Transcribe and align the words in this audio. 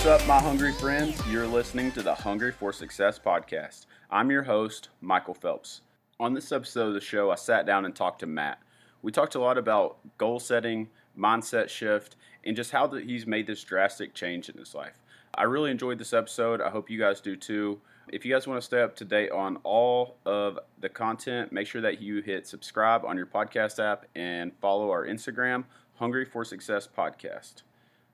What's 0.00 0.22
up, 0.22 0.26
my 0.26 0.40
hungry 0.40 0.72
friends? 0.72 1.20
You're 1.26 1.46
listening 1.46 1.92
to 1.92 2.02
the 2.02 2.14
Hungry 2.14 2.52
for 2.52 2.72
Success 2.72 3.18
podcast. 3.18 3.84
I'm 4.10 4.30
your 4.30 4.44
host, 4.44 4.88
Michael 5.02 5.34
Phelps. 5.34 5.82
On 6.18 6.32
this 6.32 6.52
episode 6.52 6.88
of 6.88 6.94
the 6.94 7.02
show, 7.02 7.30
I 7.30 7.34
sat 7.34 7.66
down 7.66 7.84
and 7.84 7.94
talked 7.94 8.20
to 8.20 8.26
Matt. 8.26 8.60
We 9.02 9.12
talked 9.12 9.34
a 9.34 9.40
lot 9.40 9.58
about 9.58 9.98
goal 10.16 10.40
setting, 10.40 10.88
mindset 11.18 11.68
shift, 11.68 12.16
and 12.44 12.56
just 12.56 12.70
how 12.70 12.86
the, 12.86 13.02
he's 13.02 13.26
made 13.26 13.46
this 13.46 13.62
drastic 13.62 14.14
change 14.14 14.48
in 14.48 14.56
his 14.56 14.74
life. 14.74 15.02
I 15.34 15.42
really 15.42 15.70
enjoyed 15.70 15.98
this 15.98 16.14
episode. 16.14 16.62
I 16.62 16.70
hope 16.70 16.88
you 16.88 16.98
guys 16.98 17.20
do 17.20 17.36
too. 17.36 17.78
If 18.08 18.24
you 18.24 18.32
guys 18.32 18.46
want 18.46 18.58
to 18.58 18.64
stay 18.64 18.80
up 18.80 18.96
to 18.96 19.04
date 19.04 19.32
on 19.32 19.58
all 19.64 20.16
of 20.24 20.58
the 20.80 20.88
content, 20.88 21.52
make 21.52 21.66
sure 21.66 21.82
that 21.82 22.00
you 22.00 22.22
hit 22.22 22.46
subscribe 22.46 23.04
on 23.04 23.18
your 23.18 23.26
podcast 23.26 23.78
app 23.78 24.06
and 24.14 24.52
follow 24.62 24.90
our 24.92 25.04
Instagram, 25.04 25.64
Hungry 25.96 26.24
for 26.24 26.42
Success 26.42 26.88
Podcast. 26.88 27.64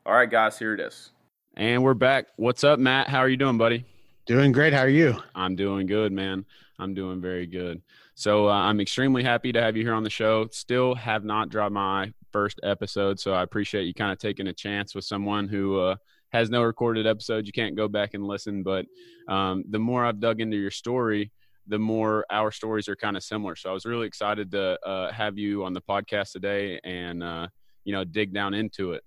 All 0.05 0.15
right, 0.15 0.29
guys, 0.29 0.59
here 0.59 0.75
it 0.75 0.81
is. 0.81 1.13
And 1.59 1.83
we're 1.83 1.95
back. 1.95 2.27
What's 2.37 2.65
up, 2.65 2.79
Matt? 2.79 3.09
How 3.09 3.21
are 3.21 3.31
you 3.31 3.39
doing, 3.39 3.57
buddy? 3.57 3.87
Doing 4.27 4.53
great. 4.53 4.75
How 4.75 4.81
are 4.81 4.91
you? 4.91 5.17
I'm 5.35 5.57
doing 5.57 5.87
good, 5.87 6.13
man. 6.13 6.45
I'm 6.79 6.93
doing 6.93 7.23
very 7.23 7.47
good. 7.47 7.81
So 8.15 8.47
uh, 8.47 8.53
I'm 8.53 8.79
extremely 8.79 9.23
happy 9.23 9.53
to 9.53 9.63
have 9.63 9.75
you 9.75 9.83
here 9.83 9.95
on 9.95 10.03
the 10.03 10.11
show. 10.11 10.49
Still 10.51 10.95
have 10.97 11.25
not 11.25 11.49
dropped 11.49 11.73
my 11.73 12.13
first 12.31 12.61
episode, 12.63 13.19
so 13.19 13.33
I 13.33 13.43
appreciate 13.43 13.85
you 13.85 13.95
kind 13.95 14.13
of 14.13 14.19
taking 14.19 14.49
a 14.49 14.53
chance 14.53 14.95
with 14.95 15.07
someone 15.07 15.49
who 15.49 15.81
uh, 15.81 15.97
has 16.31 16.51
no 16.51 16.63
recorded 16.63 17.07
episode. 17.07 17.47
You 17.47 17.53
can't 17.53 17.75
go 17.75 17.89
back 17.89 18.13
and 18.13 18.27
listen, 18.27 18.63
but 18.63 18.85
um, 19.27 19.65
the 19.71 19.79
more 19.79 20.05
I've 20.05 20.21
dug 20.21 20.43
into 20.43 20.59
your 20.59 20.71
story, 20.71 21.33
the 21.67 21.79
more 21.79 22.27
our 22.31 22.53
stories 22.53 22.87
are 22.87 22.97
kind 22.97 23.17
of 23.17 23.25
similar. 23.25 23.57
So 23.57 23.71
I 23.71 23.73
was 23.73 23.87
really 23.87 24.07
excited 24.07 24.51
to 24.51 24.79
uh, 24.87 25.11
have 25.11 25.39
you 25.39 25.65
on 25.65 25.73
the 25.73 25.81
podcast 25.81 26.33
today 26.33 26.79
and 26.85 27.23
uh, 27.23 27.49
you 27.85 27.95
know 27.95 28.05
dig 28.05 28.35
down 28.35 28.53
into 28.53 28.93
it. 28.93 29.03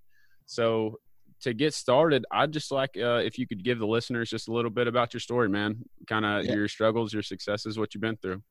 So 0.48 0.98
to 1.42 1.54
get 1.54 1.74
started, 1.74 2.26
I'd 2.32 2.52
just 2.52 2.72
like 2.72 2.92
uh, 2.98 3.22
if 3.24 3.38
you 3.38 3.48
could 3.48 3.64
give 3.64 3.80
the 3.80 3.88
listeners 3.88 4.30
just 4.30 4.48
a 4.48 4.54
little 4.54 4.72
bit 4.72 4.88
about 4.88 5.14
your 5.14 5.22
story, 5.22 5.50
man. 5.50 5.84
Kind 6.08 6.26
of 6.26 6.46
yeah. 6.46 6.54
your 6.54 6.68
struggles, 6.68 7.14
your 7.14 7.24
successes, 7.24 7.78
what 7.78 7.94
you've 7.94 8.02
been 8.02 8.18
through. 8.18 8.42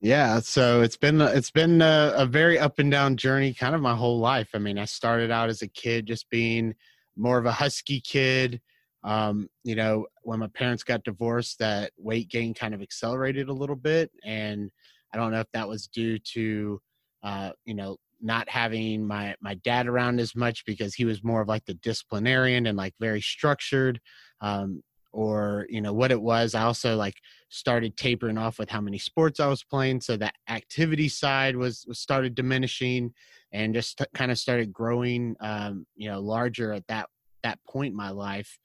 Yeah, 0.00 0.40
so 0.40 0.82
it's 0.82 0.96
been 0.96 1.20
it's 1.20 1.50
been 1.50 1.80
a, 1.80 2.12
a, 2.16 2.26
very 2.26 2.58
up 2.58 2.78
and 2.78 2.90
down 2.90 3.16
journey, 3.16 3.54
kind 3.54 3.74
of 3.74 3.80
my 3.80 3.94
whole 3.96 4.18
life. 4.18 4.50
I 4.54 4.58
mean, 4.58 4.78
I 4.78 4.84
started 4.84 5.30
out 5.30 5.48
as 5.48 5.62
a 5.62 5.68
kid 5.68 6.06
just 6.06 6.28
being 6.28 6.74
more 7.16 7.38
of 7.38 7.46
a 7.46 7.52
husky 7.52 8.00
kid. 8.00 8.60
Um, 9.04 9.48
you 9.64 9.74
know, 9.74 10.06
when 10.22 10.40
my 10.40 10.48
parents 10.48 10.82
got 10.82 11.04
divorced, 11.04 11.60
that 11.60 11.92
weight 11.96 12.28
gain 12.28 12.52
kind 12.52 12.74
of 12.74 12.82
accelerated 12.82 13.48
a 13.48 13.54
little 13.54 13.76
bit, 13.76 14.10
and 14.22 14.70
I 15.14 15.16
don't 15.16 15.32
know 15.32 15.40
if 15.40 15.50
that 15.54 15.68
was 15.68 15.86
due 15.86 16.18
to 16.34 16.80
uh, 17.22 17.50
you 17.64 17.74
know 17.74 17.96
not 18.20 18.48
having 18.48 19.06
my 19.06 19.34
my 19.40 19.54
dad 19.54 19.86
around 19.86 20.20
as 20.20 20.34
much 20.34 20.64
because 20.64 20.94
he 20.94 21.04
was 21.04 21.24
more 21.24 21.42
of 21.42 21.48
like 21.48 21.64
the 21.66 21.74
disciplinarian 21.74 22.66
and 22.66 22.76
like 22.76 22.94
very 23.00 23.20
structured 23.20 24.00
um, 24.40 24.82
or 25.12 25.66
you 25.68 25.80
know 25.80 25.92
what 25.92 26.10
it 26.10 26.20
was 26.20 26.54
i 26.54 26.62
also 26.62 26.96
like 26.96 27.14
started 27.48 27.96
tapering 27.96 28.38
off 28.38 28.58
with 28.58 28.68
how 28.68 28.80
many 28.80 28.98
sports 28.98 29.40
i 29.40 29.46
was 29.46 29.62
playing 29.62 30.00
so 30.00 30.16
that 30.16 30.34
activity 30.48 31.08
side 31.08 31.56
was, 31.56 31.84
was 31.86 31.98
started 31.98 32.34
diminishing 32.34 33.12
and 33.52 33.74
just 33.74 33.98
t- 33.98 34.04
kind 34.14 34.30
of 34.30 34.38
started 34.38 34.72
growing 34.72 35.36
um, 35.40 35.86
you 35.94 36.08
know 36.08 36.20
larger 36.20 36.72
at 36.72 36.86
that 36.88 37.08
that 37.42 37.58
point 37.66 37.92
in 37.92 37.96
my 37.96 38.10
life. 38.10 38.58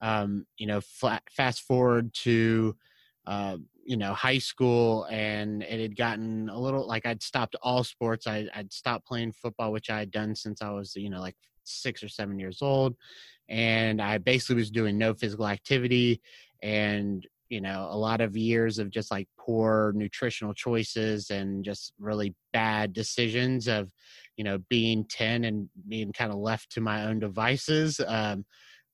Um, 0.00 0.46
you 0.56 0.68
know 0.68 0.80
fast 0.80 1.62
forward 1.62 2.14
to 2.22 2.76
uh, 3.26 3.56
you 3.88 3.96
know 3.96 4.12
high 4.12 4.36
school 4.36 5.04
and 5.10 5.62
it 5.62 5.80
had 5.80 5.96
gotten 5.96 6.50
a 6.50 6.60
little 6.60 6.86
like 6.86 7.06
i'd 7.06 7.22
stopped 7.22 7.56
all 7.62 7.82
sports. 7.82 8.26
I, 8.26 8.46
i'd 8.54 8.70
stopped 8.70 9.06
playing 9.06 9.32
football 9.32 9.72
which 9.72 9.88
i 9.88 9.98
had 9.98 10.10
done 10.10 10.34
since 10.34 10.60
i 10.60 10.68
was 10.68 10.94
you 10.94 11.08
know 11.08 11.20
like 11.20 11.36
six 11.64 12.02
or 12.02 12.08
seven 12.08 12.38
years 12.38 12.58
old 12.60 12.96
and 13.48 14.02
i 14.02 14.18
basically 14.18 14.56
was 14.56 14.70
doing 14.70 14.98
no 14.98 15.14
physical 15.14 15.48
activity 15.48 16.20
and 16.62 17.26
you 17.48 17.62
know 17.62 17.88
a 17.90 17.96
lot 17.96 18.20
of 18.20 18.36
years 18.36 18.78
of 18.78 18.90
just 18.90 19.10
like 19.10 19.26
poor 19.38 19.94
nutritional 19.96 20.52
choices 20.52 21.30
and 21.30 21.64
just 21.64 21.94
really 21.98 22.34
bad 22.52 22.92
decisions 22.92 23.68
of 23.68 23.90
you 24.36 24.44
know 24.44 24.58
being 24.68 25.02
10 25.08 25.44
and 25.44 25.66
being 25.88 26.12
kind 26.12 26.30
of 26.30 26.36
left 26.36 26.70
to 26.72 26.82
my 26.82 27.06
own 27.06 27.18
devices 27.18 28.00
um, 28.06 28.44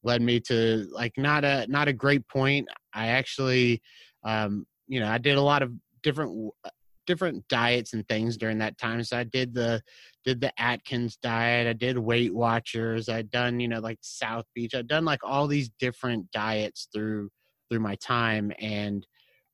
led 0.05 0.23
me 0.23 0.39
to 0.39 0.87
like 0.93 1.15
not 1.17 1.45
a 1.45 1.67
not 1.69 1.89
a 1.89 1.93
great 1.93 2.29
point. 2.29 2.69
I 2.93 3.09
actually 3.09 3.83
um, 4.23 4.67
you 4.87 5.01
know, 5.01 5.09
I 5.09 5.19
did 5.19 5.37
a 5.37 5.43
lot 5.43 5.63
of 5.63 5.73
different 6.03 6.53
uh, 6.65 6.71
different 7.07 7.47
diets 7.49 7.93
and 7.93 8.07
things 8.09 8.37
during 8.37 8.59
that 8.59 8.79
time. 8.79 9.03
So 9.05 9.19
I 9.19 9.25
did 9.25 9.55
the 9.55 9.83
did 10.25 10.41
the 10.41 10.53
Atkins 10.61 11.17
diet. 11.17 11.67
I 11.67 11.73
did 11.73 11.99
Weight 11.99 12.35
Watchers. 12.35 13.09
I'd 13.09 13.31
done 13.31 13.61
you 13.61 13.69
know 13.69 13.81
like 13.81 13.99
South 14.01 14.47
Beach. 14.55 14.75
I'd 14.75 14.89
done 14.89 15.05
like 15.05 15.21
all 15.23 15.47
these 15.47 15.71
different 15.79 16.31
diets 16.31 16.89
through 16.93 17.31
through 17.69 17.81
my 17.81 17.97
time, 17.97 18.53
and 18.59 19.07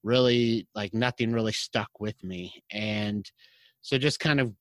really 0.02 0.66
like 0.74 0.94
nothing 0.94 1.32
really 1.32 1.52
stuck 1.52 1.90
with 2.00 2.22
me. 2.24 2.62
And 2.70 3.30
so 3.82 3.98
just 3.98 4.20
kind 4.20 4.40
of 4.40 4.52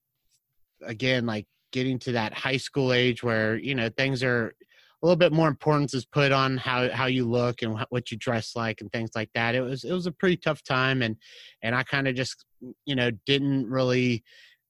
again 0.82 1.26
like 1.26 1.46
getting 1.72 1.98
to 2.00 2.12
that 2.12 2.34
high 2.34 2.56
school 2.56 2.92
age 2.92 3.22
where 3.22 3.56
you 3.56 3.74
know 3.74 3.88
things 3.88 4.22
are 4.22 4.54
a 5.02 5.06
little 5.06 5.16
bit 5.16 5.32
more 5.32 5.48
importance 5.48 5.94
is 5.94 6.04
put 6.04 6.30
on 6.30 6.58
how 6.58 6.90
how 6.90 7.06
you 7.06 7.24
look 7.26 7.62
and 7.62 7.78
what 7.88 8.10
you 8.10 8.18
dress 8.18 8.54
like 8.54 8.80
and 8.80 8.92
things 8.92 9.10
like 9.14 9.30
that. 9.34 9.54
It 9.54 9.62
was 9.62 9.84
it 9.84 9.92
was 9.92 10.06
a 10.06 10.12
pretty 10.12 10.36
tough 10.36 10.62
time, 10.62 11.02
and 11.02 11.16
and 11.62 11.74
I 11.74 11.82
kind 11.82 12.06
of 12.06 12.14
just 12.14 12.44
you 12.84 12.94
know 12.94 13.10
didn't 13.26 13.68
really 13.68 14.22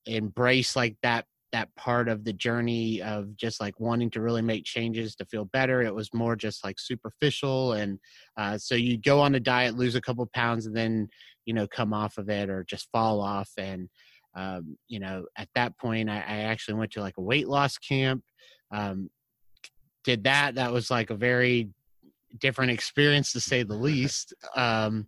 embrace 0.06 0.76
like 0.76 0.96
that 1.02 1.26
that 1.52 1.74
part 1.74 2.08
of 2.08 2.22
the 2.22 2.32
journey 2.32 3.02
of 3.02 3.36
just 3.36 3.60
like 3.60 3.80
wanting 3.80 4.08
to 4.08 4.20
really 4.20 4.42
make 4.42 4.64
changes 4.64 5.16
to 5.16 5.24
feel 5.24 5.46
better. 5.46 5.82
It 5.82 5.94
was 5.94 6.14
more 6.14 6.36
just 6.36 6.64
like 6.64 6.78
superficial, 6.78 7.72
and 7.72 7.98
uh, 8.36 8.56
so 8.56 8.76
you 8.76 8.98
go 8.98 9.20
on 9.20 9.34
a 9.34 9.40
diet, 9.40 9.76
lose 9.76 9.96
a 9.96 10.00
couple 10.00 10.28
pounds, 10.32 10.66
and 10.66 10.76
then 10.76 11.08
you 11.44 11.54
know 11.54 11.66
come 11.66 11.92
off 11.92 12.18
of 12.18 12.28
it 12.28 12.48
or 12.50 12.64
just 12.64 12.88
fall 12.92 13.20
off 13.20 13.50
and. 13.58 13.88
Um, 14.36 14.78
you 14.86 15.00
know, 15.00 15.24
at 15.36 15.48
that 15.56 15.76
point, 15.76 16.08
I, 16.08 16.18
I, 16.18 16.36
actually 16.42 16.74
went 16.74 16.92
to 16.92 17.00
like 17.00 17.16
a 17.18 17.20
weight 17.20 17.48
loss 17.48 17.78
camp. 17.78 18.22
Um, 18.70 19.10
did 20.04 20.24
that. 20.24 20.54
That 20.54 20.72
was 20.72 20.90
like 20.90 21.10
a 21.10 21.14
very 21.14 21.70
different 22.38 22.70
experience 22.70 23.32
to 23.32 23.40
say 23.40 23.62
the 23.62 23.74
least. 23.74 24.34
Um, 24.56 25.06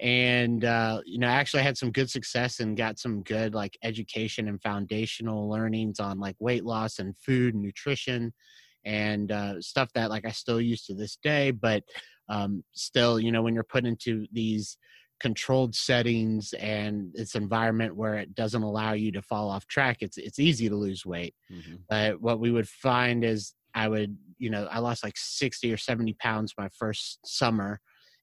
and 0.00 0.64
uh, 0.64 1.00
you 1.06 1.18
know, 1.18 1.28
actually 1.28 1.62
had 1.62 1.78
some 1.78 1.92
good 1.92 2.10
success 2.10 2.60
and 2.60 2.76
got 2.76 2.98
some 2.98 3.22
good 3.22 3.54
like 3.54 3.78
education 3.82 4.48
and 4.48 4.60
foundational 4.60 5.48
learnings 5.48 6.00
on 6.00 6.18
like 6.18 6.36
weight 6.40 6.64
loss 6.64 6.98
and 6.98 7.16
food 7.16 7.54
and 7.54 7.62
nutrition 7.62 8.32
and 8.84 9.30
uh, 9.30 9.60
stuff 9.60 9.90
that 9.94 10.10
like 10.10 10.26
I 10.26 10.30
still 10.30 10.60
use 10.60 10.84
to 10.86 10.94
this 10.94 11.16
day. 11.22 11.52
But 11.52 11.84
um, 12.28 12.64
still, 12.72 13.20
you 13.20 13.30
know, 13.30 13.42
when 13.42 13.54
you're 13.54 13.62
put 13.62 13.86
into 13.86 14.26
these 14.32 14.76
controlled 15.20 15.74
settings 15.74 16.52
and 16.54 17.12
it's 17.14 17.36
environment 17.36 17.94
where 17.94 18.16
it 18.16 18.34
doesn't 18.34 18.62
allow 18.62 18.92
you 18.92 19.12
to 19.12 19.22
fall 19.22 19.48
off 19.48 19.64
track 19.68 19.98
it's 20.00 20.18
it's 20.18 20.40
easy 20.40 20.68
to 20.68 20.74
lose 20.74 21.06
weight 21.06 21.34
mm-hmm. 21.50 21.76
but 21.88 22.20
what 22.20 22.40
we 22.40 22.50
would 22.50 22.68
find 22.68 23.24
is 23.24 23.54
I 23.74 23.88
would, 23.88 24.16
you 24.38 24.50
know, 24.50 24.66
I 24.70 24.78
lost 24.78 25.02
like 25.02 25.16
60 25.16 25.72
or 25.72 25.76
70 25.76 26.14
pounds 26.14 26.54
my 26.56 26.68
first 26.68 27.18
summer. 27.24 27.80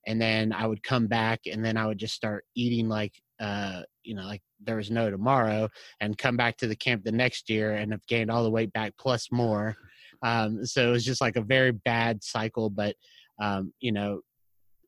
And 0.07 0.19
then 0.19 0.51
I 0.53 0.65
would 0.65 0.81
come 0.81 1.07
back 1.07 1.41
and 1.45 1.63
then 1.63 1.77
I 1.77 1.85
would 1.85 1.99
just 1.99 2.15
start 2.15 2.45
eating 2.55 2.87
like, 2.89 3.13
uh, 3.39 3.81
you 4.03 4.15
know, 4.15 4.23
like 4.23 4.41
there 4.59 4.77
was 4.77 4.89
no 4.89 5.11
tomorrow 5.11 5.69
and 5.99 6.17
come 6.17 6.37
back 6.37 6.57
to 6.57 6.67
the 6.67 6.75
camp 6.75 7.03
the 7.03 7.11
next 7.11 7.49
year 7.49 7.73
and 7.73 7.91
have 7.91 8.05
gained 8.07 8.31
all 8.31 8.43
the 8.43 8.49
weight 8.49 8.73
back 8.73 8.93
plus 8.97 9.27
more. 9.31 9.75
Um, 10.23 10.65
so 10.65 10.87
it 10.87 10.91
was 10.91 11.05
just 11.05 11.21
like 11.21 11.35
a 11.35 11.41
very 11.41 11.71
bad 11.71 12.23
cycle. 12.23 12.69
But, 12.69 12.95
um, 13.39 13.73
you 13.79 13.91
know, 13.91 14.21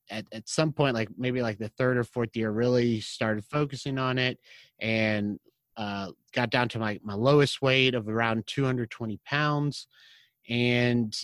at, 0.09 0.25
at 0.31 0.49
some 0.49 0.71
point, 0.71 0.95
like 0.95 1.09
maybe 1.17 1.41
like 1.41 1.57
the 1.57 1.69
third 1.69 1.97
or 1.97 2.03
fourth 2.03 2.35
year, 2.35 2.51
really 2.51 2.99
started 2.99 3.43
focusing 3.45 3.97
on 3.97 4.17
it 4.17 4.39
and 4.79 5.39
uh, 5.77 6.11
got 6.33 6.49
down 6.49 6.69
to 6.69 6.79
my, 6.79 6.99
my 7.03 7.13
lowest 7.15 7.61
weight 7.61 7.95
of 7.95 8.07
around 8.07 8.45
220 8.47 9.19
pounds 9.25 9.87
and 10.49 11.15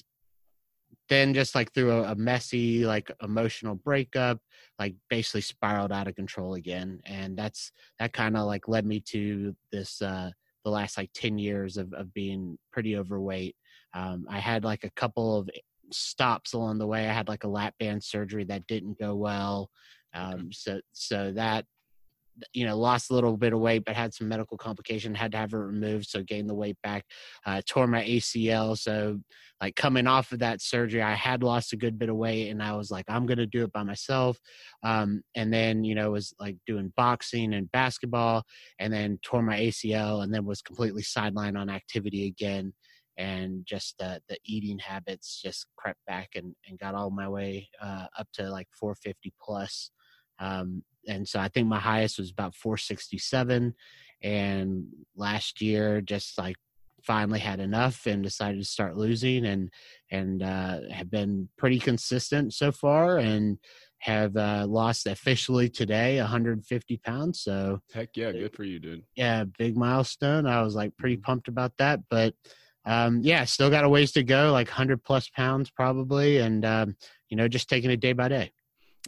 then 1.10 1.34
just 1.34 1.56
like 1.56 1.74
through 1.74 1.92
a, 1.92 2.12
a, 2.12 2.16
messy 2.16 2.86
like 2.86 3.12
emotional 3.22 3.76
breakup 3.76 4.40
like 4.78 4.96
basically 5.10 5.42
spiraled 5.42 5.92
out 5.92 6.08
of 6.08 6.16
control 6.16 6.54
again. 6.54 7.02
And 7.06 7.38
that's 7.38 7.72
that 8.00 8.14
kind 8.14 8.38
of 8.38 8.46
like 8.46 8.68
led 8.68 8.86
me 8.86 9.02
to 9.08 9.56
this 9.72 10.02
uh 10.02 10.32
the 10.64 10.72
last 10.72 10.98
like 10.98 11.10
10 11.14 11.38
years 11.38 11.78
of, 11.78 11.94
of 11.94 12.14
being 12.14 12.58
pretty 12.72 12.96
overweight. 12.96 13.56
Um 13.94 14.26
i 14.30 14.40
had 14.40 14.64
like 14.64 14.84
a 14.84 14.92
couple 14.92 15.38
of 15.38 15.50
stops 15.92 16.54
along 16.54 16.78
the 16.78 16.88
way. 16.88 17.10
I 17.10 17.14
had 17.14 17.28
like 17.28 17.44
a 17.44 17.50
lap 17.50 17.74
band 17.80 18.04
surgery 18.04 18.46
that 18.46 18.68
didn't 18.68 19.00
go 19.00 19.16
well. 19.16 19.70
Um 20.14 20.52
so 20.52 20.80
so 20.94 21.32
that 21.34 21.66
you 22.54 22.66
know, 22.66 22.78
lost 22.78 23.10
a 23.12 23.14
little 23.14 23.38
bit 23.38 23.54
of 23.54 23.60
weight, 23.60 23.84
but 23.86 23.96
had 23.96 24.14
some 24.14 24.28
medical 24.28 24.58
complication, 24.58 25.16
had 25.16 25.32
to 25.34 25.38
have 25.38 25.54
it 25.54 25.58
removed, 25.58 26.08
so 26.08 26.24
gained 26.24 26.50
the 26.50 26.56
weight 26.56 26.78
back. 26.84 27.06
Uh, 27.46 27.62
tore 27.68 27.88
my 27.88 28.04
ACL, 28.04 28.78
so 28.78 29.20
like 29.62 29.76
coming 29.76 30.08
off 30.08 30.32
of 30.32 30.40
that 30.40 30.62
surgery, 30.62 31.02
I 31.02 31.14
had 31.14 31.44
lost 31.44 31.74
a 31.74 31.78
good 31.78 32.00
bit 32.00 32.10
of 32.10 32.16
weight, 32.16 32.50
and 32.50 32.62
I 32.64 32.76
was 32.76 32.92
like, 32.92 33.06
I'm 33.10 33.26
gonna 33.26 33.46
do 33.46 33.64
it 33.64 33.74
by 33.74 33.84
myself. 33.84 34.38
Um, 34.84 35.22
and 35.36 35.54
then 35.54 35.84
you 35.84 35.96
know, 35.96 36.12
was 36.12 36.34
like 36.40 36.58
doing 36.66 36.94
boxing 36.96 37.54
and 37.54 37.72
basketball, 37.72 38.44
and 38.80 38.92
then 38.94 39.20
tore 39.24 39.42
my 39.44 39.58
ACL, 39.60 40.24
and 40.24 40.34
then 40.34 40.46
was 40.46 40.62
completely 40.62 41.04
sidelined 41.04 41.58
on 41.60 41.70
activity 41.70 42.28
again. 42.28 42.74
and 43.18 43.66
just 43.66 43.98
the 44.00 44.22
the 44.30 44.38
eating 44.46 44.80
habits 44.80 45.42
just 45.42 45.68
crept 45.78 46.00
back 46.08 46.30
and 46.36 46.56
and 46.68 46.80
got 46.80 46.96
all 46.96 47.10
my 47.12 47.28
way 47.28 47.68
uh, 47.82 48.08
up 48.18 48.28
to 48.34 48.50
like 48.50 48.68
450 48.80 49.34
plus. 49.42 49.92
Um, 50.40 50.84
and 51.08 51.28
so 51.28 51.40
I 51.40 51.48
think 51.48 51.68
my 51.68 51.80
highest 51.80 52.20
was 52.20 52.32
about 52.32 52.56
467, 52.56 53.74
and 54.22 54.86
last 55.16 55.62
year 55.62 56.02
just 56.02 56.38
like 56.38 56.56
finally 57.04 57.40
had 57.40 57.60
enough 57.60 58.06
and 58.06 58.24
decided 58.24 58.60
to 58.60 58.66
start 58.66 58.98
losing 58.98 59.46
and 59.46 59.70
and 60.12 60.44
uh, 60.44 60.80
have 60.92 61.10
been 61.10 61.48
pretty 61.58 61.80
consistent 61.80 62.54
so 62.54 62.72
far 62.72 63.18
and 63.18 63.58
have 64.00 64.36
uh, 64.38 64.66
lost 64.68 65.08
officially 65.08 65.70
today 65.70 66.20
150 66.20 66.98
pounds 66.98 67.42
so 67.42 67.80
heck 67.94 68.10
yeah 68.16 68.32
good 68.32 68.54
for 68.56 68.64
you 68.64 68.80
dude. 68.80 69.04
Yeah 69.16 69.46
big 69.58 69.78
milestone. 69.78 70.46
I 70.46 70.62
was 70.62 70.76
like 70.76 70.96
pretty 70.98 71.16
Mm-hmm. 71.16 71.24
pumped 71.24 71.48
about 71.48 71.74
that 71.78 72.02
but 72.10 72.34
um 72.86 73.20
yeah 73.24 73.44
still 73.44 73.70
got 73.70 73.84
a 73.84 73.90
ways 73.90 74.12
to 74.14 74.24
go 74.24 74.52
like 74.52 74.68
100 74.68 75.04
plus 75.04 75.30
pounds 75.30 75.70
probably 75.70 76.38
and 76.38 76.66
um 76.66 76.96
you 77.30 77.36
know 77.38 77.48
just 77.48 77.70
taking 77.70 77.92
it 77.92 78.00
day 78.00 78.14
by 78.14 78.28
day 78.30 78.52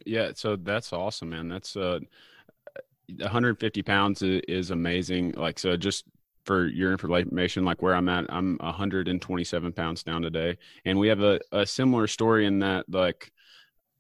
Yeah, 0.05 0.31
so 0.35 0.55
that's 0.55 0.93
awesome, 0.93 1.29
man. 1.29 1.47
That's 1.47 1.75
uh, 1.75 1.99
150 3.19 3.83
pounds 3.83 4.21
is, 4.21 4.71
amazing. 4.71 5.33
Like, 5.33 5.59
so 5.59 5.75
just 5.77 6.05
for 6.45 6.67
your 6.67 6.91
information, 6.91 7.65
like 7.65 7.81
where 7.81 7.95
I'm 7.95 8.09
at, 8.09 8.25
I'm 8.29 8.57
127 8.59 9.73
pounds 9.73 10.03
down 10.03 10.21
today, 10.21 10.57
and 10.85 10.97
we 10.97 11.07
have 11.07 11.21
a, 11.21 11.39
a 11.51 11.65
similar 11.65 12.07
story 12.07 12.45
in 12.45 12.59
that, 12.59 12.85
like, 12.89 13.31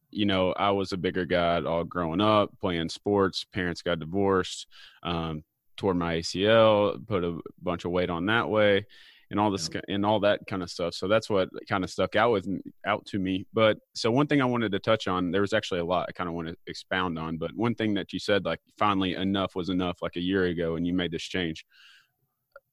you 0.09 0.25
know, 0.25 0.53
I 0.53 0.71
was 0.71 0.91
a 0.91 0.97
bigger 0.97 1.25
guy 1.25 1.61
all 1.61 1.83
growing 1.83 2.19
up, 2.19 2.51
playing 2.59 2.89
sports. 2.89 3.45
Parents 3.53 3.81
got 3.81 3.99
divorced, 3.99 4.67
um, 5.03 5.43
tore 5.77 5.93
my 5.93 6.17
ACL, 6.17 7.05
put 7.07 7.23
a 7.23 7.39
bunch 7.61 7.85
of 7.85 7.91
weight 7.91 8.09
on 8.09 8.25
that 8.25 8.49
way, 8.49 8.85
and 9.31 9.39
all 9.39 9.49
this 9.49 9.69
and 9.87 10.05
all 10.05 10.19
that 10.19 10.41
kind 10.45 10.61
of 10.61 10.69
stuff. 10.69 10.93
So 10.93 11.07
that's 11.07 11.29
what 11.29 11.49
kind 11.67 11.85
of 11.85 11.89
stuck 11.89 12.17
out 12.17 12.33
with 12.33 12.47
out 12.85 13.05
to 13.07 13.17
me. 13.17 13.45
But 13.53 13.79
so 13.93 14.11
one 14.11 14.27
thing 14.27 14.41
I 14.41 14.45
wanted 14.45 14.73
to 14.73 14.79
touch 14.79 15.07
on, 15.07 15.31
there 15.31 15.41
was 15.41 15.53
actually 15.53 15.79
a 15.79 15.85
lot 15.85 16.07
I 16.09 16.11
kind 16.11 16.27
of 16.27 16.35
want 16.35 16.49
to 16.49 16.57
expound 16.67 17.17
on. 17.17 17.37
But 17.37 17.55
one 17.55 17.73
thing 17.73 17.93
that 17.93 18.11
you 18.11 18.19
said, 18.19 18.43
like 18.43 18.59
finally 18.77 19.15
enough 19.15 19.55
was 19.55 19.69
enough, 19.69 20.01
like 20.01 20.17
a 20.17 20.21
year 20.21 20.45
ago, 20.45 20.75
and 20.75 20.85
you 20.85 20.93
made 20.93 21.11
this 21.11 21.23
change. 21.23 21.65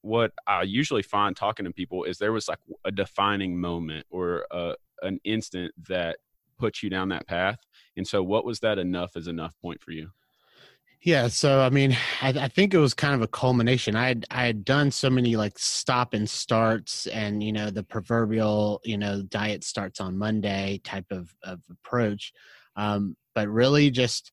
What 0.03 0.33
I 0.47 0.63
usually 0.63 1.03
find 1.03 1.37
talking 1.37 1.65
to 1.65 1.73
people 1.73 2.05
is 2.05 2.19
there 2.19 2.33
was 2.33 2.49
like 2.49 2.59
a 2.85 2.91
defining 2.91 3.59
moment 3.59 4.07
or 4.11 4.45
a, 4.51 4.75
an 5.03 5.21
instant 5.25 5.73
that 5.89 6.19
put 6.59 6.83
you 6.83 6.91
down 6.91 7.09
that 7.11 7.29
path. 7.29 7.59
And 7.97 8.07
so, 8.07 8.23
what 8.23 8.45
was 8.45 8.61
that 8.61 8.79
enough 8.79 9.17
is 9.17 9.29
enough 9.29 9.55
point 9.63 9.81
for 9.81 9.93
you? 9.93 10.11
Yeah, 11.03 11.29
so 11.29 11.61
I 11.61 11.71
mean, 11.71 11.97
I, 12.21 12.31
I, 12.31 12.49
think 12.49 12.75
it 12.75 12.79
was 12.79 12.93
kind 12.93 13.15
of 13.15 13.23
a 13.23 13.29
culmination. 13.29 13.95
I 13.95 14.09
had 14.09 14.27
I 14.33 14.47
had 14.47 14.65
done 14.65 14.91
so 14.91 15.09
many 15.09 15.37
like 15.37 15.57
stop 15.57 16.13
and 16.13 16.29
starts, 16.29 17.07
and 17.07 17.41
you 17.41 17.53
know 17.53 17.71
the 17.71 17.85
proverbial 17.85 18.81
you 18.85 18.99
know 18.99 19.23
diet 19.23 19.63
starts 19.63 20.01
on 20.01 20.19
Monday 20.19 20.81
type 20.83 21.07
of 21.11 21.33
of 21.45 21.61
approach, 21.71 22.33
um, 22.75 23.17
but 23.35 23.49
really 23.49 23.91
just 23.91 24.33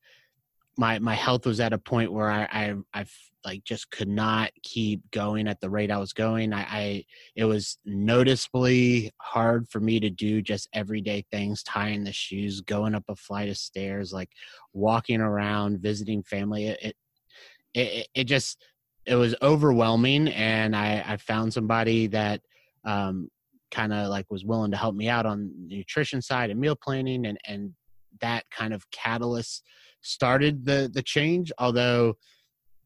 my 0.78 1.00
my 1.00 1.16
health 1.16 1.46
was 1.46 1.60
at 1.60 1.74
a 1.74 1.78
point 1.78 2.12
where 2.12 2.30
I 2.30 2.44
I 2.44 2.74
I 2.94 3.06
like 3.44 3.64
just 3.64 3.92
could 3.92 4.08
not 4.08 4.52
keep 4.64 5.02
going 5.12 5.48
at 5.48 5.62
the 5.62 5.70
rate 5.70 5.92
I 5.92 6.00
was 6.00 6.14
going. 6.14 6.52
I, 6.52 6.62
I 6.62 7.06
it 7.36 7.46
was 7.46 7.78
noticeably 7.86 9.12
hard 9.22 9.70
for 9.70 9.80
me 9.80 10.00
to 10.00 10.10
do 10.10 10.42
just 10.42 10.68
everyday 10.74 11.24
things, 11.32 11.64
tying 11.64 12.04
the 12.04 12.12
shoes, 12.12 12.62
going 12.62 12.96
up 12.96 13.04
a 13.08 13.16
flight 13.16 13.50
of 13.50 13.58
stairs, 13.58 14.12
like 14.12 14.30
walking 14.74 15.22
around, 15.22 15.80
visiting 15.80 16.24
family. 16.24 16.68
It 16.68 16.96
it 17.74 18.08
it 18.14 18.24
just 18.26 18.64
it 19.06 19.16
was 19.16 19.36
overwhelming, 19.42 20.30
and 20.30 20.76
I 20.76 21.04
I 21.06 21.18
found 21.18 21.54
somebody 21.54 22.08
that 22.08 22.42
um 22.84 23.30
kind 23.72 23.94
of 23.94 24.10
like 24.10 24.26
was 24.30 24.46
willing 24.46 24.72
to 24.72 24.78
help 24.78 24.96
me 24.96 25.10
out 25.10 25.26
on 25.26 25.52
the 25.68 25.78
nutrition 25.78 26.22
side 26.22 26.50
and 26.50 26.60
meal 26.60 26.76
planning 26.76 27.26
and 27.26 27.38
and 27.48 27.74
that 28.22 28.46
kind 28.50 28.74
of 28.74 28.90
catalyst 28.92 29.64
started 30.06 30.66
the 30.66 30.90
the 30.94 31.02
change 31.02 31.52
although 31.58 32.16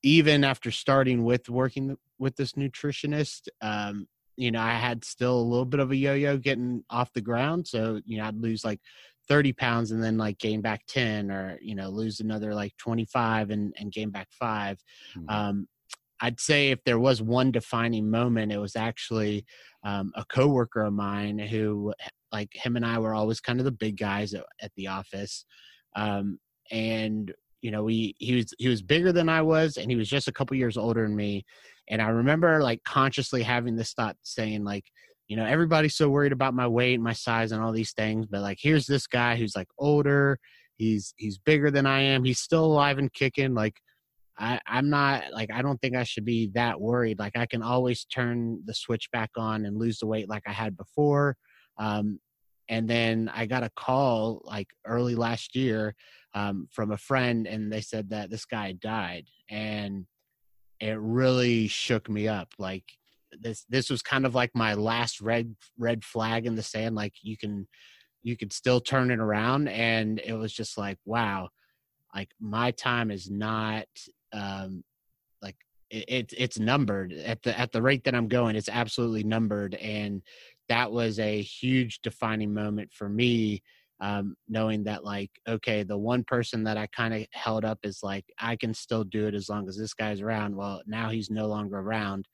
even 0.04 0.44
after 0.44 0.72
starting 0.72 1.24
with 1.24 1.50
working 1.50 1.98
with 2.18 2.36
this 2.36 2.54
nutritionist 2.54 3.48
um 3.62 4.08
you 4.38 4.52
know 4.52 4.62
i 4.62 4.72
had 4.74 5.04
still 5.04 5.40
a 5.40 5.50
little 5.50 5.66
bit 5.66 5.80
of 5.80 5.92
a 5.92 5.96
yo-yo 5.96 6.38
getting 6.38 6.84
off 6.90 7.12
the 7.14 7.22
ground. 7.22 7.68
So 7.68 8.00
you 8.06 8.18
know 8.18 8.26
i'd 8.26 8.42
lose 8.42 8.64
like 8.64 8.80
30 9.28 9.54
pounds 9.54 9.92
and 9.92 10.04
then 10.04 10.18
like 10.18 10.40
gain 10.40 10.62
back 10.62 10.82
10 10.88 11.30
or 11.30 11.60
you 11.62 11.76
know 11.76 11.90
lose 11.90 12.20
another 12.20 12.54
like 12.54 12.76
25 12.78 13.52
and 13.52 13.74
and 13.78 13.92
gain 13.92 14.10
back 14.10 14.28
5 14.32 14.78
mm-hmm. 15.18 15.30
um 15.30 15.68
i'd 16.22 16.40
say 16.40 16.72
if 16.72 16.84
there 16.84 17.00
was 17.00 17.22
one 17.22 17.52
defining 17.52 18.10
moment 18.10 18.52
it 18.52 18.58
was 18.58 18.76
actually 18.76 19.46
um, 19.86 20.12
a 20.16 20.26
coworker 20.26 20.82
of 20.82 20.94
mine 20.94 21.38
who 21.38 21.94
like 22.32 22.50
him 22.54 22.76
and 22.76 22.86
i 22.86 22.98
were 22.98 23.14
always 23.14 23.40
kind 23.40 23.60
of 23.60 23.66
the 23.66 23.72
big 23.72 23.98
guys 23.98 24.34
at, 24.34 24.46
at 24.62 24.72
the 24.76 24.88
office. 24.88 25.46
Um 25.96 26.40
and 26.72 27.34
you 27.62 27.72
know 27.72 27.84
we 27.84 28.16
he 28.20 28.36
was 28.36 28.54
he 28.58 28.68
was 28.68 28.82
bigger 28.82 29.12
than 29.12 29.30
i 29.30 29.42
was 29.42 29.78
and 29.78 29.90
he 29.90 29.98
was 29.98 30.10
just 30.10 30.28
a 30.28 30.32
couple 30.32 30.56
years 30.56 30.78
older 30.78 31.04
than 31.04 31.16
me 31.16 31.44
and 31.90 32.02
i 32.02 32.08
remember 32.08 32.62
like 32.62 32.84
consciously 32.84 33.44
having 33.44 33.76
this 33.76 33.94
thought 33.94 34.16
saying 34.24 34.64
like 34.64 34.86
you 35.28 35.36
know 35.36 35.46
everybody's 35.46 35.96
so 35.96 36.10
worried 36.10 36.32
about 36.32 36.54
my 36.54 36.68
weight 36.68 37.00
my 37.00 37.14
size 37.14 37.52
and 37.52 37.62
all 37.62 37.72
these 37.72 37.94
things 37.94 38.26
but 38.26 38.42
like 38.42 38.58
here's 38.62 38.86
this 38.86 39.08
guy 39.08 39.36
who's 39.36 39.56
like 39.56 39.68
older 39.78 40.40
he's 40.78 41.14
he's 41.18 41.38
bigger 41.38 41.70
than 41.70 41.86
i 41.86 42.00
am 42.00 42.24
he's 42.24 42.40
still 42.40 42.66
alive 42.66 42.98
and 42.98 43.14
kicking 43.14 43.54
like 43.54 43.76
I, 44.42 44.60
I'm 44.66 44.90
not 44.90 45.24
like 45.34 45.52
I 45.52 45.62
don't 45.62 45.80
think 45.82 45.96
I 45.96 46.04
should 46.04 46.24
be 46.24 46.50
that 46.54 46.80
worried. 46.80 47.20
Like 47.20 47.36
I 47.36 47.46
can 47.46 47.62
always 47.62 48.06
turn 48.06 48.62
the 48.66 48.74
switch 48.74 49.12
back 49.12 49.32
on 49.36 49.66
and 49.66 49.78
lose 49.78 50.00
the 50.00 50.08
weight 50.08 50.30
like 50.30 50.44
I 50.48 50.54
had 50.54 50.78
before. 50.78 51.36
Um, 51.78 52.20
and 52.70 52.88
then 52.88 53.30
I 53.34 53.48
got 53.48 53.64
a 53.64 53.72
call 53.76 54.42
like 54.46 54.68
early 54.86 55.16
last 55.16 55.56
year 55.56 55.96
um, 56.36 56.68
from 56.72 56.92
a 56.92 56.98
friend, 56.98 57.48
and 57.48 57.74
they 57.74 57.82
said 57.82 58.12
that 58.12 58.30
this 58.30 58.46
guy 58.46 58.74
died, 58.74 59.26
and 59.50 60.06
it 60.80 60.98
really 61.00 61.68
shook 61.68 62.08
me 62.08 62.28
up. 62.28 62.50
Like 62.60 62.86
this, 63.40 63.66
this 63.70 63.90
was 63.90 64.04
kind 64.04 64.26
of 64.26 64.36
like 64.36 64.52
my 64.54 64.76
last 64.76 65.20
red 65.20 65.56
red 65.78 66.06
flag 66.06 66.46
in 66.46 66.56
the 66.56 66.64
sand. 66.64 66.96
Like 66.96 67.14
you 67.24 67.38
can, 67.38 67.68
you 68.22 68.38
could 68.38 68.54
still 68.54 68.80
turn 68.80 69.10
it 69.10 69.20
around, 69.20 69.68
and 69.68 70.22
it 70.24 70.34
was 70.34 70.54
just 70.54 70.78
like, 70.78 71.00
wow, 71.06 71.50
like 72.14 72.30
my 72.40 72.70
time 72.70 73.10
is 73.10 73.32
not 73.32 73.88
um, 74.32 74.84
like 75.42 75.56
it, 75.90 76.06
it, 76.08 76.34
it's 76.38 76.60
numbered 76.60 77.14
at 77.14 77.42
the 77.42 77.60
at 77.60 77.72
the 77.72 77.82
rate 77.82 78.04
that 78.04 78.14
I'm 78.14 78.28
going. 78.28 78.56
It's 78.56 78.70
absolutely 78.70 79.24
numbered, 79.24 79.74
and 79.74 80.22
that 80.70 80.92
was 80.92 81.20
a 81.20 81.42
huge 81.42 82.00
defining 82.02 82.54
moment 82.54 82.92
for 82.94 83.10
me 83.10 83.62
um, 84.02 84.36
knowing 84.48 84.84
that 84.86 85.04
like 85.04 85.32
okay 85.48 85.84
the 85.84 85.98
one 85.98 86.24
person 86.24 86.64
that 86.64 86.78
i 86.78 86.88
kind 86.88 87.14
of 87.14 87.26
held 87.34 87.66
up 87.66 87.80
is 87.84 88.00
like 88.02 88.26
i 88.40 88.56
can 88.56 88.74
still 88.74 89.04
do 89.04 89.28
it 89.28 89.34
as 89.34 89.50
long 89.50 89.68
as 89.68 89.78
this 89.78 89.94
guy's 89.94 90.22
around. 90.22 90.56
Well 90.56 90.82
now 90.88 91.10
he's 91.10 91.30
no 91.30 91.48
longer 91.48 91.80
around 91.80 92.28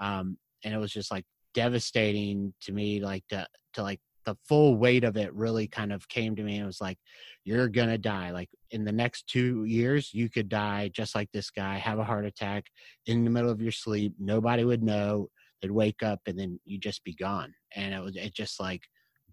um, 0.00 0.36
and 0.64 0.74
it 0.74 0.78
was 0.78 0.92
just 0.92 1.10
like 1.10 1.24
devastating 1.54 2.52
to 2.62 2.72
me 2.72 3.00
like 3.00 3.24
to 3.28 3.46
to 3.74 3.82
like 3.82 4.00
the 4.24 4.36
full 4.46 4.76
weight 4.76 5.04
of 5.04 5.16
it 5.16 5.34
really 5.34 5.66
kind 5.66 5.92
of 5.92 6.08
came 6.08 6.36
to 6.36 6.42
me 6.42 6.58
and 6.58 6.66
was 6.66 6.80
like 6.80 6.98
you're 7.44 7.68
gonna 7.68 7.98
die. 7.98 8.30
Like 8.30 8.48
in 8.70 8.84
the 8.84 8.92
next 8.92 9.26
two 9.26 9.64
years 9.64 10.12
you 10.14 10.28
could 10.28 10.48
die 10.48 10.90
just 10.92 11.14
like 11.14 11.28
this 11.32 11.50
guy 11.50 11.76
have 11.78 11.98
a 11.98 12.04
heart 12.04 12.24
attack 12.24 12.66
in 13.06 13.24
the 13.24 13.30
middle 13.30 13.50
of 13.50 13.60
your 13.60 13.72
sleep 13.72 14.14
nobody 14.18 14.64
would 14.64 14.82
know 14.82 15.28
they'd 15.60 15.70
wake 15.70 16.02
up 16.02 16.20
and 16.26 16.38
then 16.38 16.58
you'd 16.64 16.82
just 16.82 17.04
be 17.04 17.14
gone 17.14 17.52
and 17.76 17.94
it 17.94 18.02
was 18.02 18.16
it 18.16 18.34
just 18.34 18.60
like 18.60 18.82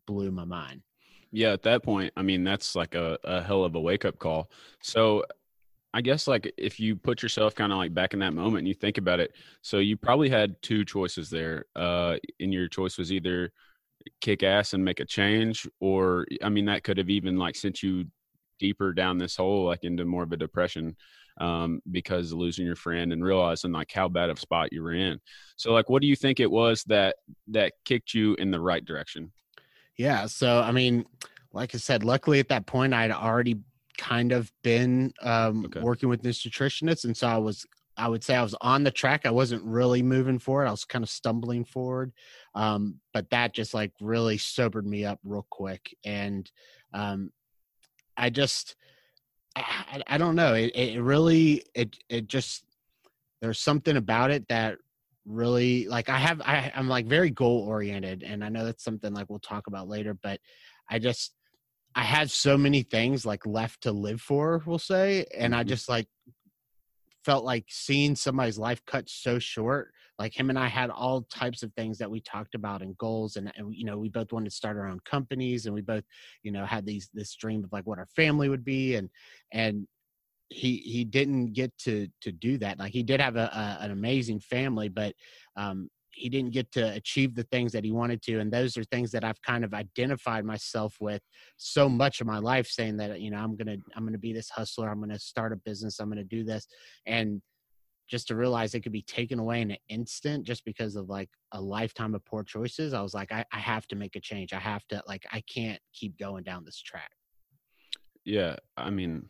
blew 0.07 0.31
my 0.31 0.45
mind. 0.45 0.81
Yeah 1.31 1.51
at 1.51 1.61
that 1.63 1.83
point 1.83 2.11
i 2.17 2.23
mean 2.23 2.43
that's 2.43 2.75
like 2.75 2.95
a, 2.95 3.17
a 3.23 3.41
hell 3.41 3.63
of 3.63 3.75
a 3.75 3.79
wake 3.79 4.05
up 4.05 4.17
call. 4.19 4.49
So 4.81 5.23
i 5.93 6.01
guess 6.01 6.27
like 6.27 6.51
if 6.57 6.79
you 6.79 6.95
put 6.95 7.21
yourself 7.21 7.55
kind 7.55 7.71
of 7.71 7.77
like 7.77 7.93
back 7.93 8.13
in 8.13 8.19
that 8.19 8.33
moment 8.33 8.59
and 8.59 8.67
you 8.67 8.73
think 8.73 8.97
about 8.97 9.19
it 9.19 9.31
so 9.61 9.79
you 9.79 9.97
probably 9.97 10.29
had 10.29 10.55
two 10.61 10.85
choices 10.85 11.29
there 11.29 11.65
uh 11.75 12.15
and 12.39 12.53
your 12.53 12.67
choice 12.67 12.97
was 12.97 13.11
either 13.11 13.51
kick 14.21 14.43
ass 14.43 14.73
and 14.73 14.85
make 14.85 14.99
a 14.99 15.05
change 15.05 15.67
or 15.79 16.25
i 16.43 16.49
mean 16.49 16.65
that 16.65 16.83
could 16.83 16.97
have 16.97 17.09
even 17.09 17.37
like 17.37 17.55
sent 17.55 17.81
you 17.81 18.05
deeper 18.59 18.93
down 18.93 19.17
this 19.17 19.35
hole 19.35 19.65
like 19.65 19.83
into 19.83 20.05
more 20.05 20.23
of 20.23 20.31
a 20.31 20.37
depression 20.37 20.95
um, 21.39 21.81
because 21.91 22.33
losing 22.33 22.65
your 22.65 22.75
friend 22.75 23.13
and 23.13 23.23
realizing 23.23 23.71
like 23.71 23.91
how 23.91 24.07
bad 24.07 24.29
of 24.29 24.37
a 24.37 24.41
spot 24.41 24.71
you 24.71 24.83
were 24.83 24.93
in 24.93 25.19
so 25.55 25.71
like 25.71 25.89
what 25.89 26.01
do 26.01 26.07
you 26.07 26.15
think 26.15 26.39
it 26.39 26.51
was 26.51 26.83
that 26.85 27.15
that 27.47 27.73
kicked 27.85 28.13
you 28.13 28.35
in 28.35 28.51
the 28.51 28.59
right 28.59 28.85
direction 28.85 29.31
yeah. 29.99 30.27
So, 30.27 30.61
I 30.61 30.71
mean, 30.71 31.05
like 31.51 31.75
I 31.75 31.77
said, 31.77 32.05
luckily 32.05 32.39
at 32.39 32.47
that 32.47 32.65
point, 32.65 32.93
I'd 32.93 33.11
already 33.11 33.59
kind 33.97 34.31
of 34.31 34.49
been 34.63 35.11
um, 35.21 35.65
okay. 35.65 35.81
working 35.81 36.07
with 36.07 36.21
this 36.21 36.41
nutritionist. 36.45 37.03
And 37.03 37.15
so 37.15 37.27
I 37.27 37.35
was, 37.35 37.65
I 37.97 38.07
would 38.07 38.23
say 38.23 38.37
I 38.37 38.41
was 38.41 38.55
on 38.61 38.85
the 38.85 38.91
track. 38.91 39.25
I 39.25 39.31
wasn't 39.31 39.61
really 39.65 40.01
moving 40.01 40.39
forward. 40.39 40.67
I 40.67 40.71
was 40.71 40.85
kind 40.85 41.03
of 41.03 41.09
stumbling 41.09 41.65
forward. 41.65 42.13
Um, 42.55 43.01
but 43.13 43.29
that 43.31 43.53
just 43.53 43.73
like 43.73 43.91
really 43.99 44.37
sobered 44.37 44.87
me 44.87 45.03
up 45.03 45.19
real 45.25 45.45
quick. 45.49 45.93
And 46.05 46.49
um, 46.93 47.33
I 48.15 48.29
just, 48.29 48.77
I, 49.55 50.01
I 50.07 50.17
don't 50.17 50.35
know. 50.35 50.53
It, 50.53 50.71
it 50.75 51.01
really, 51.01 51.63
it, 51.73 51.97
it 52.09 52.27
just, 52.27 52.63
there's 53.41 53.59
something 53.59 53.97
about 53.97 54.31
it 54.31 54.47
that 54.49 54.77
really 55.25 55.87
like 55.87 56.09
I 56.09 56.17
have 56.17 56.41
I, 56.41 56.71
I'm 56.75 56.89
like 56.89 57.05
very 57.05 57.29
goal 57.29 57.59
oriented 57.67 58.23
and 58.23 58.43
I 58.43 58.49
know 58.49 58.65
that's 58.65 58.83
something 58.83 59.13
like 59.13 59.29
we'll 59.29 59.39
talk 59.39 59.67
about 59.67 59.87
later, 59.87 60.13
but 60.13 60.39
I 60.89 60.99
just 60.99 61.33
I 61.95 62.03
had 62.03 62.31
so 62.31 62.57
many 62.57 62.83
things 62.83 63.25
like 63.25 63.45
left 63.45 63.81
to 63.81 63.91
live 63.91 64.21
for, 64.21 64.61
we'll 64.65 64.79
say, 64.79 65.25
and 65.37 65.55
I 65.55 65.63
Mhm. 65.63 65.67
just 65.67 65.89
like 65.89 66.07
felt 67.23 67.43
like 67.43 67.65
seeing 67.69 68.15
somebody's 68.15 68.57
life 68.57 68.83
cut 68.85 69.09
so 69.09 69.39
short. 69.39 69.91
Like 70.19 70.37
him 70.37 70.49
and 70.49 70.59
I 70.59 70.67
had 70.67 70.89
all 70.89 71.21
types 71.23 71.63
of 71.63 71.73
things 71.73 71.97
that 71.97 72.11
we 72.11 72.19
talked 72.19 72.53
about 72.53 72.81
and 72.81 72.97
goals, 72.97 73.37
and, 73.37 73.51
and 73.55 73.73
you 73.73 73.85
know 73.85 73.97
we 73.97 74.09
both 74.09 74.33
wanted 74.33 74.49
to 74.49 74.55
start 74.55 74.77
our 74.77 74.87
own 74.87 74.99
companies, 75.05 75.65
and 75.65 75.73
we 75.73 75.81
both 75.81 76.03
you 76.43 76.51
know 76.51 76.65
had 76.65 76.85
these 76.85 77.09
this 77.13 77.33
dream 77.35 77.63
of 77.63 77.71
like 77.71 77.87
what 77.87 77.97
our 77.99 78.07
family 78.15 78.49
would 78.49 78.65
be, 78.65 78.95
and 78.95 79.09
and 79.53 79.87
he 80.49 80.77
he 80.77 81.05
didn't 81.05 81.53
get 81.53 81.75
to 81.79 82.07
to 82.21 82.31
do 82.33 82.57
that. 82.57 82.79
Like 82.79 82.91
he 82.91 83.01
did 83.01 83.21
have 83.21 83.37
a, 83.37 83.49
a 83.53 83.83
an 83.85 83.91
amazing 83.91 84.41
family, 84.41 84.89
but 84.89 85.13
um, 85.55 85.89
he 86.11 86.27
didn't 86.27 86.51
get 86.51 86.71
to 86.73 86.93
achieve 86.93 87.33
the 87.33 87.43
things 87.43 87.71
that 87.71 87.85
he 87.85 87.91
wanted 87.91 88.21
to. 88.23 88.39
And 88.39 88.51
those 88.51 88.75
are 88.75 88.83
things 88.85 89.11
that 89.11 89.23
I've 89.23 89.41
kind 89.41 89.63
of 89.63 89.73
identified 89.73 90.43
myself 90.43 90.95
with 90.99 91.21
so 91.55 91.87
much 91.87 92.19
of 92.19 92.27
my 92.27 92.39
life, 92.39 92.67
saying 92.67 92.97
that 92.97 93.21
you 93.21 93.31
know 93.31 93.37
I'm 93.37 93.55
gonna 93.55 93.77
I'm 93.95 94.05
gonna 94.05 94.17
be 94.17 94.33
this 94.33 94.49
hustler. 94.49 94.89
I'm 94.89 94.99
gonna 94.99 95.19
start 95.19 95.53
a 95.53 95.55
business. 95.55 95.99
I'm 95.99 96.09
gonna 96.09 96.23
do 96.25 96.43
this, 96.43 96.67
and 97.05 97.41
just 98.09 98.27
to 98.27 98.35
realize 98.35 98.73
it 98.73 98.81
could 98.81 98.91
be 98.91 99.03
taken 99.03 99.39
away 99.39 99.61
in 99.61 99.71
an 99.71 99.77
instant 99.87 100.43
just 100.45 100.65
because 100.65 100.95
of 100.95 101.09
like 101.09 101.29
a 101.53 101.61
lifetime 101.61 102.15
of 102.15 102.25
poor 102.25 102.43
choices 102.43 102.93
i 102.93 103.01
was 103.01 103.13
like 103.13 103.31
I, 103.31 103.45
I 103.53 103.59
have 103.59 103.87
to 103.87 103.95
make 103.95 104.15
a 104.15 104.19
change 104.19 104.53
i 104.53 104.59
have 104.59 104.85
to 104.87 105.01
like 105.07 105.25
i 105.31 105.41
can't 105.41 105.79
keep 105.93 106.17
going 106.17 106.43
down 106.43 106.65
this 106.65 106.81
track 106.81 107.11
Yeah, 108.25 108.57
I 108.77 108.89
mean, 108.89 109.27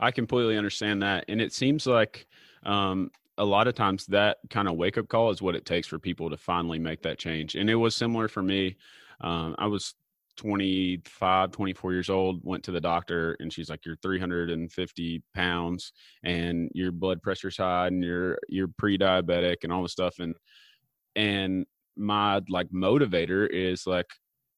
I 0.00 0.10
completely 0.10 0.56
understand 0.56 1.02
that, 1.02 1.24
and 1.28 1.40
it 1.40 1.52
seems 1.52 1.86
like 1.86 2.26
um, 2.64 3.10
a 3.38 3.44
lot 3.44 3.66
of 3.66 3.74
times 3.74 4.06
that 4.06 4.38
kind 4.50 4.68
of 4.68 4.76
wake 4.76 4.98
up 4.98 5.08
call 5.08 5.30
is 5.30 5.42
what 5.42 5.54
it 5.54 5.64
takes 5.64 5.86
for 5.86 5.98
people 5.98 6.30
to 6.30 6.36
finally 6.36 6.78
make 6.78 7.02
that 7.02 7.18
change. 7.18 7.54
And 7.56 7.68
it 7.68 7.74
was 7.74 7.94
similar 7.94 8.28
for 8.28 8.42
me. 8.42 8.76
Um, 9.20 9.54
I 9.58 9.66
was 9.66 9.94
25, 10.36 11.50
24 11.52 11.92
years 11.92 12.10
old, 12.10 12.40
went 12.42 12.64
to 12.64 12.72
the 12.72 12.80
doctor, 12.80 13.36
and 13.40 13.52
she's 13.52 13.70
like, 13.70 13.84
"You're 13.84 13.96
350 13.96 15.22
pounds, 15.34 15.92
and 16.24 16.70
your 16.74 16.92
blood 16.92 17.22
pressure's 17.22 17.56
high, 17.56 17.88
and 17.88 18.02
you're 18.02 18.38
you're 18.48 18.68
pre-diabetic, 18.78 19.56
and 19.62 19.72
all 19.72 19.82
this 19.82 19.92
stuff." 19.92 20.18
And 20.18 20.34
and 21.16 21.66
my 21.96 22.40
like 22.48 22.68
motivator 22.70 23.48
is 23.50 23.86
like 23.86 24.06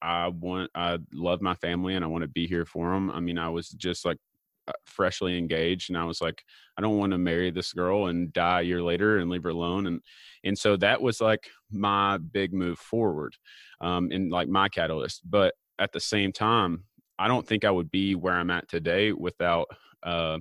I 0.04 0.28
want, 0.28 0.70
I 0.74 0.98
love 1.14 1.40
my 1.40 1.54
family 1.54 1.94
and 1.94 2.04
I 2.04 2.08
want 2.08 2.22
to 2.22 2.28
be 2.28 2.46
here 2.46 2.66
for 2.66 2.92
them. 2.92 3.10
I 3.10 3.20
mean, 3.20 3.38
I 3.38 3.48
was 3.48 3.70
just 3.70 4.04
like 4.04 4.18
uh, 4.68 4.72
freshly 4.84 5.38
engaged 5.38 5.88
and 5.88 5.96
I 5.96 6.04
was 6.04 6.20
like, 6.20 6.42
I 6.76 6.82
don't 6.82 6.98
want 6.98 7.12
to 7.12 7.18
marry 7.18 7.50
this 7.50 7.72
girl 7.72 8.08
and 8.08 8.30
die 8.32 8.60
a 8.60 8.64
year 8.64 8.82
later 8.82 9.16
and 9.16 9.30
leave 9.30 9.44
her 9.44 9.48
alone. 9.48 9.86
And, 9.86 10.00
and 10.44 10.58
so 10.58 10.76
that 10.76 11.00
was 11.00 11.22
like 11.22 11.48
my 11.70 12.18
big 12.18 12.52
move 12.52 12.78
forward 12.78 13.34
um, 13.80 14.10
and 14.12 14.30
like 14.30 14.48
my 14.48 14.68
catalyst. 14.68 15.22
But 15.28 15.54
at 15.78 15.92
the 15.92 16.00
same 16.00 16.32
time, 16.32 16.86
I 17.18 17.28
don't 17.28 17.46
think 17.46 17.64
I 17.64 17.70
would 17.70 17.90
be 17.90 18.14
where 18.14 18.34
I'm 18.34 18.50
at 18.50 18.68
today 18.68 19.12
without, 19.12 19.68
uh, 20.02 20.38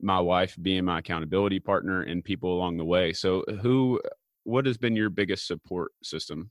my 0.00 0.20
wife 0.20 0.56
being 0.60 0.84
my 0.84 1.00
accountability 1.00 1.60
partner 1.60 2.02
and 2.02 2.24
people 2.24 2.54
along 2.54 2.76
the 2.78 2.84
way. 2.84 3.12
So 3.12 3.44
who, 3.62 4.00
what 4.44 4.66
has 4.66 4.78
been 4.78 4.96
your 4.96 5.10
biggest 5.10 5.46
support 5.46 5.92
system? 6.02 6.50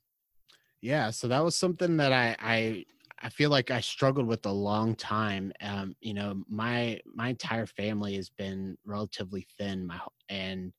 Yeah, 0.80 1.10
so 1.10 1.28
that 1.28 1.40
was 1.40 1.56
something 1.56 1.96
that 1.98 2.12
I 2.12 2.36
I 2.38 2.84
I 3.20 3.28
feel 3.30 3.50
like 3.50 3.70
I 3.70 3.80
struggled 3.80 4.26
with 4.26 4.44
a 4.46 4.52
long 4.52 4.94
time. 4.94 5.52
Um, 5.60 5.96
you 6.00 6.14
know, 6.14 6.44
my 6.48 7.00
my 7.06 7.28
entire 7.30 7.66
family 7.66 8.16
has 8.16 8.28
been 8.30 8.76
relatively 8.84 9.46
thin, 9.58 9.86
my 9.86 10.00
and 10.28 10.72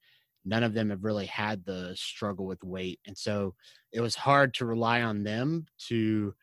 none 0.44 0.64
of 0.64 0.74
them 0.74 0.90
have 0.92 1.04
really 1.04 1.26
had 1.26 1.66
the 1.66 1.96
struggle 1.96 2.46
with 2.46 2.64
weight, 2.64 3.00
and 3.06 3.18
so 3.18 3.56
it 3.92 4.02
was 4.02 4.16
hard 4.16 4.54
to 4.56 4.66
rely 4.66 5.02
on 5.02 5.24
them 5.24 5.66
to 5.88 6.36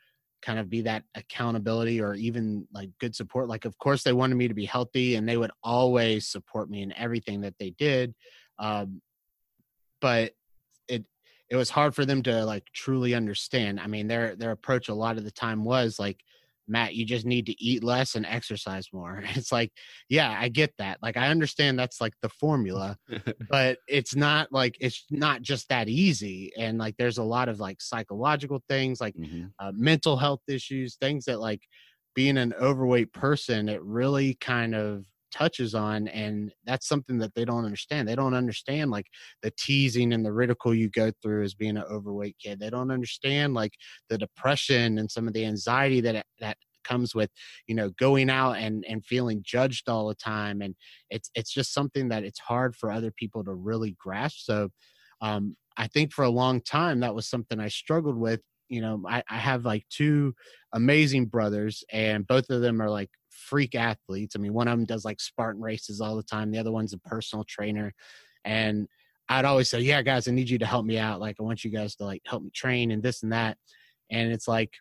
kind 0.42 0.58
of 0.58 0.68
be 0.68 0.82
that 0.82 1.04
accountability 1.14 2.00
or 2.00 2.14
even 2.14 2.66
like 2.72 2.90
good 2.98 3.14
support. 3.14 3.48
Like, 3.48 3.64
of 3.64 3.78
course, 3.78 4.02
they 4.02 4.12
wanted 4.12 4.34
me 4.34 4.48
to 4.48 4.54
be 4.54 4.64
healthy, 4.64 5.14
and 5.14 5.28
they 5.28 5.36
would 5.36 5.52
always 5.62 6.26
support 6.26 6.68
me 6.68 6.82
in 6.82 6.92
everything 6.96 7.40
that 7.42 7.54
they 7.58 7.70
did. 7.70 8.14
Um, 8.58 9.00
but 10.00 10.32
it 10.88 11.04
it 11.48 11.56
was 11.56 11.70
hard 11.70 11.94
for 11.94 12.04
them 12.04 12.22
to 12.24 12.44
like 12.44 12.64
truly 12.74 13.14
understand. 13.14 13.80
I 13.80 13.86
mean, 13.86 14.08
their 14.08 14.36
their 14.36 14.50
approach 14.50 14.88
a 14.88 14.94
lot 14.94 15.16
of 15.16 15.24
the 15.24 15.30
time 15.30 15.64
was 15.64 15.98
like, 15.98 16.20
Matt, 16.72 16.94
you 16.96 17.04
just 17.06 17.26
need 17.26 17.46
to 17.46 17.62
eat 17.62 17.84
less 17.84 18.16
and 18.16 18.26
exercise 18.26 18.88
more. 18.92 19.22
It's 19.36 19.52
like, 19.52 19.72
yeah, 20.08 20.30
I 20.38 20.48
get 20.48 20.74
that. 20.78 20.98
Like 21.02 21.16
I 21.16 21.28
understand 21.28 21.78
that's 21.78 22.00
like 22.00 22.14
the 22.22 22.28
formula, 22.30 22.96
but 23.50 23.78
it's 23.88 24.16
not 24.16 24.52
like 24.52 24.76
it's 24.80 25.04
not 25.10 25.42
just 25.42 25.68
that 25.68 25.88
easy. 25.88 26.52
And 26.58 26.78
like 26.78 26.96
there's 26.96 27.18
a 27.18 27.24
lot 27.24 27.48
of 27.48 27.60
like 27.60 27.80
psychological 27.80 28.62
things, 28.68 29.00
like 29.00 29.16
Mhm. 29.16 29.52
uh, 29.60 29.72
mental 29.74 30.16
health 30.16 30.42
issues, 30.48 30.96
things 30.96 31.26
that 31.26 31.40
like 31.40 31.62
being 32.14 32.38
an 32.38 32.54
overweight 32.54 33.12
person, 33.12 33.68
it 33.68 33.82
really 33.82 34.34
kind 34.34 34.74
of 34.74 35.06
touches 35.32 35.74
on. 35.74 36.08
And 36.08 36.52
that's 36.64 36.86
something 36.86 37.18
that 37.18 37.34
they 37.34 37.44
don't 37.44 37.64
understand. 37.64 38.06
They 38.06 38.14
don't 38.14 38.34
understand 38.34 38.90
like 38.90 39.06
the 39.42 39.52
teasing 39.58 40.12
and 40.12 40.24
the 40.24 40.32
ridicule 40.32 40.74
you 40.74 40.88
go 40.90 41.10
through 41.22 41.42
as 41.42 41.54
being 41.54 41.76
an 41.76 41.84
overweight 41.90 42.36
kid. 42.38 42.60
They 42.60 42.70
don't 42.70 42.90
understand 42.90 43.54
like 43.54 43.72
the 44.08 44.18
depression 44.18 44.98
and 44.98 45.10
some 45.10 45.26
of 45.26 45.34
the 45.34 45.44
anxiety 45.44 46.00
that 46.02 46.26
that 46.40 46.56
comes 46.84 47.14
with 47.14 47.30
you 47.66 47.74
know 47.74 47.90
going 47.90 48.28
out 48.28 48.52
and 48.52 48.84
and 48.88 49.04
feeling 49.04 49.40
judged 49.44 49.88
all 49.88 50.08
the 50.08 50.14
time 50.14 50.60
and 50.60 50.74
it's 51.10 51.30
it's 51.34 51.52
just 51.52 51.72
something 51.72 52.08
that 52.08 52.24
it's 52.24 52.40
hard 52.40 52.74
for 52.74 52.90
other 52.90 53.12
people 53.12 53.44
to 53.44 53.54
really 53.54 53.96
grasp 53.98 54.38
so 54.40 54.68
um 55.20 55.56
i 55.76 55.86
think 55.86 56.12
for 56.12 56.24
a 56.24 56.30
long 56.30 56.60
time 56.60 56.98
that 57.00 57.14
was 57.14 57.28
something 57.28 57.60
i 57.60 57.68
struggled 57.68 58.16
with 58.16 58.40
you 58.68 58.80
know 58.80 59.00
i, 59.08 59.22
I 59.30 59.36
have 59.36 59.64
like 59.64 59.84
two 59.90 60.34
amazing 60.72 61.26
brothers 61.26 61.84
and 61.92 62.26
both 62.26 62.50
of 62.50 62.62
them 62.62 62.80
are 62.82 62.90
like 62.90 63.10
freak 63.32 63.74
athletes. 63.74 64.36
I 64.36 64.38
mean 64.38 64.52
one 64.52 64.68
of 64.68 64.78
them 64.78 64.86
does 64.86 65.04
like 65.04 65.20
spartan 65.20 65.62
races 65.62 66.00
all 66.00 66.16
the 66.16 66.22
time 66.22 66.50
the 66.50 66.58
other 66.58 66.72
one's 66.72 66.92
a 66.92 66.98
personal 66.98 67.44
trainer. 67.44 67.92
And 68.44 68.88
i'd 69.28 69.44
always 69.44 69.70
say 69.70 69.80
yeah 69.80 70.02
guys 70.02 70.26
i 70.26 70.32
need 70.32 70.50
you 70.50 70.58
to 70.58 70.66
help 70.66 70.84
me 70.84 70.98
out. 70.98 71.20
Like 71.20 71.36
i 71.38 71.42
want 71.42 71.64
you 71.64 71.70
guys 71.70 71.96
to 71.96 72.04
like 72.04 72.22
help 72.26 72.42
me 72.42 72.50
train 72.54 72.90
and 72.90 73.02
this 73.02 73.22
and 73.22 73.32
that. 73.32 73.56
And 74.10 74.32
it's 74.32 74.48
like 74.48 74.72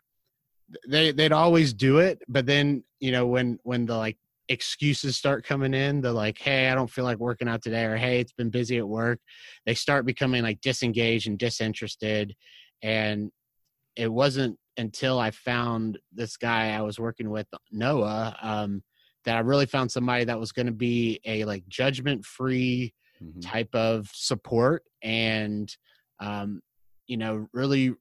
they 0.87 1.11
they'd 1.11 1.33
always 1.33 1.73
do 1.73 1.99
it 1.99 2.21
but 2.29 2.45
then 2.45 2.81
you 3.01 3.11
know 3.11 3.27
when 3.27 3.59
when 3.63 3.85
the 3.85 3.95
like 3.95 4.17
excuses 4.47 5.17
start 5.17 5.45
coming 5.45 5.73
in 5.73 5.99
the 5.99 6.11
like 6.11 6.37
hey 6.37 6.69
i 6.69 6.75
don't 6.75 6.89
feel 6.89 7.03
like 7.03 7.17
working 7.17 7.47
out 7.49 7.61
today 7.61 7.83
or 7.83 7.97
hey 7.97 8.21
it's 8.21 8.31
been 8.31 8.49
busy 8.49 8.77
at 8.77 8.87
work 8.87 9.19
they 9.65 9.73
start 9.73 10.05
becoming 10.05 10.43
like 10.43 10.61
disengaged 10.61 11.27
and 11.27 11.37
disinterested. 11.37 12.35
And 12.83 13.31
it 13.95 14.11
wasn't 14.11 14.57
until 14.77 15.19
i 15.19 15.31
found 15.31 15.97
this 16.11 16.37
guy 16.37 16.71
i 16.71 16.81
was 16.81 16.99
working 16.99 17.29
with 17.29 17.47
noah 17.71 18.35
um 18.41 18.83
that 19.25 19.35
i 19.35 19.39
really 19.39 19.65
found 19.65 19.91
somebody 19.91 20.23
that 20.23 20.39
was 20.39 20.51
going 20.51 20.65
to 20.65 20.71
be 20.71 21.19
a 21.25 21.45
like 21.45 21.67
judgment 21.67 22.25
free 22.25 22.93
Mhm. 23.21 23.41
type 23.41 23.73
of 23.75 24.09
support 24.13 24.83
and 25.03 25.75
um, 26.19 26.61
you 27.05 27.17
know 27.17 27.47
really 27.53 27.93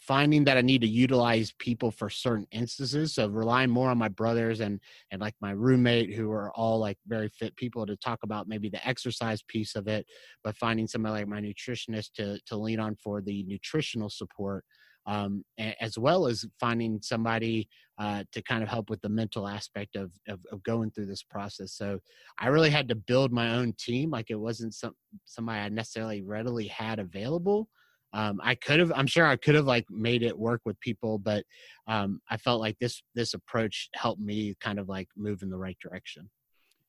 finding 0.00 0.44
that 0.44 0.56
i 0.56 0.60
need 0.60 0.80
to 0.82 0.88
utilize 0.88 1.52
people 1.58 1.90
for 1.90 2.10
certain 2.10 2.46
instances 2.50 3.14
so 3.14 3.26
relying 3.28 3.70
more 3.70 3.90
on 3.90 3.96
my 3.98 4.08
brothers 4.08 4.60
and 4.60 4.80
and 5.10 5.20
like 5.20 5.34
my 5.40 5.50
roommate 5.50 6.14
who 6.14 6.30
are 6.30 6.50
all 6.52 6.78
like 6.78 6.98
very 7.06 7.28
fit 7.28 7.56
people 7.56 7.86
to 7.86 7.96
talk 7.96 8.18
about 8.22 8.48
maybe 8.48 8.68
the 8.68 8.86
exercise 8.86 9.42
piece 9.48 9.74
of 9.76 9.88
it 9.88 10.06
but 10.42 10.56
finding 10.56 10.86
somebody 10.86 11.12
like 11.20 11.28
my 11.28 11.40
nutritionist 11.40 12.12
to 12.12 12.38
to 12.46 12.56
lean 12.56 12.80
on 12.80 12.94
for 12.96 13.20
the 13.22 13.42
nutritional 13.44 14.10
support 14.10 14.64
um, 15.06 15.44
as 15.80 15.98
well 15.98 16.26
as 16.26 16.44
finding 16.58 17.00
somebody 17.02 17.68
uh, 17.98 18.24
to 18.32 18.42
kind 18.42 18.62
of 18.62 18.68
help 18.68 18.90
with 18.90 19.00
the 19.02 19.08
mental 19.08 19.46
aspect 19.46 19.94
of, 19.96 20.10
of 20.28 20.40
of 20.50 20.62
going 20.64 20.90
through 20.90 21.06
this 21.06 21.22
process 21.22 21.72
so 21.72 22.00
I 22.38 22.48
really 22.48 22.70
had 22.70 22.88
to 22.88 22.94
build 22.94 23.32
my 23.32 23.54
own 23.54 23.74
team. 23.78 24.10
Like 24.10 24.30
it 24.30 24.36
wasn't 24.36 24.74
some 24.74 24.94
somebody 25.24 25.60
I 25.60 25.68
necessarily 25.68 26.22
readily 26.22 26.66
had 26.68 26.98
available. 26.98 27.68
Um, 28.12 28.40
I 28.42 28.54
could 28.54 28.78
have, 28.78 28.92
I'm 28.94 29.08
sure 29.08 29.26
I 29.26 29.36
could 29.36 29.56
have 29.56 29.64
like 29.64 29.86
made 29.90 30.22
it 30.22 30.38
work 30.38 30.60
with 30.64 30.78
people, 30.78 31.18
but 31.18 31.44
um, 31.88 32.20
I 32.30 32.36
felt 32.36 32.60
like 32.60 32.78
this 32.78 33.02
this 33.14 33.34
approach 33.34 33.88
helped 33.94 34.20
me 34.20 34.54
kind 34.60 34.78
of 34.78 34.88
like 34.88 35.08
move 35.16 35.42
in 35.42 35.50
the 35.50 35.58
right 35.58 35.76
direction. 35.82 36.30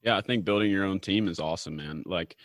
Yeah, 0.06 0.18
I 0.18 0.22
think 0.22 0.46
building 0.46 0.72
your 0.72 0.86
own 0.86 1.00
team 1.00 1.28
is 1.28 1.40
awesome, 1.40 1.76
man. 1.78 2.04
Like 2.06 2.38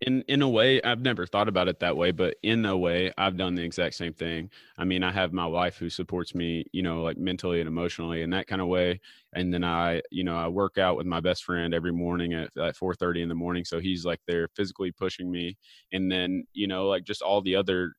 in 0.00 0.22
in 0.26 0.42
a 0.42 0.48
way, 0.48 0.82
I've 0.82 1.00
never 1.02 1.26
thought 1.26 1.48
about 1.48 1.68
it 1.68 1.78
that 1.80 1.96
way, 1.96 2.10
but 2.10 2.36
in 2.42 2.64
a 2.66 2.76
way, 2.76 3.12
I've 3.18 3.36
done 3.36 3.54
the 3.54 3.62
exact 3.62 3.94
same 3.94 4.12
thing. 4.14 4.50
I 4.78 4.84
mean, 4.84 5.04
I 5.04 5.12
have 5.12 5.32
my 5.32 5.46
wife 5.46 5.76
who 5.78 5.88
supports 5.90 6.34
me, 6.34 6.64
you 6.72 6.82
know, 6.82 7.02
like 7.02 7.18
mentally 7.18 7.60
and 7.60 7.68
emotionally 7.68 8.22
in 8.22 8.30
that 8.30 8.48
kind 8.48 8.60
of 8.60 8.68
way. 8.68 9.00
And 9.34 9.52
then 9.54 9.62
I, 9.64 10.02
you 10.10 10.24
know, 10.24 10.36
I 10.36 10.48
work 10.48 10.78
out 10.78 10.96
with 10.96 11.06
my 11.06 11.20
best 11.20 11.44
friend 11.44 11.74
every 11.74 11.92
morning 11.92 12.32
at, 12.34 12.56
at 12.56 12.76
4:30 12.76 13.22
in 13.22 13.28
the 13.28 13.34
morning, 13.36 13.64
so 13.64 13.78
he's 13.78 14.04
like 14.04 14.20
there 14.26 14.48
physically 14.56 14.90
pushing 14.92 15.30
me. 15.30 15.56
And 15.92 16.10
then, 16.10 16.44
you 16.54 16.66
know, 16.66 16.88
like 16.88 17.04
just 17.04 17.22
all 17.22 17.40
the 17.42 17.54
other 17.56 17.92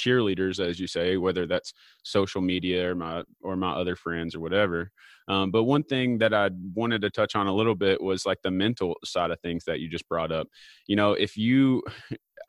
cheerleaders 0.00 0.58
as 0.58 0.80
you 0.80 0.86
say 0.86 1.16
whether 1.16 1.46
that's 1.46 1.72
social 2.02 2.40
media 2.40 2.90
or 2.90 2.94
my 2.94 3.22
or 3.42 3.56
my 3.56 3.72
other 3.72 3.96
friends 3.96 4.34
or 4.34 4.40
whatever 4.40 4.90
um, 5.28 5.50
but 5.50 5.64
one 5.64 5.82
thing 5.84 6.18
that 6.18 6.32
i 6.32 6.50
wanted 6.74 7.02
to 7.02 7.10
touch 7.10 7.36
on 7.36 7.46
a 7.46 7.54
little 7.54 7.74
bit 7.74 8.00
was 8.00 8.24
like 8.26 8.38
the 8.42 8.50
mental 8.50 8.96
side 9.04 9.30
of 9.30 9.40
things 9.40 9.64
that 9.64 9.80
you 9.80 9.88
just 9.88 10.08
brought 10.08 10.32
up 10.32 10.46
you 10.86 10.96
know 10.96 11.12
if 11.12 11.36
you 11.36 11.82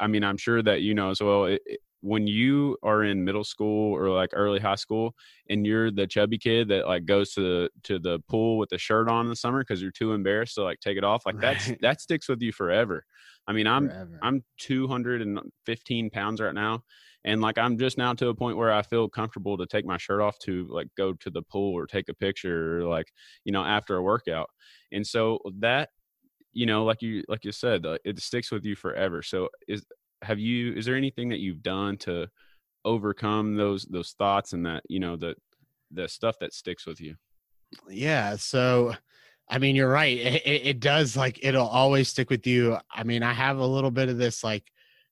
I 0.02 0.08
mean, 0.08 0.24
I'm 0.24 0.38
sure 0.38 0.62
that 0.64 0.82
you 0.82 0.94
know 0.94 1.12
as 1.12 1.22
well. 1.22 1.46
It, 1.46 1.62
it, 1.66 1.80
when 2.04 2.26
you 2.26 2.76
are 2.82 3.04
in 3.04 3.24
middle 3.24 3.44
school 3.44 3.96
or 3.96 4.10
like 4.10 4.32
early 4.34 4.60
high 4.60 4.74
school 4.74 5.14
and 5.50 5.68
you're 5.68 5.92
the 5.92 6.08
chubby 6.08 6.40
kid 6.40 6.68
that 6.68 6.88
like 6.88 7.06
goes 7.06 7.32
to 7.34 7.42
the 7.42 7.70
to 7.84 8.00
the 8.00 8.20
pool 8.28 8.58
with 8.58 8.70
the 8.70 8.78
shirt 8.78 9.08
on 9.08 9.28
in 9.28 9.30
the 9.30 9.36
summer 9.36 9.60
because 9.60 9.84
you're 9.84 9.92
too 9.92 10.14
embarrassed 10.14 10.56
to 10.56 10.64
like 10.64 10.80
take 10.80 10.98
it 10.98 11.04
off 11.04 11.28
like 11.28 11.36
right. 11.36 11.60
that's 11.60 11.80
that 11.82 12.02
sticks 12.02 12.28
with 12.28 12.42
you 12.42 12.52
forever 12.52 13.06
i 13.48 13.54
mean 13.54 13.68
i'm 13.68 13.88
forever. 13.88 14.20
i'm 14.24 14.44
215 14.58 16.10
pounds 16.10 16.42
right 16.42 16.56
now 16.56 16.82
and 17.26 17.42
like 17.42 17.58
i'm 17.58 17.78
just 17.78 17.98
now 17.98 18.14
to 18.14 18.30
a 18.30 18.36
point 18.36 18.58
where 18.58 18.72
i 18.72 18.82
feel 18.82 19.08
comfortable 19.08 19.58
to 19.58 19.66
take 19.66 19.86
my 19.86 19.98
shirt 19.98 20.22
off 20.22 20.38
to 20.40 20.68
like 20.70 20.88
go 20.98 21.14
to 21.14 21.30
the 21.30 21.42
pool 21.44 21.74
or 21.78 21.86
take 21.86 22.10
a 22.10 22.14
picture 22.14 22.80
or 22.80 22.84
like 22.86 23.08
you 23.44 23.52
know 23.52 23.64
after 23.64 23.96
a 23.96 24.02
workout. 24.04 24.50
And 24.92 25.06
so 25.06 25.40
that 25.60 25.90
you 26.54 26.66
know 26.66 26.84
like 26.84 27.02
you 27.02 27.24
like 27.28 27.46
you 27.46 27.52
said 27.52 27.86
uh, 27.86 27.98
it 28.04 28.20
sticks 28.20 28.52
with 28.52 28.66
you 28.66 28.76
forever. 28.76 29.22
So 29.22 29.50
is 29.68 29.86
have 30.22 30.40
you 30.40 30.74
is 30.74 30.86
there 30.86 30.96
anything 30.96 31.30
that 31.30 31.40
you've 31.40 31.64
done 31.64 31.98
to 31.98 32.28
overcome 32.84 33.56
those 33.56 33.86
those 33.86 34.12
thoughts 34.18 34.54
and 34.54 34.66
that 34.66 34.84
you 34.90 35.00
know 35.00 35.16
the 35.16 35.36
the 35.92 36.08
stuff 36.08 36.38
that 36.40 36.54
sticks 36.54 36.86
with 36.86 37.00
you? 37.00 37.16
Yeah 37.90 38.36
so 38.36 38.94
i 39.50 39.58
mean 39.58 39.76
you're 39.76 39.90
right 39.90 40.18
it, 40.18 40.46
it, 40.46 40.80
does 40.80 41.18
like 41.18 41.40
it'll 41.42 41.68
always 41.68 42.10
stick 42.10 42.30
with 42.30 42.46
you. 42.46 42.78
I 42.94 43.04
mean 43.04 43.24
i 43.24 43.34
have 43.34 43.58
a 43.58 43.66
little 43.66 43.92
bit 43.92 44.10
of 44.10 44.18
this 44.18 44.44
like 44.44 44.64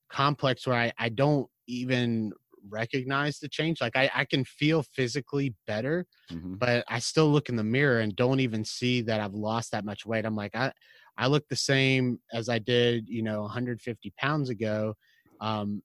complex 0.10 0.68
where 0.68 0.78
i 0.78 0.92
i 0.98 1.10
don't 1.10 1.48
even 1.70 2.32
recognize 2.70 3.40
the 3.40 3.48
change 3.48 3.80
like 3.80 3.96
i 3.96 4.12
i 4.14 4.26
can 4.26 4.44
feel 4.44 4.84
physically 4.84 5.56
better 5.66 6.06
mm-hmm. 6.30 6.56
but 6.56 6.84
i 6.90 7.00
still 7.00 7.32
look 7.32 7.48
in 7.48 7.56
the 7.56 7.64
mirror 7.64 8.02
and 8.02 8.18
don't 8.18 8.42
even 8.42 8.66
see 8.66 9.02
that 9.02 9.22
i've 9.22 9.34
lost 9.34 9.72
that 9.72 9.86
much 9.86 10.06
weight 10.06 10.26
i'm 10.26 10.36
like 10.36 10.54
i 10.56 10.70
I 11.20 11.28
look 11.28 11.50
the 11.50 11.56
same 11.58 12.20
as 12.32 12.48
I 12.48 12.60
did, 12.60 13.10
you 13.10 13.22
know, 13.22 13.42
150 13.42 14.14
pounds 14.18 14.50
ago. 14.50 14.96
Um, 15.42 15.84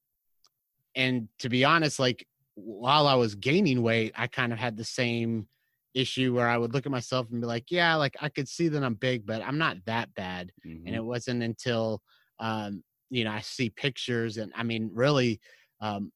and 0.94 1.28
to 1.40 1.48
be 1.48 1.64
honest, 1.64 1.98
like 1.98 2.24
while 2.54 3.08
I 3.08 3.14
was 3.14 3.34
gaining 3.34 3.82
weight, 3.82 4.12
I 4.16 4.28
kind 4.28 4.52
of 4.52 4.60
had 4.60 4.76
the 4.76 4.84
same 4.84 5.48
issue 5.92 6.34
where 6.34 6.48
I 6.48 6.56
would 6.56 6.72
look 6.72 6.86
at 6.86 6.92
myself 6.92 7.26
and 7.32 7.40
be 7.40 7.48
like, 7.48 7.72
yeah, 7.72 7.96
like 7.96 8.16
I 8.20 8.28
could 8.28 8.48
see 8.48 8.68
that 8.68 8.84
I'm 8.84 8.94
big, 8.94 9.26
but 9.26 9.42
I'm 9.42 9.58
not 9.58 9.76
that 9.86 10.14
bad. 10.14 10.52
Mm-hmm. 10.64 10.86
And 10.86 10.94
it 10.94 11.04
wasn't 11.04 11.42
until, 11.42 12.00
um, 12.38 12.84
you 13.10 13.24
know, 13.24 13.32
I 13.32 13.40
see 13.40 13.70
pictures 13.70 14.36
and 14.36 14.52
I 14.54 14.62
mean, 14.62 14.88
really, 14.94 15.40
um, 15.80 16.12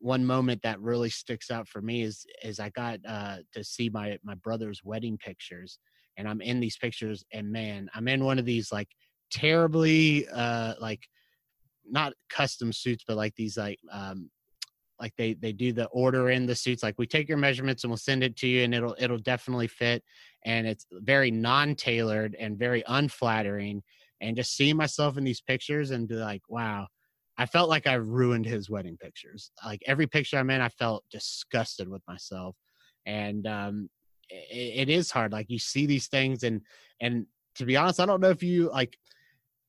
one 0.00 0.24
moment 0.24 0.62
that 0.62 0.80
really 0.80 1.10
sticks 1.10 1.50
out 1.50 1.68
for 1.68 1.82
me 1.82 2.02
is 2.02 2.24
is 2.42 2.60
I 2.60 2.70
got 2.70 3.00
uh, 3.06 3.38
to 3.52 3.64
see 3.64 3.88
my 3.88 4.18
my 4.22 4.34
brother's 4.34 4.82
wedding 4.84 5.18
pictures, 5.18 5.78
and 6.16 6.28
I'm 6.28 6.40
in 6.40 6.60
these 6.60 6.76
pictures 6.76 7.24
and 7.32 7.50
man, 7.50 7.88
I'm 7.94 8.08
in 8.08 8.24
one 8.24 8.38
of 8.38 8.44
these 8.44 8.70
like 8.72 8.88
terribly 9.30 10.26
uh 10.28 10.74
like 10.80 11.02
not 11.90 12.12
custom 12.30 12.72
suits, 12.72 13.04
but 13.06 13.16
like 13.16 13.34
these 13.34 13.56
like 13.56 13.78
um 13.90 14.30
like 15.00 15.12
they 15.16 15.34
they 15.34 15.52
do 15.52 15.72
the 15.72 15.86
order 15.86 16.30
in 16.30 16.46
the 16.46 16.54
suits 16.54 16.82
like 16.82 16.96
we 16.98 17.06
take 17.06 17.28
your 17.28 17.38
measurements 17.38 17.84
and 17.84 17.90
we'll 17.90 17.96
send 17.96 18.22
it 18.22 18.36
to 18.36 18.46
you 18.46 18.64
and 18.64 18.74
it'll 18.74 18.96
it'll 18.98 19.18
definitely 19.18 19.68
fit 19.68 20.02
and 20.44 20.66
it's 20.66 20.86
very 20.92 21.30
non-tailored 21.30 22.36
and 22.38 22.58
very 22.58 22.82
unflattering 22.88 23.82
and 24.20 24.36
just 24.36 24.56
seeing 24.56 24.76
myself 24.76 25.16
in 25.16 25.24
these 25.24 25.40
pictures 25.40 25.90
and 25.90 26.08
be 26.08 26.14
like 26.14 26.42
wow 26.48 26.86
i 27.38 27.46
felt 27.46 27.68
like 27.68 27.86
i 27.86 27.94
ruined 27.94 28.44
his 28.44 28.68
wedding 28.68 28.96
pictures 28.96 29.50
like 29.64 29.80
every 29.86 30.06
picture 30.06 30.36
i'm 30.36 30.50
in 30.50 30.60
i 30.60 30.68
felt 30.68 31.04
disgusted 31.10 31.88
with 31.88 32.02
myself 32.06 32.54
and 33.06 33.46
um 33.46 33.88
it, 34.30 34.88
it 34.88 34.88
is 34.88 35.10
hard. 35.10 35.32
Like 35.32 35.46
you 35.48 35.58
see 35.58 35.86
these 35.86 36.08
things, 36.08 36.42
and 36.42 36.60
and 37.00 37.26
to 37.56 37.64
be 37.64 37.76
honest, 37.76 38.00
I 38.00 38.06
don't 38.06 38.20
know 38.20 38.30
if 38.30 38.42
you 38.42 38.70
like. 38.70 38.96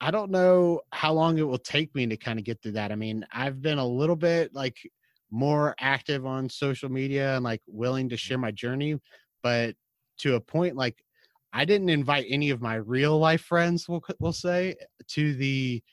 I 0.02 0.12
don't 0.12 0.32
know 0.32 0.80
how 0.94 1.12
long 1.12 1.38
it 1.38 1.48
will 1.48 1.58
take 1.58 1.94
me 1.94 2.08
to 2.08 2.16
kind 2.16 2.40
of 2.40 2.46
get 2.46 2.62
through 2.62 2.72
that. 2.74 2.94
I 2.94 2.96
mean, 2.96 3.26
I've 3.34 3.62
been 3.62 3.80
a 3.80 3.86
little 3.86 4.16
bit 4.16 4.54
like 4.54 4.78
more 5.30 5.76
active 5.78 6.26
on 6.26 6.48
social 6.50 6.90
media 6.90 7.36
and 7.36 7.44
like 7.44 7.62
willing 7.68 8.08
to 8.10 8.16
share 8.18 8.38
my 8.38 8.52
journey, 8.52 8.98
but 9.44 9.76
to 10.20 10.36
a 10.36 10.40
point 10.40 10.76
like 10.78 11.04
I 11.52 11.66
didn't 11.66 11.90
invite 11.90 12.28
any 12.30 12.50
of 12.52 12.62
my 12.62 12.76
real 12.76 13.20
life 13.20 13.42
friends, 13.42 13.90
we'll 13.90 14.04
we'll 14.20 14.34
say, 14.34 14.76
to 15.10 15.36
the 15.36 15.84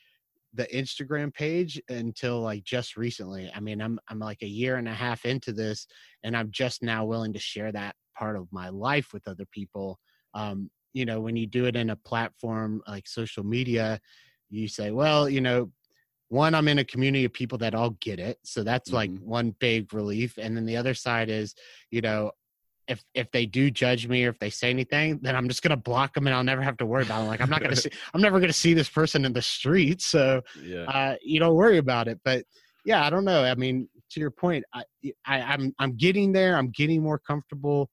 the 0.57 0.67
Instagram 0.67 1.33
page 1.33 1.81
until 1.87 2.41
like 2.41 2.63
just 2.63 2.97
recently. 2.97 3.49
I 3.55 3.61
mean, 3.61 3.81
I'm 3.81 3.99
I'm 4.09 4.19
like 4.19 4.41
a 4.41 4.47
year 4.47 4.75
and 4.75 4.87
a 4.87 4.93
half 4.93 5.25
into 5.25 5.53
this, 5.53 5.87
and 6.23 6.35
I'm 6.35 6.51
just 6.51 6.83
now 6.83 7.05
willing 7.05 7.33
to 7.33 7.39
share 7.39 7.71
that 7.71 7.95
part 8.17 8.35
of 8.35 8.47
my 8.51 8.69
life 8.69 9.13
with 9.13 9.27
other 9.27 9.45
people 9.51 9.99
um, 10.33 10.69
you 10.93 11.05
know 11.05 11.19
when 11.19 11.35
you 11.35 11.45
do 11.45 11.65
it 11.65 11.75
in 11.75 11.89
a 11.89 11.95
platform 11.95 12.81
like 12.87 13.07
social 13.07 13.43
media 13.43 13.99
you 14.49 14.67
say 14.67 14.91
well 14.91 15.29
you 15.29 15.41
know 15.41 15.69
one 16.29 16.55
i'm 16.55 16.67
in 16.67 16.79
a 16.79 16.83
community 16.83 17.25
of 17.25 17.33
people 17.33 17.57
that 17.57 17.75
all 17.75 17.91
get 18.01 18.19
it 18.19 18.37
so 18.43 18.63
that's 18.63 18.89
mm-hmm. 18.89 18.95
like 18.95 19.11
one 19.19 19.53
big 19.59 19.93
relief 19.93 20.37
and 20.37 20.55
then 20.55 20.65
the 20.65 20.77
other 20.77 20.93
side 20.93 21.29
is 21.29 21.53
you 21.91 22.01
know 22.01 22.31
if 22.87 23.03
if 23.13 23.29
they 23.31 23.45
do 23.45 23.69
judge 23.69 24.07
me 24.07 24.25
or 24.25 24.29
if 24.29 24.39
they 24.39 24.49
say 24.49 24.69
anything 24.69 25.19
then 25.21 25.35
i'm 25.35 25.47
just 25.47 25.61
gonna 25.61 25.77
block 25.77 26.13
them 26.13 26.27
and 26.27 26.35
i'll 26.35 26.43
never 26.43 26.61
have 26.61 26.77
to 26.77 26.85
worry 26.85 27.03
about 27.03 27.23
it 27.23 27.27
like 27.27 27.41
i'm 27.41 27.49
not 27.49 27.61
gonna 27.61 27.75
see 27.75 27.89
i'm 28.13 28.21
never 28.21 28.39
gonna 28.39 28.53
see 28.53 28.73
this 28.73 28.89
person 28.89 29.25
in 29.25 29.33
the 29.33 29.41
street 29.41 30.01
so 30.01 30.41
yeah. 30.63 30.83
uh, 30.83 31.15
you 31.21 31.39
don't 31.39 31.55
worry 31.55 31.77
about 31.77 32.07
it 32.07 32.19
but 32.23 32.43
yeah 32.85 33.05
i 33.05 33.09
don't 33.09 33.25
know 33.25 33.43
i 33.43 33.55
mean 33.55 33.87
to 34.09 34.19
your 34.19 34.31
point 34.31 34.63
I, 34.73 34.83
I 35.25 35.41
i'm 35.41 35.73
i'm 35.79 35.95
getting 35.95 36.31
there 36.31 36.55
i'm 36.55 36.69
getting 36.69 37.03
more 37.03 37.19
comfortable 37.19 37.89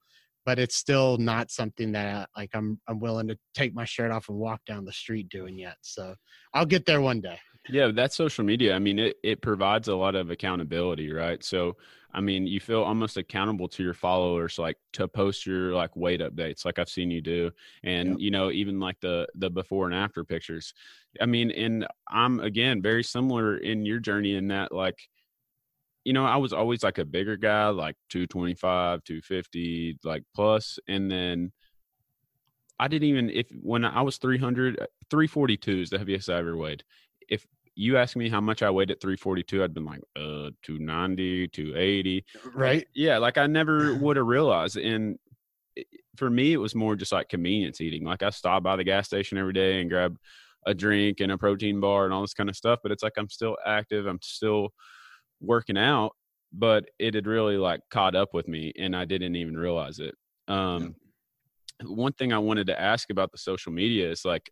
but 0.46 0.58
it's 0.58 0.76
still 0.76 1.16
not 1.16 1.50
something 1.50 1.92
that 1.92 2.28
like 2.36 2.50
I'm 2.54 2.80
I'm 2.86 3.00
willing 3.00 3.28
to 3.28 3.38
take 3.54 3.74
my 3.74 3.84
shirt 3.84 4.10
off 4.10 4.28
and 4.28 4.38
walk 4.38 4.60
down 4.66 4.84
the 4.84 4.92
street 4.92 5.28
doing 5.28 5.58
yet. 5.58 5.76
So 5.80 6.14
I'll 6.52 6.66
get 6.66 6.86
there 6.86 7.00
one 7.00 7.20
day. 7.20 7.38
Yeah, 7.68 7.90
that's 7.94 8.14
social 8.14 8.44
media. 8.44 8.74
I 8.74 8.78
mean, 8.78 8.98
it 8.98 9.16
it 9.22 9.40
provides 9.40 9.88
a 9.88 9.94
lot 9.96 10.14
of 10.14 10.30
accountability, 10.30 11.10
right? 11.12 11.42
So 11.42 11.76
I 12.12 12.20
mean, 12.20 12.46
you 12.46 12.60
feel 12.60 12.82
almost 12.82 13.16
accountable 13.16 13.68
to 13.68 13.82
your 13.82 13.94
followers, 13.94 14.58
like 14.58 14.76
to 14.92 15.08
post 15.08 15.46
your 15.46 15.72
like 15.72 15.96
weight 15.96 16.20
updates, 16.20 16.64
like 16.64 16.78
I've 16.78 16.88
seen 16.90 17.10
you 17.10 17.20
do, 17.22 17.50
and 17.82 18.10
yep. 18.10 18.18
you 18.20 18.30
know, 18.30 18.50
even 18.50 18.80
like 18.80 19.00
the 19.00 19.26
the 19.34 19.50
before 19.50 19.86
and 19.86 19.94
after 19.94 20.24
pictures. 20.24 20.74
I 21.20 21.26
mean, 21.26 21.50
and 21.52 21.86
I'm 22.08 22.40
again 22.40 22.82
very 22.82 23.02
similar 23.02 23.56
in 23.56 23.86
your 23.86 23.98
journey 23.98 24.36
in 24.36 24.48
that 24.48 24.70
like 24.72 24.98
you 26.04 26.12
know, 26.12 26.24
I 26.26 26.36
was 26.36 26.52
always 26.52 26.82
like 26.82 26.98
a 26.98 27.04
bigger 27.04 27.36
guy, 27.36 27.68
like 27.68 27.96
225, 28.10 29.04
250, 29.04 29.98
like 30.04 30.22
plus. 30.34 30.78
And 30.86 31.10
then 31.10 31.52
I 32.78 32.88
didn't 32.88 33.08
even, 33.08 33.30
if 33.30 33.48
when 33.62 33.84
I 33.84 34.02
was 34.02 34.18
300, 34.18 34.80
uh, 34.80 34.86
342 35.10 35.80
is 35.80 35.90
the 35.90 35.98
heaviest 35.98 36.28
I 36.28 36.38
ever 36.38 36.56
weighed. 36.56 36.84
If 37.28 37.46
you 37.74 37.96
ask 37.96 38.16
me 38.16 38.28
how 38.28 38.40
much 38.40 38.62
I 38.62 38.70
weighed 38.70 38.90
at 38.90 39.00
342, 39.00 39.64
I'd 39.64 39.74
been 39.74 39.84
like, 39.84 40.00
uh, 40.16 40.50
290, 40.62 41.48
280. 41.48 42.24
Right. 42.54 42.86
Yeah. 42.94 43.18
Like 43.18 43.38
I 43.38 43.46
never 43.46 43.94
would 44.00 44.16
have 44.16 44.26
realized. 44.26 44.76
And 44.76 45.18
for 46.16 46.30
me, 46.30 46.52
it 46.52 46.58
was 46.58 46.74
more 46.74 46.94
just 46.94 47.12
like 47.12 47.28
convenience 47.28 47.80
eating. 47.80 48.04
Like 48.04 48.22
I 48.22 48.30
stopped 48.30 48.64
by 48.64 48.76
the 48.76 48.84
gas 48.84 49.06
station 49.06 49.38
every 49.38 49.52
day 49.52 49.80
and 49.80 49.90
grab 49.90 50.16
a 50.66 50.72
drink 50.72 51.20
and 51.20 51.32
a 51.32 51.38
protein 51.38 51.80
bar 51.80 52.04
and 52.04 52.14
all 52.14 52.20
this 52.20 52.34
kind 52.34 52.48
of 52.48 52.56
stuff. 52.56 52.78
But 52.82 52.92
it's 52.92 53.02
like 53.02 53.14
I'm 53.16 53.28
still 53.28 53.56
active. 53.66 54.06
I'm 54.06 54.20
still, 54.22 54.72
working 55.40 55.78
out, 55.78 56.12
but 56.52 56.84
it 56.98 57.14
had 57.14 57.26
really 57.26 57.56
like 57.56 57.80
caught 57.90 58.14
up 58.14 58.34
with 58.34 58.48
me 58.48 58.72
and 58.78 58.96
I 58.96 59.04
didn't 59.04 59.36
even 59.36 59.56
realize 59.56 59.98
it. 59.98 60.14
Um, 60.48 60.94
yeah. 61.82 61.88
One 61.88 62.12
thing 62.12 62.32
I 62.32 62.38
wanted 62.38 62.68
to 62.68 62.80
ask 62.80 63.10
about 63.10 63.32
the 63.32 63.38
social 63.38 63.72
media 63.72 64.10
is 64.10 64.24
like, 64.24 64.50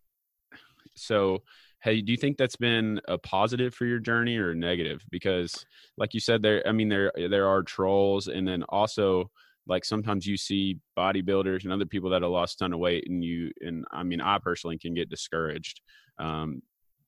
so 0.95 1.39
hey, 1.83 2.01
do 2.01 2.11
you 2.11 2.17
think 2.17 2.37
that's 2.37 2.55
been 2.55 2.99
a 3.07 3.17
positive 3.17 3.73
for 3.73 3.85
your 3.85 3.99
journey 3.99 4.37
or 4.37 4.55
negative? 4.55 5.03
Because 5.11 5.65
like 5.97 6.13
you 6.13 6.21
said, 6.21 6.41
there, 6.41 6.65
I 6.65 6.71
mean, 6.71 6.87
there, 6.87 7.11
there 7.15 7.47
are 7.47 7.61
trolls 7.61 8.27
and 8.27 8.47
then 8.47 8.63
also 8.69 9.29
like 9.67 9.83
sometimes 9.83 10.25
you 10.25 10.37
see 10.37 10.79
bodybuilders 10.97 11.63
and 11.63 11.73
other 11.73 11.85
people 11.85 12.09
that 12.09 12.21
have 12.21 12.31
lost 12.31 12.55
a 12.55 12.63
ton 12.63 12.73
of 12.73 12.79
weight 12.79 13.05
and 13.09 13.23
you, 13.23 13.51
and 13.61 13.85
I 13.91 14.03
mean, 14.03 14.21
I 14.21 14.37
personally 14.39 14.77
can 14.77 14.93
get 14.93 15.09
discouraged. 15.09 15.81
Um, 16.19 16.61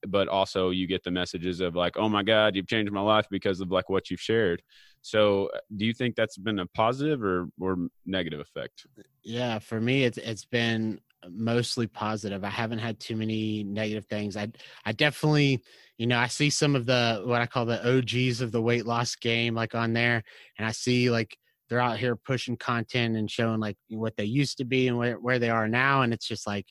but 0.07 0.27
also 0.27 0.69
you 0.69 0.87
get 0.87 1.03
the 1.03 1.09
messages 1.09 1.61
of 1.61 1.75
like 1.75 1.97
oh 1.97 2.07
my 2.07 2.21
god 2.21 2.55
you've 2.55 2.67
changed 2.67 2.91
my 2.91 3.01
life 3.01 3.25
because 3.31 3.59
of 3.59 3.71
like 3.71 3.89
what 3.89 4.09
you've 4.09 4.19
shared 4.19 4.61
so 5.01 5.47
uh, 5.47 5.57
do 5.77 5.85
you 5.85 5.93
think 5.93 6.15
that's 6.15 6.37
been 6.37 6.59
a 6.59 6.65
positive 6.67 7.23
or 7.23 7.47
or 7.59 7.87
negative 8.05 8.39
effect 8.39 8.85
yeah 9.23 9.57
for 9.57 9.81
me 9.81 10.03
it's 10.03 10.17
it's 10.19 10.45
been 10.45 10.99
mostly 11.31 11.87
positive 11.87 12.43
i 12.43 12.49
haven't 12.49 12.79
had 12.79 12.99
too 12.99 13.15
many 13.15 13.63
negative 13.63 14.05
things 14.05 14.35
i 14.37 14.47
i 14.85 14.91
definitely 14.91 15.61
you 15.97 16.07
know 16.07 16.17
i 16.17 16.27
see 16.27 16.49
some 16.49 16.75
of 16.75 16.85
the 16.85 17.21
what 17.25 17.41
i 17.41 17.45
call 17.45 17.65
the 17.65 17.83
og's 17.87 18.41
of 18.41 18.51
the 18.51 18.61
weight 18.61 18.85
loss 18.85 19.15
game 19.15 19.55
like 19.55 19.75
on 19.75 19.93
there 19.93 20.23
and 20.57 20.67
i 20.67 20.71
see 20.71 21.09
like 21.09 21.37
they're 21.69 21.79
out 21.79 21.97
here 21.97 22.15
pushing 22.15 22.55
content 22.57 23.15
and 23.15 23.31
showing 23.31 23.59
like 23.59 23.77
what 23.89 24.15
they 24.17 24.23
used 24.25 24.59
to 24.59 24.65
be 24.65 24.87
and 24.87 24.97
where, 24.97 25.15
where 25.15 25.39
they 25.39 25.49
are 25.49 25.67
now 25.67 26.01
and 26.03 26.13
it's 26.13 26.27
just 26.27 26.45
like 26.45 26.67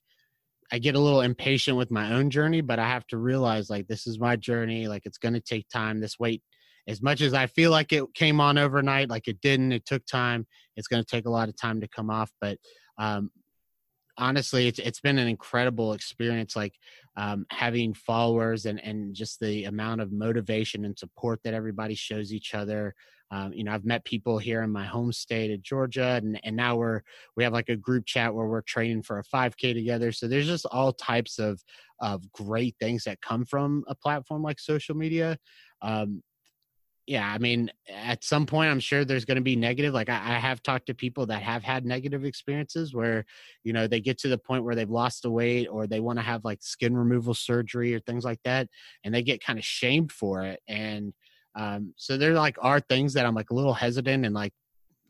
I 0.72 0.78
get 0.78 0.94
a 0.94 1.00
little 1.00 1.20
impatient 1.20 1.76
with 1.76 1.90
my 1.90 2.14
own 2.14 2.30
journey, 2.30 2.60
but 2.60 2.78
I 2.78 2.88
have 2.88 3.06
to 3.08 3.18
realize 3.18 3.70
like 3.70 3.86
this 3.86 4.06
is 4.06 4.18
my 4.18 4.36
journey. 4.36 4.88
Like 4.88 5.02
it's 5.04 5.18
going 5.18 5.34
to 5.34 5.40
take 5.40 5.68
time. 5.68 6.00
This 6.00 6.18
weight, 6.18 6.42
as 6.88 7.02
much 7.02 7.20
as 7.20 7.34
I 7.34 7.46
feel 7.46 7.70
like 7.70 7.92
it 7.92 8.02
came 8.14 8.40
on 8.40 8.58
overnight, 8.58 9.08
like 9.10 9.28
it 9.28 9.40
didn't. 9.40 9.72
It 9.72 9.86
took 9.86 10.04
time. 10.06 10.46
It's 10.76 10.88
going 10.88 11.02
to 11.02 11.08
take 11.08 11.26
a 11.26 11.30
lot 11.30 11.48
of 11.48 11.56
time 11.56 11.80
to 11.80 11.88
come 11.88 12.10
off. 12.10 12.30
But 12.40 12.58
um, 12.98 13.30
honestly, 14.18 14.68
it's 14.68 14.78
it's 14.78 15.00
been 15.00 15.18
an 15.18 15.28
incredible 15.28 15.92
experience. 15.92 16.56
Like 16.56 16.74
um, 17.16 17.46
having 17.50 17.94
followers 17.94 18.66
and 18.66 18.82
and 18.82 19.14
just 19.14 19.40
the 19.40 19.64
amount 19.64 20.00
of 20.00 20.12
motivation 20.12 20.84
and 20.84 20.98
support 20.98 21.40
that 21.44 21.54
everybody 21.54 21.94
shows 21.94 22.32
each 22.32 22.54
other. 22.54 22.94
Um, 23.30 23.52
you 23.52 23.64
know, 23.64 23.72
I've 23.72 23.84
met 23.84 24.04
people 24.04 24.38
here 24.38 24.62
in 24.62 24.70
my 24.70 24.84
home 24.84 25.12
state 25.12 25.50
of 25.50 25.62
Georgia, 25.62 26.20
and 26.22 26.40
and 26.44 26.56
now 26.56 26.76
we're 26.76 27.02
we 27.36 27.44
have 27.44 27.52
like 27.52 27.68
a 27.68 27.76
group 27.76 28.06
chat 28.06 28.34
where 28.34 28.46
we're 28.46 28.62
training 28.62 29.02
for 29.02 29.18
a 29.18 29.24
5K 29.24 29.74
together. 29.74 30.12
So 30.12 30.28
there's 30.28 30.46
just 30.46 30.66
all 30.66 30.92
types 30.92 31.38
of 31.38 31.62
of 32.00 32.30
great 32.32 32.76
things 32.80 33.04
that 33.04 33.20
come 33.20 33.44
from 33.44 33.84
a 33.88 33.94
platform 33.94 34.42
like 34.42 34.60
social 34.60 34.94
media. 34.96 35.38
Um, 35.82 36.22
yeah, 37.06 37.30
I 37.30 37.38
mean, 37.38 37.70
at 37.88 38.24
some 38.24 38.46
point, 38.46 38.70
I'm 38.70 38.80
sure 38.80 39.04
there's 39.04 39.26
going 39.26 39.36
to 39.36 39.42
be 39.42 39.56
negative. 39.56 39.92
Like 39.92 40.08
I, 40.08 40.14
I, 40.14 40.38
have 40.38 40.62
talked 40.62 40.86
to 40.86 40.94
people 40.94 41.26
that 41.26 41.42
have 41.42 41.62
had 41.62 41.84
negative 41.84 42.24
experiences 42.24 42.94
where, 42.94 43.26
you 43.62 43.74
know, 43.74 43.86
they 43.86 44.00
get 44.00 44.16
to 44.20 44.28
the 44.28 44.38
point 44.38 44.64
where 44.64 44.74
they've 44.74 44.88
lost 44.88 45.22
the 45.22 45.30
weight 45.30 45.66
or 45.66 45.86
they 45.86 46.00
want 46.00 46.18
to 46.18 46.24
have 46.24 46.44
like 46.44 46.62
skin 46.62 46.96
removal 46.96 47.34
surgery 47.34 47.94
or 47.94 48.00
things 48.00 48.24
like 48.24 48.40
that, 48.44 48.68
and 49.04 49.14
they 49.14 49.22
get 49.22 49.44
kind 49.44 49.58
of 49.58 49.64
shamed 49.64 50.12
for 50.12 50.44
it. 50.44 50.60
And 50.66 51.12
um, 51.54 51.92
so 51.96 52.16
there 52.16 52.32
like 52.32 52.56
are 52.62 52.80
things 52.80 53.12
that 53.14 53.26
I'm 53.26 53.34
like 53.34 53.50
a 53.50 53.54
little 53.54 53.74
hesitant 53.74 54.24
and 54.24 54.34
like 54.34 54.54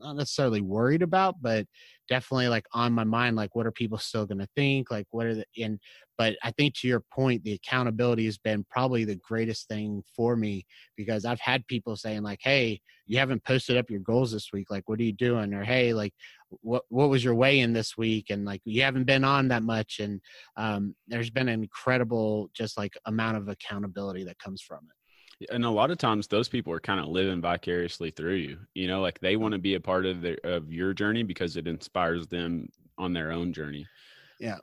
not 0.05 0.17
necessarily 0.17 0.61
worried 0.61 1.03
about, 1.03 1.43
but 1.43 1.67
definitely 2.09 2.49
like 2.49 2.67
on 2.73 2.93
my 2.93 3.05
mind. 3.05 3.37
Like, 3.37 3.55
what 3.55 3.67
are 3.67 3.73
people 3.73 3.99
still 3.99 4.27
going 4.27 4.39
to 4.39 4.49
think? 4.55 4.91
Like, 4.91 5.07
what 5.11 5.27
are 5.27 5.35
the 5.35 5.45
and 5.59 5.81
but 6.17 6.37
I 6.45 6.53
think 6.53 6.75
to 6.77 6.89
your 6.89 7.01
point, 7.01 7.43
the 7.43 7.55
accountability 7.55 8.27
has 8.27 8.39
been 8.39 8.65
probably 8.71 9.05
the 9.05 9.17
greatest 9.17 9.67
thing 9.67 10.03
for 10.15 10.37
me 10.37 10.65
because 10.97 11.25
I've 11.25 11.41
had 11.41 11.67
people 11.67 11.97
saying 11.97 12.23
like, 12.23 12.41
"Hey, 12.43 12.81
you 13.07 13.19
haven't 13.19 13.45
posted 13.45 13.77
up 13.77 13.91
your 13.91 14.01
goals 14.01 14.31
this 14.33 14.53
week. 14.53 14.71
Like, 14.71 14.89
what 14.89 15.01
are 15.01 15.05
you 15.05 15.13
doing?" 15.13 15.53
Or, 15.55 15.65
"Hey, 15.65 15.93
like, 15.93 16.15
what 16.61 16.85
what 16.89 17.09
was 17.11 17.25
your 17.25 17.35
weigh 17.35 17.61
in 17.61 17.73
this 17.73 17.97
week?" 17.97 18.31
And 18.31 18.45
like, 18.45 18.61
you 18.65 18.83
haven't 18.83 19.05
been 19.05 19.25
on 19.25 19.49
that 19.49 19.63
much. 19.65 19.99
And 20.01 20.21
um, 20.57 20.95
there's 21.09 21.31
been 21.31 21.49
an 21.49 21.63
incredible 21.63 22.51
just 22.55 22.77
like 22.79 22.95
amount 23.07 23.39
of 23.39 23.49
accountability 23.49 24.25
that 24.25 24.39
comes 24.39 24.63
from 24.63 24.79
it. 24.85 25.04
And 25.51 25.65
a 25.65 25.71
lot 25.71 25.91
of 25.91 25.99
times, 25.99 26.27
those 26.27 26.49
people 26.49 26.73
are 26.73 26.81
kind 26.81 27.01
of 27.01 27.07
living 27.07 27.41
vicariously 27.41 28.11
through 28.11 28.35
you. 28.35 28.59
You 28.75 28.89
know, 28.89 29.01
like 29.01 29.21
they 29.21 29.37
want 29.37 29.53
to 29.53 29.59
be 29.59 29.75
a 29.75 29.81
part 29.81 30.07
of 30.07 30.23
their 30.23 30.39
of 30.45 30.73
your 30.73 30.95
journey 30.95 31.23
because 31.23 31.57
it 31.57 31.67
inspires 31.67 32.27
them 32.27 32.69
on 32.99 33.13
their 33.13 33.33
own 33.33 33.53
journey. 33.53 33.87
Yeah, 34.39 34.59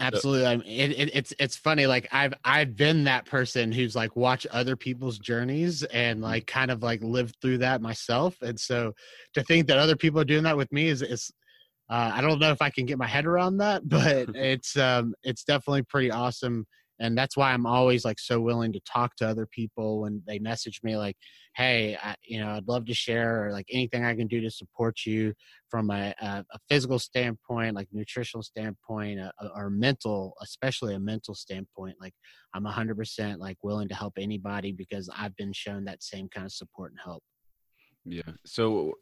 Absolutely. 0.00 0.46
I 0.46 0.56
mean, 0.56 0.66
it, 0.66 0.90
it, 0.98 1.10
it's 1.14 1.32
it's 1.38 1.56
funny. 1.56 1.86
Like 1.86 2.08
I've 2.10 2.34
I've 2.44 2.74
been 2.76 3.04
that 3.04 3.26
person 3.26 3.70
who's 3.70 3.94
like 3.94 4.16
watch 4.16 4.44
other 4.50 4.74
people's 4.74 5.18
journeys 5.18 5.84
and 5.84 6.16
mm-hmm. 6.16 6.24
like 6.24 6.46
kind 6.48 6.70
of 6.70 6.82
like 6.82 7.02
lived 7.02 7.36
through 7.40 7.58
that 7.58 7.80
myself. 7.80 8.36
And 8.42 8.58
so 8.58 8.92
to 9.34 9.44
think 9.44 9.68
that 9.68 9.78
other 9.78 9.94
people 9.94 10.20
are 10.20 10.24
doing 10.24 10.42
that 10.44 10.56
with 10.56 10.72
me 10.72 10.88
is 10.88 11.02
is 11.02 11.30
uh, 11.88 12.10
I 12.12 12.22
don't 12.22 12.40
know 12.40 12.50
if 12.50 12.62
I 12.62 12.70
can 12.70 12.86
get 12.86 12.98
my 12.98 13.06
head 13.06 13.26
around 13.26 13.58
that, 13.58 13.88
but 13.88 14.30
it's 14.34 14.76
um 14.76 15.14
it's 15.22 15.44
definitely 15.44 15.82
pretty 15.82 16.10
awesome 16.10 16.66
and 17.00 17.16
that's 17.16 17.36
why 17.36 17.52
i'm 17.52 17.66
always 17.66 18.04
like 18.04 18.18
so 18.18 18.40
willing 18.40 18.72
to 18.72 18.80
talk 18.80 19.14
to 19.16 19.28
other 19.28 19.46
people 19.46 20.00
when 20.00 20.22
they 20.26 20.38
message 20.38 20.80
me 20.82 20.96
like 20.96 21.16
hey 21.56 21.96
I, 22.02 22.14
you 22.22 22.40
know 22.40 22.50
i'd 22.50 22.68
love 22.68 22.86
to 22.86 22.94
share 22.94 23.46
or 23.46 23.52
like 23.52 23.66
anything 23.70 24.04
i 24.04 24.14
can 24.14 24.26
do 24.26 24.40
to 24.40 24.50
support 24.50 25.00
you 25.06 25.34
from 25.68 25.90
a, 25.90 26.14
a, 26.20 26.44
a 26.50 26.58
physical 26.68 26.98
standpoint 26.98 27.74
like 27.74 27.88
nutritional 27.92 28.42
standpoint 28.42 29.20
uh, 29.20 29.32
uh, 29.42 29.48
or 29.56 29.70
mental 29.70 30.34
especially 30.42 30.94
a 30.94 31.00
mental 31.00 31.34
standpoint 31.34 31.96
like 32.00 32.14
i'm 32.54 32.64
100% 32.64 33.38
like 33.38 33.56
willing 33.62 33.88
to 33.88 33.94
help 33.94 34.14
anybody 34.18 34.72
because 34.72 35.08
i've 35.16 35.36
been 35.36 35.52
shown 35.52 35.84
that 35.84 36.02
same 36.02 36.28
kind 36.28 36.46
of 36.46 36.52
support 36.52 36.92
and 36.92 37.00
help 37.04 37.22
yeah. 38.06 38.32
So 38.44 38.94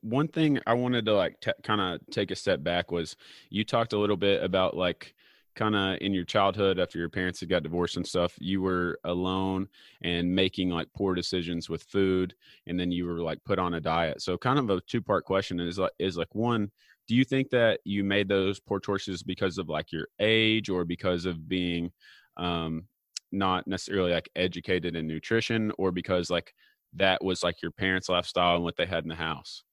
one 0.00 0.28
thing 0.28 0.58
I 0.66 0.74
wanted 0.74 1.06
to 1.06 1.14
like 1.14 1.40
t- 1.40 1.52
kind 1.62 1.80
of 1.80 2.00
take 2.10 2.30
a 2.30 2.36
step 2.36 2.62
back 2.62 2.90
was 2.90 3.16
you 3.50 3.64
talked 3.64 3.92
a 3.92 3.98
little 3.98 4.16
bit 4.16 4.42
about 4.42 4.76
like 4.76 5.14
kind 5.58 5.74
of 5.74 5.98
in 6.00 6.14
your 6.14 6.24
childhood 6.24 6.78
after 6.78 6.98
your 6.98 7.08
parents 7.08 7.40
had 7.40 7.48
got 7.48 7.64
divorced 7.64 7.96
and 7.96 8.06
stuff 8.06 8.32
you 8.38 8.62
were 8.62 8.98
alone 9.04 9.68
and 10.02 10.32
making 10.32 10.70
like 10.70 10.86
poor 10.96 11.14
decisions 11.14 11.68
with 11.68 11.82
food 11.82 12.32
and 12.68 12.78
then 12.78 12.92
you 12.92 13.04
were 13.04 13.20
like 13.20 13.42
put 13.44 13.58
on 13.58 13.74
a 13.74 13.80
diet. 13.80 14.22
So 14.22 14.38
kind 14.38 14.58
of 14.58 14.70
a 14.70 14.80
two 14.82 15.02
part 15.02 15.24
question 15.24 15.58
is 15.58 15.78
like 15.78 15.90
is 15.98 16.16
like 16.16 16.32
one 16.32 16.70
do 17.08 17.16
you 17.16 17.24
think 17.24 17.50
that 17.50 17.80
you 17.84 18.04
made 18.04 18.28
those 18.28 18.60
poor 18.60 18.78
choices 18.78 19.22
because 19.22 19.58
of 19.58 19.68
like 19.68 19.90
your 19.90 20.06
age 20.20 20.68
or 20.68 20.84
because 20.84 21.24
of 21.24 21.48
being 21.48 21.90
um 22.36 22.84
not 23.32 23.66
necessarily 23.66 24.12
like 24.12 24.28
educated 24.36 24.94
in 24.94 25.08
nutrition 25.08 25.72
or 25.76 25.90
because 25.90 26.30
like 26.30 26.54
that 26.94 27.22
was 27.22 27.42
like 27.42 27.60
your 27.62 27.72
parents 27.72 28.08
lifestyle 28.08 28.54
and 28.54 28.64
what 28.64 28.76
they 28.76 28.86
had 28.86 29.02
in 29.02 29.08
the 29.08 29.14
house? 29.14 29.64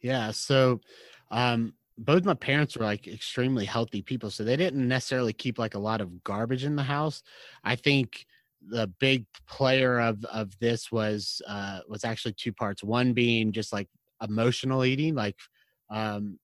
Yeah 0.00 0.30
so 0.30 0.80
um 1.30 1.74
both 1.98 2.24
my 2.24 2.34
parents 2.34 2.76
were 2.76 2.84
like 2.84 3.06
extremely 3.06 3.64
healthy 3.64 4.02
people 4.02 4.30
so 4.30 4.44
they 4.44 4.56
didn't 4.56 4.86
necessarily 4.86 5.32
keep 5.32 5.58
like 5.58 5.74
a 5.74 5.78
lot 5.78 6.00
of 6.00 6.22
garbage 6.24 6.64
in 6.64 6.76
the 6.76 6.82
house. 6.82 7.22
I 7.64 7.76
think 7.76 8.26
the 8.68 8.86
big 8.98 9.26
player 9.46 10.00
of 10.00 10.24
of 10.26 10.58
this 10.58 10.90
was 10.90 11.40
uh 11.46 11.80
was 11.88 12.04
actually 12.04 12.34
two 12.34 12.52
parts. 12.52 12.82
One 12.82 13.12
being 13.12 13.52
just 13.52 13.72
like 13.72 13.88
emotional 14.22 14.84
eating 14.84 15.14
like 15.14 15.36
um 15.90 16.38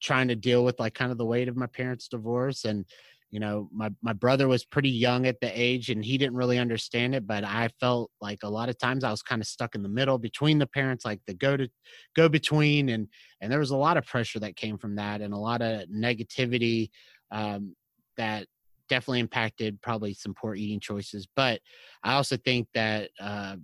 trying 0.00 0.28
to 0.28 0.36
deal 0.36 0.64
with 0.64 0.78
like 0.78 0.94
kind 0.94 1.10
of 1.10 1.18
the 1.18 1.24
weight 1.24 1.48
of 1.48 1.56
my 1.56 1.66
parents 1.66 2.08
divorce 2.08 2.64
and 2.64 2.84
you 3.30 3.40
know 3.40 3.68
my 3.72 3.90
my 4.02 4.12
brother 4.12 4.48
was 4.48 4.64
pretty 4.64 4.90
young 4.90 5.26
at 5.26 5.40
the 5.40 5.50
age 5.60 5.90
and 5.90 6.04
he 6.04 6.16
didn't 6.16 6.36
really 6.36 6.58
understand 6.58 7.14
it 7.14 7.26
but 7.26 7.44
i 7.44 7.68
felt 7.80 8.10
like 8.20 8.38
a 8.42 8.48
lot 8.48 8.68
of 8.68 8.78
times 8.78 9.04
i 9.04 9.10
was 9.10 9.22
kind 9.22 9.42
of 9.42 9.48
stuck 9.48 9.74
in 9.74 9.82
the 9.82 9.88
middle 9.88 10.18
between 10.18 10.58
the 10.58 10.66
parents 10.66 11.04
like 11.04 11.20
the 11.26 11.34
go 11.34 11.56
to 11.56 11.68
go 12.14 12.28
between 12.28 12.88
and 12.90 13.08
and 13.40 13.50
there 13.50 13.58
was 13.58 13.70
a 13.70 13.76
lot 13.76 13.96
of 13.96 14.06
pressure 14.06 14.38
that 14.38 14.56
came 14.56 14.78
from 14.78 14.96
that 14.96 15.20
and 15.20 15.34
a 15.34 15.38
lot 15.38 15.60
of 15.60 15.88
negativity 15.88 16.88
um, 17.32 17.74
that 18.16 18.46
definitely 18.88 19.20
impacted 19.20 19.80
probably 19.82 20.14
some 20.14 20.34
poor 20.34 20.54
eating 20.54 20.80
choices 20.80 21.26
but 21.34 21.60
i 22.04 22.14
also 22.14 22.36
think 22.36 22.68
that 22.74 23.10
uh, 23.20 23.56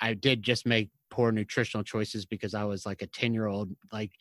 i 0.00 0.14
did 0.14 0.42
just 0.42 0.66
make 0.66 0.90
poor 1.16 1.32
nutritional 1.32 1.82
choices 1.82 2.26
because 2.26 2.52
i 2.52 2.62
was 2.62 2.84
like 2.84 3.00
a 3.00 3.06
10 3.06 3.32
year 3.32 3.46
old 3.46 3.70
like 3.90 4.12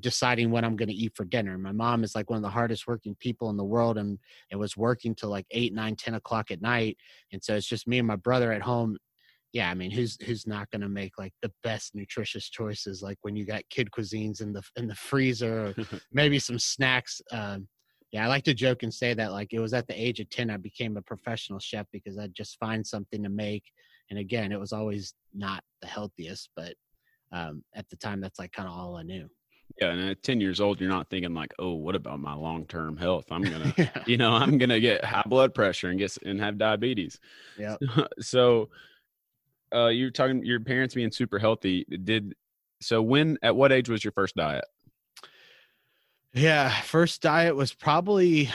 deciding 0.00 0.50
what 0.50 0.64
I'm 0.64 0.76
going 0.76 0.88
to 0.88 0.94
eat 0.94 1.12
for 1.14 1.24
dinner. 1.24 1.56
My 1.56 1.72
mom 1.72 2.02
is 2.02 2.14
like 2.14 2.28
one 2.28 2.36
of 2.36 2.42
the 2.42 2.48
hardest 2.48 2.86
working 2.86 3.14
people 3.20 3.50
in 3.50 3.56
the 3.56 3.64
world 3.64 3.98
and 3.98 4.18
it 4.50 4.56
was 4.56 4.76
working 4.76 5.14
till 5.14 5.30
like 5.30 5.46
eight, 5.50 5.72
nine, 5.72 5.96
10 5.96 6.14
o'clock 6.14 6.50
at 6.50 6.60
night. 6.60 6.96
And 7.32 7.42
so 7.42 7.54
it's 7.54 7.66
just 7.66 7.86
me 7.86 7.98
and 7.98 8.08
my 8.08 8.16
brother 8.16 8.52
at 8.52 8.62
home. 8.62 8.96
Yeah, 9.52 9.70
I 9.70 9.74
mean, 9.74 9.92
who's 9.92 10.18
who's 10.24 10.48
not 10.48 10.68
going 10.72 10.80
to 10.80 10.88
make 10.88 11.16
like 11.16 11.32
the 11.40 11.52
best 11.62 11.94
nutritious 11.94 12.50
choices? 12.50 13.02
Like 13.02 13.18
when 13.22 13.36
you 13.36 13.44
got 13.44 13.62
kid 13.70 13.88
cuisines 13.96 14.40
in 14.40 14.52
the 14.52 14.62
in 14.74 14.88
the 14.88 14.96
freezer, 14.96 15.66
or 15.66 15.74
maybe 16.12 16.40
some 16.40 16.58
snacks. 16.58 17.20
Um, 17.30 17.68
yeah, 18.10 18.24
I 18.24 18.28
like 18.28 18.42
to 18.44 18.54
joke 18.54 18.82
and 18.82 18.92
say 18.92 19.14
that 19.14 19.30
like 19.30 19.52
it 19.52 19.60
was 19.60 19.72
at 19.72 19.86
the 19.86 19.94
age 19.94 20.18
of 20.18 20.28
ten 20.28 20.50
I 20.50 20.56
became 20.56 20.96
a 20.96 21.02
professional 21.02 21.60
chef 21.60 21.86
because 21.92 22.18
I'd 22.18 22.34
just 22.34 22.58
find 22.58 22.84
something 22.84 23.22
to 23.22 23.28
make. 23.28 23.62
And 24.10 24.18
again, 24.18 24.52
it 24.52 24.60
was 24.60 24.72
always 24.72 25.14
not 25.32 25.62
the 25.80 25.88
healthiest, 25.88 26.50
but 26.56 26.74
um, 27.32 27.64
at 27.74 27.88
the 27.88 27.96
time, 27.96 28.20
that's 28.20 28.38
like 28.38 28.52
kind 28.52 28.68
of 28.68 28.74
all 28.74 28.96
I 28.96 29.02
knew. 29.02 29.28
Yeah, 29.80 29.90
and 29.90 30.10
at 30.10 30.22
10 30.22 30.40
years 30.40 30.60
old, 30.60 30.80
you're 30.80 30.90
not 30.90 31.10
thinking 31.10 31.34
like, 31.34 31.52
oh, 31.58 31.72
what 31.72 31.96
about 31.96 32.20
my 32.20 32.34
long 32.34 32.64
term 32.66 32.96
health? 32.96 33.26
I'm 33.30 33.42
gonna, 33.42 33.74
yeah. 33.78 34.02
you 34.06 34.16
know, 34.16 34.32
I'm 34.32 34.58
gonna 34.58 34.78
get 34.78 35.04
high 35.04 35.24
blood 35.26 35.54
pressure 35.54 35.88
and 35.88 35.98
get 35.98 36.16
and 36.24 36.40
have 36.40 36.58
diabetes. 36.58 37.18
Yeah. 37.58 37.76
so, 38.20 38.68
uh, 39.74 39.88
you're 39.88 40.10
talking 40.10 40.44
your 40.44 40.60
parents 40.60 40.94
being 40.94 41.10
super 41.10 41.38
healthy. 41.38 41.84
Did 42.04 42.34
so? 42.80 43.02
When 43.02 43.38
at 43.42 43.56
what 43.56 43.72
age 43.72 43.88
was 43.88 44.04
your 44.04 44.12
first 44.12 44.36
diet? 44.36 44.64
Yeah, 46.34 46.68
first 46.82 47.22
diet 47.22 47.56
was 47.56 47.72
probably, 47.72 48.50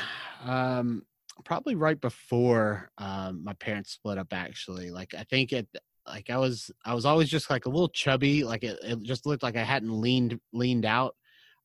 um, 0.45 1.03
probably 1.49 1.73
right 1.73 1.99
before 1.99 2.91
um, 2.99 3.43
my 3.43 3.53
parents 3.53 3.91
split 3.91 4.19
up. 4.19 4.27
Actually, 4.31 4.91
like 4.91 5.15
I 5.17 5.23
think 5.23 5.51
it 5.51 5.67
like 6.07 6.29
I 6.29 6.37
was 6.37 6.69
I 6.85 6.93
was 6.93 7.05
always 7.05 7.27
just 7.27 7.49
like 7.49 7.65
a 7.65 7.69
little 7.69 7.89
chubby, 7.89 8.43
like 8.43 8.63
it, 8.63 8.77
it 8.83 9.01
just 9.01 9.25
looked 9.25 9.41
like 9.41 9.57
I 9.57 9.63
hadn't 9.63 9.99
leaned 9.99 10.39
leaned 10.53 10.85
out. 10.85 11.15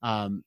Um, 0.03 0.43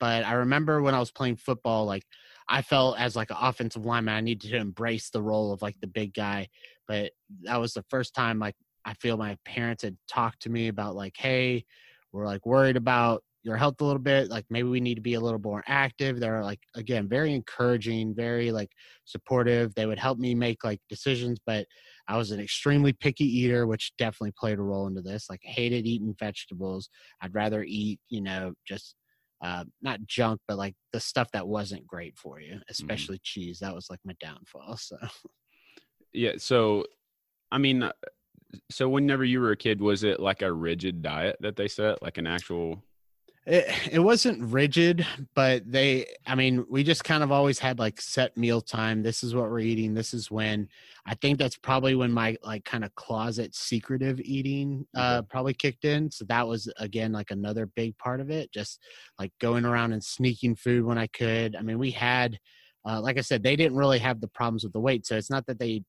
but 0.00 0.24
I 0.24 0.32
remember 0.32 0.82
when 0.82 0.92
I 0.92 0.98
was 0.98 1.12
playing 1.12 1.36
football, 1.36 1.86
like 1.86 2.04
I 2.48 2.62
felt 2.62 2.98
as 2.98 3.14
like 3.14 3.30
an 3.30 3.36
offensive 3.40 3.86
lineman, 3.86 4.16
I 4.16 4.20
needed 4.20 4.50
to 4.50 4.56
embrace 4.56 5.08
the 5.10 5.22
role 5.22 5.52
of 5.52 5.62
like 5.62 5.78
the 5.80 5.86
big 5.86 6.12
guy. 6.12 6.48
But 6.88 7.12
that 7.44 7.60
was 7.60 7.74
the 7.74 7.84
first 7.90 8.12
time 8.12 8.40
like 8.40 8.56
I 8.84 8.94
feel 8.94 9.16
my 9.16 9.38
parents 9.44 9.84
had 9.84 9.96
talked 10.08 10.42
to 10.42 10.50
me 10.50 10.66
about 10.66 10.96
like, 10.96 11.14
hey, 11.16 11.64
we're 12.10 12.26
like 12.26 12.44
worried 12.44 12.76
about 12.76 13.22
your 13.44 13.56
health 13.56 13.80
a 13.80 13.84
little 13.84 14.00
bit 14.00 14.30
like 14.30 14.44
maybe 14.50 14.68
we 14.68 14.80
need 14.80 14.94
to 14.94 15.00
be 15.00 15.14
a 15.14 15.20
little 15.20 15.40
more 15.40 15.62
active 15.66 16.18
they're 16.18 16.42
like 16.42 16.60
again 16.74 17.08
very 17.08 17.32
encouraging 17.34 18.14
very 18.14 18.50
like 18.50 18.70
supportive 19.04 19.74
they 19.74 19.86
would 19.86 19.98
help 19.98 20.18
me 20.18 20.34
make 20.34 20.64
like 20.64 20.80
decisions 20.88 21.38
but 21.46 21.66
I 22.06 22.16
was 22.16 22.30
an 22.30 22.40
extremely 22.40 22.92
picky 22.92 23.24
eater, 23.24 23.66
which 23.66 23.92
definitely 23.96 24.34
played 24.38 24.58
a 24.58 24.62
role 24.62 24.86
into 24.86 25.00
this. 25.00 25.30
Like, 25.30 25.40
hated 25.42 25.86
eating 25.86 26.14
vegetables. 26.18 26.90
I'd 27.20 27.34
rather 27.34 27.64
eat, 27.66 27.98
you 28.10 28.20
know, 28.20 28.52
just 28.66 28.94
uh, 29.42 29.64
not 29.82 30.04
junk, 30.06 30.40
but 30.46 30.58
like 30.58 30.74
the 30.92 31.00
stuff 31.00 31.30
that 31.32 31.46
wasn't 31.46 31.86
great 31.86 32.16
for 32.18 32.40
you, 32.40 32.52
mm-hmm. 32.52 32.70
especially 32.70 33.18
mm. 33.18 33.22
cheese. 33.22 33.58
That 33.60 33.74
was 33.74 33.88
like 33.90 34.00
my 34.04 34.14
downfall. 34.20 34.76
So, 34.76 34.96
yeah. 36.12 36.32
So, 36.38 36.84
I 37.50 37.58
mean, 37.58 37.84
uh, 37.84 37.92
so 38.70 38.88
whenever 38.88 39.24
you 39.24 39.40
were 39.40 39.52
a 39.52 39.56
kid, 39.56 39.80
was 39.80 40.04
it 40.04 40.20
like 40.20 40.42
a 40.42 40.52
rigid 40.52 41.02
diet 41.02 41.36
that 41.40 41.56
they 41.56 41.68
set, 41.68 42.02
like 42.02 42.18
an 42.18 42.26
actual? 42.26 42.82
It, 43.46 43.92
it 43.92 43.98
wasn't 43.98 44.42
rigid 44.42 45.06
but 45.34 45.62
they 45.70 46.06
i 46.26 46.34
mean 46.34 46.64
we 46.68 46.82
just 46.82 47.04
kind 47.04 47.22
of 47.22 47.30
always 47.30 47.58
had 47.58 47.78
like 47.78 48.00
set 48.00 48.36
meal 48.36 48.60
time. 48.60 49.02
This 49.02 49.22
is 49.22 49.34
what 49.34 49.50
we're 49.50 49.60
eating 49.60 49.94
this 49.94 50.14
is 50.14 50.30
when. 50.30 50.68
I 51.06 51.14
think 51.14 51.38
that's 51.38 51.58
probably 51.58 51.94
when 51.94 52.10
my 52.10 52.36
like 52.42 52.64
kind 52.64 52.82
of 52.84 52.94
closet 52.94 53.54
secretive 53.54 54.20
eating 54.20 54.86
uh 54.96 55.22
probably 55.22 55.54
kicked 55.54 55.84
in. 55.84 56.10
So 56.10 56.24
that 56.26 56.46
was 56.46 56.72
again 56.78 57.12
like 57.12 57.30
another 57.30 57.66
big 57.66 57.96
part 57.98 58.20
of 58.20 58.30
it 58.30 58.52
just 58.52 58.80
like 59.18 59.32
going 59.40 59.64
around 59.64 59.92
and 59.92 60.02
sneaking 60.02 60.56
food 60.56 60.84
when 60.84 60.98
i 60.98 61.06
could. 61.08 61.56
I 61.56 61.62
mean 61.62 61.78
we 61.78 61.90
had 61.90 62.38
uh, 62.86 63.00
like 63.00 63.18
i 63.18 63.22
said 63.22 63.42
they 63.42 63.56
didn't 63.56 63.76
really 63.76 63.98
have 63.98 64.20
the 64.20 64.28
problems 64.28 64.64
with 64.64 64.72
the 64.72 64.80
weight 64.80 65.06
so 65.06 65.16
it's 65.16 65.30
not 65.30 65.46
that 65.46 65.58
they 65.58 65.82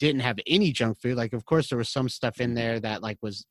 didn't 0.00 0.22
have 0.22 0.38
any 0.46 0.72
junk 0.72 0.98
food. 1.00 1.16
Like 1.16 1.32
of 1.32 1.44
course 1.44 1.68
there 1.68 1.78
was 1.78 1.90
some 1.90 2.08
stuff 2.08 2.40
in 2.40 2.54
there 2.54 2.80
that 2.80 3.02
like 3.02 3.18
was 3.22 3.46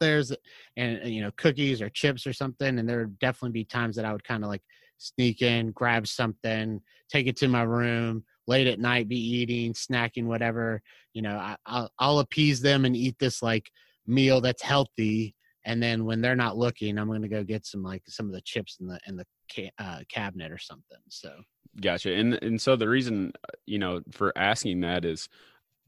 there's 0.00 0.32
and 0.76 1.02
uh, 1.02 1.06
you 1.06 1.20
know 1.20 1.30
cookies 1.36 1.80
or 1.80 1.88
chips 1.90 2.26
or 2.26 2.32
something 2.32 2.78
and 2.78 2.88
there 2.88 3.00
would 3.00 3.18
definitely 3.18 3.50
be 3.50 3.64
times 3.64 3.96
that 3.96 4.04
i 4.04 4.12
would 4.12 4.24
kind 4.24 4.44
of 4.44 4.50
like 4.50 4.62
sneak 4.98 5.42
in 5.42 5.70
grab 5.72 6.06
something 6.06 6.80
take 7.10 7.26
it 7.26 7.36
to 7.36 7.48
my 7.48 7.62
room 7.62 8.24
late 8.46 8.66
at 8.66 8.80
night 8.80 9.08
be 9.08 9.18
eating 9.18 9.72
snacking 9.72 10.24
whatever 10.24 10.80
you 11.12 11.22
know 11.22 11.36
I, 11.36 11.56
I'll, 11.66 11.90
I'll 11.98 12.18
appease 12.20 12.60
them 12.60 12.84
and 12.84 12.96
eat 12.96 13.16
this 13.18 13.42
like 13.42 13.70
meal 14.06 14.40
that's 14.40 14.62
healthy 14.62 15.34
and 15.64 15.82
then 15.82 16.04
when 16.04 16.20
they're 16.20 16.36
not 16.36 16.56
looking 16.56 16.98
i'm 16.98 17.08
going 17.08 17.22
to 17.22 17.28
go 17.28 17.44
get 17.44 17.66
some 17.66 17.82
like 17.82 18.02
some 18.06 18.26
of 18.26 18.32
the 18.32 18.40
chips 18.42 18.78
in 18.80 18.86
the 18.86 18.98
in 19.06 19.16
the 19.16 19.26
ca- 19.52 19.72
uh, 19.78 20.00
cabinet 20.08 20.52
or 20.52 20.58
something 20.58 20.98
so 21.08 21.32
Gotcha. 21.80 22.12
And 22.12 22.34
and 22.42 22.60
so 22.60 22.76
the 22.76 22.88
reason 22.88 23.32
uh, 23.44 23.52
you 23.66 23.78
know 23.78 24.02
for 24.10 24.32
asking 24.36 24.80
that 24.82 25.04
is 25.04 25.28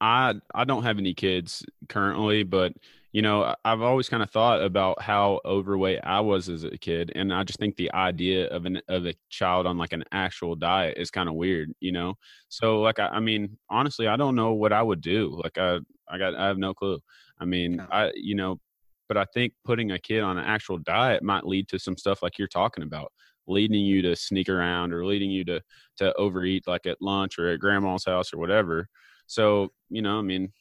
I 0.01 0.35
I 0.55 0.65
don't 0.65 0.85
have 0.85 0.99
any 0.99 1.15
kids 1.15 1.65
currently, 1.89 2.43
but 2.43 2.73
you 3.15 3.23
know 3.23 3.55
I've 3.65 3.81
always 3.81 4.09
kind 4.11 4.23
of 4.23 4.31
thought 4.31 4.61
about 4.63 5.01
how 5.01 5.41
overweight 5.45 6.01
I 6.05 6.21
was 6.21 6.49
as 6.49 6.65
a 6.65 6.77
kid, 6.77 7.13
and 7.15 7.33
I 7.33 7.45
just 7.45 7.59
think 7.61 7.77
the 7.77 7.93
idea 7.95 8.49
of 8.49 8.67
an 8.67 8.83
of 8.89 9.07
a 9.07 9.15
child 9.31 9.67
on 9.67 9.79
like 9.79 9.93
an 9.95 10.05
actual 10.13 10.57
diet 10.57 10.99
is 10.99 11.11
kind 11.11 11.29
of 11.29 11.37
weird, 11.37 11.73
you 11.81 11.93
know. 11.93 12.15
So 12.49 12.81
like 12.81 12.99
I, 12.99 13.07
I 13.09 13.21
mean 13.21 13.57
honestly, 13.71 14.09
I 14.09 14.17
don't 14.17 14.35
know 14.35 14.53
what 14.55 14.73
I 14.73 14.83
would 14.83 15.01
do. 15.01 15.41
Like 15.43 15.59
I 15.59 15.79
I 16.09 16.19
got 16.19 16.35
I 16.35 16.49
have 16.49 16.59
no 16.59 16.75
clue. 16.75 17.01
I 17.41 17.45
mean. 17.47 17.81
I 17.91 18.13
you 18.17 18.35
know, 18.35 18.61
but 19.09 19.17
I 19.17 19.25
think 19.35 19.53
putting 19.65 19.93
a 19.93 19.99
kid 19.99 20.23
on 20.23 20.39
an 20.39 20.45
actual 20.45 20.79
diet 20.79 21.23
might 21.23 21.47
lead 21.47 21.69
to 21.69 21.79
some 21.79 21.97
stuff 21.97 22.23
like 22.23 22.39
you're 22.39 22.49
talking 22.49 22.85
about 22.85 23.13
leading 23.47 23.85
you 23.85 24.03
to 24.03 24.17
sneak 24.17 24.49
around 24.49 24.93
or 24.93 25.05
leading 25.07 25.31
you 25.31 25.45
to 25.45 25.61
to 25.99 26.13
overeat 26.15 26.67
like 26.67 26.87
at 26.87 27.01
lunch 27.01 27.39
or 27.39 27.51
at 27.51 27.61
grandma's 27.61 28.05
house 28.07 28.33
or 28.33 28.39
whatever. 28.39 28.89
So, 29.27 29.69
you 29.89 30.03
know, 30.03 30.19
I 30.19 30.23
mean, 30.23 30.53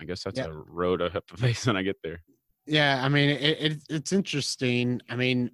I 0.00 0.04
guess 0.04 0.24
that's 0.24 0.38
Yeah. 0.38 0.46
a 0.46 0.52
road 0.52 1.02
I 1.02 1.08
have 1.10 1.26
to 1.26 1.36
face 1.36 1.66
when 1.66 1.76
I 1.76 1.82
get 1.82 1.96
there. 2.02 2.22
Yeah, 2.66 3.04
I 3.04 3.08
mean, 3.08 3.30
it, 3.30 3.72
it 3.72 3.82
it's 3.90 4.12
interesting. 4.12 5.00
I 5.08 5.16
mean, 5.16 5.50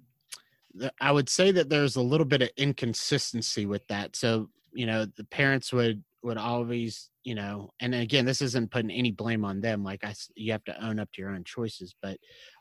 I 1.01 1.11
would 1.11 1.29
say 1.29 1.51
that 1.51 1.69
there's 1.69 1.95
a 1.95 2.01
little 2.01 2.25
bit 2.25 2.41
of 2.43 2.49
inconsistency 2.57 3.65
with 3.65 3.87
that. 3.87 4.15
So, 4.15 4.49
you 4.73 4.85
know, 4.85 5.05
the 5.05 5.23
parents 5.25 5.73
would 5.73 6.03
would 6.21 6.37
always, 6.37 7.09
you 7.23 7.33
know, 7.33 7.71
and 7.79 7.95
again, 7.95 8.25
this 8.25 8.41
isn't 8.41 8.71
putting 8.71 8.91
any 8.91 9.11
blame 9.11 9.45
on 9.45 9.61
them. 9.61 9.83
Like 9.83 10.03
I, 10.03 10.13
you 10.35 10.51
have 10.51 10.63
to 10.65 10.85
own 10.85 10.99
up 10.99 11.09
to 11.13 11.21
your 11.21 11.31
own 11.31 11.45
choices, 11.45 11.95
but, 12.01 12.17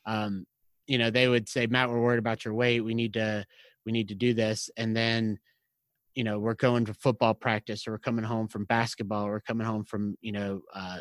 um, 0.07 0.47
you 0.87 0.97
know, 0.97 1.11
they 1.11 1.27
would 1.29 1.49
say, 1.49 1.67
Matt, 1.67 1.91
we're 1.91 2.01
worried 2.01 2.21
about 2.21 2.45
your 2.45 2.55
weight. 2.55 2.81
We 2.81 2.95
need 2.95 3.15
to, 3.15 3.45
we 3.85 3.93
need 3.93 4.09
to 4.09 4.15
do 4.15 4.33
this, 4.33 4.71
and 4.77 4.97
then, 4.97 5.39
you 6.15 6.25
know, 6.25 6.39
we're 6.39 6.55
going 6.55 6.85
to 6.87 6.95
football 6.95 7.35
practice, 7.35 7.87
or 7.87 7.93
we're 7.93 7.99
coming 7.99 8.25
home 8.25 8.49
from 8.49 8.65
basketball, 8.65 9.27
or 9.27 9.33
we're 9.33 9.41
coming 9.41 9.67
home 9.67 9.85
from, 9.85 10.17
you 10.21 10.33
know, 10.33 10.61
uh, 10.75 10.99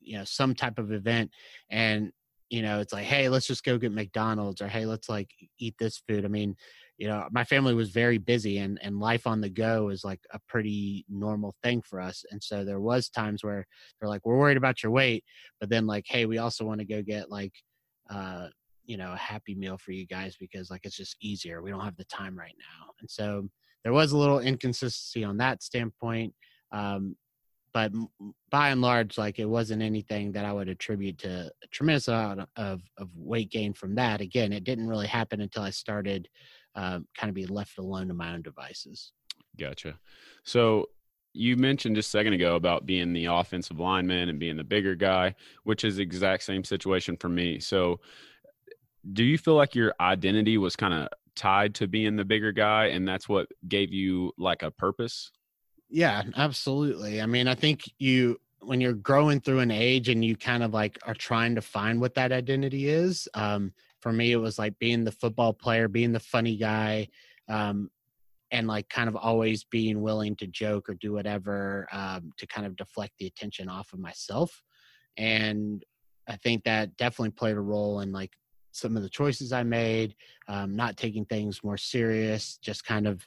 you 0.00 0.18
know, 0.18 0.24
some 0.24 0.54
type 0.54 0.78
of 0.78 0.92
event, 0.92 1.30
and 1.70 2.12
you 2.50 2.62
know, 2.62 2.80
it's 2.80 2.92
like, 2.92 3.04
hey, 3.04 3.28
let's 3.28 3.46
just 3.46 3.64
go 3.64 3.78
get 3.78 3.92
McDonald's 3.92 4.60
or 4.60 4.68
hey, 4.68 4.86
let's 4.86 5.08
like 5.08 5.30
eat 5.58 5.74
this 5.78 6.02
food. 6.06 6.24
I 6.24 6.28
mean, 6.28 6.54
you 6.98 7.08
know, 7.08 7.26
my 7.32 7.42
family 7.42 7.74
was 7.74 7.90
very 7.90 8.18
busy 8.18 8.58
and 8.58 8.78
and 8.82 9.00
life 9.00 9.26
on 9.26 9.40
the 9.40 9.48
go 9.48 9.88
is 9.88 10.04
like 10.04 10.20
a 10.30 10.38
pretty 10.48 11.04
normal 11.08 11.54
thing 11.62 11.82
for 11.82 12.00
us. 12.00 12.24
And 12.30 12.42
so 12.42 12.64
there 12.64 12.80
was 12.80 13.08
times 13.08 13.42
where 13.42 13.66
they're 13.98 14.08
like, 14.08 14.24
we're 14.24 14.38
worried 14.38 14.56
about 14.56 14.82
your 14.82 14.92
weight, 14.92 15.24
but 15.60 15.68
then 15.68 15.86
like, 15.86 16.04
hey, 16.06 16.26
we 16.26 16.38
also 16.38 16.64
want 16.64 16.80
to 16.80 16.86
go 16.86 17.02
get 17.02 17.30
like 17.30 17.52
uh 18.10 18.48
you 18.86 18.98
know, 18.98 19.12
a 19.12 19.16
happy 19.16 19.54
meal 19.54 19.78
for 19.78 19.92
you 19.92 20.06
guys 20.06 20.36
because 20.38 20.70
like 20.70 20.82
it's 20.84 20.96
just 20.96 21.16
easier. 21.20 21.62
We 21.62 21.70
don't 21.70 21.80
have 21.80 21.96
the 21.96 22.04
time 22.04 22.38
right 22.38 22.54
now. 22.58 22.92
And 23.00 23.10
so 23.10 23.48
there 23.82 23.92
was 23.92 24.12
a 24.12 24.18
little 24.18 24.40
inconsistency 24.40 25.24
on 25.24 25.38
that 25.38 25.62
standpoint. 25.62 26.34
Um, 26.72 27.16
but 27.74 27.92
by 28.50 28.70
and 28.70 28.80
large, 28.80 29.18
like 29.18 29.40
it 29.40 29.44
wasn't 29.44 29.82
anything 29.82 30.30
that 30.32 30.44
I 30.44 30.52
would 30.52 30.68
attribute 30.68 31.18
to 31.18 31.50
a 31.62 31.66
tremendous 31.72 32.06
amount 32.06 32.48
of, 32.56 32.80
of 32.96 33.08
weight 33.16 33.50
gain 33.50 33.74
from 33.74 33.96
that. 33.96 34.20
Again, 34.20 34.52
it 34.52 34.62
didn't 34.62 34.86
really 34.86 35.08
happen 35.08 35.40
until 35.40 35.64
I 35.64 35.70
started 35.70 36.28
um, 36.76 37.08
kind 37.18 37.28
of 37.28 37.34
be 37.34 37.46
left 37.46 37.76
alone 37.78 38.06
to 38.08 38.14
my 38.14 38.32
own 38.32 38.42
devices. 38.42 39.12
Gotcha. 39.58 39.98
So 40.44 40.86
you 41.32 41.56
mentioned 41.56 41.96
just 41.96 42.08
a 42.08 42.10
second 42.10 42.34
ago 42.34 42.54
about 42.54 42.86
being 42.86 43.12
the 43.12 43.24
offensive 43.24 43.80
lineman 43.80 44.28
and 44.28 44.38
being 44.38 44.56
the 44.56 44.62
bigger 44.62 44.94
guy, 44.94 45.34
which 45.64 45.82
is 45.82 45.98
exact 45.98 46.44
same 46.44 46.62
situation 46.62 47.16
for 47.16 47.28
me. 47.28 47.58
So 47.58 47.98
do 49.12 49.24
you 49.24 49.36
feel 49.36 49.56
like 49.56 49.74
your 49.74 49.94
identity 49.98 50.58
was 50.58 50.76
kind 50.76 50.94
of 50.94 51.08
tied 51.34 51.74
to 51.74 51.88
being 51.88 52.14
the 52.14 52.24
bigger 52.24 52.52
guy 52.52 52.86
and 52.86 53.06
that's 53.06 53.28
what 53.28 53.48
gave 53.66 53.92
you 53.92 54.32
like 54.38 54.62
a 54.62 54.70
purpose? 54.70 55.32
Yeah, 55.94 56.24
absolutely. 56.34 57.20
I 57.22 57.26
mean, 57.26 57.46
I 57.46 57.54
think 57.54 57.84
you 58.00 58.40
when 58.60 58.80
you're 58.80 58.94
growing 58.94 59.40
through 59.40 59.60
an 59.60 59.70
age 59.70 60.08
and 60.08 60.24
you 60.24 60.36
kind 60.36 60.64
of 60.64 60.72
like 60.74 60.98
are 61.06 61.14
trying 61.14 61.54
to 61.54 61.60
find 61.60 62.00
what 62.00 62.14
that 62.14 62.32
identity 62.32 62.88
is. 62.88 63.28
Um, 63.34 63.72
for 64.00 64.12
me, 64.12 64.32
it 64.32 64.36
was 64.36 64.58
like 64.58 64.76
being 64.80 65.04
the 65.04 65.12
football 65.12 65.52
player, 65.52 65.86
being 65.86 66.10
the 66.10 66.18
funny 66.18 66.56
guy, 66.56 67.06
um, 67.48 67.92
and 68.50 68.66
like 68.66 68.88
kind 68.88 69.08
of 69.08 69.14
always 69.14 69.62
being 69.62 70.02
willing 70.02 70.34
to 70.36 70.48
joke 70.48 70.88
or 70.88 70.94
do 70.94 71.12
whatever 71.12 71.86
um, 71.92 72.32
to 72.38 72.46
kind 72.48 72.66
of 72.66 72.74
deflect 72.74 73.12
the 73.20 73.26
attention 73.26 73.68
off 73.68 73.92
of 73.92 74.00
myself. 74.00 74.64
And 75.16 75.84
I 76.26 76.34
think 76.38 76.64
that 76.64 76.96
definitely 76.96 77.30
played 77.30 77.56
a 77.56 77.60
role 77.60 78.00
in 78.00 78.10
like 78.10 78.32
some 78.72 78.96
of 78.96 79.04
the 79.04 79.08
choices 79.08 79.52
I 79.52 79.62
made, 79.62 80.16
um, 80.48 80.74
not 80.74 80.96
taking 80.96 81.24
things 81.24 81.62
more 81.62 81.76
serious, 81.78 82.58
just 82.60 82.84
kind 82.84 83.06
of 83.06 83.24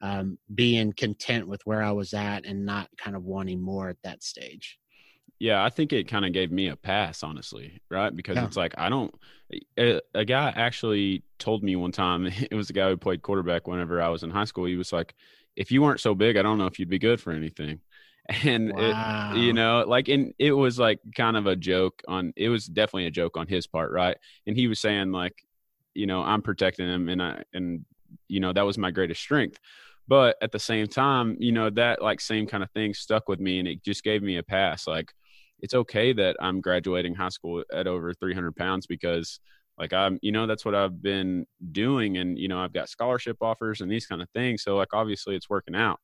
um, 0.00 0.38
being 0.54 0.92
content 0.92 1.48
with 1.48 1.60
where 1.64 1.82
I 1.82 1.92
was 1.92 2.14
at 2.14 2.46
and 2.46 2.64
not 2.66 2.88
kind 2.96 3.16
of 3.16 3.24
wanting 3.24 3.60
more 3.60 3.88
at 3.88 4.02
that 4.04 4.22
stage. 4.22 4.78
Yeah, 5.40 5.62
I 5.62 5.70
think 5.70 5.92
it 5.92 6.08
kind 6.08 6.24
of 6.24 6.32
gave 6.32 6.50
me 6.50 6.66
a 6.68 6.76
pass, 6.76 7.22
honestly, 7.22 7.80
right? 7.90 8.14
Because 8.14 8.40
Yeah. 8.40 8.48
it's 8.48 8.56
like 8.56 8.74
I 8.76 8.88
don't. 8.88 9.14
A, 9.78 10.00
a 10.14 10.24
guy 10.24 10.52
actually 10.54 11.22
told 11.38 11.62
me 11.62 11.76
one 11.76 11.92
time. 11.92 12.26
It 12.50 12.54
was 12.54 12.66
the 12.68 12.72
guy 12.72 12.88
who 12.88 12.96
played 12.96 13.22
quarterback 13.22 13.66
whenever 13.68 14.02
I 14.02 14.08
was 14.08 14.22
in 14.24 14.30
high 14.30 14.44
school. 14.46 14.64
He 14.64 14.76
was 14.76 14.92
like, 14.92 15.14
"If 15.56 15.70
you 15.70 15.80
weren't 15.82 16.00
so 16.00 16.14
big, 16.14 16.36
I 16.36 16.42
don't 16.42 16.58
know 16.58 16.66
if 16.66 16.78
you'd 16.78 16.88
be 16.88 16.98
good 16.98 17.20
for 17.20 17.32
anything." 17.32 17.80
And 18.44 18.72
Wow. 18.72 18.76
it, 18.76 18.98
you 19.30 19.54
know, 19.54 19.84
like, 19.88 20.08
and 20.08 20.34
it 20.38 20.52
was 20.52 20.78
like 20.78 21.00
kind 21.16 21.34
of 21.36 21.46
a 21.46 21.56
joke 21.56 22.02
on. 22.08 22.32
It 22.36 22.48
was 22.50 22.66
definitely 22.66 23.06
a 23.06 23.10
joke 23.10 23.36
on 23.38 23.46
his 23.46 23.66
part, 23.66 23.90
right? 23.92 24.18
And 24.46 24.54
he 24.56 24.68
was 24.68 24.80
saying 24.80 25.12
like, 25.12 25.34
you 25.94 26.06
know, 26.06 26.22
I'm 26.22 26.42
protecting 26.42 26.88
him, 26.88 27.08
and 27.08 27.22
I 27.22 27.42
and 27.54 27.84
you 28.28 28.40
know 28.40 28.52
that 28.52 28.66
was 28.66 28.76
my 28.78 28.90
greatest 28.90 29.20
strength. 29.22 29.58
But 30.08 30.36
at 30.40 30.50
the 30.52 30.58
same 30.58 30.86
time, 30.86 31.36
you 31.38 31.52
know, 31.52 31.70
that 31.70 32.02
like 32.02 32.20
same 32.20 32.46
kind 32.46 32.62
of 32.64 32.70
thing 32.72 32.94
stuck 32.94 33.28
with 33.28 33.38
me, 33.40 33.58
and 33.58 33.68
it 33.68 33.84
just 33.84 34.02
gave 34.02 34.22
me 34.22 34.38
a 34.38 34.42
pass, 34.42 34.86
like 34.86 35.12
it's 35.60 35.74
okay 35.74 36.12
that 36.12 36.36
I'm 36.40 36.60
graduating 36.60 37.14
high 37.14 37.28
school 37.30 37.64
at 37.72 37.86
over 37.86 38.14
300 38.14 38.54
pounds 38.56 38.86
because 38.86 39.40
like 39.76 39.92
I'm, 39.92 40.18
you 40.22 40.32
know, 40.32 40.46
that's 40.46 40.64
what 40.64 40.74
I've 40.74 41.02
been 41.02 41.46
doing. 41.72 42.18
And, 42.18 42.38
you 42.38 42.48
know, 42.48 42.60
I've 42.60 42.72
got 42.72 42.88
scholarship 42.88 43.36
offers 43.40 43.80
and 43.80 43.90
these 43.90 44.06
kind 44.06 44.22
of 44.22 44.28
things. 44.30 44.62
So 44.62 44.76
like, 44.76 44.92
obviously 44.92 45.36
it's 45.36 45.48
working 45.50 45.74
out. 45.74 45.98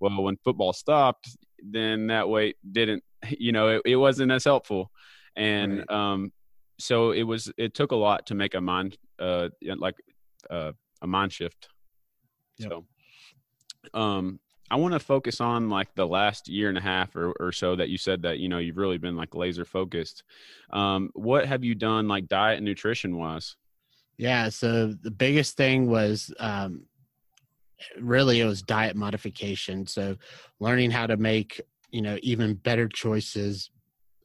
Well, 0.00 0.22
when 0.22 0.36
football 0.44 0.72
stopped, 0.72 1.28
then 1.62 2.08
that 2.08 2.28
weight 2.28 2.56
didn't, 2.70 3.02
you 3.38 3.52
know, 3.52 3.68
it, 3.68 3.82
it 3.84 3.96
wasn't 3.96 4.32
as 4.32 4.44
helpful. 4.44 4.90
And, 5.36 5.78
Right. 5.78 5.90
um, 5.90 6.32
so 6.78 7.12
it 7.12 7.22
was, 7.22 7.52
it 7.56 7.72
took 7.74 7.92
a 7.92 7.96
lot 7.96 8.26
to 8.26 8.34
make 8.34 8.54
a 8.54 8.60
mind, 8.60 8.96
uh, 9.18 9.48
like, 9.62 9.94
uh, 10.50 10.72
a 11.02 11.06
mind 11.06 11.32
shift. 11.32 11.68
Yep. 12.58 12.70
So, 12.70 12.84
um, 13.92 14.38
I 14.70 14.76
want 14.76 14.94
to 14.94 15.00
focus 15.00 15.40
on 15.40 15.68
like 15.68 15.94
the 15.94 16.06
last 16.06 16.48
year 16.48 16.68
and 16.68 16.78
a 16.78 16.80
half 16.80 17.14
or, 17.14 17.32
or 17.38 17.52
so 17.52 17.76
that 17.76 17.90
you 17.90 17.98
said 17.98 18.22
that 18.22 18.38
you 18.38 18.48
know 18.48 18.58
you've 18.58 18.78
really 18.78 18.98
been 18.98 19.16
like 19.16 19.34
laser 19.34 19.64
focused. 19.64 20.22
Um, 20.70 21.10
what 21.14 21.46
have 21.46 21.62
you 21.62 21.74
done 21.74 22.08
like 22.08 22.28
diet 22.28 22.56
and 22.56 22.64
nutrition 22.64 23.16
wise? 23.16 23.56
Yeah. 24.16 24.48
So 24.48 24.92
the 24.92 25.10
biggest 25.10 25.56
thing 25.56 25.88
was 25.88 26.32
um, 26.38 26.86
really 28.00 28.40
it 28.40 28.46
was 28.46 28.62
diet 28.62 28.96
modification. 28.96 29.86
So 29.86 30.16
learning 30.60 30.90
how 30.90 31.06
to 31.06 31.16
make 31.16 31.60
you 31.90 32.02
know 32.02 32.18
even 32.22 32.54
better 32.54 32.88
choices, 32.88 33.70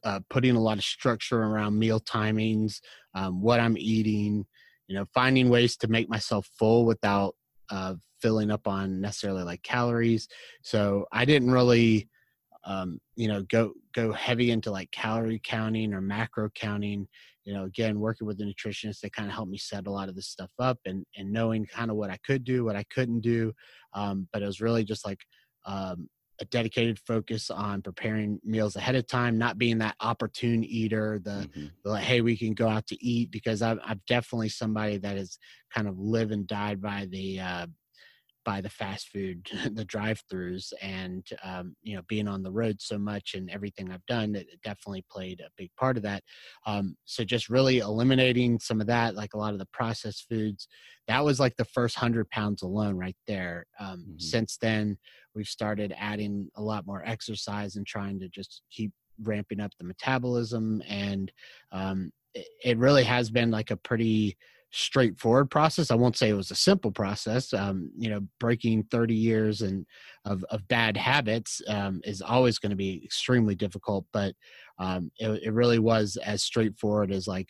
uh, 0.04 0.20
putting 0.30 0.56
a 0.56 0.60
lot 0.60 0.78
of 0.78 0.84
structure 0.84 1.42
around 1.42 1.78
meal 1.78 2.00
timings, 2.00 2.80
um, 3.14 3.42
what 3.42 3.60
I'm 3.60 3.76
eating, 3.76 4.46
you 4.88 4.96
know, 4.96 5.04
finding 5.12 5.50
ways 5.50 5.76
to 5.78 5.88
make 5.88 6.08
myself 6.08 6.48
full 6.58 6.86
without 6.86 7.34
uh, 7.70 7.94
filling 8.20 8.50
up 8.50 8.66
on 8.66 9.00
necessarily 9.00 9.42
like 9.42 9.62
calories. 9.62 10.28
So 10.62 11.06
I 11.12 11.24
didn't 11.24 11.50
really 11.50 12.08
um, 12.64 12.98
you 13.16 13.28
know 13.28 13.42
go 13.44 13.72
go 13.94 14.12
heavy 14.12 14.50
into 14.50 14.70
like 14.70 14.90
calorie 14.90 15.40
counting 15.42 15.94
or 15.94 16.00
macro 16.00 16.50
counting 16.54 17.06
you 17.44 17.54
know 17.54 17.64
again 17.64 17.98
working 17.98 18.26
with 18.26 18.38
the 18.38 18.44
nutritionist 18.44 19.00
they 19.00 19.10
kind 19.10 19.28
of 19.28 19.34
helped 19.34 19.50
me 19.50 19.58
set 19.58 19.86
a 19.86 19.90
lot 19.90 20.08
of 20.08 20.14
this 20.14 20.28
stuff 20.28 20.50
up 20.58 20.78
and 20.84 21.04
and 21.16 21.32
knowing 21.32 21.64
kind 21.64 21.90
of 21.90 21.96
what 21.96 22.10
i 22.10 22.18
could 22.24 22.44
do 22.44 22.64
what 22.64 22.76
i 22.76 22.84
couldn't 22.94 23.20
do 23.20 23.52
um, 23.94 24.28
but 24.32 24.42
it 24.42 24.46
was 24.46 24.60
really 24.60 24.84
just 24.84 25.06
like 25.06 25.20
um, 25.66 26.08
a 26.40 26.44
dedicated 26.46 26.98
focus 26.98 27.50
on 27.50 27.82
preparing 27.82 28.40
meals 28.44 28.76
ahead 28.76 28.96
of 28.96 29.06
time, 29.06 29.36
not 29.36 29.58
being 29.58 29.78
that 29.78 29.94
opportune 30.00 30.64
eater, 30.64 31.20
the, 31.22 31.30
mm-hmm. 31.30 31.66
the 31.84 31.90
like, 31.90 32.04
hey, 32.04 32.20
we 32.20 32.36
can 32.36 32.54
go 32.54 32.68
out 32.68 32.86
to 32.86 33.04
eat 33.04 33.30
because 33.30 33.60
I'm, 33.62 33.80
I'm 33.84 34.00
definitely 34.06 34.48
somebody 34.48 34.96
that 34.98 35.16
has 35.16 35.38
kind 35.74 35.86
of 35.86 35.98
lived 35.98 36.32
and 36.32 36.46
died 36.46 36.80
by 36.80 37.06
the 37.10 37.40
uh, 37.40 37.66
by 38.44 38.60
the 38.60 38.68
fast 38.68 39.08
food, 39.08 39.48
the 39.74 39.84
drive-throughs, 39.84 40.72
and 40.80 41.26
um, 41.42 41.74
you 41.82 41.96
know, 41.96 42.02
being 42.08 42.28
on 42.28 42.42
the 42.42 42.52
road 42.52 42.80
so 42.80 42.98
much 42.98 43.34
and 43.34 43.50
everything 43.50 43.90
I've 43.90 44.06
done, 44.06 44.34
it 44.34 44.46
definitely 44.64 45.04
played 45.10 45.40
a 45.40 45.50
big 45.56 45.70
part 45.78 45.96
of 45.96 46.02
that. 46.04 46.22
Um, 46.66 46.96
so 47.04 47.24
just 47.24 47.48
really 47.48 47.78
eliminating 47.78 48.58
some 48.58 48.80
of 48.80 48.86
that, 48.86 49.14
like 49.14 49.34
a 49.34 49.38
lot 49.38 49.52
of 49.52 49.58
the 49.58 49.68
processed 49.72 50.26
foods, 50.28 50.68
that 51.08 51.24
was 51.24 51.40
like 51.40 51.56
the 51.56 51.64
first 51.64 51.96
hundred 51.96 52.30
pounds 52.30 52.62
alone 52.62 52.96
right 52.96 53.16
there. 53.26 53.66
Um, 53.78 54.04
mm-hmm. 54.08 54.18
Since 54.18 54.58
then, 54.58 54.98
we've 55.34 55.46
started 55.46 55.94
adding 55.98 56.48
a 56.56 56.62
lot 56.62 56.86
more 56.86 57.02
exercise 57.04 57.76
and 57.76 57.86
trying 57.86 58.20
to 58.20 58.28
just 58.28 58.62
keep 58.70 58.92
ramping 59.22 59.60
up 59.60 59.72
the 59.78 59.84
metabolism, 59.84 60.82
and 60.88 61.30
um, 61.72 62.10
it, 62.34 62.46
it 62.64 62.78
really 62.78 63.04
has 63.04 63.30
been 63.30 63.50
like 63.50 63.70
a 63.70 63.76
pretty 63.76 64.36
straightforward 64.70 65.50
process. 65.50 65.90
I 65.90 65.96
won't 65.96 66.16
say 66.16 66.28
it 66.28 66.34
was 66.34 66.50
a 66.50 66.56
simple 66.56 66.92
process. 66.92 67.52
Um, 67.52 67.90
you 67.96 68.08
know, 68.08 68.20
breaking 68.38 68.84
30 68.84 69.14
years 69.14 69.62
and 69.62 69.84
of, 70.24 70.44
of 70.50 70.66
bad 70.68 70.96
habits 70.96 71.60
um, 71.68 72.00
is 72.04 72.22
always 72.22 72.58
going 72.58 72.70
to 72.70 72.76
be 72.76 73.02
extremely 73.04 73.54
difficult, 73.54 74.06
but 74.12 74.34
um, 74.78 75.10
it, 75.18 75.42
it 75.44 75.52
really 75.52 75.78
was 75.78 76.16
as 76.24 76.42
straightforward 76.42 77.12
as 77.12 77.26
like 77.26 77.48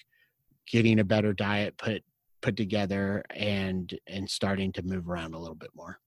getting 0.71 1.01
a 1.01 1.05
better 1.05 1.33
diet 1.33 1.77
put 1.79 2.03
put 2.43 2.57
together 2.57 3.23
and 3.35 3.99
and 4.07 4.29
starting 4.29 4.73
to 4.73 4.83
move 4.83 5.09
around 5.09 5.35
a 5.35 5.39
little 5.39 5.55
bit 5.55 5.71
more. 5.75 5.99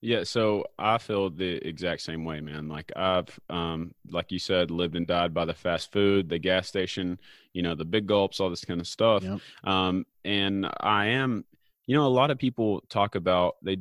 Yeah, 0.00 0.22
so 0.22 0.64
I 0.78 0.98
feel 0.98 1.28
the 1.28 1.56
exact 1.66 2.02
same 2.02 2.24
way, 2.24 2.40
man. 2.40 2.68
Like 2.68 2.92
I've, 2.94 3.38
um, 3.50 3.94
like 4.10 4.30
you 4.30 4.38
said, 4.38 4.70
lived 4.70 4.94
and 4.94 5.06
died 5.06 5.34
by 5.34 5.44
the 5.44 5.54
fast 5.54 5.90
food, 5.90 6.28
the 6.28 6.38
gas 6.38 6.68
station, 6.68 7.18
you 7.52 7.62
know, 7.62 7.74
the 7.74 7.84
big 7.84 8.06
gulps, 8.06 8.38
all 8.38 8.48
this 8.48 8.64
kind 8.64 8.80
of 8.80 8.86
stuff. 8.86 9.24
Yep. 9.24 9.40
Um, 9.64 10.06
and 10.24 10.66
I 10.80 11.06
am, 11.06 11.44
you 11.86 11.96
know, 11.96 12.06
a 12.06 12.08
lot 12.08 12.30
of 12.30 12.38
people 12.38 12.82
talk 12.88 13.16
about 13.16 13.56
they 13.62 13.78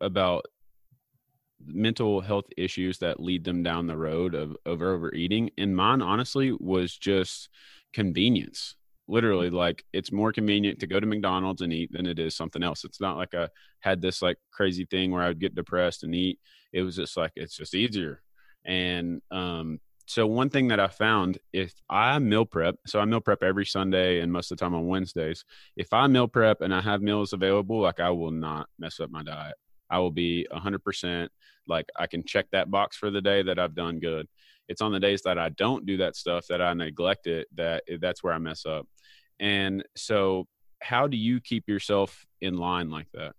about 0.00 0.46
mental 1.66 2.20
health 2.20 2.44
issues 2.56 2.98
that 2.98 3.18
lead 3.18 3.42
them 3.42 3.62
down 3.62 3.86
the 3.86 3.96
road 3.96 4.34
of, 4.34 4.56
over 4.66 4.94
overeating, 4.94 5.50
and 5.58 5.74
mine 5.74 6.02
honestly 6.02 6.52
was 6.52 6.96
just 6.96 7.48
convenience 7.92 8.76
literally 9.06 9.50
like 9.50 9.84
it's 9.92 10.12
more 10.12 10.32
convenient 10.32 10.80
to 10.80 10.86
go 10.86 10.98
to 10.98 11.06
McDonald's 11.06 11.62
and 11.62 11.72
eat 11.72 11.92
than 11.92 12.06
it 12.06 12.18
is 12.18 12.36
something 12.36 12.62
else. 12.62 12.84
It's 12.84 13.00
not 13.00 13.16
like 13.16 13.34
I 13.34 13.48
had 13.80 14.00
this 14.00 14.22
like 14.22 14.38
crazy 14.50 14.86
thing 14.86 15.10
where 15.10 15.22
I 15.22 15.28
would 15.28 15.40
get 15.40 15.54
depressed 15.54 16.04
and 16.04 16.14
eat. 16.14 16.38
It 16.72 16.82
was 16.82 16.96
just 16.96 17.16
like 17.16 17.32
it's 17.36 17.56
just 17.56 17.74
easier. 17.74 18.22
And 18.64 19.20
um 19.30 19.80
so 20.06 20.26
one 20.26 20.50
thing 20.50 20.68
that 20.68 20.80
I 20.80 20.88
found 20.88 21.38
if 21.52 21.72
I 21.88 22.18
meal 22.18 22.44
prep, 22.44 22.76
so 22.86 23.00
I 23.00 23.04
meal 23.04 23.20
prep 23.20 23.42
every 23.42 23.64
Sunday 23.64 24.20
and 24.20 24.30
most 24.30 24.50
of 24.50 24.58
the 24.58 24.64
time 24.64 24.74
on 24.74 24.86
Wednesdays. 24.86 25.44
If 25.76 25.92
I 25.92 26.06
meal 26.08 26.28
prep 26.28 26.60
and 26.60 26.74
I 26.74 26.80
have 26.82 27.00
meals 27.00 27.32
available, 27.32 27.80
like 27.80 28.00
I 28.00 28.10
will 28.10 28.30
not 28.30 28.68
mess 28.78 29.00
up 29.00 29.10
my 29.10 29.22
diet. 29.22 29.54
I 29.90 29.98
will 29.98 30.10
be 30.10 30.46
100% 30.52 31.28
like 31.66 31.86
I 31.96 32.06
can 32.06 32.24
check 32.24 32.46
that 32.52 32.70
box 32.70 32.96
for 32.96 33.10
the 33.10 33.22
day 33.22 33.42
that 33.42 33.58
I've 33.58 33.74
done 33.74 33.98
good. 33.98 34.26
It's 34.68 34.80
on 34.82 34.92
the 34.92 35.00
days 35.00 35.22
that 35.22 35.38
I 35.38 35.50
don't 35.50 35.86
do 35.86 35.98
that 35.98 36.16
stuff 36.16 36.46
that 36.48 36.60
I 36.60 36.72
neglect 36.74 37.26
it 37.26 37.48
that 37.54 37.84
that's 38.00 38.22
where 38.22 38.32
I 38.32 38.38
mess 38.38 38.66
up. 38.66 38.86
And 39.40 39.84
so, 39.96 40.46
how 40.82 41.06
do 41.06 41.16
you 41.16 41.40
keep 41.40 41.68
yourself 41.68 42.26
in 42.40 42.56
line 42.56 42.90
like 42.90 43.08
that? 43.14 43.32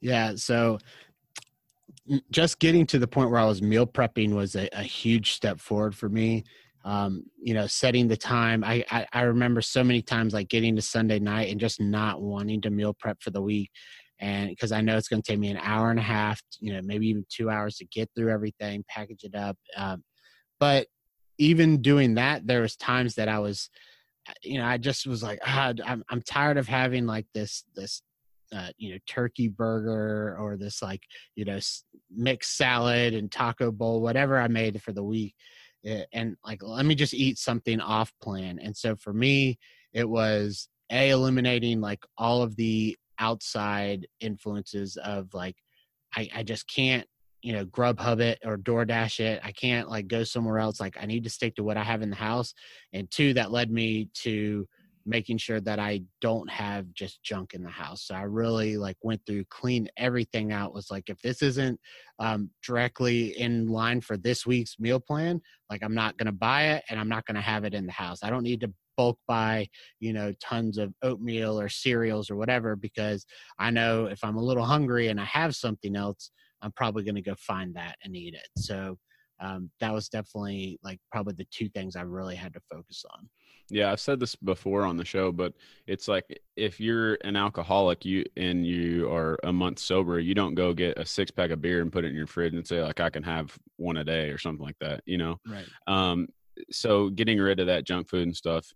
Yeah. 0.00 0.34
So, 0.36 0.78
just 2.30 2.58
getting 2.58 2.86
to 2.86 2.98
the 2.98 3.08
point 3.08 3.30
where 3.30 3.40
I 3.40 3.44
was 3.44 3.62
meal 3.62 3.86
prepping 3.86 4.34
was 4.34 4.54
a, 4.56 4.68
a 4.72 4.82
huge 4.82 5.32
step 5.32 5.60
forward 5.60 5.94
for 5.94 6.08
me. 6.08 6.44
Um, 6.84 7.24
you 7.42 7.52
know, 7.52 7.66
setting 7.66 8.06
the 8.06 8.16
time. 8.16 8.62
I, 8.62 8.84
I, 8.90 9.06
I 9.12 9.22
remember 9.22 9.60
so 9.60 9.82
many 9.82 10.02
times 10.02 10.32
like 10.32 10.48
getting 10.48 10.76
to 10.76 10.82
Sunday 10.82 11.18
night 11.18 11.50
and 11.50 11.58
just 11.58 11.80
not 11.80 12.22
wanting 12.22 12.60
to 12.60 12.70
meal 12.70 12.94
prep 12.94 13.20
for 13.20 13.30
the 13.30 13.42
week, 13.42 13.70
and 14.20 14.48
because 14.48 14.72
I 14.72 14.80
know 14.80 14.96
it's 14.96 15.08
going 15.08 15.22
to 15.22 15.32
take 15.32 15.38
me 15.38 15.50
an 15.50 15.58
hour 15.58 15.90
and 15.90 15.98
a 15.98 16.02
half, 16.02 16.40
you 16.60 16.72
know, 16.72 16.80
maybe 16.82 17.08
even 17.08 17.26
two 17.28 17.50
hours 17.50 17.76
to 17.76 17.86
get 17.86 18.08
through 18.14 18.32
everything, 18.32 18.84
package 18.88 19.24
it 19.24 19.34
up. 19.34 19.56
Um, 19.76 20.04
but 20.58 20.86
even 21.38 21.82
doing 21.82 22.14
that, 22.14 22.46
there 22.46 22.62
was 22.62 22.76
times 22.76 23.16
that 23.16 23.28
I 23.28 23.38
was 23.40 23.68
you 24.42 24.58
know, 24.58 24.66
I 24.66 24.78
just 24.78 25.06
was 25.06 25.22
like, 25.22 25.38
ah, 25.44 25.72
I'm 25.84 26.04
I'm 26.08 26.22
tired 26.22 26.58
of 26.58 26.66
having 26.66 27.06
like 27.06 27.26
this 27.34 27.64
this 27.74 28.02
uh, 28.52 28.68
you 28.78 28.92
know 28.92 28.98
turkey 29.06 29.48
burger 29.48 30.36
or 30.38 30.56
this 30.56 30.82
like 30.82 31.02
you 31.34 31.44
know 31.44 31.58
mixed 32.10 32.56
salad 32.56 33.14
and 33.14 33.30
taco 33.30 33.70
bowl, 33.70 34.00
whatever 34.00 34.38
I 34.38 34.48
made 34.48 34.80
for 34.82 34.92
the 34.92 35.04
week, 35.04 35.34
and 36.12 36.36
like 36.44 36.62
let 36.62 36.86
me 36.86 36.94
just 36.94 37.14
eat 37.14 37.38
something 37.38 37.80
off 37.80 38.12
plan. 38.22 38.58
And 38.62 38.76
so 38.76 38.96
for 38.96 39.12
me, 39.12 39.58
it 39.92 40.08
was 40.08 40.68
a 40.90 41.10
eliminating 41.10 41.80
like 41.80 42.04
all 42.16 42.42
of 42.42 42.56
the 42.56 42.96
outside 43.18 44.06
influences 44.20 44.96
of 44.98 45.32
like 45.34 45.56
I, 46.14 46.28
I 46.34 46.42
just 46.42 46.72
can't 46.72 47.06
you 47.46 47.52
know 47.52 47.64
grubhub 47.64 48.18
it 48.18 48.40
or 48.44 48.58
doordash 48.58 49.20
it. 49.20 49.40
I 49.44 49.52
can't 49.52 49.88
like 49.88 50.08
go 50.08 50.24
somewhere 50.24 50.58
else. 50.58 50.80
Like 50.80 50.96
i 51.00 51.06
need 51.06 51.22
to 51.22 51.30
stick 51.30 51.54
to 51.54 51.62
what 51.62 51.76
i 51.76 51.84
have 51.84 52.02
in 52.02 52.10
the 52.10 52.16
house. 52.16 52.52
And 52.92 53.08
two 53.08 53.34
that 53.34 53.52
led 53.52 53.70
me 53.70 54.08
to 54.24 54.66
making 55.08 55.38
sure 55.38 55.60
that 55.60 55.78
i 55.78 56.02
don't 56.20 56.50
have 56.50 56.92
just 56.92 57.22
junk 57.22 57.54
in 57.54 57.62
the 57.62 57.70
house. 57.70 58.02
So 58.02 58.16
i 58.16 58.22
really 58.22 58.76
like 58.76 58.96
went 59.00 59.20
through 59.24 59.44
clean 59.48 59.86
everything 59.96 60.50
out. 60.50 60.74
Was 60.74 60.90
like 60.90 61.08
if 61.08 61.22
this 61.22 61.40
isn't 61.40 61.78
um, 62.18 62.50
directly 62.64 63.38
in 63.38 63.68
line 63.68 64.00
for 64.00 64.16
this 64.16 64.44
week's 64.44 64.80
meal 64.80 64.98
plan 64.98 65.40
like 65.70 65.84
i'm 65.84 65.94
not 65.94 66.16
going 66.18 66.26
to 66.26 66.32
buy 66.32 66.70
it 66.70 66.84
and 66.90 66.98
i'm 66.98 67.08
not 67.08 67.26
going 67.26 67.36
to 67.36 67.40
have 67.40 67.62
it 67.62 67.74
in 67.74 67.86
the 67.86 67.92
house. 67.92 68.24
I 68.24 68.30
don't 68.30 68.42
need 68.42 68.60
to 68.62 68.72
bulk 68.96 69.18
buy 69.28 69.68
you 70.00 70.12
know 70.12 70.32
tons 70.40 70.78
of 70.78 70.92
oatmeal 71.02 71.60
or 71.60 71.68
cereals 71.68 72.28
or 72.28 72.34
whatever 72.34 72.74
because 72.74 73.24
i 73.58 73.70
know 73.70 74.06
if 74.06 74.24
i'm 74.24 74.36
a 74.36 74.42
little 74.42 74.64
hungry 74.64 75.08
and 75.08 75.20
i 75.20 75.24
have 75.24 75.54
something 75.54 75.94
else 75.94 76.30
I'm 76.66 76.72
probably 76.72 77.04
going 77.04 77.14
to 77.14 77.22
go 77.22 77.36
find 77.36 77.72
that 77.76 77.96
and 78.02 78.16
eat 78.16 78.34
it. 78.34 78.48
So 78.58 78.98
um, 79.38 79.70
that 79.78 79.94
was 79.94 80.08
definitely 80.08 80.80
like 80.82 80.98
probably 81.12 81.34
the 81.34 81.46
two 81.52 81.68
things 81.68 81.94
I 81.94 82.02
really 82.02 82.34
had 82.34 82.52
to 82.54 82.60
focus 82.68 83.04
on. 83.14 83.28
Yeah, 83.70 83.92
I've 83.92 84.00
said 84.00 84.18
this 84.18 84.34
before 84.34 84.84
on 84.84 84.96
the 84.96 85.04
show, 85.04 85.30
but 85.30 85.52
it's 85.86 86.08
like 86.08 86.40
if 86.56 86.80
you're 86.80 87.18
an 87.22 87.36
alcoholic, 87.36 88.04
you 88.04 88.24
and 88.36 88.66
you 88.66 89.08
are 89.12 89.38
a 89.44 89.52
month 89.52 89.78
sober, 89.78 90.18
you 90.18 90.34
don't 90.34 90.54
go 90.54 90.72
get 90.72 90.98
a 90.98 91.06
six 91.06 91.30
pack 91.30 91.50
of 91.50 91.62
beer 91.62 91.82
and 91.82 91.92
put 91.92 92.04
it 92.04 92.08
in 92.08 92.14
your 92.14 92.26
fridge 92.26 92.54
and 92.54 92.66
say 92.66 92.82
like 92.82 93.00
I 93.00 93.10
can 93.10 93.22
have 93.22 93.56
one 93.76 93.96
a 93.96 94.04
day 94.04 94.30
or 94.30 94.38
something 94.38 94.64
like 94.64 94.78
that, 94.80 95.02
you 95.06 95.18
know. 95.18 95.38
Right. 95.46 95.66
Um, 95.86 96.28
so 96.70 97.10
getting 97.10 97.38
rid 97.38 97.60
of 97.60 97.66
that 97.68 97.84
junk 97.84 98.08
food 98.08 98.22
and 98.22 98.36
stuff 98.36 98.72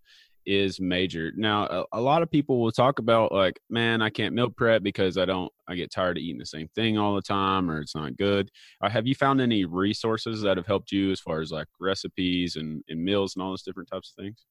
is 0.46 0.81
major. 0.81 1.33
Now, 1.37 1.66
a, 1.66 1.98
a, 1.98 2.00
lot 2.00 2.22
of 2.22 2.31
people 2.31 2.61
will 2.61 2.72
talk 2.72 2.98
about 2.98 3.33
like, 3.33 3.61
man, 3.68 4.03
I 4.03 4.11
can't 4.11 4.35
meal 4.35 4.50
prep 4.50 4.83
because 4.83 5.18
I 5.18 5.24
don't, 5.24 5.53
I 5.68 5.74
get 5.74 5.90
tired 5.90 6.16
of 6.16 6.22
eating 6.22 6.38
the 6.38 6.46
same 6.46 6.68
thing 6.74 6.98
all 6.98 7.14
the 7.14 7.22
time 7.22 7.70
or 7.70 7.81
it's 7.81 7.94
not 7.94 8.16
good. 8.16 8.50
Uh, 8.81 8.88
have 8.88 9.07
you 9.07 9.14
found 9.14 9.40
any 9.40 9.64
resources 9.64 10.42
that 10.42 10.57
have 10.57 10.66
helped 10.66 10.92
you 10.92 11.12
as 11.12 11.20
far 11.20 11.40
as 11.40 11.50
like 11.50 11.68
recipes 11.79 12.57
and, 12.57 12.83
and 12.88 13.05
meals 13.05 13.37
and 13.37 13.42
all 13.42 13.50
those 13.50 13.62
different 13.62 13.88
types 13.90 14.14
of 14.16 14.22
things? 14.22 14.46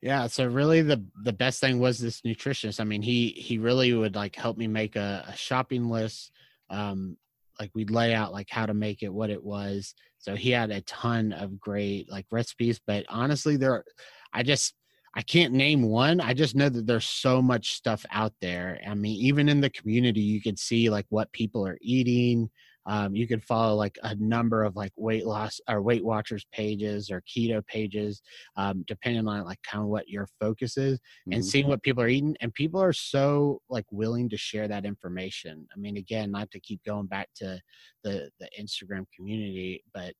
Yeah, 0.00 0.26
so 0.26 0.46
really 0.46 0.82
the 0.82 1.02
the 1.22 1.32
best 1.32 1.60
thing 1.60 1.78
was 1.78 1.98
this 1.98 2.20
nutritionist. 2.20 2.78
I 2.78 2.84
mean, 2.84 3.00
he 3.00 3.28
he 3.28 3.56
really 3.56 3.94
would 3.94 4.14
like 4.14 4.36
help 4.36 4.58
me 4.58 4.66
make 4.66 4.96
a, 4.96 5.24
a 5.26 5.34
shopping 5.34 5.88
list. 5.88 6.30
Um, 6.68 7.16
like 7.58 7.70
we'd 7.74 7.90
lay 7.90 8.14
out 8.14 8.32
like 8.32 8.50
how 8.50 8.66
to 8.66 8.74
make 8.74 9.02
it, 9.02 9.12
what 9.12 9.30
it 9.30 9.42
was. 9.42 9.94
So 10.18 10.34
he 10.34 10.50
had 10.50 10.70
a 10.70 10.80
ton 10.82 11.32
of 11.32 11.60
great 11.60 12.10
like 12.10 12.26
recipes. 12.30 12.80
But 12.86 13.06
honestly, 13.08 13.56
there, 13.56 13.84
I 14.32 14.42
just 14.42 14.74
I 15.16 15.22
can't 15.22 15.54
name 15.54 15.82
one. 15.82 16.20
I 16.20 16.34
just 16.34 16.56
know 16.56 16.68
that 16.68 16.86
there's 16.86 17.08
so 17.08 17.40
much 17.40 17.74
stuff 17.74 18.04
out 18.10 18.32
there. 18.40 18.80
I 18.86 18.94
mean, 18.94 19.20
even 19.20 19.48
in 19.48 19.60
the 19.60 19.70
community, 19.70 20.20
you 20.20 20.42
can 20.42 20.56
see 20.56 20.90
like 20.90 21.06
what 21.08 21.32
people 21.32 21.66
are 21.66 21.78
eating. 21.80 22.50
Um, 22.86 23.14
you 23.14 23.26
can 23.26 23.40
follow 23.40 23.76
like 23.76 23.96
a 24.02 24.14
number 24.16 24.62
of 24.62 24.76
like 24.76 24.92
weight 24.96 25.24
loss 25.24 25.58
or 25.68 25.80
Weight 25.80 26.04
Watchers 26.04 26.44
pages 26.52 27.10
or 27.10 27.22
keto 27.22 27.66
pages, 27.66 28.20
um, 28.56 28.84
depending 28.86 29.26
on 29.26 29.44
like 29.44 29.62
kind 29.62 29.82
of 29.82 29.88
what 29.88 30.08
your 30.08 30.28
focus 30.38 30.76
is, 30.76 30.98
and 31.26 31.36
mm-hmm. 31.36 31.42
seeing 31.42 31.68
what 31.68 31.82
people 31.82 32.02
are 32.02 32.08
eating. 32.08 32.36
And 32.40 32.52
people 32.52 32.82
are 32.82 32.92
so 32.92 33.62
like 33.70 33.86
willing 33.90 34.28
to 34.30 34.36
share 34.36 34.68
that 34.68 34.84
information. 34.84 35.66
I 35.74 35.78
mean, 35.78 35.96
again, 35.96 36.30
not 36.30 36.50
to 36.50 36.60
keep 36.60 36.82
going 36.84 37.06
back 37.06 37.28
to 37.36 37.58
the 38.02 38.30
the 38.38 38.50
Instagram 38.60 39.06
community, 39.16 39.82
but 39.94 40.12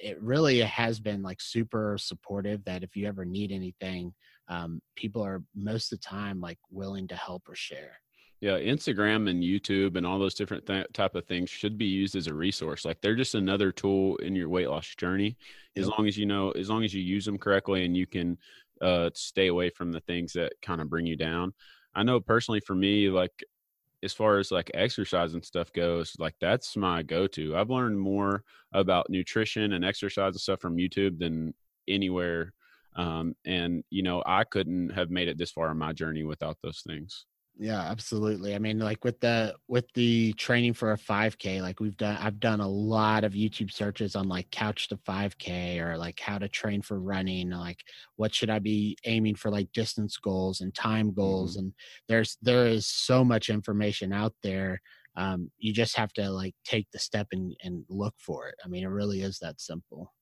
it 0.00 0.20
really 0.20 0.60
has 0.60 1.00
been 1.00 1.22
like 1.22 1.40
super 1.40 1.96
supportive 1.98 2.64
that 2.64 2.82
if 2.82 2.96
you 2.96 3.06
ever 3.06 3.24
need 3.24 3.52
anything 3.52 4.12
um, 4.48 4.80
people 4.96 5.22
are 5.24 5.42
most 5.54 5.92
of 5.92 6.00
the 6.00 6.06
time 6.06 6.40
like 6.40 6.58
willing 6.70 7.08
to 7.08 7.16
help 7.16 7.48
or 7.48 7.54
share 7.54 8.00
Yeah, 8.40 8.58
Instagram 8.58 9.28
and 9.28 9.42
YouTube 9.42 9.96
and 9.96 10.06
all 10.06 10.20
those 10.20 10.34
different 10.34 10.64
th- 10.64 10.86
type 10.92 11.16
of 11.16 11.26
things 11.26 11.50
should 11.50 11.76
be 11.76 11.86
used 11.86 12.14
as 12.14 12.28
a 12.28 12.34
resource. 12.34 12.84
Like 12.84 13.00
they're 13.00 13.16
just 13.16 13.34
another 13.34 13.72
tool 13.72 14.16
in 14.18 14.36
your 14.36 14.48
weight 14.48 14.68
loss 14.68 14.86
journey. 14.94 15.36
As 15.76 15.86
Yep. 15.86 15.88
long 15.88 16.06
as 16.06 16.16
you 16.16 16.24
know, 16.26 16.52
as 16.52 16.70
long 16.70 16.84
as 16.84 16.94
you 16.94 17.02
use 17.02 17.24
them 17.24 17.38
correctly 17.38 17.84
and 17.84 17.96
you 17.96 18.06
can 18.06 18.38
uh, 18.80 19.10
stay 19.14 19.48
away 19.48 19.70
from 19.70 19.90
the 19.90 20.00
things 20.00 20.32
that 20.34 20.52
kind 20.62 20.80
of 20.80 20.88
bring 20.88 21.04
you 21.04 21.16
down. 21.16 21.52
I 21.96 22.04
know 22.04 22.20
personally 22.20 22.60
for 22.60 22.76
me, 22.76 23.10
like 23.10 23.44
as 24.02 24.12
far 24.12 24.38
as 24.38 24.52
like 24.52 24.70
exercise 24.74 25.34
and 25.34 25.44
stuff 25.44 25.72
goes, 25.72 26.14
like 26.18 26.34
that's 26.40 26.76
my 26.76 27.02
go-to. 27.02 27.56
I've 27.56 27.70
learned 27.70 27.98
more 28.00 28.44
about 28.72 29.10
nutrition 29.10 29.72
and 29.72 29.84
exercise 29.84 30.34
and 30.34 30.40
stuff 30.40 30.60
from 30.60 30.76
YouTube 30.76 31.18
than 31.18 31.54
anywhere. 31.88 32.54
Um, 32.96 33.34
and 33.46 33.84
you 33.90 34.02
know, 34.02 34.22
I 34.26 34.44
couldn't 34.44 34.90
have 34.90 35.10
made 35.10 35.28
it 35.28 35.38
this 35.38 35.52
far 35.52 35.70
in 35.70 35.78
my 35.78 35.92
journey 35.92 36.24
without 36.24 36.58
those 36.62 36.82
things. 36.86 37.26
Yeah, 37.60 37.80
absolutely. 37.80 38.54
I 38.54 38.60
mean, 38.60 38.78
like 38.78 39.04
with 39.04 39.18
the 39.18 39.56
with 39.66 39.86
the 39.94 40.32
training 40.34 40.74
for 40.74 40.92
a 40.92 40.96
5K, 40.98 41.60
like 41.60 41.80
we've 41.80 41.96
done 41.96 42.16
I've 42.16 42.38
done 42.38 42.60
a 42.60 42.68
lot 42.68 43.24
of 43.24 43.32
YouTube 43.32 43.72
searches 43.72 44.14
on 44.14 44.28
like 44.28 44.48
couch 44.52 44.86
to 44.88 44.96
5K 44.96 45.80
or 45.80 45.98
like 45.98 46.20
how 46.20 46.38
to 46.38 46.48
train 46.48 46.82
for 46.82 47.00
running, 47.00 47.50
like 47.50 47.82
what 48.14 48.32
should 48.32 48.48
I 48.48 48.60
be 48.60 48.96
aiming 49.06 49.34
for 49.34 49.50
like 49.50 49.72
distance 49.72 50.16
goals 50.18 50.60
and 50.60 50.72
time 50.72 51.12
goals 51.12 51.56
and 51.56 51.72
there's 52.06 52.38
there 52.42 52.68
is 52.68 52.86
so 52.86 53.24
much 53.24 53.50
information 53.50 54.12
out 54.12 54.34
there. 54.44 54.80
Um, 55.16 55.50
you 55.58 55.72
just 55.72 55.96
have 55.96 56.12
to 56.12 56.30
like 56.30 56.54
take 56.64 56.86
the 56.92 57.00
step 57.00 57.26
and 57.32 57.56
and 57.64 57.84
look 57.88 58.14
for 58.18 58.46
it. 58.48 58.54
I 58.64 58.68
mean, 58.68 58.84
it 58.84 58.88
really 58.88 59.22
is 59.22 59.40
that 59.40 59.60
simple. 59.60 60.12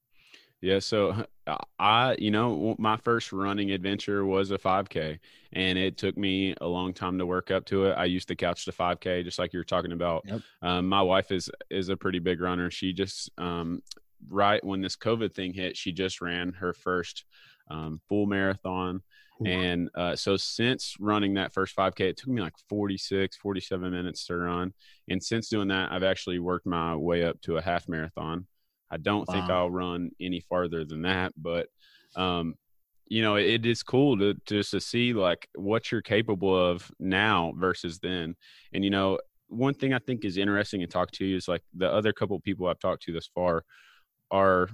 Yeah, 0.63 0.79
so 0.79 1.25
uh, 1.47 1.57
I, 1.79 2.17
you 2.19 2.31
know, 2.31 2.75
my 2.79 2.97
first 2.97 3.33
running 3.33 3.71
adventure 3.73 4.25
was 4.25 4.51
a 4.51 4.59
5K, 4.59 5.19
and 5.53 5.79
it 5.79 5.99
took 5.99 6.17
me 6.17 6.55
a 6.61 6.67
long 6.67 6.95
time 6.95 7.19
to 7.19 7.27
work 7.27 7.51
up 7.51 7.67
to 7.67 7.87
it. 7.87 7.93
I 7.93 8.07
used 8.07 8.29
to 8.29 8.37
couch 8.37 8.65
to 8.65 8.73
5K, 8.73 9.23
just 9.23 9.39
like 9.39 9.53
you 9.53 9.59
were 9.59 9.65
talking 9.65 9.93
about. 9.93 10.25
Yep. 10.27 10.41
Um, 10.63 10.89
my 10.89 11.03
wife 11.03 11.31
is 11.31 11.51
is 11.71 11.89
a 11.89 11.97
pretty 11.97 12.21
big 12.21 12.41
runner. 12.41 12.71
She 12.71 12.93
just 12.93 13.31
um, 13.39 13.83
right 14.29 14.65
when 14.65 14.81
this 14.81 14.97
COVID 14.97 15.35
thing 15.35 15.53
hit, 15.53 15.77
she 15.77 15.93
just 15.93 16.21
ran 16.21 16.53
her 16.55 16.73
first 16.73 17.25
um, 17.71 18.01
full 18.09 18.27
marathon. 18.27 19.03
And 19.45 19.91
uh, 19.95 20.17
so 20.17 20.39
since 20.39 20.97
running 20.99 21.35
that 21.35 21.53
first 21.53 21.77
5K, 21.77 22.01
it 22.01 22.17
took 22.17 22.29
me 22.29 22.41
like 22.41 22.55
46, 22.71 23.37
47 23.37 23.93
minutes 23.93 24.25
to 24.27 24.37
run. 24.37 24.73
And 25.09 25.23
since 25.23 25.51
doing 25.51 25.69
that, 25.69 25.93
I've 25.93 26.03
actually 26.03 26.39
worked 26.39 26.67
my 26.67 26.97
way 26.97 27.23
up 27.25 27.41
to 27.43 27.59
a 27.59 27.63
half 27.63 27.87
marathon. 27.87 28.47
I 28.91 28.99
don't 28.99 29.27
think 29.27 29.45
I'll 29.51 29.71
run 29.71 30.11
any 30.21 30.41
farther 30.41 30.85
than 30.85 31.03
that, 31.03 31.33
but 31.37 31.69
um, 32.17 32.55
you 33.09 33.23
know, 33.23 33.37
it 33.37 33.65
is 33.67 33.83
cool 33.83 34.19
to 34.19 34.35
just 34.47 34.73
to 34.73 34.81
see 34.81 35.13
like 35.13 35.49
what 35.55 35.91
you're 35.91 36.03
capable 36.03 36.57
of 36.57 36.91
now 36.99 37.53
versus 37.57 37.99
then. 37.99 38.35
And 38.73 38.85
you 38.85 38.91
know, 38.91 39.19
one 39.49 39.75
thing 39.75 39.93
I 39.93 39.99
think 39.99 40.25
is 40.25 40.37
interesting 40.37 40.81
to 40.81 40.87
talk 40.87 41.11
to 41.13 41.25
you 41.25 41.37
is 41.37 41.49
like 41.49 41.63
the 41.75 41.91
other 41.91 42.13
couple 42.13 42.39
people 42.41 42.67
I've 42.67 42.81
talked 42.81 43.03
to 43.05 43.13
thus 43.13 43.31
far 43.35 43.65
are 44.31 44.69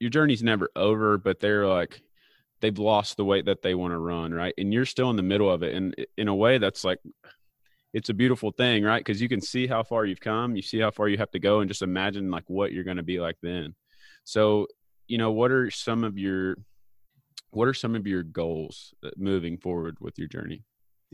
your 0.00 0.10
journey's 0.10 0.42
never 0.42 0.68
over, 0.74 1.16
but 1.18 1.40
they're 1.40 1.66
like 1.66 2.00
they've 2.60 2.78
lost 2.78 3.16
the 3.16 3.24
weight 3.24 3.44
that 3.44 3.62
they 3.62 3.74
want 3.74 3.92
to 3.92 3.98
run, 3.98 4.32
right? 4.32 4.54
And 4.58 4.72
you're 4.72 4.86
still 4.86 5.10
in 5.10 5.16
the 5.16 5.22
middle 5.22 5.50
of 5.50 5.62
it, 5.62 5.74
and 5.74 5.94
in 6.16 6.28
a 6.28 6.34
way, 6.34 6.58
that's 6.58 6.84
like 6.84 6.98
it's 7.94 8.08
a 8.08 8.14
beautiful 8.14 8.50
thing, 8.50 8.82
right? 8.82 8.98
Because 8.98 9.22
you 9.22 9.28
can 9.28 9.40
see 9.40 9.68
how 9.68 9.84
far 9.84 10.04
you've 10.04 10.20
come, 10.20 10.56
you 10.56 10.62
see 10.62 10.80
how 10.80 10.90
far 10.90 11.08
you 11.08 11.16
have 11.16 11.30
to 11.30 11.38
go, 11.38 11.60
and 11.60 11.70
just 11.70 11.80
imagine 11.80 12.28
like 12.28 12.44
what 12.48 12.72
you're 12.72 12.84
going 12.84 12.96
to 12.96 13.04
be 13.04 13.20
like 13.20 13.36
then. 13.40 13.74
So, 14.24 14.66
you 15.06 15.16
know, 15.16 15.30
what 15.30 15.52
are 15.52 15.70
some 15.70 16.02
of 16.02 16.18
your 16.18 16.56
what 17.52 17.68
are 17.68 17.74
some 17.74 17.94
of 17.94 18.04
your 18.04 18.24
goals 18.24 18.92
uh, 19.04 19.10
moving 19.16 19.58
forward 19.58 19.96
with 20.00 20.18
your 20.18 20.26
journey? 20.26 20.64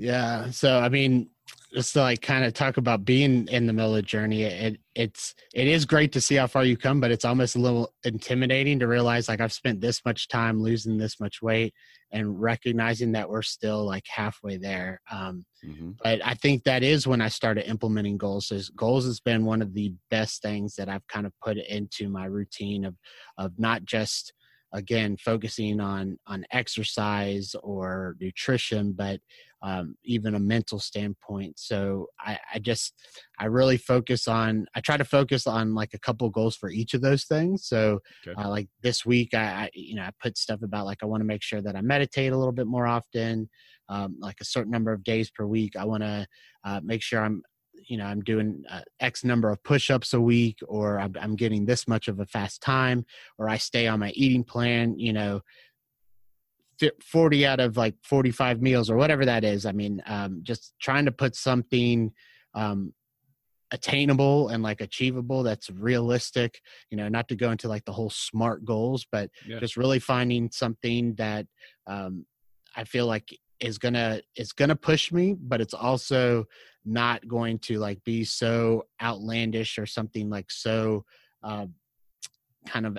Yeah. 0.01 0.51
So 0.51 0.79
I 0.79 0.89
mean, 0.89 1.29
just 1.75 1.93
to 1.93 2.01
like 2.01 2.23
kind 2.23 2.45
of 2.45 2.55
talk 2.55 2.79
about 2.79 3.05
being 3.05 3.47
in 3.49 3.67
the 3.67 3.73
middle 3.73 3.91
of 3.91 3.97
the 3.97 4.03
journey, 4.03 4.43
it 4.45 4.79
it's 4.95 5.35
it 5.55 5.69
is 5.69 5.85
great 5.85 6.13
to 6.13 6.21
see 6.21 6.37
how 6.37 6.47
far 6.47 6.65
you 6.65 6.77
come, 6.77 7.01
but 7.01 7.11
it's 7.11 7.27
almost 7.27 7.55
a 7.55 7.61
little 7.61 7.93
intimidating 8.03 8.79
to 8.79 8.89
realize 8.89 9.29
like 9.29 9.41
I've 9.41 9.53
spent 9.53 9.81
this 9.81 10.03
much 10.07 10.29
time 10.29 10.63
losing 10.63 10.97
this 10.97 11.21
much 11.21 11.43
weight 11.43 11.75
and 12.13 12.41
recognizing 12.41 13.13
that 13.13 13.29
we're 13.29 13.43
still 13.43 13.85
like 13.85 14.07
halfway 14.09 14.57
there. 14.57 15.01
Um, 15.11 15.45
Mm-hmm. 15.63 15.91
but 16.03 16.25
I 16.25 16.33
think 16.33 16.65
that 16.65 16.83
is 16.83 17.07
when 17.07 17.21
I 17.21 17.29
started 17.29 17.69
implementing 17.69 18.17
goals. 18.17 18.47
So 18.47 18.59
goals 18.75 19.05
has 19.05 19.21
been 19.21 19.45
one 19.45 19.61
of 19.61 19.75
the 19.75 19.93
best 20.11 20.41
things 20.41 20.75
that 20.77 20.89
I've 20.89 21.07
kind 21.07 21.27
of 21.27 21.35
put 21.45 21.59
into 21.59 22.09
my 22.09 22.25
routine 22.25 22.87
of 22.87 22.95
of 23.37 23.53
not 23.59 23.85
just 23.85 24.33
again 24.73 25.17
focusing 25.17 25.81
on 25.81 26.19
on 26.27 26.45
exercise 26.53 27.55
or 27.63 28.17
nutrition, 28.21 28.93
but 28.93 29.21
um, 29.63 29.95
even 30.05 30.35
a 30.35 30.39
mental 30.39 30.79
standpoint. 30.79 31.59
So 31.59 32.07
I, 32.19 32.39
I 32.55 32.59
just 32.59 32.95
I 33.39 33.47
really 33.47 33.77
focus 33.77 34.27
on 34.27 34.67
I 34.75 34.81
try 34.81 34.97
to 34.97 35.05
focus 35.05 35.47
on 35.47 35.75
like 35.75 35.93
a 35.95 35.99
couple 35.99 36.29
goals 36.31 36.57
for 36.57 36.71
each 36.71 36.95
of 36.95 37.03
those 37.03 37.25
things. 37.25 37.67
So 37.67 38.01
Okay. 38.27 38.37
uh, 38.39 38.49
like 38.49 38.69
this 38.83 39.05
week 39.05 39.35
I, 39.35 39.39
I 39.65 39.71
you 39.75 39.95
know 39.97 40.03
I 40.03 40.11
put 40.23 40.39
stuff 40.39 40.63
about 40.63 40.87
like 40.87 40.99
I 41.03 41.07
want 41.07 41.21
to 41.21 41.27
make 41.27 41.43
sure 41.43 41.61
that 41.63 41.77
I 41.77 41.81
meditate 41.83 42.33
a 42.33 42.39
little 42.39 42.53
bit 42.53 42.67
more 42.67 42.87
often 42.87 43.49
um, 43.89 44.17
like 44.21 44.37
a 44.41 44.45
certain 44.45 44.71
number 44.71 44.93
of 44.93 45.03
days 45.03 45.31
per 45.31 45.45
week. 45.47 45.75
I 45.77 45.85
want 45.85 46.03
to 46.05 46.27
uh, 46.65 46.81
make 46.83 47.03
sure 47.03 47.21
I'm, 47.25 47.43
you 47.87 47.97
know, 47.97 48.05
I'm 48.05 48.21
doing 48.21 48.65
uh, 48.69 48.83
X 49.01 49.25
number 49.25 49.51
of 49.51 49.63
push-ups 49.63 50.13
a 50.15 50.21
week, 50.21 50.59
or 50.67 50.99
I'm, 50.99 51.15
I'm 51.21 51.37
getting 51.37 51.67
this 51.67 51.87
much 51.89 52.09
of 52.09 52.21
a 52.21 52.27
fast 52.27 52.61
time, 52.63 53.05
or 53.39 53.49
I 53.49 53.57
stay 53.57 53.87
on 53.87 54.01
my 54.01 54.11
eating 54.11 54.45
plan. 54.45 54.99
You 54.99 55.13
know, 55.13 55.41
40 57.03 57.47
out 57.47 57.61
of 57.61 57.77
like 57.77 57.95
45 58.05 58.63
meals 58.63 58.91
or 58.91 58.97
whatever 58.97 59.25
that 59.25 59.45
is. 59.45 59.67
I 59.67 59.73
mean, 59.73 60.03
um, 60.07 60.41
just 60.43 60.75
trying 60.81 61.05
to 61.05 61.13
put 61.13 61.37
something 61.37 62.13
um, 62.55 62.95
attainable 63.71 64.49
and 64.49 64.63
like 64.63 64.81
achievable 64.81 65.43
that's 65.43 65.71
realistic. 65.71 66.61
You 66.91 66.97
know, 66.97 67.09
not 67.09 67.29
to 67.29 67.37
go 67.37 67.51
into 67.51 67.69
like 67.69 67.85
the 67.85 67.93
whole 67.93 68.11
smart 68.11 68.65
goals, 68.65 69.07
but 69.11 69.31
Yeah. 69.47 69.61
just 69.61 69.77
really 69.77 69.99
finding 69.99 70.51
something 70.51 71.15
that 71.15 71.47
um, 71.87 72.27
I 72.77 72.85
feel 72.85 73.07
like 73.07 73.29
is 73.61 73.79
gonna 73.79 74.21
is 74.37 74.53
gonna 74.53 74.77
push 74.77 75.13
me, 75.13 75.37
but 75.39 75.61
it's 75.61 75.75
also 75.75 76.47
not 76.85 77.27
going 77.29 77.59
to 77.59 77.79
like 77.79 78.03
be 78.05 78.25
so 78.25 78.87
outlandish 79.03 79.79
or 79.79 79.87
something 79.87 80.31
like 80.31 80.51
so 80.51 81.05
uh, 81.43 81.67
kind 82.67 82.87
of 82.87 82.99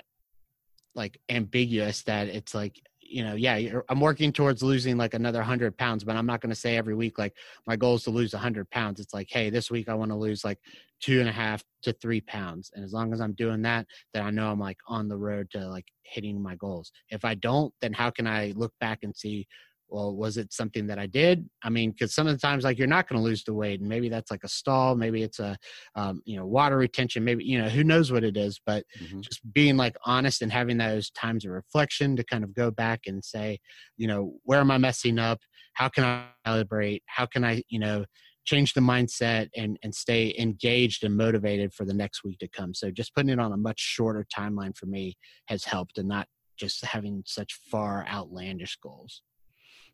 like 0.95 1.20
ambiguous 1.30 2.03
that 2.03 2.28
it's 2.28 2.53
like 2.53 2.80
you 2.99 3.24
know 3.24 3.36
yeah 3.36 3.80
i'm 3.89 3.99
working 3.99 4.32
towards 4.32 4.64
losing 4.64 4.97
like 4.97 5.14
another 5.14 5.39
100 5.39 5.78
pounds 5.78 6.03
but 6.03 6.16
i'm 6.16 6.26
not 6.26 6.41
going 6.41 6.49
to 6.49 6.55
say 6.55 6.78
every 6.78 6.95
week 6.95 7.18
like 7.18 7.34
my 7.68 7.76
goal 7.76 7.95
is 7.95 8.03
to 8.03 8.09
lose 8.09 8.34
100 8.34 8.70
pounds. 8.70 8.99
It's 8.99 9.14
like 9.14 9.28
hey 9.30 9.49
this 9.49 9.72
week 9.72 9.89
i 9.89 9.93
want 9.93 10.12
to 10.12 10.18
lose 10.18 10.43
like 10.43 10.59
two 11.01 11.20
and 11.20 11.28
a 11.28 11.32
half 11.32 11.64
to 11.84 11.93
three 11.93 12.22
pounds 12.22 12.72
and 12.74 12.84
as 12.84 12.93
long 12.93 13.12
as 13.12 13.20
i'm 13.20 13.34
doing 13.34 13.62
that 13.64 13.86
then 14.14 14.24
i 14.24 14.30
know 14.30 14.51
i'm 14.51 14.59
like 14.59 14.78
on 14.88 15.07
the 15.07 15.18
road 15.18 15.49
to 15.51 15.68
like 15.68 15.88
hitting 16.03 16.41
my 16.41 16.55
goals. 16.55 16.91
If 17.09 17.26
i 17.26 17.36
don't 17.36 17.74
then 17.82 17.93
how 17.93 18.09
can 18.12 18.28
i 18.28 18.53
look 18.55 18.74
back 18.80 18.99
and 19.03 19.16
see 19.16 19.47
well 19.92 20.16
was 20.16 20.38
it 20.38 20.52
something 20.54 20.88
that 20.88 20.98
i 21.00 21.06
did? 21.06 21.48
I 21.64 21.70
mean 21.70 21.92
because 21.92 22.14
some 22.14 22.28
of 22.28 22.34
the 22.34 22.39
times 22.39 22.64
like 22.64 22.78
you're 22.78 22.88
not 22.88 23.08
going 23.08 23.20
to 23.20 23.24
lose 23.24 23.44
the 23.44 23.54
weight 23.54 23.80
and 23.80 23.89
maybe 23.89 24.10
that's 24.10 24.32
like 24.32 24.44
a 24.44 24.48
stall 24.50 24.96
maybe 24.96 25.22
it's 25.24 25.39
a 25.39 25.58
um, 25.96 26.22
you 26.26 26.38
know 26.38 26.46
water 26.46 26.78
retention 26.78 27.24
maybe 27.24 27.44
you 27.44 27.62
know 27.62 27.70
who 27.70 27.84
knows 27.84 28.12
what 28.12 28.24
it 28.24 28.38
is 28.38 28.60
but 28.66 28.84
Mhm. 29.02 29.22
just 29.22 29.42
being 29.54 29.78
like 29.78 29.96
honest 30.06 30.42
and 30.42 30.52
having 30.52 30.78
those 30.78 31.10
times 31.12 31.46
of 31.46 31.52
reflection 31.52 32.16
to 32.16 32.24
kind 32.24 32.44
of 32.44 32.54
go 32.54 32.72
back 32.72 33.02
and 33.08 33.24
say 33.24 33.60
you 33.98 34.08
know 34.08 34.34
where 34.44 34.60
am 34.60 34.72
i 34.72 34.78
messing 34.78 35.20
up? 35.20 35.39
How 35.74 35.89
can 35.89 36.04
i 36.04 36.26
celebrate 36.46 37.04
how 37.06 37.26
can 37.26 37.44
i 37.44 37.62
you 37.70 37.80
know 37.80 38.06
change 38.44 38.74
the 38.74 38.82
mindset 38.82 39.50
and 39.56 39.78
and 39.84 39.94
stay 39.94 40.34
engaged 40.39 41.04
and 41.04 41.16
motivated 41.16 41.74
for 41.74 41.86
the 41.86 41.94
next 41.94 42.24
week 42.24 42.39
to 42.39 42.48
come? 42.48 42.74
So 42.74 42.89
just 42.92 43.14
putting 43.14 43.30
it 43.30 43.39
on 43.39 43.52
a 43.52 43.58
much 43.58 43.80
shorter 43.80 44.26
timeline 44.36 44.76
for 44.76 44.88
me 44.88 45.18
has 45.48 45.66
helped 45.66 45.98
and 45.98 46.08
not 46.08 46.28
just 46.58 46.84
having 46.86 47.24
such 47.26 47.60
far 47.70 48.06
outlandish 48.08 48.78
goals 48.82 49.22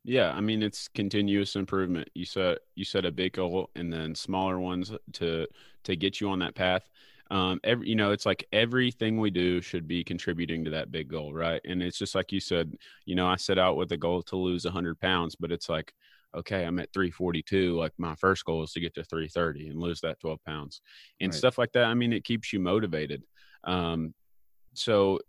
Yeah, 0.08 0.32
I 0.32 0.40
mean 0.40 0.64
it's 0.64 0.88
continuous 0.88 1.56
improvement. 1.58 2.10
You 2.16 2.24
set 2.26 2.60
you 2.76 2.86
set 2.86 3.06
a 3.06 3.12
big 3.12 3.34
goal 3.34 3.70
and 3.76 3.92
then 3.92 4.16
smaller 4.16 4.58
ones 4.60 4.92
to 5.14 5.48
to 5.84 5.96
get 5.98 6.22
you 6.22 6.30
on 6.30 6.40
that 6.40 6.56
path. 6.56 6.90
Um, 7.30 7.60
every 7.66 7.90
you 7.90 7.96
know, 7.96 8.12
it's 8.12 8.26
like 8.26 8.48
everything 8.54 9.20
we 9.20 9.32
do 9.32 9.60
should 9.62 9.86
be 9.88 10.06
contributing 10.06 10.64
to 10.66 10.72
that 10.72 10.92
big 10.92 11.10
goal, 11.10 11.34
right? 11.34 11.60
And 11.66 11.84
it's 11.84 11.98
just 11.98 12.16
like 12.16 12.32
you 12.32 12.40
said, 12.40 12.78
you 13.06 13.16
know, 13.16 13.28
I 13.28 13.36
set 13.36 13.60
out 13.60 13.76
with 13.76 13.92
a 13.92 13.98
goal 13.98 14.24
to 14.24 14.38
lose 14.38 14.64
100 14.64 14.98
pounds, 15.02 15.36
but 15.36 15.52
it's 15.52 15.68
like, 15.68 15.94
okay, 16.34 16.64
I'm 16.66 16.80
at 16.80 16.94
342. 16.94 17.76
Like 17.78 17.92
my 17.98 18.16
first 18.16 18.46
goal 18.46 18.64
is 18.64 18.72
to 18.74 18.80
get 18.80 18.94
to 18.96 19.04
330 19.04 19.68
and 19.68 19.78
lose 19.80 20.00
that 20.02 20.22
12 20.22 20.42
pounds, 20.46 20.82
and 21.20 21.34
Right. 21.34 21.36
stuff 21.36 21.58
like 21.58 21.74
that. 21.74 21.86
I 21.86 21.94
mean, 21.96 22.14
it 22.14 22.24
keeps 22.24 22.54
you 22.54 22.62
motivated. 22.62 23.26
Um, 23.66 24.14
so 24.74 25.20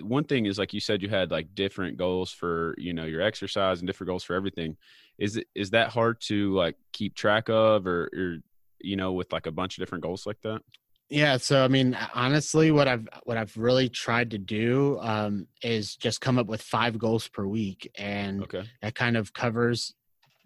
one 0.00 0.24
thing 0.24 0.46
is 0.46 0.58
like 0.58 0.74
you 0.74 0.80
said 0.80 1.02
you 1.02 1.08
had 1.08 1.30
like 1.30 1.54
different 1.54 1.96
goals 1.96 2.30
for 2.30 2.74
you 2.78 2.92
know 2.92 3.04
your 3.04 3.22
exercise 3.22 3.80
and 3.80 3.86
different 3.86 4.08
goals 4.08 4.24
for 4.24 4.34
everything 4.34 4.76
is 5.18 5.36
it 5.36 5.46
is 5.54 5.70
that 5.70 5.90
hard 5.90 6.20
to 6.20 6.54
like 6.54 6.76
keep 6.92 7.14
track 7.14 7.48
of 7.48 7.86
or, 7.86 8.10
or 8.14 8.36
you 8.80 8.96
know 8.96 9.12
with 9.12 9.32
like 9.32 9.46
a 9.46 9.52
bunch 9.52 9.76
of 9.76 9.82
different 9.82 10.02
goals 10.02 10.26
like 10.26 10.40
that 10.42 10.60
Yeah, 11.08 11.36
so 11.36 11.64
I 11.64 11.68
mean, 11.68 11.96
honestly, 12.14 12.72
what 12.72 12.88
I've 12.88 13.08
what 13.24 13.36
I've 13.36 13.56
really 13.56 13.88
tried 13.88 14.32
to 14.32 14.38
do 14.38 14.98
um, 15.00 15.46
is 15.62 15.94
just 15.94 16.20
come 16.20 16.36
up 16.36 16.48
with 16.48 16.60
five 16.60 16.98
goals 16.98 17.28
per 17.28 17.46
week, 17.46 17.90
and 17.96 18.42
okay 18.42 18.64
that 18.82 18.94
kind 18.96 19.16
of 19.16 19.32
covers 19.32 19.94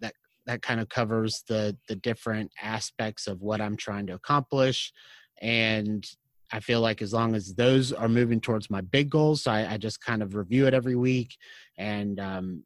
that 0.01 0.13
that 0.45 0.61
kind 0.61 0.79
of 0.79 0.87
covers 0.87 1.43
the 1.47 1.75
the 1.87 1.95
different 1.95 2.51
aspects 2.61 3.25
of 3.27 3.41
what 3.41 3.59
I'm 3.59 3.75
trying 3.75 4.07
to 4.07 4.13
accomplish. 4.13 4.93
And 5.41 6.05
I 6.51 6.59
feel 6.59 6.81
like 6.81 7.01
as 7.01 7.13
long 7.13 7.35
as 7.35 7.53
those 7.53 7.93
are 7.93 8.09
moving 8.09 8.41
towards 8.41 8.69
my 8.69 8.81
big 8.81 9.09
goals, 9.09 9.47
I, 9.47 9.73
I 9.73 9.77
just 9.77 10.01
kind 10.01 10.21
of 10.21 10.35
review 10.35 10.67
it 10.67 10.73
every 10.73 10.95
week 10.95 11.35
and 11.77 12.19
um, 12.19 12.63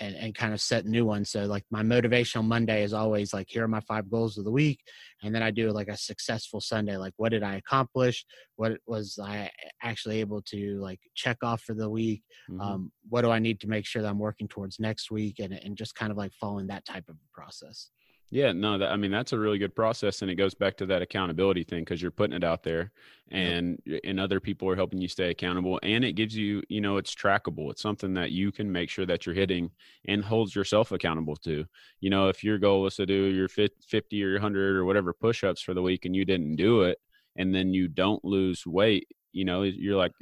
and, 0.00 0.14
and 0.14 0.34
kind 0.34 0.52
of 0.52 0.60
set 0.60 0.86
new 0.86 1.04
ones. 1.04 1.30
So 1.30 1.44
like 1.44 1.64
my 1.70 1.82
motivational 1.82 2.44
Monday 2.44 2.84
is 2.84 2.92
always 2.92 3.32
like, 3.32 3.46
here 3.48 3.64
are 3.64 3.68
my 3.68 3.80
five 3.80 4.10
goals 4.10 4.38
of 4.38 4.44
the 4.44 4.50
week. 4.50 4.80
And 5.22 5.34
then 5.34 5.42
I 5.42 5.50
do 5.50 5.70
like 5.70 5.88
a 5.88 5.96
successful 5.96 6.60
Sunday. 6.60 6.96
Like 6.96 7.14
what 7.16 7.30
did 7.30 7.42
I 7.42 7.56
accomplish? 7.56 8.24
What 8.56 8.78
was 8.86 9.18
I 9.22 9.50
actually 9.82 10.20
able 10.20 10.42
to 10.42 10.78
like 10.80 11.00
check 11.14 11.38
off 11.42 11.62
for 11.62 11.74
the 11.74 11.90
week? 11.90 12.22
Mm-hmm. 12.50 12.60
Um, 12.60 12.92
what 13.08 13.22
do 13.22 13.30
I 13.30 13.38
need 13.38 13.60
to 13.60 13.68
make 13.68 13.86
sure 13.86 14.02
that 14.02 14.08
I'm 14.08 14.18
working 14.18 14.48
towards 14.48 14.78
next 14.78 15.10
week? 15.10 15.40
And, 15.40 15.52
and 15.52 15.76
just 15.76 15.94
kind 15.94 16.12
of 16.12 16.16
like 16.16 16.32
following 16.40 16.68
that 16.68 16.84
type 16.84 17.04
of 17.08 17.16
process. 17.32 17.90
Yeah, 18.30 18.52
no, 18.52 18.76
that, 18.76 18.90
I 18.90 18.96
mean 18.96 19.10
that's 19.10 19.32
a 19.32 19.38
really 19.38 19.56
good 19.56 19.74
process, 19.74 20.20
and 20.20 20.30
it 20.30 20.34
goes 20.34 20.54
back 20.54 20.76
to 20.78 20.86
that 20.86 21.00
accountability 21.00 21.64
thing 21.64 21.80
because 21.80 22.02
you're 22.02 22.10
putting 22.10 22.36
it 22.36 22.44
out 22.44 22.62
there, 22.62 22.92
and 23.30 23.80
yep. 23.86 24.00
and 24.04 24.20
other 24.20 24.38
people 24.38 24.68
are 24.68 24.76
helping 24.76 25.00
you 25.00 25.08
stay 25.08 25.30
accountable, 25.30 25.80
and 25.82 26.04
it 26.04 26.12
gives 26.12 26.36
you, 26.36 26.62
you 26.68 26.82
know, 26.82 26.98
it's 26.98 27.14
trackable. 27.14 27.70
It's 27.70 27.80
something 27.80 28.12
that 28.14 28.30
you 28.30 28.52
can 28.52 28.70
make 28.70 28.90
sure 28.90 29.06
that 29.06 29.24
you're 29.24 29.34
hitting 29.34 29.70
and 30.06 30.22
holds 30.22 30.54
yourself 30.54 30.92
accountable 30.92 31.36
to. 31.36 31.64
You 32.00 32.10
know, 32.10 32.28
if 32.28 32.44
your 32.44 32.58
goal 32.58 32.82
was 32.82 32.96
to 32.96 33.06
do 33.06 33.14
your 33.14 33.48
50 33.48 34.24
or 34.24 34.32
100 34.34 34.76
or 34.76 34.84
whatever 34.84 35.14
push-ups 35.14 35.62
for 35.62 35.72
the 35.72 35.82
week, 35.82 36.04
and 36.04 36.14
you 36.14 36.26
didn't 36.26 36.56
do 36.56 36.82
it, 36.82 36.98
and 37.36 37.54
then 37.54 37.72
you 37.72 37.88
don't 37.88 38.22
lose 38.24 38.66
weight, 38.66 39.08
you 39.32 39.46
know, 39.46 39.62
you're 39.62 39.96
like 39.96 40.12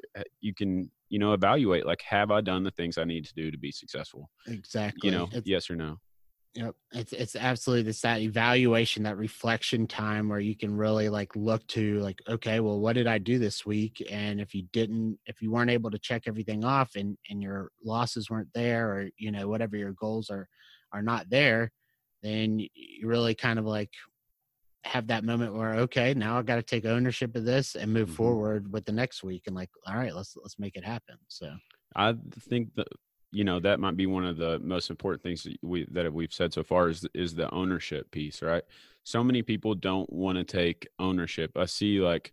you 0.41 0.55
can 0.55 0.91
you 1.09 1.19
know 1.19 1.33
evaluate 1.33 1.87
like 1.87 2.03
have 2.03 2.33
i 2.33 2.41
done 2.41 2.65
the 2.65 2.71
things 2.73 2.99
i 2.99 3.05
need 3.05 3.25
to 3.25 3.35
do 3.35 3.51
to 3.51 3.59
be 3.59 3.71
successful 3.71 4.29
exactly 4.49 5.09
you 5.09 5.17
know 5.17 5.29
it's, 5.31 5.47
yes 5.47 5.71
or 5.71 5.77
no 5.77 5.99
Yep. 6.57 6.75
It's 6.93 7.13
it's 7.13 7.37
absolutely 7.37 7.83
this 7.83 8.01
that 8.01 8.21
evaluation, 8.21 9.03
that 9.03 9.19
reflection 9.19 9.87
time 9.87 10.29
where 10.29 10.41
you 10.41 10.57
can 10.57 10.75
really 10.75 11.11
like 11.11 11.37
look 11.37 11.67
to 11.69 12.01
like, 12.01 12.19
okay, 12.29 12.61
well, 12.61 12.81
what 12.81 12.95
did 12.95 13.07
I 13.07 13.19
do 13.19 13.39
this 13.39 13.67
week? 13.67 14.05
And 14.11 14.41
if 14.41 14.55
you 14.55 14.63
didn't, 14.73 15.19
if 15.27 15.43
you 15.43 15.51
weren't 15.51 15.71
able 15.71 15.91
to 15.91 15.99
check 15.99 16.23
everything 16.27 16.65
off 16.65 16.97
and 16.97 17.19
and 17.29 17.43
your 17.43 17.71
losses 17.85 18.31
weren't 18.31 18.53
there 18.55 18.91
or 18.91 19.09
you 19.19 19.31
know, 19.31 19.49
whatever 19.49 19.77
your 19.77 19.93
goals 19.93 20.31
are 20.31 20.49
are 20.93 21.03
not 21.03 21.29
there, 21.29 21.73
then 22.23 22.59
you 22.59 23.07
really 23.07 23.35
kind 23.35 23.59
of 23.59 23.67
like 23.67 23.91
have 24.87 25.09
that 25.09 25.25
moment 25.25 25.53
where 25.53 25.75
okay 25.75 26.15
now 26.15 26.39
i 26.39 26.43
got 26.43 26.55
to 26.55 26.63
take 26.63 26.85
ownership 26.85 27.35
of 27.35 27.45
this 27.45 27.75
and 27.75 27.93
move 27.93 28.07
mm-hmm. 28.07 28.17
forward 28.17 28.73
with 28.73 28.85
the 28.85 28.93
next 28.93 29.25
week 29.25 29.43
and 29.49 29.57
like 29.57 29.69
all 29.85 29.97
right 29.97 30.15
let's 30.15 30.37
let's 30.41 30.61
make 30.61 30.77
it 30.77 30.85
happen 30.85 31.17
so 31.27 31.51
i 31.97 32.15
think 32.49 32.73
that 32.77 32.87
you 33.33 33.45
know 33.45 33.61
that 33.61 33.81
might 33.81 33.97
be 33.97 34.07
one 34.07 34.25
of 34.25 34.37
the 34.37 34.59
most 34.61 34.91
important 34.91 35.23
things 35.23 35.43
that 35.43 35.57
we 35.63 35.87
that 35.91 36.13
we've 36.13 36.33
said 36.33 36.53
so 36.53 36.63
far 36.63 36.89
is 36.89 37.07
is 37.15 37.35
the 37.35 37.53
ownership 37.53 38.11
piece 38.11 38.43
right? 38.43 38.63
So 39.05 39.23
many 39.23 39.43
people 39.43 39.75
don't 39.75 40.11
want 40.13 40.37
to 40.37 40.45
take 40.45 40.89
ownership. 40.99 41.53
I 41.57 41.67
see 41.67 42.01
like 42.01 42.33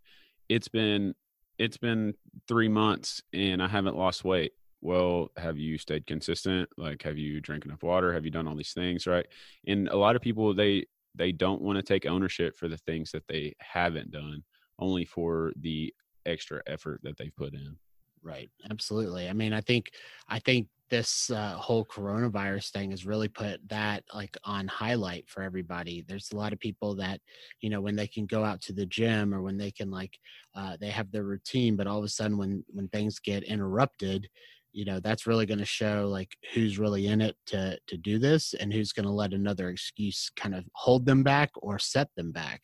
it's 0.50 0.68
been 0.68 1.14
it's 1.60 1.78
been 1.78 2.16
3 2.48 2.68
months 2.68 3.22
and 3.32 3.62
i 3.62 3.68
haven't 3.68 3.98
lost 3.98 4.24
weight. 4.24 4.54
Well 4.82 5.30
have 5.38 5.58
you 5.58 5.78
stayed 5.78 6.06
consistent? 6.08 6.70
Like 6.78 7.02
have 7.04 7.18
you 7.18 7.42
drank 7.42 7.66
enough 7.66 7.84
water? 7.84 8.14
Have 8.14 8.26
you 8.26 8.32
done 8.32 8.48
all 8.48 8.56
these 8.56 8.74
things 8.74 9.08
right? 9.08 9.26
And 9.68 9.88
a 9.90 9.98
lot 9.98 10.16
of 10.16 10.22
people 10.22 10.54
they 10.54 10.86
they 11.16 11.32
don't 11.32 11.62
want 11.62 11.78
to 11.78 11.84
take 11.84 12.06
ownership 12.06 12.56
for 12.56 12.68
the 12.68 12.78
things 12.78 13.12
that 13.12 13.28
they 13.28 13.54
haven't 13.60 14.10
done 14.12 14.44
only 14.80 15.06
for 15.06 15.54
the 15.60 15.94
extra 16.26 16.62
effort 16.66 17.02
that 17.04 17.18
they've 17.18 17.36
put 17.36 17.54
in. 17.54 17.78
Right. 18.24 18.50
Absolutely. 18.72 19.28
I 19.30 19.34
mean 19.34 19.54
i 19.54 19.62
think 19.62 19.92
i 20.28 20.40
think 20.40 20.68
this 20.94 21.32
uh, 21.32 21.56
whole 21.56 21.84
coronavirus 21.86 22.70
thing 22.70 22.92
has 22.92 23.04
really 23.04 23.28
put 23.28 23.60
that 23.68 24.04
like 24.14 24.38
on 24.44 24.68
highlight 24.68 25.28
for 25.28 25.42
everybody. 25.42 26.06
There's 26.08 26.30
a 26.32 26.36
lot 26.36 26.54
of 26.54 26.60
people 26.60 26.94
that 26.98 27.20
you 27.62 27.72
know 27.72 27.82
when 27.82 27.96
they 27.96 28.06
can 28.06 28.28
go 28.28 28.44
out 28.44 28.62
to 28.62 28.74
the 28.74 28.86
gym 28.86 29.34
or 29.34 29.42
when 29.42 29.58
they 29.58 29.72
can 29.72 29.90
like 29.90 30.16
uh, 30.54 30.78
they 30.80 30.90
have 30.90 31.12
their 31.12 31.24
routine 31.24 31.76
but 31.76 31.88
all 31.88 31.98
of 31.98 32.04
a 32.04 32.10
sudden 32.10 32.38
when 32.38 32.64
when 32.68 32.88
things 32.90 33.18
get 33.18 33.42
interrupted 33.42 34.30
you 34.72 34.86
know 34.86 35.00
that's 35.00 35.26
really 35.26 35.48
going 35.48 35.58
to 35.58 35.66
show 35.66 36.08
like 36.08 36.38
who's 36.54 36.78
really 36.78 37.08
in 37.08 37.22
it 37.22 37.36
to 37.48 37.76
to 37.88 37.98
do 37.98 38.20
this 38.20 38.54
and 38.54 38.72
who's 38.72 38.94
going 38.94 39.08
to 39.08 39.12
let 39.12 39.34
another 39.34 39.70
excuse 39.70 40.30
kind 40.36 40.54
of 40.54 40.64
hold 40.76 41.08
them 41.08 41.24
back 41.24 41.50
or 41.56 41.80
set 41.80 42.10
them 42.16 42.32
back. 42.32 42.62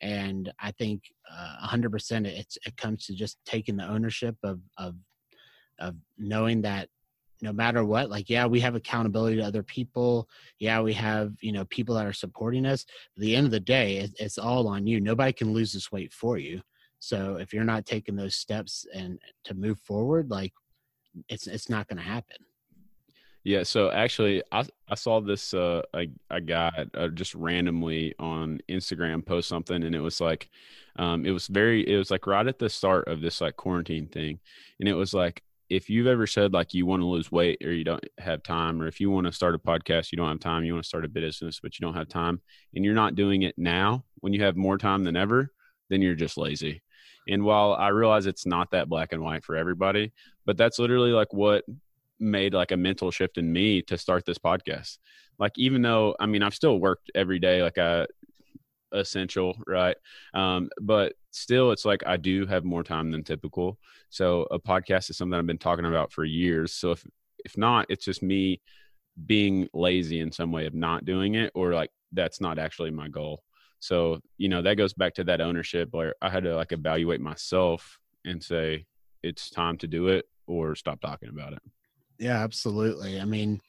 And 0.00 0.52
i 0.60 0.70
think 0.70 1.02
uh, 1.28 1.66
100% 1.66 2.26
it's 2.26 2.58
it 2.64 2.76
comes 2.76 3.06
to 3.06 3.14
just 3.14 3.38
taking 3.44 3.76
the 3.76 3.88
ownership 3.88 4.36
of 4.44 4.60
of 4.78 4.94
of 5.80 5.96
knowing 6.16 6.62
that 6.62 6.88
no 7.42 7.52
matter 7.52 7.84
what 7.84 8.08
like 8.08 8.30
yeah 8.30 8.46
we 8.46 8.60
have 8.60 8.76
accountability 8.76 9.36
to 9.36 9.42
other 9.44 9.62
people. 9.62 10.28
Yeah 10.58 10.80
we 10.80 10.94
have 10.94 11.34
you 11.40 11.52
know 11.52 11.64
people 11.66 11.94
that 11.96 12.06
are 12.06 12.12
supporting 12.12 12.64
us. 12.64 12.86
At 13.16 13.20
the 13.20 13.36
end 13.36 13.44
of 13.44 13.50
the 13.50 13.60
day 13.60 13.98
it, 13.98 14.12
it's 14.18 14.38
all 14.38 14.68
on 14.68 14.86
you. 14.86 15.00
Nobody 15.00 15.32
can 15.32 15.52
lose 15.52 15.72
this 15.72 15.92
weight 15.92 16.12
for 16.12 16.38
you. 16.38 16.62
So 17.00 17.36
if 17.36 17.52
you're 17.52 17.64
not 17.64 17.84
taking 17.84 18.16
those 18.16 18.36
steps 18.36 18.86
and 18.94 19.18
to 19.44 19.54
move 19.54 19.78
forward 19.80 20.30
like 20.30 20.52
it's 21.28 21.46
it's 21.48 21.68
not 21.68 21.88
going 21.88 21.98
to 21.98 22.02
happen. 22.02 22.38
Yeah 23.44 23.64
so 23.64 23.90
actually 23.90 24.40
i 24.52 24.64
i 24.88 24.94
saw 24.94 25.20
this 25.20 25.52
uh 25.52 25.82
i 25.92 26.08
a 26.30 26.40
guy 26.40 26.86
uh, 26.94 27.08
just 27.08 27.34
randomly 27.34 28.14
on 28.20 28.60
instagram 28.68 29.26
post 29.26 29.48
something 29.48 29.82
and 29.82 29.96
it 29.96 30.00
was 30.00 30.20
like 30.20 30.48
um 30.94 31.26
it 31.26 31.32
was 31.32 31.48
very 31.48 31.82
it 31.88 31.96
was 31.96 32.12
like 32.12 32.28
right 32.28 32.46
at 32.46 32.60
the 32.60 32.70
start 32.70 33.08
of 33.08 33.20
this 33.20 33.40
like 33.40 33.56
quarantine 33.56 34.06
thing 34.06 34.38
and 34.78 34.88
it 34.88 34.94
was 34.94 35.12
like 35.12 35.42
if 35.72 35.88
you've 35.88 36.06
ever 36.06 36.26
said 36.26 36.52
like 36.52 36.74
you 36.74 36.84
want 36.84 37.00
to 37.00 37.06
lose 37.06 37.32
weight 37.32 37.62
or 37.64 37.72
you 37.72 37.82
don't 37.82 38.04
have 38.18 38.42
time, 38.42 38.80
or 38.82 38.86
if 38.86 39.00
you 39.00 39.10
want 39.10 39.26
to 39.26 39.32
start 39.32 39.54
a 39.54 39.58
podcast, 39.58 40.12
you 40.12 40.16
don't 40.16 40.28
have 40.28 40.38
time, 40.38 40.64
you 40.64 40.74
want 40.74 40.84
to 40.84 40.88
start 40.88 41.06
a 41.06 41.08
business, 41.08 41.60
but 41.60 41.78
you 41.78 41.86
don't 41.86 41.94
have 41.94 42.08
time, 42.08 42.42
and 42.74 42.84
you're 42.84 42.94
not 42.94 43.14
doing 43.14 43.42
it 43.42 43.54
now 43.56 44.04
when 44.20 44.34
you 44.34 44.42
have 44.42 44.54
more 44.54 44.76
time 44.76 45.02
than 45.02 45.16
ever, 45.16 45.50
then 45.88 46.02
you're 46.02 46.14
just 46.14 46.36
lazy. 46.36 46.82
And 47.26 47.42
while 47.42 47.72
I 47.72 47.88
realize 47.88 48.26
it's 48.26 48.44
not 48.44 48.70
that 48.72 48.90
black 48.90 49.12
and 49.12 49.22
white 49.22 49.44
for 49.44 49.56
everybody, 49.56 50.12
but 50.44 50.58
that's 50.58 50.78
literally 50.78 51.12
like 51.12 51.32
what 51.32 51.64
made 52.20 52.52
like 52.52 52.70
a 52.70 52.76
mental 52.76 53.10
shift 53.10 53.38
in 53.38 53.50
me 53.50 53.80
to 53.82 53.96
start 53.96 54.26
this 54.26 54.38
podcast. 54.38 54.98
Like 55.38 55.52
even 55.56 55.80
though 55.80 56.14
I 56.20 56.26
mean 56.26 56.42
I've 56.42 56.54
still 56.54 56.78
worked 56.78 57.10
every 57.14 57.38
day, 57.38 57.62
like 57.62 57.78
a 57.78 58.06
essential, 58.92 59.56
right? 59.66 59.96
Um, 60.34 60.68
but 60.80 61.14
still, 61.32 61.72
it's 61.72 61.84
like 61.84 62.02
I 62.06 62.16
do 62.16 62.46
have 62.46 62.64
more 62.64 62.84
time 62.84 63.10
than 63.10 63.24
typical. 63.24 63.78
So 64.10 64.42
a 64.50 64.58
podcast 64.58 65.10
is 65.10 65.16
something 65.16 65.38
I've 65.38 65.46
been 65.46 65.58
talking 65.58 65.86
about 65.86 66.12
for 66.12 66.24
years. 66.24 66.72
So 66.72 66.92
if 66.92 67.04
if 67.44 67.58
not, 67.58 67.86
it's 67.88 68.04
just 68.04 68.22
me 68.22 68.60
being 69.26 69.68
lazy 69.74 70.20
in 70.20 70.30
some 70.30 70.52
way 70.52 70.66
of 70.66 70.74
not 70.74 71.04
doing 71.04 71.34
it, 71.34 71.50
or 71.54 71.74
like 71.74 71.90
that's 72.12 72.40
not 72.40 72.58
actually 72.58 72.90
my 72.90 73.08
goal. 73.08 73.42
So 73.80 74.20
you 74.38 74.48
know 74.48 74.62
that 74.62 74.76
goes 74.76 74.92
back 74.94 75.14
to 75.14 75.24
that 75.24 75.40
ownership 75.40 75.88
where 75.92 76.14
I 76.22 76.30
had 76.30 76.44
to 76.44 76.54
like 76.54 76.72
evaluate 76.72 77.20
myself 77.20 77.98
and 78.24 78.42
say 78.42 78.86
it's 79.22 79.50
time 79.50 79.76
to 79.78 79.88
do 79.88 80.08
it 80.08 80.26
or 80.46 80.74
stop 80.74 81.00
talking 81.00 81.28
about 81.28 81.52
it. 81.52 81.62
Yeah, 82.18 82.38
absolutely. 82.42 83.20
I 83.20 83.24
mean, 83.24 83.60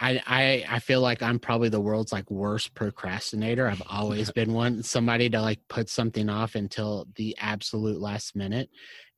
I, 0.00 0.22
I 0.26 0.64
I 0.76 0.78
feel 0.78 1.00
like 1.00 1.22
I'm 1.22 1.38
probably 1.38 1.68
the 1.68 1.80
world's 1.80 2.12
like 2.12 2.30
worst 2.30 2.74
procrastinator. 2.74 3.68
I've 3.68 3.82
always 3.90 4.30
been 4.30 4.52
one 4.52 4.82
somebody 4.82 5.28
to 5.30 5.40
like 5.40 5.60
put 5.68 5.88
something 5.88 6.28
off 6.28 6.54
until 6.54 7.06
the 7.16 7.36
absolute 7.38 8.00
last 8.00 8.36
minute. 8.36 8.70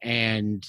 And 0.02 0.64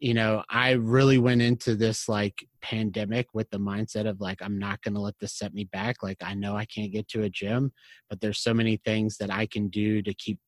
you 0.00 0.14
know, 0.14 0.42
I 0.48 0.72
really 0.72 1.18
went 1.18 1.42
into 1.42 1.74
this 1.74 2.08
like 2.08 2.46
pandemic 2.62 3.28
with 3.34 3.50
the 3.50 3.58
mindset 3.58 4.08
of 4.08 4.20
like 4.20 4.40
I'm 4.40 4.58
not 4.58 4.80
going 4.82 4.94
to 4.94 5.00
let 5.00 5.18
this 5.20 5.36
set 5.36 5.52
me 5.52 5.64
back. 5.64 6.02
Like 6.02 6.16
I 6.22 6.32
know 6.32 6.56
I 6.56 6.64
can't 6.64 6.92
get 6.92 7.06
to 7.08 7.22
a 7.22 7.30
gym, 7.30 7.72
but 8.08 8.20
there's 8.20 8.40
so 8.40 8.54
many 8.54 8.78
things 8.78 9.18
that 9.18 9.30
I 9.30 9.44
can 9.44 9.68
do 9.68 10.00
to 10.02 10.14
keep 10.14 10.38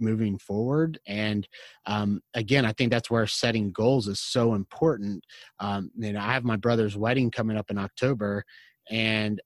moving 0.00 0.38
forward. 0.38 0.98
And 1.06 1.46
um, 1.86 2.20
again, 2.34 2.64
I 2.64 2.72
think 2.72 2.90
that's 2.90 3.10
where 3.10 3.26
setting 3.26 3.72
goals 3.72 4.08
is 4.08 4.20
so 4.20 4.54
important. 4.54 5.24
Um, 5.60 5.90
you 5.96 6.12
know, 6.12 6.20
I 6.20 6.32
have 6.32 6.44
my 6.44 6.56
brother's 6.56 6.96
wedding 6.96 7.30
coming 7.30 7.56
up 7.56 7.70
in 7.70 7.78
October, 7.78 8.44
and 8.90 9.40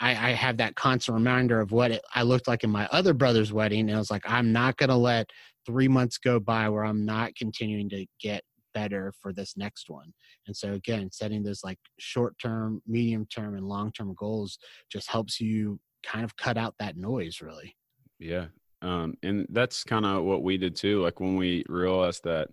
I, 0.00 0.10
I 0.10 0.32
have 0.32 0.56
that 0.58 0.76
constant 0.76 1.14
reminder 1.14 1.60
of 1.60 1.72
what 1.72 1.90
it, 1.90 2.02
I 2.14 2.22
looked 2.22 2.48
like 2.48 2.64
in 2.64 2.70
my 2.70 2.88
other 2.90 3.12
brother's 3.12 3.52
wedding. 3.52 3.88
And 3.88 3.96
I 3.96 3.98
was 3.98 4.10
like, 4.10 4.22
I'm 4.24 4.52
not 4.52 4.76
going 4.78 4.88
to 4.88 4.96
let 4.96 5.28
three 5.66 5.88
months 5.88 6.16
go 6.16 6.40
by 6.40 6.68
where 6.70 6.84
I'm 6.84 7.04
not 7.04 7.34
continuing 7.36 7.90
to 7.90 8.06
get 8.20 8.42
better 8.72 9.12
for 9.20 9.32
this 9.32 9.56
next 9.56 9.90
one. 9.90 10.12
And 10.46 10.56
so 10.56 10.72
again, 10.72 11.10
setting 11.12 11.42
those 11.42 11.62
like 11.62 11.78
short 11.98 12.34
term, 12.40 12.80
medium 12.86 13.26
term, 13.26 13.54
and 13.56 13.66
long 13.66 13.92
term 13.92 14.14
goals 14.16 14.58
just 14.90 15.10
helps 15.10 15.40
you 15.40 15.78
kind 16.02 16.24
of 16.24 16.36
cut 16.36 16.56
out 16.56 16.74
that 16.78 16.96
noise 16.96 17.40
really. 17.40 17.76
Yeah, 18.18 18.46
um, 18.82 19.14
and 19.22 19.46
that's 19.50 19.84
kind 19.84 20.06
of 20.06 20.24
what 20.24 20.42
we 20.42 20.56
did 20.56 20.76
too. 20.76 21.02
Like 21.02 21.20
when 21.20 21.36
we 21.36 21.64
realized 21.68 22.24
that 22.24 22.48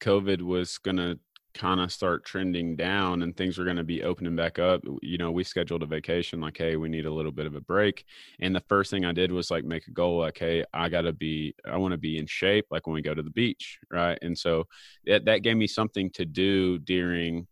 COVID 0.00 0.42
was 0.42 0.78
going 0.78 0.98
to 0.98 1.18
kind 1.54 1.80
of 1.80 1.90
start 1.90 2.24
trending 2.24 2.76
down 2.76 3.22
and 3.22 3.36
things 3.36 3.58
were 3.58 3.64
going 3.64 3.76
to 3.76 3.84
be 3.84 4.04
opening 4.04 4.36
back 4.36 4.60
up, 4.60 4.80
you 5.02 5.18
know, 5.18 5.32
we 5.32 5.42
scheduled 5.42 5.82
a 5.82 5.86
vacation 5.86 6.40
like, 6.40 6.56
hey, 6.56 6.76
we 6.76 6.88
need 6.88 7.06
a 7.06 7.12
little 7.12 7.32
bit 7.32 7.46
of 7.46 7.56
a 7.56 7.60
break. 7.60 8.04
And 8.38 8.54
the 8.54 8.62
first 8.68 8.90
thing 8.90 9.04
I 9.04 9.12
did 9.12 9.32
was 9.32 9.50
like 9.50 9.64
make 9.64 9.88
a 9.88 9.90
goal 9.90 10.20
like, 10.20 10.38
hey, 10.38 10.64
I 10.72 10.88
got 10.88 11.02
to 11.02 11.12
be, 11.12 11.54
I 11.66 11.76
want 11.76 11.92
to 11.92 11.98
be 11.98 12.18
in 12.18 12.26
shape 12.26 12.66
like 12.70 12.86
when 12.86 12.94
we 12.94 13.02
go 13.02 13.14
to 13.14 13.22
the 13.22 13.30
beach. 13.30 13.78
Right. 13.90 14.18
And 14.22 14.38
so 14.38 14.64
that, 15.06 15.24
that 15.24 15.42
gave 15.42 15.56
me 15.56 15.66
something 15.66 16.10
to 16.10 16.24
do 16.24 16.78
during 16.78 17.48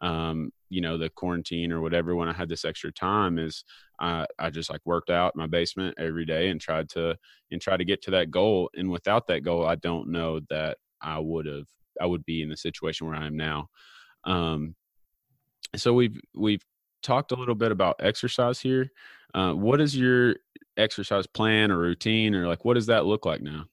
um, 0.00 0.52
you 0.70 0.80
know 0.80 0.98
the 0.98 1.08
quarantine 1.10 1.72
or 1.72 1.80
whatever 1.80 2.14
when 2.14 2.28
i 2.28 2.32
had 2.32 2.48
this 2.48 2.64
extra 2.64 2.92
time 2.92 3.38
is 3.38 3.64
i 4.00 4.26
i 4.38 4.50
just 4.50 4.70
like 4.70 4.80
worked 4.84 5.10
out 5.10 5.32
in 5.34 5.40
my 5.40 5.46
basement 5.46 5.94
every 5.98 6.24
day 6.24 6.48
and 6.48 6.60
tried 6.60 6.88
to 6.88 7.16
and 7.50 7.60
try 7.60 7.76
to 7.76 7.84
get 7.84 8.02
to 8.02 8.10
that 8.10 8.30
goal 8.30 8.70
and 8.76 8.90
without 8.90 9.26
that 9.26 9.42
goal 9.42 9.64
i 9.66 9.74
don't 9.76 10.08
know 10.08 10.40
that 10.50 10.76
i 11.00 11.18
would 11.18 11.46
have 11.46 11.66
i 12.00 12.06
would 12.06 12.24
be 12.24 12.42
in 12.42 12.48
the 12.48 12.56
situation 12.56 13.06
where 13.06 13.16
i 13.16 13.26
am 13.26 13.36
now. 13.36 13.68
Um 14.24 14.74
so 15.76 15.92
we've 15.92 16.18
we've 16.34 16.64
talked 17.02 17.32
a 17.32 17.36
little 17.36 17.54
bit 17.54 17.72
about 17.72 17.96
exercise 18.00 18.60
here. 18.60 18.90
Uh, 19.34 19.52
what 19.52 19.80
is 19.80 19.96
your 19.96 20.36
exercise 20.76 21.26
plan 21.26 21.70
or 21.70 21.78
routine 21.78 22.34
or 22.34 22.46
like 22.46 22.64
what 22.64 22.74
does 22.74 22.86
that 22.86 23.04
look 23.04 23.26
like 23.26 23.42
now 23.42 23.64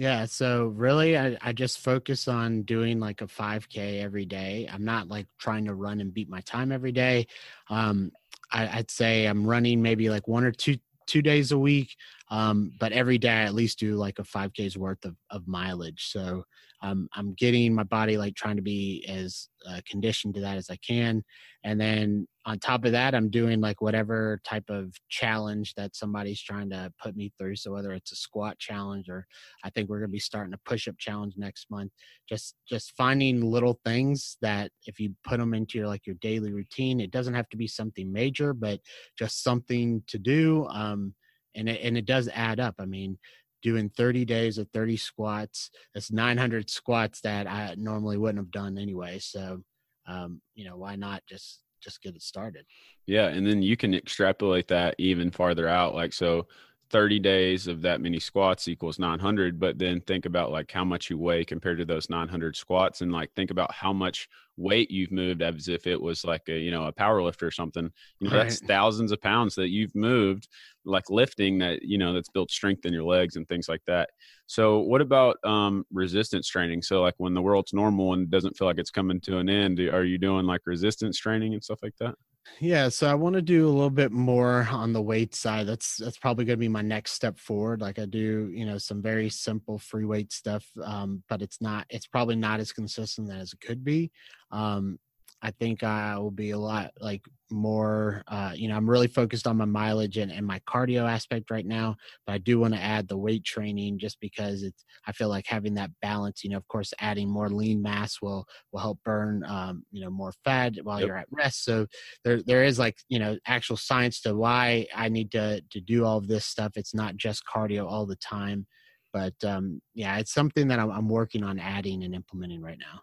yeah, 0.00 0.24
so 0.24 0.68
really 0.68 1.18
I, 1.18 1.36
I 1.42 1.52
just 1.52 1.78
focus 1.80 2.26
on 2.26 2.62
doing 2.62 3.00
like 3.00 3.20
a 3.20 3.26
5K 3.26 4.00
every 4.00 4.24
day. 4.24 4.66
I'm 4.72 4.82
not 4.82 5.08
like 5.08 5.26
trying 5.38 5.66
to 5.66 5.74
run 5.74 6.00
and 6.00 6.14
beat 6.14 6.30
my 6.30 6.40
time 6.40 6.72
every 6.72 6.90
day. 6.90 7.26
Um, 7.68 8.10
I, 8.50 8.78
I'd 8.78 8.90
say 8.90 9.26
I'm 9.26 9.46
running 9.46 9.82
maybe 9.82 10.08
like 10.08 10.26
one 10.26 10.42
or 10.42 10.52
two 10.52 10.78
two 11.06 11.20
days 11.20 11.52
a 11.52 11.58
week 11.58 11.94
um, 12.30 12.72
but 12.80 12.92
every 12.92 13.18
day 13.18 13.28
I 13.28 13.42
at 13.42 13.54
least 13.54 13.78
do 13.78 13.96
like 13.96 14.18
a 14.18 14.22
5Ks 14.22 14.76
worth 14.78 15.04
of, 15.04 15.16
of 15.30 15.46
mileage. 15.46 16.06
So 16.10 16.44
um, 16.80 17.08
I'm 17.12 17.34
getting 17.34 17.74
my 17.74 17.82
body 17.82 18.16
like 18.16 18.36
trying 18.36 18.56
to 18.56 18.62
be 18.62 19.04
as 19.06 19.48
uh, 19.68 19.80
conditioned 19.86 20.34
to 20.34 20.40
that 20.40 20.56
as 20.56 20.70
I 20.70 20.76
can. 20.76 21.24
And 21.62 21.78
then 21.78 22.26
on 22.46 22.58
top 22.58 22.86
of 22.86 22.92
that, 22.92 23.14
I'm 23.14 23.28
doing 23.28 23.60
like 23.60 23.82
whatever 23.82 24.40
type 24.44 24.70
of 24.70 24.94
challenge 25.10 25.74
that 25.74 25.94
somebody's 25.94 26.40
trying 26.40 26.70
to 26.70 26.90
put 27.02 27.14
me 27.14 27.32
through. 27.38 27.56
So 27.56 27.72
whether 27.72 27.92
it's 27.92 28.12
a 28.12 28.16
squat 28.16 28.58
challenge 28.58 29.10
or 29.10 29.26
I 29.62 29.68
think 29.70 29.88
we're 29.90 29.98
going 29.98 30.08
to 30.08 30.12
be 30.12 30.18
starting 30.18 30.54
a 30.54 30.68
push 30.68 30.88
up 30.88 30.96
challenge 30.98 31.34
next 31.36 31.70
month, 31.70 31.92
just, 32.28 32.54
just 32.66 32.94
finding 32.96 33.42
little 33.42 33.78
things 33.84 34.38
that 34.40 34.70
if 34.86 34.98
you 34.98 35.14
put 35.22 35.38
them 35.38 35.52
into 35.52 35.76
your, 35.76 35.86
like 35.86 36.06
your 36.06 36.16
daily 36.22 36.50
routine, 36.50 36.98
it 36.98 37.10
doesn't 37.10 37.34
have 37.34 37.48
to 37.50 37.58
be 37.58 37.66
something 37.66 38.10
major, 38.10 38.54
but 38.54 38.80
just 39.18 39.42
something 39.42 40.02
to 40.06 40.18
do. 40.18 40.66
Um, 40.68 41.14
and 41.54 41.68
it, 41.68 41.80
and 41.82 41.98
it 41.98 42.06
does 42.06 42.28
add 42.32 42.58
up. 42.58 42.76
I 42.78 42.86
mean, 42.86 43.18
doing 43.62 43.90
30 43.90 44.24
days 44.24 44.56
of 44.56 44.66
30 44.72 44.96
squats, 44.96 45.70
that's 45.92 46.10
900 46.10 46.70
squats 46.70 47.20
that 47.20 47.46
I 47.46 47.74
normally 47.76 48.16
wouldn't 48.16 48.38
have 48.38 48.50
done 48.50 48.78
anyway. 48.78 49.18
So, 49.18 49.62
um, 50.06 50.40
you 50.54 50.64
know, 50.64 50.78
why 50.78 50.96
not 50.96 51.22
just 51.28 51.60
just 51.80 52.02
get 52.02 52.14
it 52.14 52.22
started? 52.22 52.66
Yeah, 53.06 53.28
and 53.28 53.46
then 53.46 53.62
you 53.62 53.76
can 53.76 53.94
extrapolate 53.94 54.68
that 54.68 54.94
even 54.98 55.30
farther 55.30 55.68
out. 55.68 55.94
Like 55.94 56.12
so, 56.12 56.46
30 56.90 57.20
days 57.20 57.66
of 57.68 57.82
that 57.82 58.00
many 58.00 58.18
squats 58.18 58.66
equals 58.66 58.98
900 58.98 59.60
but 59.60 59.78
then 59.78 60.00
think 60.00 60.26
about 60.26 60.50
like 60.50 60.70
how 60.70 60.84
much 60.84 61.08
you 61.08 61.16
weigh 61.16 61.44
compared 61.44 61.78
to 61.78 61.84
those 61.84 62.10
900 62.10 62.56
squats 62.56 63.00
and 63.00 63.12
like 63.12 63.32
think 63.34 63.52
about 63.52 63.72
how 63.72 63.92
much 63.92 64.28
weight 64.60 64.90
you've 64.90 65.10
moved 65.10 65.42
as 65.42 65.68
if 65.68 65.86
it 65.86 66.00
was 66.00 66.24
like 66.24 66.42
a 66.48 66.58
you 66.58 66.70
know 66.70 66.84
a 66.84 66.92
power 66.92 67.22
lifter 67.22 67.46
or 67.46 67.50
something 67.50 67.90
you 68.20 68.28
know 68.28 68.36
right. 68.36 68.44
that's 68.44 68.60
thousands 68.60 69.12
of 69.12 69.20
pounds 69.20 69.54
that 69.54 69.70
you've 69.70 69.94
moved 69.94 70.48
like 70.84 71.08
lifting 71.10 71.58
that 71.58 71.82
you 71.82 71.98
know 71.98 72.12
that's 72.12 72.28
built 72.28 72.50
strength 72.50 72.84
in 72.84 72.92
your 72.92 73.04
legs 73.04 73.36
and 73.36 73.48
things 73.48 73.68
like 73.68 73.82
that 73.86 74.10
so 74.46 74.80
what 74.80 75.00
about 75.00 75.36
um 75.44 75.84
resistance 75.92 76.48
training 76.48 76.82
so 76.82 77.00
like 77.02 77.14
when 77.18 77.34
the 77.34 77.42
world's 77.42 77.72
normal 77.72 78.12
and 78.12 78.30
doesn't 78.30 78.56
feel 78.56 78.66
like 78.66 78.78
it's 78.78 78.90
coming 78.90 79.20
to 79.20 79.38
an 79.38 79.48
end 79.48 79.80
are 79.80 80.04
you 80.04 80.18
doing 80.18 80.46
like 80.46 80.60
resistance 80.66 81.18
training 81.18 81.54
and 81.54 81.64
stuff 81.64 81.78
like 81.82 81.94
that 81.98 82.14
yeah, 82.58 82.88
so 82.88 83.06
I 83.06 83.14
want 83.14 83.36
to 83.36 83.42
do 83.42 83.66
a 83.66 83.70
little 83.70 83.90
bit 83.90 84.12
more 84.12 84.66
on 84.70 84.92
the 84.92 85.00
weight 85.00 85.34
side. 85.34 85.66
That's 85.66 85.96
that's 85.96 86.18
probably 86.18 86.44
going 86.44 86.58
to 86.58 86.60
be 86.60 86.68
my 86.68 86.82
next 86.82 87.12
step 87.12 87.38
forward. 87.38 87.80
Like 87.80 87.98
I 87.98 88.06
do, 88.06 88.50
you 88.52 88.66
know, 88.66 88.76
some 88.78 89.00
very 89.00 89.28
simple 89.30 89.78
free 89.78 90.04
weight 90.04 90.32
stuff, 90.32 90.66
um, 90.82 91.22
but 91.28 91.42
it's 91.42 91.60
not. 91.60 91.86
It's 91.90 92.06
probably 92.06 92.36
not 92.36 92.60
as 92.60 92.72
consistent 92.72 93.30
as 93.30 93.52
it 93.52 93.60
could 93.60 93.84
be. 93.84 94.10
Um, 94.50 94.98
I 95.42 95.50
think 95.52 95.82
I 95.82 96.18
will 96.18 96.30
be 96.30 96.50
a 96.50 96.58
lot 96.58 96.90
like 97.00 97.22
more, 97.50 98.22
uh, 98.28 98.52
you 98.54 98.68
know, 98.68 98.76
I'm 98.76 98.88
really 98.88 99.06
focused 99.06 99.46
on 99.46 99.56
my 99.56 99.64
mileage 99.64 100.18
and, 100.18 100.30
and 100.30 100.46
my 100.46 100.60
cardio 100.68 101.10
aspect 101.10 101.50
right 101.50 101.64
now, 101.64 101.96
but 102.26 102.34
I 102.34 102.38
do 102.38 102.60
want 102.60 102.74
to 102.74 102.80
add 102.80 103.08
the 103.08 103.16
weight 103.16 103.42
training 103.42 103.98
just 103.98 104.20
because 104.20 104.62
it's, 104.62 104.84
I 105.06 105.12
feel 105.12 105.30
like 105.30 105.46
having 105.46 105.74
that 105.74 105.90
balance, 106.02 106.44
you 106.44 106.50
know, 106.50 106.58
of 106.58 106.68
course, 106.68 106.92
adding 107.00 107.30
more 107.30 107.48
lean 107.48 107.80
mass 107.80 108.18
will, 108.20 108.46
will 108.70 108.80
help 108.80 108.98
burn, 109.02 109.42
um, 109.46 109.82
you 109.90 110.02
know, 110.02 110.10
more 110.10 110.34
fat 110.44 110.74
while 110.82 111.00
yep. 111.00 111.06
you're 111.06 111.16
at 111.16 111.28
rest. 111.30 111.64
So 111.64 111.86
there, 112.22 112.42
there 112.42 112.64
is 112.64 112.78
like, 112.78 112.98
you 113.08 113.18
know, 113.18 113.38
actual 113.46 113.78
science 113.78 114.20
to 114.22 114.36
why 114.36 114.86
I 114.94 115.08
need 115.08 115.32
to, 115.32 115.62
to 115.70 115.80
do 115.80 116.04
all 116.04 116.18
of 116.18 116.28
this 116.28 116.44
stuff. 116.44 116.72
It's 116.76 116.94
not 116.94 117.16
just 117.16 117.44
cardio 117.46 117.90
all 117.90 118.04
the 118.04 118.16
time, 118.16 118.66
but 119.12 119.34
um, 119.42 119.80
yeah, 119.94 120.18
it's 120.18 120.34
something 120.34 120.68
that 120.68 120.78
I'm, 120.78 120.90
I'm 120.90 121.08
working 121.08 121.44
on 121.44 121.58
adding 121.58 122.04
and 122.04 122.14
implementing 122.14 122.60
right 122.60 122.78
now. 122.78 123.00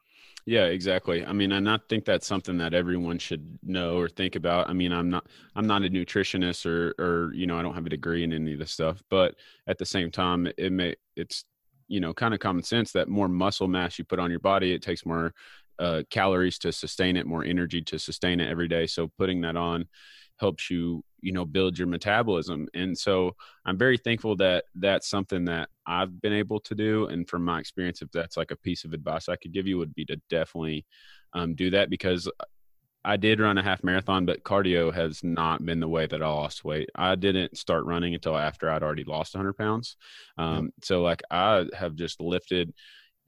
Yeah, 0.47 0.67
exactly. 0.67 1.25
I 1.25 1.33
mean, 1.33 1.51
I 1.51 1.59
not 1.59 1.89
think 1.89 2.05
that's 2.05 2.25
something 2.25 2.57
that 2.59 2.73
everyone 2.73 3.19
should 3.19 3.59
know 3.63 3.97
or 3.97 4.07
think 4.07 4.37
about. 4.37 4.69
I 4.69 4.73
mean, 4.73 4.93
I'm 4.93 5.09
not 5.09 5.27
I'm 5.55 5.67
not 5.67 5.83
a 5.83 5.89
nutritionist 5.89 6.65
or 6.65 6.93
or 6.97 7.33
you 7.33 7.45
know, 7.45 7.59
I 7.59 7.61
don't 7.61 7.73
have 7.73 7.85
a 7.85 7.89
degree 7.89 8.23
in 8.23 8.31
any 8.31 8.53
of 8.53 8.59
this 8.59 8.71
stuff, 8.71 9.03
but 9.09 9.35
at 9.67 9.77
the 9.77 9.85
same 9.85 10.09
time, 10.09 10.47
it 10.57 10.71
may 10.71 10.95
it's 11.17 11.43
you 11.89 11.99
know, 11.99 12.13
kind 12.13 12.33
of 12.33 12.39
common 12.39 12.63
sense 12.63 12.93
that 12.93 13.07
more 13.09 13.27
muscle 13.29 13.67
mass 13.67 13.97
you 13.99 14.05
put 14.05 14.19
on 14.19 14.29
your 14.31 14.39
body, 14.41 14.73
it 14.73 14.81
takes 14.81 15.05
more 15.05 15.33
uh, 15.79 16.03
calories 16.09 16.57
to 16.59 16.71
sustain 16.71 17.15
it, 17.17 17.25
more 17.25 17.43
energy 17.45 17.81
to 17.81 17.97
sustain 17.99 18.39
it 18.39 18.49
every 18.49 18.67
day. 18.69 18.87
So 18.87 19.09
putting 19.17 19.41
that 19.41 19.55
on 19.57 19.85
helps 20.39 20.69
you 20.69 21.03
you 21.21 21.31
know 21.31 21.45
build 21.45 21.77
your 21.77 21.87
metabolism. 21.87 22.67
And 22.73 22.97
so 22.97 23.35
i'm 23.65 23.77
very 23.77 23.97
thankful 23.97 24.35
that 24.37 24.65
that's 24.75 25.07
something 25.07 25.45
that 25.45 25.69
i've 25.85 26.21
been 26.21 26.33
able 26.33 26.59
to 26.61 26.75
do. 26.75 27.07
And 27.07 27.27
from 27.27 27.43
my 27.43 27.59
experience 27.59 28.01
if 28.01 28.11
that's 28.11 28.37
like 28.37 28.51
a 28.51 28.55
piece 28.55 28.85
of 28.85 28.93
advice 28.93 29.29
i 29.29 29.35
could 29.35 29.53
give 29.53 29.67
you 29.67 29.77
would 29.77 29.95
be 29.95 30.05
to 30.05 30.19
definitely 30.29 30.85
um, 31.33 31.55
do 31.55 31.69
that 31.71 31.89
because 31.89 32.29
i 33.05 33.17
did 33.17 33.39
run 33.39 33.57
a 33.57 33.63
half 33.63 33.83
marathon 33.83 34.25
but 34.25 34.43
cardio 34.43 34.93
has 34.93 35.23
not 35.23 35.65
been 35.65 35.79
the 35.79 35.87
way 35.87 36.07
that 36.07 36.23
i 36.23 36.27
lost 36.27 36.63
weight. 36.63 36.89
I 36.95 37.15
didn't 37.15 37.57
start 37.57 37.85
running 37.85 38.13
until 38.13 38.37
after 38.37 38.69
i'd 38.69 38.83
already 38.83 39.03
lost 39.03 39.35
100 39.35 39.53
pounds. 39.53 39.97
Um, 40.37 40.71
so 40.83 41.01
like 41.01 41.21
i 41.31 41.65
have 41.77 41.95
just 41.95 42.21
lifted 42.21 42.73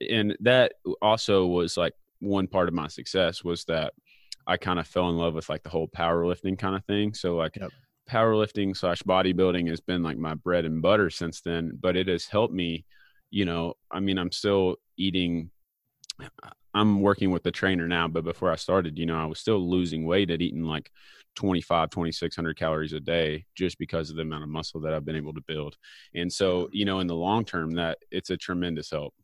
and 0.08 0.36
that 0.40 0.72
also 1.02 1.46
was 1.46 1.76
like 1.76 1.94
one 2.20 2.46
part 2.46 2.68
of 2.68 2.74
my 2.74 2.88
success 2.88 3.42
was 3.42 3.64
that 3.64 3.92
I 4.50 4.56
kind 4.56 4.80
of 4.80 4.86
fell 4.88 5.08
in 5.08 5.16
love 5.16 5.34
with 5.34 5.48
like 5.48 5.62
the 5.62 5.70
whole 5.70 5.86
powerlifting 5.86 6.58
kind 6.58 6.74
of 6.74 6.84
thing. 6.84 7.14
So 7.14 7.36
like 7.36 7.54
yep. 7.54 7.70
powerlifting 8.10 8.76
slash 8.76 9.00
bodybuilding 9.04 9.68
has 9.68 9.80
been 9.80 10.02
like 10.02 10.18
my 10.18 10.34
bread 10.34 10.64
and 10.64 10.82
butter 10.82 11.08
since 11.08 11.40
then, 11.40 11.78
but 11.80 11.96
it 11.96 12.08
has 12.08 12.26
helped 12.26 12.52
me, 12.52 12.84
you 13.30 13.44
know, 13.44 13.74
I 13.92 14.00
mean, 14.00 14.18
I'm 14.18 14.32
still 14.32 14.74
eating 14.96 15.50
I'm 16.74 17.00
working 17.00 17.30
with 17.30 17.44
the 17.44 17.52
trainer 17.52 17.86
now, 17.86 18.08
but 18.08 18.24
before 18.24 18.50
I 18.50 18.56
started, 18.56 18.98
you 18.98 19.06
know, 19.06 19.16
I 19.16 19.26
was 19.26 19.38
still 19.38 19.58
losing 19.58 20.04
weight 20.04 20.30
at 20.30 20.42
eating 20.42 20.64
like 20.64 20.90
25, 21.36 21.90
2600 21.90 22.56
calories 22.56 22.92
a 22.92 22.98
day 23.00 23.46
just 23.54 23.78
because 23.78 24.10
of 24.10 24.16
the 24.16 24.22
amount 24.22 24.42
of 24.42 24.50
muscle 24.50 24.80
that 24.80 24.92
I've 24.92 25.04
been 25.04 25.16
able 25.16 25.34
to 25.34 25.44
build. 25.46 25.76
And 26.14 26.32
so, 26.32 26.68
you 26.72 26.84
know, 26.84 26.98
in 26.98 27.06
the 27.06 27.14
long 27.14 27.44
term 27.44 27.74
that 27.74 27.98
it's 28.10 28.30
a 28.30 28.36
tremendous 28.36 28.90
help. 28.90 29.14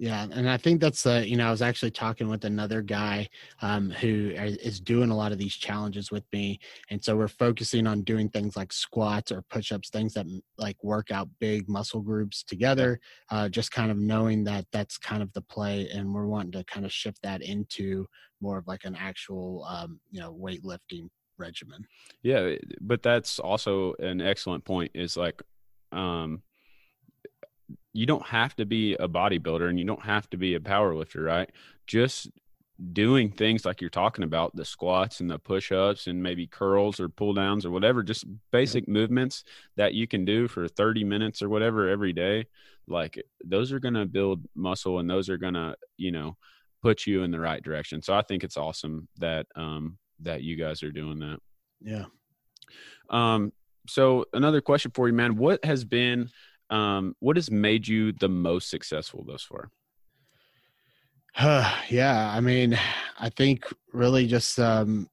Yeah, 0.00 0.28
and 0.30 0.48
I 0.48 0.56
think 0.56 0.80
that's 0.80 1.06
uh, 1.06 1.24
you 1.26 1.36
know 1.36 1.48
I 1.48 1.50
was 1.50 1.62
actually 1.62 1.90
talking 1.90 2.28
with 2.28 2.44
another 2.44 2.82
guy 2.82 3.28
um, 3.62 3.90
who 3.90 4.30
is 4.36 4.78
doing 4.78 5.10
a 5.10 5.16
lot 5.16 5.32
of 5.32 5.38
these 5.38 5.56
challenges 5.56 6.12
with 6.12 6.22
me, 6.32 6.60
and 6.90 7.02
so 7.02 7.16
we're 7.16 7.26
focusing 7.26 7.84
on 7.86 8.02
doing 8.02 8.28
things 8.28 8.56
like 8.56 8.72
squats 8.72 9.32
or 9.32 9.42
push-ups, 9.50 9.90
things 9.90 10.14
that 10.14 10.26
like 10.56 10.76
work 10.84 11.10
out 11.10 11.28
big 11.40 11.68
muscle 11.68 12.00
groups 12.00 12.44
together. 12.44 13.00
Uh, 13.30 13.48
just 13.48 13.72
kind 13.72 13.90
of 13.90 13.98
knowing 13.98 14.44
that 14.44 14.66
that's 14.72 14.98
kind 14.98 15.20
of 15.20 15.32
the 15.32 15.42
play, 15.42 15.88
and 15.92 16.14
we're 16.14 16.26
wanting 16.26 16.52
to 16.52 16.64
kind 16.64 16.86
of 16.86 16.92
shift 16.92 17.20
that 17.22 17.42
into 17.42 18.06
more 18.40 18.56
of 18.56 18.68
like 18.68 18.84
an 18.84 18.94
actual 18.94 19.64
um, 19.68 19.98
you 20.12 20.20
know 20.20 20.32
weightlifting 20.32 21.08
regimen. 21.38 21.84
Yeah, 22.22 22.54
but 22.80 23.02
that's 23.02 23.40
also 23.40 23.94
an 23.98 24.20
excellent 24.20 24.64
point. 24.64 24.92
Is 24.94 25.16
like 25.16 25.42
um 25.90 26.42
you 27.92 28.06
don't 28.06 28.26
have 28.26 28.54
to 28.56 28.66
be 28.66 28.94
a 28.94 29.08
bodybuilder 29.08 29.68
and 29.68 29.78
you 29.78 29.84
don't 29.84 30.04
have 30.04 30.28
to 30.30 30.36
be 30.36 30.54
a 30.54 30.60
power 30.60 30.94
lifter, 30.94 31.22
right? 31.22 31.50
Just 31.86 32.30
doing 32.92 33.30
things 33.30 33.64
like 33.64 33.80
you're 33.80 33.90
talking 33.90 34.22
about 34.22 34.54
the 34.54 34.64
squats 34.64 35.20
and 35.20 35.28
the 35.28 35.38
push-ups 35.38 36.06
and 36.06 36.22
maybe 36.22 36.46
curls 36.46 37.00
or 37.00 37.08
pull 37.08 37.34
downs 37.34 37.66
or 37.66 37.72
whatever 37.72 38.04
just 38.04 38.24
basic 38.52 38.86
yeah. 38.86 38.92
movements 38.92 39.42
that 39.76 39.94
you 39.94 40.06
can 40.06 40.24
do 40.24 40.46
for 40.46 40.68
30 40.68 41.02
minutes 41.02 41.42
or 41.42 41.48
whatever 41.48 41.88
every 41.88 42.12
day 42.12 42.46
like 42.86 43.20
those 43.44 43.72
are 43.72 43.80
going 43.80 43.94
to 43.94 44.06
build 44.06 44.44
muscle 44.54 45.00
and 45.00 45.10
those 45.10 45.28
are 45.28 45.36
going 45.36 45.54
to 45.54 45.74
you 45.96 46.12
know 46.12 46.36
put 46.80 47.04
you 47.04 47.24
in 47.24 47.32
the 47.32 47.40
right 47.40 47.64
direction 47.64 48.00
so 48.00 48.14
i 48.14 48.22
think 48.22 48.44
it's 48.44 48.56
awesome 48.56 49.08
that 49.16 49.46
um 49.56 49.98
that 50.20 50.44
you 50.44 50.54
guys 50.54 50.84
are 50.84 50.92
doing 50.92 51.18
that 51.18 51.38
yeah 51.80 52.04
um 53.10 53.52
so 53.88 54.24
another 54.34 54.60
question 54.60 54.92
for 54.94 55.08
you 55.08 55.14
man 55.14 55.36
what 55.36 55.64
has 55.64 55.84
been 55.84 56.30
um, 56.70 57.14
what 57.20 57.36
has 57.36 57.50
made 57.50 57.88
you 57.88 58.12
the 58.12 58.28
most 58.28 58.70
successful 58.70 59.24
thus 59.26 59.42
far? 59.42 59.70
yeah, 61.88 62.32
I 62.34 62.40
mean, 62.40 62.78
I 63.18 63.30
think 63.30 63.64
really 63.92 64.26
just 64.26 64.58
um, 64.58 65.08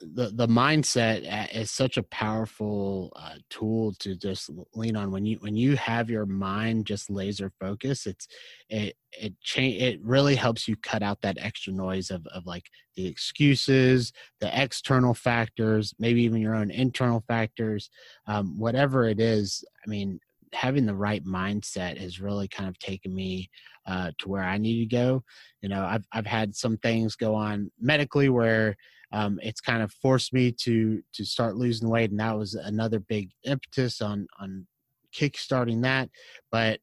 the 0.00 0.30
the 0.34 0.46
mindset 0.46 1.54
is 1.54 1.70
such 1.70 1.96
a 1.96 2.02
powerful 2.04 3.12
uh, 3.16 3.34
tool 3.50 3.92
to 3.98 4.16
just 4.16 4.50
lean 4.74 4.96
on 4.96 5.10
when 5.10 5.24
you 5.26 5.36
when 5.40 5.56
you 5.56 5.76
have 5.76 6.08
your 6.08 6.26
mind 6.26 6.86
just 6.86 7.10
laser 7.10 7.52
focus 7.60 8.06
it's 8.06 8.26
it 8.68 8.96
it 9.12 9.38
change 9.42 9.80
it 9.80 10.00
really 10.02 10.34
helps 10.34 10.66
you 10.66 10.76
cut 10.76 11.02
out 11.02 11.20
that 11.20 11.36
extra 11.38 11.72
noise 11.72 12.10
of 12.10 12.26
of 12.28 12.46
like 12.46 12.64
the 12.96 13.06
excuses 13.06 14.12
the 14.40 14.62
external 14.62 15.12
factors 15.12 15.94
maybe 15.98 16.22
even 16.22 16.40
your 16.40 16.54
own 16.54 16.70
internal 16.70 17.22
factors 17.28 17.90
um, 18.26 18.58
whatever 18.58 19.06
it 19.06 19.20
is 19.20 19.64
i 19.84 19.90
mean 19.90 20.18
having 20.52 20.86
the 20.86 20.94
right 20.94 21.24
mindset 21.24 21.98
has 21.98 22.20
really 22.20 22.48
kind 22.48 22.68
of 22.68 22.78
taken 22.78 23.14
me 23.14 23.48
uh, 23.86 24.10
to 24.18 24.28
where 24.28 24.42
I 24.42 24.58
need 24.58 24.80
to 24.80 24.96
go. 24.96 25.22
You 25.62 25.68
know, 25.68 25.84
I've 25.84 26.04
I've 26.12 26.26
had 26.26 26.54
some 26.54 26.76
things 26.78 27.16
go 27.16 27.34
on 27.34 27.70
medically 27.80 28.28
where 28.28 28.76
um, 29.12 29.38
it's 29.42 29.60
kind 29.60 29.82
of 29.82 29.92
forced 29.92 30.32
me 30.32 30.52
to 30.52 31.02
to 31.14 31.24
start 31.24 31.56
losing 31.56 31.88
weight, 31.88 32.10
and 32.10 32.20
that 32.20 32.36
was 32.36 32.54
another 32.54 33.00
big 33.00 33.30
impetus 33.44 34.00
on 34.00 34.26
on 34.38 34.66
kickstarting 35.14 35.82
that. 35.82 36.10
But 36.50 36.80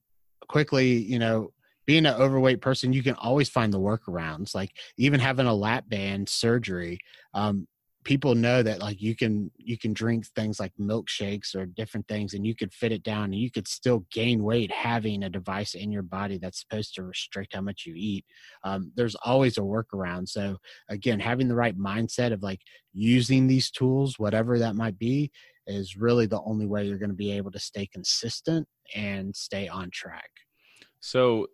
quickly, 0.47 0.97
you 0.97 1.19
know, 1.19 1.51
being 1.85 2.05
an 2.05 2.15
overweight 2.15 2.61
person, 2.61 2.93
you 2.93 3.03
can 3.03 3.15
always 3.15 3.49
find 3.49 3.73
the 3.73 3.79
workarounds. 3.79 4.53
Like 4.53 4.71
even 4.97 5.19
having 5.19 5.45
a 5.45 5.53
lap 5.53 5.85
band 5.87 6.27
surgery, 6.27 6.99
um, 7.33 7.67
people 8.07 8.35
know 8.35 8.63
that 8.63 8.79
like 8.79 9.01
you 9.01 9.13
can 9.13 9.51
you 9.57 9.77
can 9.77 9.91
drink 9.91 10.25
things 10.27 10.61
like 10.61 10.71
milkshakes 10.79 11.53
or 11.53 11.65
different 11.65 12.07
things 12.07 12.33
and 12.33 12.47
you 12.47 12.55
could 12.55 12.73
fit 12.73 12.93
it 12.93 13.03
down 13.03 13.25
and 13.25 13.35
you 13.35 13.51
could 13.51 13.67
still 13.67 14.05
gain 14.13 14.41
weight 14.41 14.71
having 14.71 15.23
a 15.23 15.29
device 15.29 15.73
in 15.73 15.91
your 15.91 16.03
body 16.03 16.37
that's 16.37 16.61
supposed 16.61 16.95
to 16.95 17.03
restrict 17.03 17.53
how 17.53 17.59
much 17.59 17.83
you 17.85 17.93
eat. 17.97 18.23
Um, 18.63 18.93
there's 18.95 19.15
always 19.25 19.57
a 19.57 19.61
workaround. 19.61 20.29
So 20.29 20.55
again 20.87 21.19
having 21.19 21.49
the 21.49 21.55
right 21.55 21.77
mindset 21.77 22.31
of 22.31 22.41
like 22.41 22.61
using 22.93 23.45
these 23.45 23.69
tools 23.69 24.17
whatever 24.17 24.57
that 24.57 24.75
might 24.75 24.97
be 24.97 25.29
is 25.67 25.97
really 25.97 26.27
the 26.27 26.41
only 26.43 26.65
way 26.65 26.85
you're 26.85 26.97
going 26.97 27.09
to 27.09 27.15
be 27.15 27.33
able 27.33 27.51
to 27.51 27.59
stay 27.59 27.87
consistent 27.87 28.65
and 28.95 29.35
stay 29.35 29.67
on 29.67 29.89
track. 29.91 30.29
So 31.01 31.47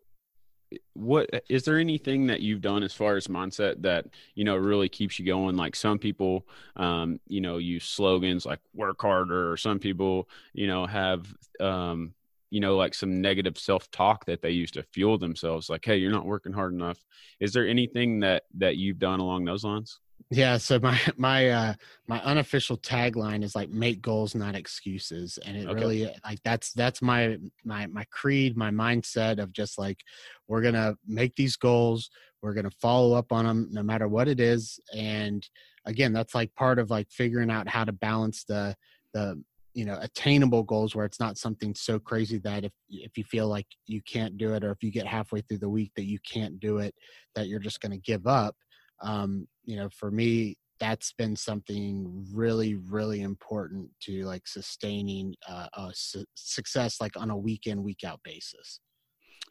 what 0.93 1.29
is 1.49 1.63
there 1.63 1.77
anything 1.77 2.27
that 2.27 2.41
you've 2.41 2.61
done 2.61 2.83
as 2.83 2.93
far 2.93 3.15
as 3.15 3.27
mindset 3.27 3.81
that 3.81 4.05
you 4.35 4.43
know 4.43 4.55
really 4.55 4.89
keeps 4.89 5.19
you 5.19 5.25
going? 5.25 5.55
Like 5.55 5.75
some 5.75 5.99
people 5.99 6.47
um 6.75 7.19
you 7.27 7.41
know 7.41 7.57
use 7.57 7.85
slogans 7.85 8.45
like 8.45 8.59
work 8.73 9.01
harder 9.01 9.51
or 9.51 9.57
some 9.57 9.79
people 9.79 10.29
you 10.53 10.67
know 10.67 10.85
have 10.85 11.25
um 11.59 12.13
you 12.49 12.59
know 12.59 12.75
like 12.75 12.93
some 12.93 13.21
negative 13.21 13.57
self-talk 13.57 14.25
that 14.25 14.41
they 14.41 14.51
use 14.51 14.71
to 14.71 14.83
fuel 14.83 15.17
themselves 15.17 15.69
like 15.69 15.83
hey 15.83 15.97
you're 15.97 16.11
not 16.11 16.25
working 16.25 16.53
hard 16.53 16.73
enough. 16.73 17.03
Is 17.39 17.53
there 17.53 17.67
anything 17.67 18.19
that 18.21 18.43
that 18.55 18.77
you've 18.77 18.99
done 18.99 19.19
along 19.19 19.45
those 19.45 19.63
lines 19.63 19.99
yeah, 20.29 20.57
so 20.57 20.79
my 20.79 20.99
my 21.17 21.49
uh 21.49 21.73
my 22.07 22.21
unofficial 22.23 22.77
tagline 22.77 23.43
is 23.43 23.55
like 23.55 23.69
make 23.69 24.01
goals 24.01 24.35
not 24.35 24.55
excuses 24.55 25.39
and 25.45 25.57
it 25.57 25.67
okay. 25.67 25.73
really 25.79 26.15
like 26.23 26.39
that's 26.43 26.73
that's 26.73 27.01
my 27.01 27.37
my 27.63 27.87
my 27.87 28.05
creed, 28.11 28.57
my 28.57 28.71
mindset 28.71 29.39
of 29.39 29.53
just 29.53 29.77
like 29.77 29.99
we're 30.47 30.61
going 30.61 30.73
to 30.73 30.95
make 31.07 31.35
these 31.35 31.55
goals, 31.55 32.09
we're 32.41 32.53
going 32.53 32.69
to 32.69 32.77
follow 32.81 33.13
up 33.13 33.31
on 33.31 33.45
them 33.45 33.67
no 33.71 33.83
matter 33.83 34.07
what 34.07 34.27
it 34.27 34.39
is 34.39 34.79
and 34.95 35.47
again, 35.85 36.13
that's 36.13 36.35
like 36.35 36.53
part 36.55 36.79
of 36.79 36.89
like 36.89 37.09
figuring 37.09 37.51
out 37.51 37.67
how 37.67 37.83
to 37.83 37.91
balance 37.91 38.43
the 38.43 38.75
the 39.13 39.41
you 39.73 39.85
know 39.85 39.97
attainable 40.01 40.63
goals 40.63 40.95
where 40.95 41.05
it's 41.05 41.19
not 41.19 41.37
something 41.37 41.73
so 41.73 41.99
crazy 41.99 42.37
that 42.37 42.63
if 42.63 42.71
if 42.89 43.17
you 43.17 43.23
feel 43.23 43.47
like 43.47 43.65
you 43.87 44.01
can't 44.01 44.37
do 44.37 44.53
it 44.53 44.63
or 44.63 44.71
if 44.71 44.83
you 44.83 44.91
get 44.91 45.07
halfway 45.07 45.41
through 45.41 45.57
the 45.57 45.69
week 45.69 45.91
that 45.95 46.05
you 46.05 46.19
can't 46.19 46.59
do 46.59 46.77
it 46.77 46.93
that 47.35 47.47
you're 47.47 47.59
just 47.59 47.81
going 47.81 47.91
to 47.91 47.97
give 47.97 48.27
up 48.27 48.55
um, 49.03 49.47
you 49.63 49.75
know, 49.75 49.89
for 49.89 50.09
me, 50.09 50.57
that's 50.79 51.13
been 51.13 51.35
something 51.35 52.25
really, 52.33 52.75
really 52.75 53.21
important 53.21 53.89
to 54.01 54.25
like 54.25 54.47
sustaining 54.47 55.35
uh, 55.47 55.67
a 55.73 55.91
su- 55.93 56.25
success, 56.35 56.99
like 56.99 57.15
on 57.15 57.29
a 57.29 57.37
week 57.37 57.67
in, 57.67 57.83
week 57.83 58.03
out 58.05 58.19
basis. 58.23 58.79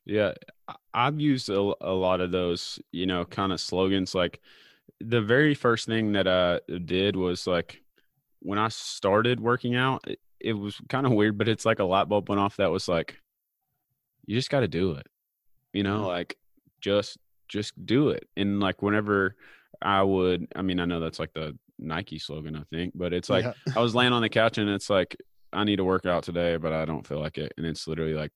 Yeah, 0.05 0.33
I've 0.93 1.21
used 1.21 1.49
a, 1.49 1.73
a 1.81 1.93
lot 1.93 2.21
of 2.21 2.33
those, 2.33 2.81
you 2.91 3.07
know, 3.07 3.25
kind 3.25 3.53
of 3.53 3.61
slogans. 3.61 4.15
Like 4.15 4.41
the 5.01 5.23
very 5.23 5.55
first 5.55 5.87
thing 5.87 6.13
that 6.13 6.27
I 6.27 6.61
did 6.85 7.15
was 7.15 7.47
like 7.47 7.81
when 8.41 8.59
I 8.59 8.69
started 8.69 9.41
working 9.41 9.77
out, 9.77 10.05
it, 10.07 10.19
it 10.41 10.55
was 10.55 10.81
kind 10.89 11.07
of 11.07 11.13
weird, 11.13 11.39
but 11.39 11.49
it's 11.49 11.65
like 11.65 11.79
a 11.79 11.85
light 11.85 12.09
bulb 12.09 12.29
went 12.29 12.41
off 12.41 12.57
that 12.57 12.71
was 12.71 12.89
like, 12.89 13.17
you 14.27 14.37
just 14.37 14.51
got 14.51 14.61
to 14.61 14.69
do 14.69 14.93
it, 14.93 15.07
you 15.73 15.83
know, 15.83 15.99
mm-hmm. 15.99 16.09
like 16.09 16.37
just 16.81 17.17
just 17.53 17.75
do 17.85 18.09
it. 18.09 18.27
And 18.37 18.59
like 18.59 18.81
whenever 18.81 19.37
I 19.83 20.03
would, 20.03 20.47
I 20.57 20.63
mean, 20.63 20.81
I 20.81 20.87
know 20.87 21.01
that's 21.01 21.19
like 21.19 21.35
the 21.35 21.57
Nike 21.79 22.19
slogan, 22.19 22.57
I 22.57 22.63
think, 22.75 22.93
but 22.97 23.13
it's 23.13 23.29
like 23.29 23.45
yeah. 23.45 23.53
I 23.77 23.81
was 23.81 23.95
laying 23.95 24.13
on 24.13 24.23
the 24.23 24.29
couch 24.29 24.59
and 24.59 24.71
it's 24.71 24.89
like, 24.89 25.17
I 25.53 25.65
need 25.65 25.77
to 25.77 25.85
work 25.85 26.07
out 26.07 26.23
today, 26.23 26.57
but 26.57 26.73
I 26.73 26.87
don't 26.87 27.07
feel 27.07 27.21
like 27.21 27.37
it. 27.37 27.53
And 27.59 27.67
it's 27.67 27.87
literally 27.87 28.15
like, 28.15 28.31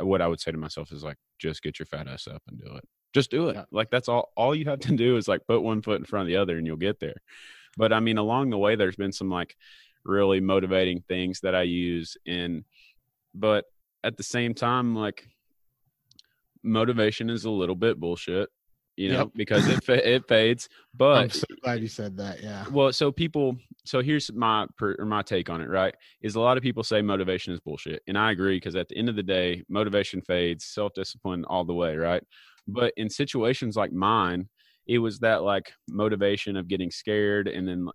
what 0.00 0.22
I 0.22 0.26
would 0.26 0.40
say 0.40 0.52
to 0.52 0.58
myself 0.58 0.90
is 0.90 1.04
like, 1.04 1.18
just 1.38 1.62
get 1.62 1.78
your 1.78 1.86
fat 1.86 2.08
ass 2.08 2.26
up 2.26 2.42
and 2.48 2.58
do 2.58 2.74
it. 2.76 2.84
Just 3.12 3.30
do 3.30 3.48
it. 3.48 3.56
Yeah. 3.56 3.64
Like 3.70 3.90
that's 3.90 4.08
all. 4.08 4.32
All 4.36 4.54
you 4.54 4.64
have 4.64 4.80
to 4.80 4.96
do 4.96 5.16
is 5.16 5.28
like 5.28 5.46
put 5.46 5.62
one 5.62 5.82
foot 5.82 5.98
in 5.98 6.04
front 6.04 6.22
of 6.22 6.28
the 6.28 6.36
other, 6.36 6.56
and 6.56 6.66
you'll 6.66 6.76
get 6.76 6.98
there. 6.98 7.20
But 7.76 7.92
I 7.92 8.00
mean, 8.00 8.18
along 8.18 8.50
the 8.50 8.58
way, 8.58 8.74
there's 8.74 8.96
been 8.96 9.12
some 9.12 9.28
like 9.28 9.54
really 10.04 10.40
motivating 10.40 11.04
things 11.08 11.40
that 11.40 11.54
I 11.54 11.62
use, 11.62 12.16
and 12.26 12.64
but 13.34 13.66
at 14.02 14.16
the 14.16 14.22
same 14.22 14.54
time, 14.54 14.94
like 14.94 15.28
motivation 16.64 17.30
is 17.30 17.44
a 17.44 17.50
little 17.50 17.76
bit 17.76 18.00
bullshit 18.00 18.48
you 18.96 19.12
know, 19.12 19.18
yep. 19.18 19.28
because 19.34 19.66
it 19.68 19.88
it 19.88 20.28
fades. 20.28 20.68
But 20.94 21.22
I'm 21.22 21.30
so 21.30 21.46
glad 21.62 21.80
you 21.80 21.88
said 21.88 22.16
that. 22.18 22.42
Yeah. 22.42 22.64
Well, 22.70 22.92
so 22.92 23.10
people, 23.10 23.56
so 23.84 24.00
here's 24.00 24.32
my 24.32 24.66
or 24.80 25.04
my 25.04 25.22
take 25.22 25.50
on 25.50 25.60
it. 25.60 25.68
Right, 25.68 25.94
is 26.22 26.36
a 26.36 26.40
lot 26.40 26.56
of 26.56 26.62
people 26.62 26.84
say 26.84 27.02
motivation 27.02 27.52
is 27.52 27.60
bullshit, 27.60 28.02
and 28.06 28.16
I 28.16 28.30
agree 28.30 28.56
because 28.56 28.76
at 28.76 28.88
the 28.88 28.96
end 28.96 29.08
of 29.08 29.16
the 29.16 29.22
day, 29.22 29.62
motivation 29.68 30.22
fades, 30.22 30.66
self 30.66 30.92
discipline 30.94 31.44
all 31.46 31.64
the 31.64 31.74
way. 31.74 31.96
Right, 31.96 32.22
but 32.68 32.92
in 32.96 33.10
situations 33.10 33.76
like 33.76 33.92
mine, 33.92 34.48
it 34.86 34.98
was 34.98 35.18
that 35.20 35.42
like 35.42 35.72
motivation 35.88 36.56
of 36.56 36.68
getting 36.68 36.90
scared, 36.90 37.48
and 37.48 37.66
then 37.66 37.88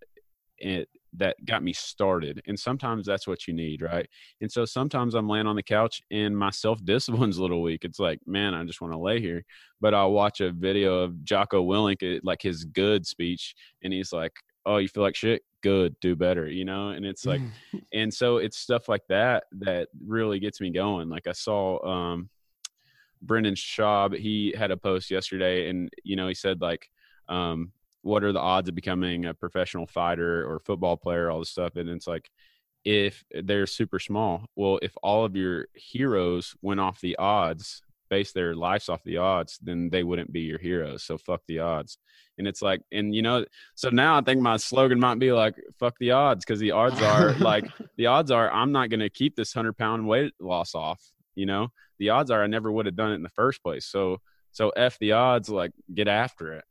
it 0.57 0.89
that 1.17 1.43
got 1.45 1.63
me 1.63 1.73
started. 1.73 2.41
And 2.47 2.59
sometimes 2.59 3.05
that's 3.05 3.27
what 3.27 3.47
you 3.47 3.53
need, 3.53 3.81
right? 3.81 4.07
And 4.41 4.51
so 4.51 4.65
sometimes 4.65 5.15
I'm 5.15 5.27
laying 5.27 5.47
on 5.47 5.55
the 5.55 5.63
couch 5.63 6.01
and 6.11 6.37
my 6.37 6.49
self 6.49 6.83
discipline's 6.83 7.37
a 7.37 7.41
little 7.41 7.61
weak. 7.61 7.85
It's 7.85 7.99
like, 7.99 8.19
man, 8.25 8.53
I 8.53 8.63
just 8.63 8.81
want 8.81 8.93
to 8.93 8.99
lay 8.99 9.19
here. 9.19 9.43
But 9.81 9.93
I'll 9.93 10.11
watch 10.11 10.41
a 10.41 10.51
video 10.51 10.99
of 10.99 11.23
Jocko 11.23 11.63
Willink, 11.63 12.19
like 12.23 12.41
his 12.41 12.65
good 12.65 13.05
speech, 13.05 13.55
and 13.83 13.93
he's 13.93 14.11
like, 14.11 14.33
oh, 14.65 14.77
you 14.77 14.87
feel 14.87 15.03
like 15.03 15.15
shit? 15.15 15.41
Good, 15.61 15.95
do 15.99 16.15
better, 16.15 16.47
you 16.47 16.65
know? 16.65 16.89
And 16.89 17.05
it's 17.05 17.25
like, 17.25 17.41
and 17.93 18.13
so 18.13 18.37
it's 18.37 18.57
stuff 18.57 18.87
like 18.87 19.03
that 19.09 19.45
that 19.59 19.89
really 20.05 20.39
gets 20.39 20.61
me 20.61 20.69
going. 20.69 21.09
Like 21.09 21.27
I 21.27 21.31
saw, 21.31 21.83
um, 21.85 22.29
Brendan 23.21 23.55
Schaub, 23.55 24.17
he 24.17 24.53
had 24.57 24.71
a 24.71 24.77
post 24.77 25.11
yesterday 25.11 25.69
and, 25.69 25.89
you 26.03 26.15
know, 26.15 26.27
he 26.27 26.33
said 26.33 26.61
like, 26.61 26.89
um, 27.27 27.71
what 28.01 28.23
are 28.23 28.31
the 28.31 28.39
odds 28.39 28.69
of 28.69 28.75
becoming 28.75 29.25
a 29.25 29.33
professional 29.33 29.87
fighter 29.87 30.49
or 30.49 30.59
football 30.59 30.97
player, 30.97 31.29
all 31.29 31.39
this 31.39 31.49
stuff. 31.49 31.75
And 31.75 31.89
it's 31.89 32.07
like, 32.07 32.29
if 32.85 33.23
they're 33.43 33.67
super 33.67 33.99
small, 33.99 34.45
well, 34.55 34.79
if 34.81 34.93
all 35.03 35.25
of 35.25 35.35
your 35.35 35.67
heroes 35.73 36.55
went 36.61 36.79
off 36.79 37.01
the 37.01 37.17
odds, 37.17 37.81
base 38.09 38.31
their 38.31 38.55
lives 38.55 38.89
off 38.89 39.03
the 39.03 39.17
odds, 39.17 39.59
then 39.61 39.89
they 39.89 40.03
wouldn't 40.03 40.31
be 40.31 40.41
your 40.41 40.59
heroes. 40.59 41.03
So 41.03 41.17
fuck 41.17 41.41
the 41.47 41.59
odds. 41.59 41.97
And 42.37 42.47
it's 42.47 42.61
like, 42.61 42.81
and 42.91 43.13
you 43.13 43.21
know, 43.21 43.45
so 43.75 43.89
now 43.89 44.17
I 44.17 44.21
think 44.21 44.41
my 44.41 44.57
slogan 44.57 44.99
might 44.99 45.19
be 45.19 45.31
like, 45.31 45.55
fuck 45.77 45.95
the 45.99 46.11
odds, 46.11 46.45
because 46.45 46.59
the 46.59 46.71
odds 46.71 47.01
are 47.01 47.33
like, 47.33 47.65
the 47.97 48.07
odds 48.07 48.31
are 48.31 48.51
I'm 48.51 48.71
not 48.71 48.89
going 48.89 49.01
to 49.01 49.09
keep 49.09 49.35
this 49.35 49.53
100 49.53 49.77
pound 49.77 50.07
weight 50.07 50.33
loss 50.39 50.73
off. 50.73 51.01
You 51.35 51.45
know, 51.45 51.69
the 51.99 52.09
odds 52.09 52.31
are 52.31 52.43
I 52.43 52.47
never 52.47 52.71
would 52.71 52.85
have 52.85 52.95
done 52.95 53.11
it 53.11 53.15
in 53.15 53.23
the 53.23 53.29
first 53.29 53.61
place. 53.61 53.85
So, 53.85 54.21
so 54.51 54.69
F 54.69 54.97
the 54.99 55.11
odds, 55.11 55.49
like 55.49 55.71
get 55.93 56.07
after 56.07 56.53
it. 56.53 56.63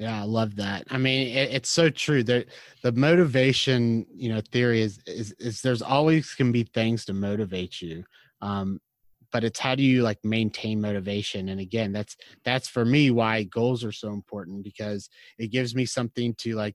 Yeah, 0.00 0.18
I 0.22 0.24
love 0.24 0.56
that. 0.56 0.84
I 0.90 0.96
mean, 0.96 1.28
it, 1.28 1.50
it's 1.52 1.68
so 1.68 1.90
true. 1.90 2.24
that 2.24 2.46
the 2.82 2.92
motivation, 2.92 4.06
you 4.16 4.30
know, 4.30 4.40
theory 4.50 4.80
is, 4.80 4.98
is 5.06 5.32
is 5.32 5.60
there's 5.60 5.82
always 5.82 6.34
can 6.34 6.52
be 6.52 6.62
things 6.64 7.04
to 7.04 7.12
motivate 7.12 7.82
you. 7.82 8.04
Um, 8.40 8.80
but 9.30 9.44
it's 9.44 9.60
how 9.60 9.74
do 9.74 9.82
you 9.82 10.02
like 10.02 10.18
maintain 10.24 10.80
motivation 10.80 11.50
and 11.50 11.60
again 11.60 11.92
that's 11.92 12.16
that's 12.44 12.66
for 12.68 12.84
me 12.84 13.12
why 13.12 13.44
goals 13.44 13.84
are 13.84 13.92
so 13.92 14.08
important 14.12 14.64
because 14.64 15.08
it 15.38 15.52
gives 15.52 15.72
me 15.74 15.84
something 15.86 16.34
to 16.34 16.56
like 16.56 16.74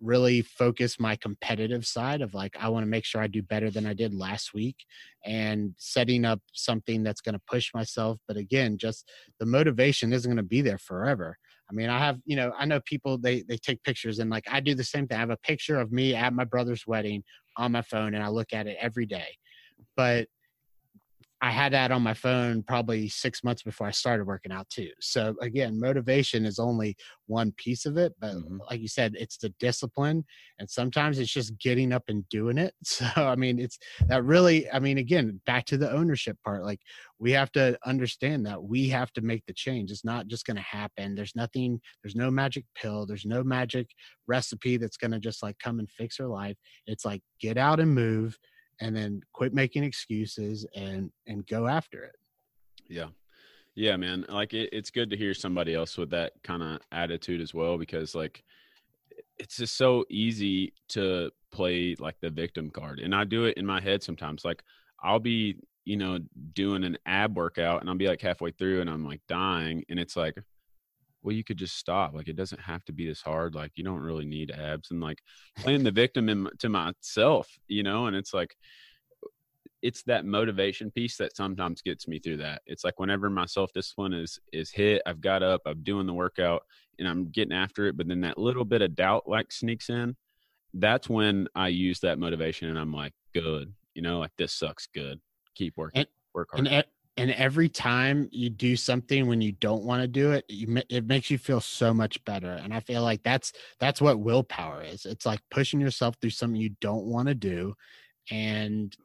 really 0.00 0.42
focus 0.42 1.00
my 1.00 1.16
competitive 1.16 1.86
side 1.86 2.22
of 2.22 2.34
like 2.34 2.56
I 2.60 2.68
want 2.68 2.84
to 2.84 2.90
make 2.90 3.04
sure 3.04 3.22
I 3.22 3.28
do 3.28 3.42
better 3.42 3.70
than 3.70 3.86
I 3.86 3.94
did 3.94 4.14
last 4.14 4.54
week 4.54 4.76
and 5.24 5.74
setting 5.78 6.24
up 6.24 6.40
something 6.52 7.02
that's 7.02 7.20
going 7.20 7.34
to 7.34 7.42
push 7.48 7.74
myself 7.74 8.18
but 8.28 8.36
again 8.36 8.78
just 8.78 9.10
the 9.40 9.46
motivation 9.46 10.12
isn't 10.12 10.30
going 10.30 10.36
to 10.36 10.42
be 10.44 10.60
there 10.60 10.78
forever 10.78 11.38
I 11.72 11.74
mean, 11.74 11.88
I 11.88 11.98
have, 11.98 12.18
you 12.26 12.36
know, 12.36 12.52
I 12.58 12.66
know 12.66 12.80
people 12.80 13.16
they 13.16 13.42
they 13.48 13.56
take 13.56 13.82
pictures 13.82 14.18
and 14.18 14.28
like 14.30 14.44
I 14.50 14.60
do 14.60 14.74
the 14.74 14.84
same 14.84 15.06
thing. 15.06 15.16
I 15.16 15.20
have 15.20 15.30
a 15.30 15.38
picture 15.38 15.80
of 15.80 15.90
me 15.90 16.14
at 16.14 16.34
my 16.34 16.44
brother's 16.44 16.86
wedding 16.86 17.24
on 17.56 17.72
my 17.72 17.82
phone 17.82 18.14
and 18.14 18.22
I 18.22 18.28
look 18.28 18.52
at 18.52 18.66
it 18.66 18.76
every 18.80 19.06
day. 19.06 19.38
But 19.96 20.28
I 21.44 21.50
had 21.50 21.72
that 21.72 21.90
on 21.90 22.02
my 22.02 22.14
phone 22.14 22.62
probably 22.62 23.08
six 23.08 23.42
months 23.42 23.64
before 23.64 23.88
I 23.88 23.90
started 23.90 24.28
working 24.28 24.52
out 24.52 24.70
too. 24.70 24.90
So 25.00 25.34
again, 25.40 25.78
motivation 25.80 26.46
is 26.46 26.60
only 26.60 26.96
one 27.26 27.50
piece 27.56 27.84
of 27.84 27.96
it, 27.96 28.12
but 28.20 28.34
mm-hmm. 28.34 28.58
like 28.70 28.80
you 28.80 28.86
said, 28.86 29.16
it's 29.18 29.38
the 29.38 29.48
discipline, 29.58 30.24
and 30.60 30.70
sometimes 30.70 31.18
it's 31.18 31.32
just 31.32 31.58
getting 31.58 31.92
up 31.92 32.04
and 32.06 32.28
doing 32.28 32.58
it. 32.58 32.74
So 32.92 33.06
I 33.16 33.34
mean, 33.34 33.58
it's 33.58 33.78
that 34.06 34.22
really. 34.22 34.70
I 34.70 34.78
mean, 34.78 34.98
again, 34.98 35.40
back 35.46 35.64
to 35.66 35.76
the 35.76 35.90
ownership 35.90 36.36
part. 36.44 36.62
Like 36.62 36.78
we 37.18 37.32
have 37.32 37.50
to 37.52 37.76
understand 37.84 38.46
that 38.46 38.62
we 38.62 38.88
have 38.90 39.12
to 39.14 39.22
make 39.22 39.44
the 39.46 39.54
change. 39.54 39.90
It's 39.90 40.04
not 40.04 40.28
just 40.28 40.46
going 40.46 40.58
to 40.58 40.62
happen. 40.62 41.14
There's 41.14 41.34
nothing. 41.34 41.80
There's 42.02 42.14
no 42.14 42.30
magic 42.30 42.64
pill. 42.76 43.06
There's 43.06 43.24
no 43.24 43.42
magic 43.42 43.88
recipe 44.28 44.76
that's 44.76 44.98
going 44.98 45.10
to 45.12 45.18
just 45.18 45.42
like 45.42 45.58
come 45.58 45.78
and 45.78 45.90
fix 45.90 46.20
our 46.20 46.28
life. 46.28 46.56
It's 46.86 47.04
like 47.04 47.22
get 47.40 47.56
out 47.56 47.80
and 47.80 47.94
move 47.94 48.38
and 48.80 48.96
then 48.96 49.20
quit 49.32 49.54
making 49.54 49.84
excuses 49.84 50.66
and 50.74 51.10
and 51.26 51.46
go 51.46 51.66
after 51.66 52.04
it. 52.04 52.16
Yeah. 52.88 53.08
Yeah 53.74 53.96
man 53.96 54.26
like 54.28 54.54
it, 54.54 54.68
it's 54.72 54.90
good 54.90 55.10
to 55.10 55.16
hear 55.16 55.34
somebody 55.34 55.74
else 55.74 55.96
with 55.96 56.10
that 56.10 56.32
kind 56.42 56.62
of 56.62 56.80
attitude 56.90 57.40
as 57.40 57.54
well 57.54 57.78
because 57.78 58.14
like 58.14 58.44
it's 59.38 59.56
just 59.56 59.76
so 59.76 60.04
easy 60.10 60.72
to 60.88 61.30
play 61.50 61.96
like 61.98 62.16
the 62.20 62.30
victim 62.30 62.70
card 62.70 62.98
and 62.98 63.14
i 63.14 63.24
do 63.24 63.44
it 63.44 63.56
in 63.56 63.66
my 63.66 63.80
head 63.80 64.02
sometimes 64.02 64.44
like 64.44 64.62
i'll 65.02 65.18
be 65.18 65.56
you 65.84 65.96
know 65.96 66.18
doing 66.54 66.84
an 66.84 66.96
ab 67.06 67.36
workout 67.36 67.80
and 67.80 67.90
i'll 67.90 67.96
be 67.96 68.08
like 68.08 68.20
halfway 68.20 68.50
through 68.50 68.80
and 68.80 68.88
i'm 68.88 69.04
like 69.04 69.20
dying 69.28 69.84
and 69.88 69.98
it's 69.98 70.16
like 70.16 70.36
well 71.22 71.34
you 71.34 71.44
could 71.44 71.56
just 71.56 71.76
stop 71.76 72.14
like 72.14 72.28
it 72.28 72.36
doesn't 72.36 72.60
have 72.60 72.84
to 72.84 72.92
be 72.92 73.06
this 73.06 73.20
hard 73.20 73.54
like 73.54 73.72
you 73.74 73.84
don't 73.84 74.00
really 74.00 74.24
need 74.24 74.50
abs 74.50 74.90
and 74.90 75.00
like 75.00 75.18
playing 75.56 75.82
the 75.82 75.90
victim 75.90 76.28
in, 76.28 76.48
to 76.58 76.68
myself 76.68 77.48
you 77.68 77.82
know 77.82 78.06
and 78.06 78.16
it's 78.16 78.34
like 78.34 78.54
it's 79.82 80.04
that 80.04 80.24
motivation 80.24 80.90
piece 80.92 81.16
that 81.16 81.36
sometimes 81.36 81.82
gets 81.82 82.06
me 82.06 82.20
through 82.20 82.36
that. 82.36 82.62
It's 82.66 82.84
like 82.84 83.00
whenever 83.00 83.28
my 83.28 83.46
self 83.46 83.72
discipline 83.72 84.12
is 84.12 84.38
is 84.52 84.70
hit 84.70 85.02
i've 85.06 85.20
got 85.20 85.42
up 85.42 85.60
i'm 85.66 85.82
doing 85.82 86.06
the 86.06 86.14
workout 86.14 86.62
and 87.00 87.08
i'm 87.08 87.30
getting 87.30 87.52
after 87.52 87.86
it 87.86 87.96
but 87.96 88.06
then 88.06 88.20
that 88.20 88.38
little 88.38 88.64
bit 88.64 88.80
of 88.80 88.94
doubt 88.94 89.28
like 89.28 89.50
sneaks 89.50 89.90
in 89.90 90.14
that's 90.74 91.08
when 91.08 91.48
i 91.56 91.66
use 91.66 91.98
that 91.98 92.18
motivation 92.18 92.68
and 92.68 92.78
i'm 92.78 92.92
like 92.92 93.12
good 93.34 93.74
you 93.94 94.02
know 94.02 94.18
like 94.18 94.32
this 94.38 94.52
sucks 94.52 94.86
good. 94.94 95.20
Keep 95.54 95.76
working 95.76 96.00
and, 96.00 96.08
work 96.34 96.48
hard. 96.52 96.66
and 96.66 96.84
and 97.16 97.30
every 97.32 97.68
time 97.68 98.28
you 98.32 98.48
do 98.48 98.74
something 98.74 99.26
when 99.26 99.40
you 99.40 99.52
don't 99.52 99.84
want 99.84 100.00
to 100.00 100.08
do 100.08 100.32
it 100.32 100.44
you, 100.48 100.80
it 100.88 101.06
makes 101.06 101.30
you 101.30 101.38
feel 101.38 101.60
so 101.60 101.92
much 101.92 102.22
better 102.24 102.52
and 102.52 102.72
i 102.72 102.80
feel 102.80 103.02
like 103.02 103.22
that's 103.22 103.52
that's 103.78 104.00
what 104.00 104.20
willpower 104.20 104.82
is. 104.82 105.06
It's 105.06 105.26
like 105.26 105.40
pushing 105.50 105.80
yourself 105.80 106.16
through 106.20 106.30
something 106.30 106.60
you 106.60 106.74
don't 106.80 107.04
want 107.04 107.28
to 107.28 107.34
do 107.34 107.74
and 108.30 108.96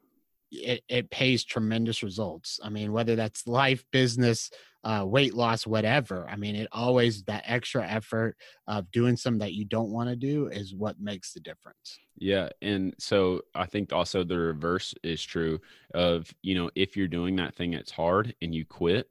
it, 0.50 0.82
it 0.88 1.10
pays 1.10 1.44
tremendous 1.44 2.02
results 2.02 2.58
i 2.62 2.68
mean 2.68 2.92
whether 2.92 3.16
that's 3.16 3.46
life 3.46 3.84
business 3.92 4.50
uh, 4.84 5.04
weight 5.04 5.34
loss, 5.34 5.66
whatever. 5.66 6.28
I 6.28 6.36
mean, 6.36 6.54
it 6.54 6.68
always 6.72 7.22
that 7.24 7.44
extra 7.46 7.86
effort 7.86 8.36
of 8.66 8.90
doing 8.90 9.16
something 9.16 9.40
that 9.40 9.54
you 9.54 9.64
don't 9.64 9.90
want 9.90 10.08
to 10.08 10.16
do 10.16 10.46
is 10.48 10.74
what 10.74 11.00
makes 11.00 11.32
the 11.32 11.40
difference. 11.40 11.98
Yeah, 12.16 12.48
and 12.62 12.94
so 12.98 13.42
I 13.54 13.66
think 13.66 13.92
also 13.92 14.24
the 14.24 14.38
reverse 14.38 14.94
is 15.02 15.22
true 15.22 15.60
of 15.94 16.32
you 16.42 16.54
know 16.54 16.70
if 16.74 16.96
you're 16.96 17.08
doing 17.08 17.36
that 17.36 17.54
thing 17.54 17.72
that's 17.72 17.90
hard 17.90 18.34
and 18.40 18.54
you 18.54 18.64
quit, 18.64 19.08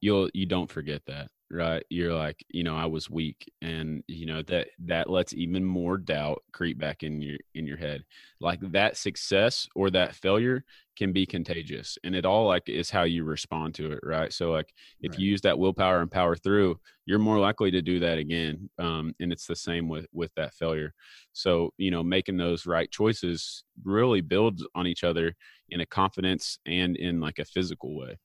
you'll 0.00 0.30
you 0.34 0.46
don't 0.46 0.70
forget 0.70 1.02
that 1.06 1.30
right? 1.50 1.84
You're 1.90 2.14
like 2.14 2.44
you 2.50 2.64
know 2.64 2.76
i 2.76 2.86
was 2.86 3.10
weak 3.10 3.50
and 3.62 4.02
you 4.08 4.26
know 4.26 4.42
that 4.42 4.68
that 4.80 5.08
lets 5.08 5.32
even 5.34 5.64
more 5.64 5.98
doubt 5.98 6.42
creep 6.52 6.78
back 6.78 7.02
in 7.02 7.20
your 7.22 7.38
in 7.54 7.66
your 7.66 7.76
head. 7.76 8.04
Like 8.40 8.60
that 8.72 8.96
success 8.96 9.68
or 9.74 9.90
that 9.90 10.14
failure 10.14 10.64
can 10.96 11.12
be 11.12 11.26
contagious 11.26 11.98
and 12.04 12.14
it 12.14 12.24
all 12.24 12.46
like 12.46 12.68
is 12.68 12.90
how 12.90 13.02
you 13.02 13.22
respond 13.24 13.74
to 13.74 13.92
it 13.92 14.00
right? 14.02 14.32
So 14.32 14.50
like 14.50 14.72
if 15.00 15.12
right. 15.12 15.20
you 15.20 15.30
use 15.30 15.42
that 15.42 15.58
willpower 15.58 16.00
and 16.00 16.10
power 16.10 16.36
through 16.36 16.78
you're 17.04 17.18
more 17.18 17.38
likely 17.38 17.70
to 17.70 17.82
do 17.82 18.00
that 18.00 18.18
again 18.18 18.68
um, 18.78 19.14
and 19.20 19.32
it's 19.32 19.46
the 19.46 19.56
same 19.56 19.88
with 19.88 20.06
with 20.12 20.32
that 20.36 20.54
failure. 20.54 20.94
So 21.32 21.72
you 21.78 21.90
know 21.90 22.02
making 22.02 22.38
those 22.38 22.66
right 22.66 22.90
choices 22.90 23.64
really 23.84 24.20
builds 24.20 24.66
on 24.74 24.86
each 24.86 25.04
other 25.04 25.34
in 25.68 25.80
a 25.80 25.86
confidence 25.86 26.58
and 26.66 26.96
in 26.96 27.20
like 27.20 27.38
a 27.38 27.44
physical 27.44 27.96
way. 27.96 28.18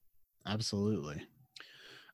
Absolutely 0.45 1.23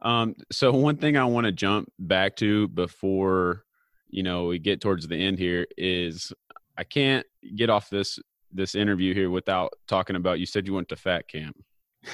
um, 0.01 0.35
so 0.51 0.71
one 0.71 0.97
thing 0.97 1.17
I 1.17 1.25
want 1.25 1.45
to 1.45 1.51
jump 1.51 1.91
back 1.99 2.35
to 2.37 2.67
before 2.69 3.63
you 4.09 4.23
know 4.23 4.45
we 4.45 4.59
get 4.59 4.81
towards 4.81 5.07
the 5.07 5.15
end 5.15 5.39
here 5.39 5.67
is 5.77 6.31
I 6.77 6.83
can't 6.83 7.25
get 7.55 7.69
off 7.69 7.89
this 7.89 8.19
this 8.51 8.75
interview 8.75 9.13
here 9.13 9.29
without 9.29 9.73
talking 9.87 10.15
about 10.15 10.39
you 10.39 10.45
said 10.45 10.67
you 10.67 10.73
went 10.73 10.89
to 10.89 10.95
fat 10.95 11.27
camp. 11.27 11.57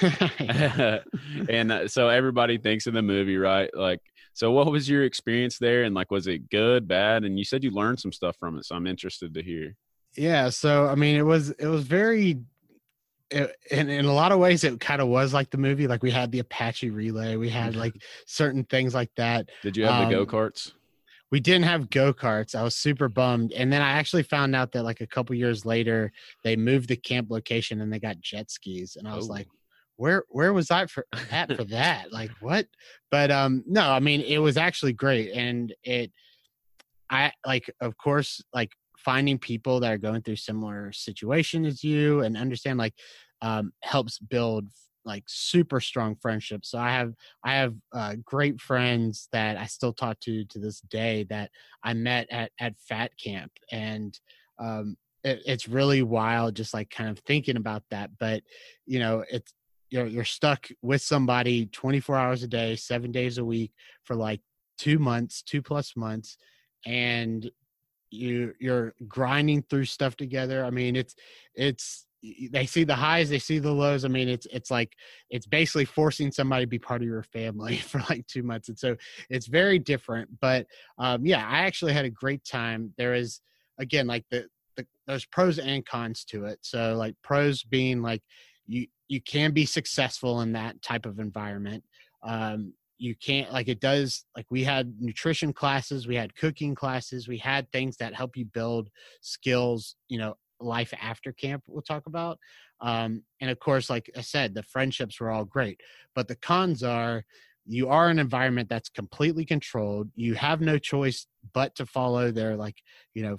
and 1.48 1.72
uh, 1.72 1.88
so 1.88 2.08
everybody 2.08 2.58
thinks 2.58 2.86
of 2.86 2.94
the 2.94 3.02
movie, 3.02 3.36
right? 3.36 3.70
Like, 3.74 4.00
so 4.32 4.50
what 4.50 4.70
was 4.70 4.88
your 4.88 5.04
experience 5.04 5.58
there? 5.58 5.84
And 5.84 5.94
like, 5.94 6.10
was 6.10 6.26
it 6.26 6.50
good, 6.50 6.88
bad? 6.88 7.24
And 7.24 7.38
you 7.38 7.44
said 7.44 7.62
you 7.62 7.70
learned 7.70 8.00
some 8.00 8.12
stuff 8.12 8.36
from 8.38 8.58
it. 8.58 8.64
So 8.64 8.74
I'm 8.74 8.86
interested 8.86 9.32
to 9.34 9.42
hear. 9.42 9.76
Yeah. 10.16 10.48
So, 10.50 10.86
I 10.86 10.96
mean, 10.96 11.16
it 11.16 11.22
was, 11.22 11.50
it 11.50 11.66
was 11.66 11.84
very 11.84 12.40
it, 13.30 13.56
in, 13.70 13.88
in 13.88 14.04
a 14.04 14.12
lot 14.12 14.32
of 14.32 14.38
ways 14.38 14.64
it 14.64 14.78
kind 14.80 15.00
of 15.00 15.08
was 15.08 15.32
like 15.32 15.50
the 15.50 15.58
movie 15.58 15.86
like 15.86 16.02
we 16.02 16.10
had 16.10 16.30
the 16.30 16.40
apache 16.40 16.90
relay 16.90 17.36
we 17.36 17.48
had 17.48 17.74
like 17.74 17.94
certain 18.26 18.64
things 18.64 18.94
like 18.94 19.10
that 19.16 19.48
did 19.62 19.76
you 19.76 19.84
have 19.84 20.04
um, 20.04 20.08
the 20.08 20.14
go-karts? 20.14 20.72
we 21.30 21.40
didn't 21.40 21.64
have 21.64 21.90
go-karts 21.90 22.54
i 22.54 22.62
was 22.62 22.74
super 22.76 23.08
bummed 23.08 23.52
and 23.52 23.72
then 23.72 23.82
i 23.82 23.92
actually 23.92 24.22
found 24.22 24.54
out 24.54 24.72
that 24.72 24.84
like 24.84 25.00
a 25.00 25.06
couple 25.06 25.34
years 25.34 25.64
later 25.64 26.12
they 26.42 26.54
moved 26.54 26.88
the 26.88 26.96
camp 26.96 27.30
location 27.30 27.80
and 27.80 27.92
they 27.92 27.98
got 27.98 28.20
jet 28.20 28.50
skis 28.50 28.96
and 28.96 29.08
i 29.08 29.16
was 29.16 29.28
oh. 29.28 29.32
like 29.32 29.48
where 29.96 30.24
where 30.28 30.52
was 30.52 30.70
i 30.70 30.86
for 30.86 31.06
that 31.30 31.54
for 31.56 31.64
that? 31.64 32.12
Like 32.12 32.30
what? 32.40 32.66
But 33.10 33.30
um 33.30 33.62
no 33.66 33.90
i 33.90 34.00
mean 34.00 34.20
it 34.20 34.38
was 34.38 34.56
actually 34.56 34.92
great 34.92 35.32
and 35.32 35.74
it 35.82 36.12
i 37.10 37.32
like 37.46 37.70
of 37.80 37.96
course 37.96 38.42
like 38.52 38.72
finding 39.04 39.38
people 39.38 39.80
that 39.80 39.92
are 39.92 39.98
going 39.98 40.22
through 40.22 40.36
similar 40.36 40.92
situation 40.92 41.64
as 41.64 41.84
you 41.84 42.20
and 42.22 42.36
understand 42.36 42.78
like 42.78 42.94
um, 43.42 43.72
helps 43.82 44.18
build 44.18 44.68
like 45.04 45.24
super 45.26 45.80
strong 45.80 46.16
friendships. 46.16 46.70
So 46.70 46.78
i 46.78 46.90
have 46.90 47.12
i 47.44 47.54
have 47.54 47.74
uh, 47.92 48.16
great 48.24 48.60
friends 48.60 49.28
that 49.32 49.56
i 49.56 49.66
still 49.66 49.92
talk 49.92 50.18
to 50.20 50.44
to 50.46 50.58
this 50.58 50.80
day 50.80 51.26
that 51.30 51.50
i 51.82 51.92
met 51.94 52.26
at 52.30 52.52
at 52.58 52.74
fat 52.78 53.12
camp. 53.22 53.52
And 53.70 54.18
um, 54.58 54.96
it, 55.22 55.42
it's 55.46 55.68
really 55.68 56.02
wild 56.02 56.54
just 56.54 56.74
like 56.74 56.90
kind 56.90 57.10
of 57.10 57.18
thinking 57.20 57.56
about 57.56 57.82
that. 57.90 58.10
But 58.18 58.42
you 58.86 58.98
know 58.98 59.24
it's 59.30 59.52
you're 59.90 60.06
you're 60.06 60.24
stuck 60.24 60.68
with 60.82 61.02
somebody 61.02 61.66
24 61.66 62.16
hours 62.16 62.42
a 62.42 62.48
day 62.48 62.76
7 62.76 63.12
days 63.12 63.38
a 63.38 63.44
week 63.44 63.72
for 64.04 64.16
like 64.16 64.40
2 64.78 64.98
months 64.98 65.42
2 65.42 65.62
plus 65.62 65.94
months. 65.96 66.38
And 66.86 67.50
you 68.14 68.54
you're 68.60 68.94
grinding 69.08 69.62
through 69.62 69.84
stuff 69.84 70.16
together. 70.16 70.64
I 70.64 70.70
mean 70.70 70.96
it's 70.96 71.14
it's 71.54 72.06
they 72.50 72.64
see 72.64 72.84
the 72.84 72.94
highs 72.94 73.28
they 73.28 73.38
see 73.38 73.58
the 73.58 73.72
lows. 73.72 74.04
I 74.04 74.08
mean 74.08 74.28
it's 74.28 74.46
it's 74.50 74.70
like 74.70 74.94
it's 75.30 75.46
basically 75.46 75.84
forcing 75.84 76.32
somebody 76.32 76.64
to 76.64 76.68
be 76.68 76.78
part 76.78 77.02
of 77.02 77.08
your 77.08 77.22
family 77.22 77.76
for 77.90 78.02
like 78.08 78.26
two 78.26 78.42
months. 78.42 78.68
And 78.68 78.78
so 78.78 78.96
it's 79.28 79.46
very 79.46 79.78
different 79.78 80.28
but 80.40 80.66
um 80.98 81.26
yeah 81.26 81.46
i 81.46 81.60
actually 81.60 81.92
had 81.92 82.04
a 82.04 82.10
great 82.10 82.44
time. 82.44 82.92
There 82.96 83.14
is 83.14 83.40
again 83.78 84.06
like 84.06 84.24
the, 84.30 84.46
the 84.76 84.86
there's 85.06 85.26
pros 85.26 85.58
and 85.58 85.84
cons 85.84 86.24
to 86.26 86.46
it. 86.46 86.58
So 86.62 86.96
like 86.96 87.16
pros 87.22 87.62
being 87.62 88.02
like 88.02 88.22
you 88.66 88.86
you 89.08 89.20
can 89.20 89.52
be 89.52 89.66
successful 89.66 90.40
in 90.40 90.52
that 90.52 90.80
type 90.82 91.06
of 91.06 91.18
environment. 91.18 91.84
Um 92.22 92.72
you 93.04 93.14
can't 93.14 93.52
like 93.52 93.68
it 93.68 93.80
does 93.80 94.24
like 94.34 94.46
we 94.48 94.64
had 94.64 94.94
nutrition 94.98 95.52
classes 95.52 96.06
we 96.06 96.16
had 96.16 96.34
cooking 96.34 96.74
classes 96.74 97.28
we 97.28 97.36
had 97.36 97.70
things 97.70 97.98
that 97.98 98.14
help 98.14 98.34
you 98.34 98.46
build 98.46 98.88
skills 99.20 99.96
you 100.08 100.18
know 100.18 100.34
life 100.58 100.94
after 101.00 101.30
camp 101.32 101.62
we'll 101.66 101.82
talk 101.82 102.06
about. 102.06 102.38
Um 102.80 103.22
and 103.40 103.50
of 103.50 103.60
course 103.60 103.90
like 103.90 104.10
i 104.16 104.22
said 104.22 104.54
the 104.54 104.62
friendships 104.62 105.20
were 105.20 105.30
all 105.30 105.44
great 105.44 105.80
but 106.14 106.28
the 106.28 106.36
cons 106.36 106.82
are 106.82 107.24
you 107.66 107.88
are 107.88 108.08
an 108.08 108.18
environment 108.18 108.68
that's 108.68 108.88
completely 108.88 109.44
controlled 109.44 110.08
you 110.14 110.34
have 110.34 110.60
no 110.60 110.78
choice 110.78 111.26
but 111.52 111.74
to 111.76 111.86
follow 111.86 112.30
their 112.30 112.56
like 112.56 112.78
you 113.12 113.22
know 113.22 113.36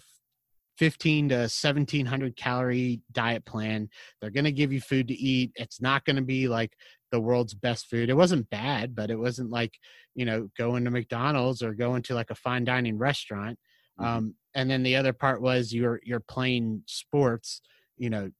15 0.77 1.29
to 1.29 1.35
1700 1.35 2.35
calorie 2.35 3.01
diet 3.11 3.45
plan 3.45 3.89
they're 4.19 4.29
going 4.29 4.45
to 4.45 4.51
give 4.51 4.73
you 4.73 4.81
food 4.81 5.07
to 5.07 5.13
eat 5.13 5.51
it's 5.55 5.81
not 5.81 6.05
going 6.05 6.17
to 6.17 6.21
be 6.21 6.47
like 6.47 6.73
the 7.11 7.19
world's 7.19 7.53
best 7.53 7.87
food. 7.89 8.09
It 8.09 8.17
wasn't 8.17 8.49
bad, 8.49 8.95
but 8.95 9.09
it 9.09 9.17
wasn't 9.17 9.51
like, 9.51 9.73
you 10.15 10.25
know, 10.25 10.49
going 10.57 10.83
to 10.85 10.91
McDonald's 10.91 11.61
or 11.61 11.73
going 11.73 12.01
to 12.03 12.15
like 12.15 12.31
a 12.31 12.35
fine 12.35 12.63
dining 12.63 12.97
restaurant. 12.97 13.57
Mm-hmm. 13.99 14.17
Um, 14.17 14.35
and 14.55 14.69
then 14.69 14.83
the 14.83 14.95
other 14.95 15.13
part 15.13 15.41
was 15.41 15.73
you're 15.73 15.99
you're 16.03 16.19
playing 16.19 16.83
sports, 16.87 17.61
you 17.97 18.09
know, 18.09 18.31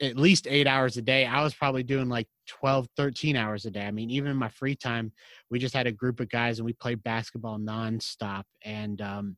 at 0.00 0.16
least 0.16 0.46
eight 0.48 0.66
hours 0.66 0.96
a 0.96 1.02
day. 1.02 1.26
I 1.26 1.42
was 1.42 1.54
probably 1.54 1.82
doing 1.82 2.08
like 2.08 2.28
12, 2.48 2.88
13 2.96 3.36
hours 3.36 3.64
a 3.64 3.70
day. 3.70 3.82
I 3.84 3.90
mean, 3.90 4.10
even 4.10 4.30
in 4.30 4.36
my 4.36 4.48
free 4.48 4.76
time, 4.76 5.12
we 5.50 5.58
just 5.58 5.74
had 5.74 5.86
a 5.86 5.92
group 5.92 6.20
of 6.20 6.28
guys 6.28 6.58
and 6.58 6.66
we 6.66 6.72
played 6.72 7.02
basketball 7.02 7.58
nonstop. 7.58 8.44
And 8.64 9.00
um, 9.00 9.36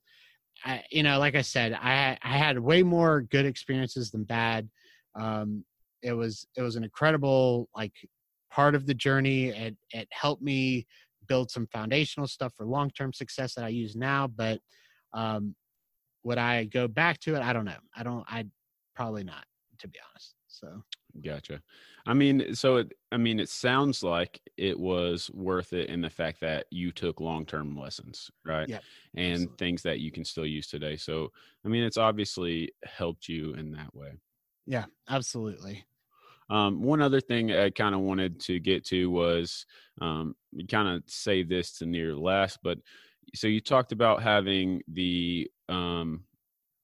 I, 0.65 0.83
you 0.91 1.03
know, 1.03 1.19
like 1.19 1.35
I 1.35 1.43
said, 1.43 1.73
I 1.73 2.19
I 2.23 2.37
had 2.37 2.59
way 2.59 2.83
more 2.83 3.23
good 3.23 3.47
experiences 3.47 4.11
than 4.11 4.25
bad. 4.25 4.69
Um, 5.15 5.65
it 6.03 6.13
was 6.13 6.47
it 6.57 6.63
was 6.63 6.77
an 6.77 6.85
incredible 6.85 7.69
like 7.75 7.93
part 8.57 8.75
of 8.75 8.87
the 8.87 8.95
journey. 8.95 9.49
It 9.49 9.77
it 9.93 10.09
helped 10.11 10.43
me 10.43 10.87
build 11.29 11.51
some 11.51 11.67
foundational 11.67 12.27
stuff 12.27 12.55
for 12.57 12.65
long 12.65 12.91
term 12.91 13.13
success 13.13 13.55
that 13.55 13.65
I 13.65 13.69
use 13.69 13.95
now. 13.95 14.27
But 14.27 14.61
um, 15.13 15.55
would 16.25 16.39
I 16.39 16.65
go 16.65 16.89
back 16.89 17.21
to 17.21 17.37
it? 17.37 17.43
I 17.43 17.53
don't 17.53 17.67
know. 17.67 17.77
I 17.95 18.03
don't. 18.03 18.25
I 18.27 18.47
probably 18.95 19.25
not, 19.25 19.45
to 19.81 19.89
be 19.89 19.99
honest. 20.11 20.35
So 20.49 20.83
Gotcha. 21.23 21.63
I 22.07 22.15
mean, 22.15 22.55
so 22.55 22.77
it, 22.77 22.93
I 23.13 23.17
mean, 23.17 23.41
it 23.41 23.49
sounds 23.49 24.03
like 24.03 24.41
it 24.57 24.79
was 24.79 25.31
worth 25.33 25.73
it 25.73 25.89
in 25.89 26.01
the 26.01 26.11
fact 26.11 26.41
that 26.41 26.67
you 26.71 26.93
took 26.93 27.21
long 27.21 27.45
term 27.45 27.79
lessons, 27.79 28.31
right? 28.45 28.69
Yeah. 28.69 28.79
And 29.15 29.33
absolutely. 29.33 29.57
things 29.59 29.83
that 29.83 30.01
you 30.01 30.11
can 30.11 30.25
still 30.25 30.47
use 30.47 30.67
today. 30.67 30.97
So, 30.97 31.33
I 31.65 31.69
mean, 31.69 31.85
it's 31.85 31.99
obviously 31.99 32.73
helped 32.85 33.29
you 33.29 33.55
in 33.55 33.73
that 33.73 33.95
way. 33.95 34.13
yeah, 34.67 34.87
absolutely. 35.09 35.85
Um, 36.49 36.83
one 36.83 37.03
other 37.03 37.21
thing 37.21 37.53
I 37.53 37.71
kind 37.71 37.95
of 37.95 38.03
wanted 38.03 38.41
to 38.41 38.61
get 38.61 38.85
to 38.87 39.11
was 39.11 39.67
um, 40.01 40.37
you 40.53 40.67
kind 40.67 40.89
of 40.89 41.03
say 41.07 41.43
this 41.43 41.79
to 41.79 41.87
near 41.87 42.15
last, 42.15 42.59
but 42.63 42.79
so 43.35 43.49
you 43.49 43.61
talked 43.61 43.93
about 43.93 44.23
having 44.23 44.83
the 44.89 45.51
um, 45.69 46.23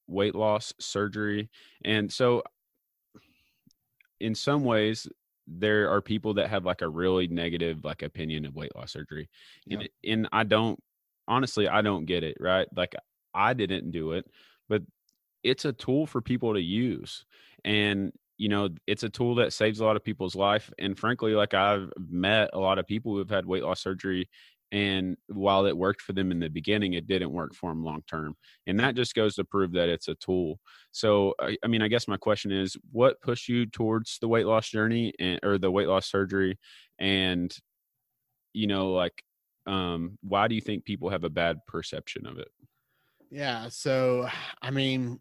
weight 0.08 0.34
loss 0.34 0.72
surgery. 0.80 1.48
And 1.84 2.12
so 2.12 2.42
in 4.20 4.34
some 4.34 4.64
ways 4.64 5.08
there 5.46 5.90
are 5.90 6.00
people 6.00 6.34
that 6.34 6.48
have 6.48 6.64
like 6.64 6.82
a 6.82 6.88
really 6.88 7.26
negative 7.26 7.84
like 7.84 8.02
opinion 8.02 8.46
of 8.46 8.54
weight 8.54 8.74
loss 8.76 8.92
surgery 8.92 9.28
and, 9.68 9.88
and 10.04 10.28
i 10.32 10.44
don't 10.44 10.78
honestly 11.26 11.68
i 11.68 11.82
don't 11.82 12.06
get 12.06 12.22
it 12.22 12.36
right 12.38 12.68
like 12.76 12.94
i 13.34 13.52
didn't 13.52 13.90
do 13.90 14.12
it 14.12 14.24
but 14.68 14.82
it's 15.42 15.64
a 15.64 15.72
tool 15.72 16.06
for 16.06 16.20
people 16.20 16.54
to 16.54 16.60
use 16.60 17.24
and 17.64 18.12
you 18.42 18.48
know 18.48 18.68
it's 18.88 19.04
a 19.04 19.08
tool 19.08 19.36
that 19.36 19.52
saves 19.52 19.78
a 19.78 19.84
lot 19.84 19.94
of 19.94 20.02
people's 20.02 20.34
life 20.34 20.68
and 20.80 20.98
frankly 20.98 21.32
like 21.32 21.54
i've 21.54 21.92
met 22.08 22.50
a 22.52 22.58
lot 22.58 22.76
of 22.76 22.86
people 22.88 23.12
who 23.12 23.18
have 23.18 23.30
had 23.30 23.46
weight 23.46 23.62
loss 23.62 23.80
surgery 23.80 24.28
and 24.72 25.16
while 25.28 25.64
it 25.66 25.76
worked 25.76 26.00
for 26.00 26.12
them 26.12 26.32
in 26.32 26.40
the 26.40 26.48
beginning 26.50 26.94
it 26.94 27.06
didn't 27.06 27.30
work 27.30 27.54
for 27.54 27.70
them 27.70 27.84
long 27.84 28.02
term 28.08 28.34
and 28.66 28.80
that 28.80 28.96
just 28.96 29.14
goes 29.14 29.36
to 29.36 29.44
prove 29.44 29.70
that 29.72 29.88
it's 29.88 30.08
a 30.08 30.16
tool 30.16 30.58
so 30.90 31.34
I, 31.38 31.56
I 31.62 31.68
mean 31.68 31.82
i 31.82 31.88
guess 31.88 32.08
my 32.08 32.16
question 32.16 32.50
is 32.50 32.76
what 32.90 33.20
pushed 33.20 33.48
you 33.48 33.64
towards 33.64 34.18
the 34.18 34.26
weight 34.26 34.46
loss 34.46 34.68
journey 34.68 35.12
and 35.20 35.38
or 35.44 35.56
the 35.56 35.70
weight 35.70 35.86
loss 35.86 36.10
surgery 36.10 36.58
and 36.98 37.56
you 38.52 38.66
know 38.66 38.92
like 38.92 39.22
um 39.66 40.18
why 40.22 40.48
do 40.48 40.56
you 40.56 40.60
think 40.60 40.84
people 40.84 41.10
have 41.10 41.22
a 41.24 41.30
bad 41.30 41.58
perception 41.68 42.26
of 42.26 42.38
it 42.38 42.48
Yeah. 43.30 43.68
So, 43.68 44.28
I 44.60 44.70
mean, 44.70 45.20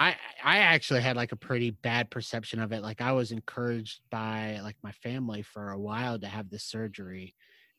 I 0.00 0.16
I 0.44 0.58
actually 0.60 1.02
had 1.02 1.16
like 1.16 1.32
a 1.32 1.36
pretty 1.36 1.70
bad 1.72 2.10
perception 2.10 2.60
of 2.60 2.72
it. 2.72 2.82
Like 2.82 3.02
I 3.02 3.12
was 3.12 3.32
encouraged 3.32 4.00
by 4.10 4.60
like 4.62 4.76
my 4.82 4.92
family 4.92 5.42
for 5.42 5.70
a 5.70 5.78
while 5.80 6.18
to 6.20 6.28
have 6.28 6.50
this 6.50 6.64
surgery, 6.64 7.34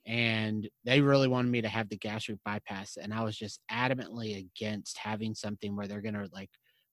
and 0.05 0.69
they 0.86 1.01
really 1.01 1.28
wanted 1.30 1.51
me 1.51 1.61
to 1.63 1.69
have 1.69 1.89
the 1.89 1.97
gastric 1.97 2.39
bypass, 2.45 2.97
and 2.97 3.13
I 3.13 3.24
was 3.24 3.38
just 3.38 3.61
adamantly 3.72 4.38
against 4.39 4.99
having 4.99 5.36
something 5.36 5.76
where 5.76 5.88
they're 5.88 6.01
gonna 6.01 6.28
like 6.34 6.51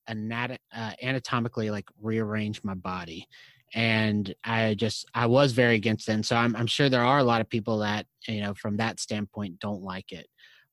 anat- 0.08 0.60
uh, 0.74 0.92
anatomically 1.02 1.70
like 1.70 1.88
rearrange 2.00 2.64
my 2.64 2.74
body. 2.74 3.28
And 3.74 4.34
I 4.44 4.74
just 4.74 5.06
I 5.14 5.26
was 5.26 5.52
very 5.52 5.76
against 5.76 6.08
it. 6.08 6.12
And 6.12 6.26
so 6.26 6.36
I'm 6.36 6.56
I'm 6.56 6.66
sure 6.66 6.88
there 6.88 7.04
are 7.04 7.18
a 7.18 7.24
lot 7.24 7.42
of 7.42 7.50
people 7.50 7.78
that 7.80 8.06
you 8.26 8.40
know 8.40 8.54
from 8.54 8.78
that 8.78 9.00
standpoint 9.00 9.60
don't 9.60 9.82
like 9.82 10.12
it. 10.12 10.26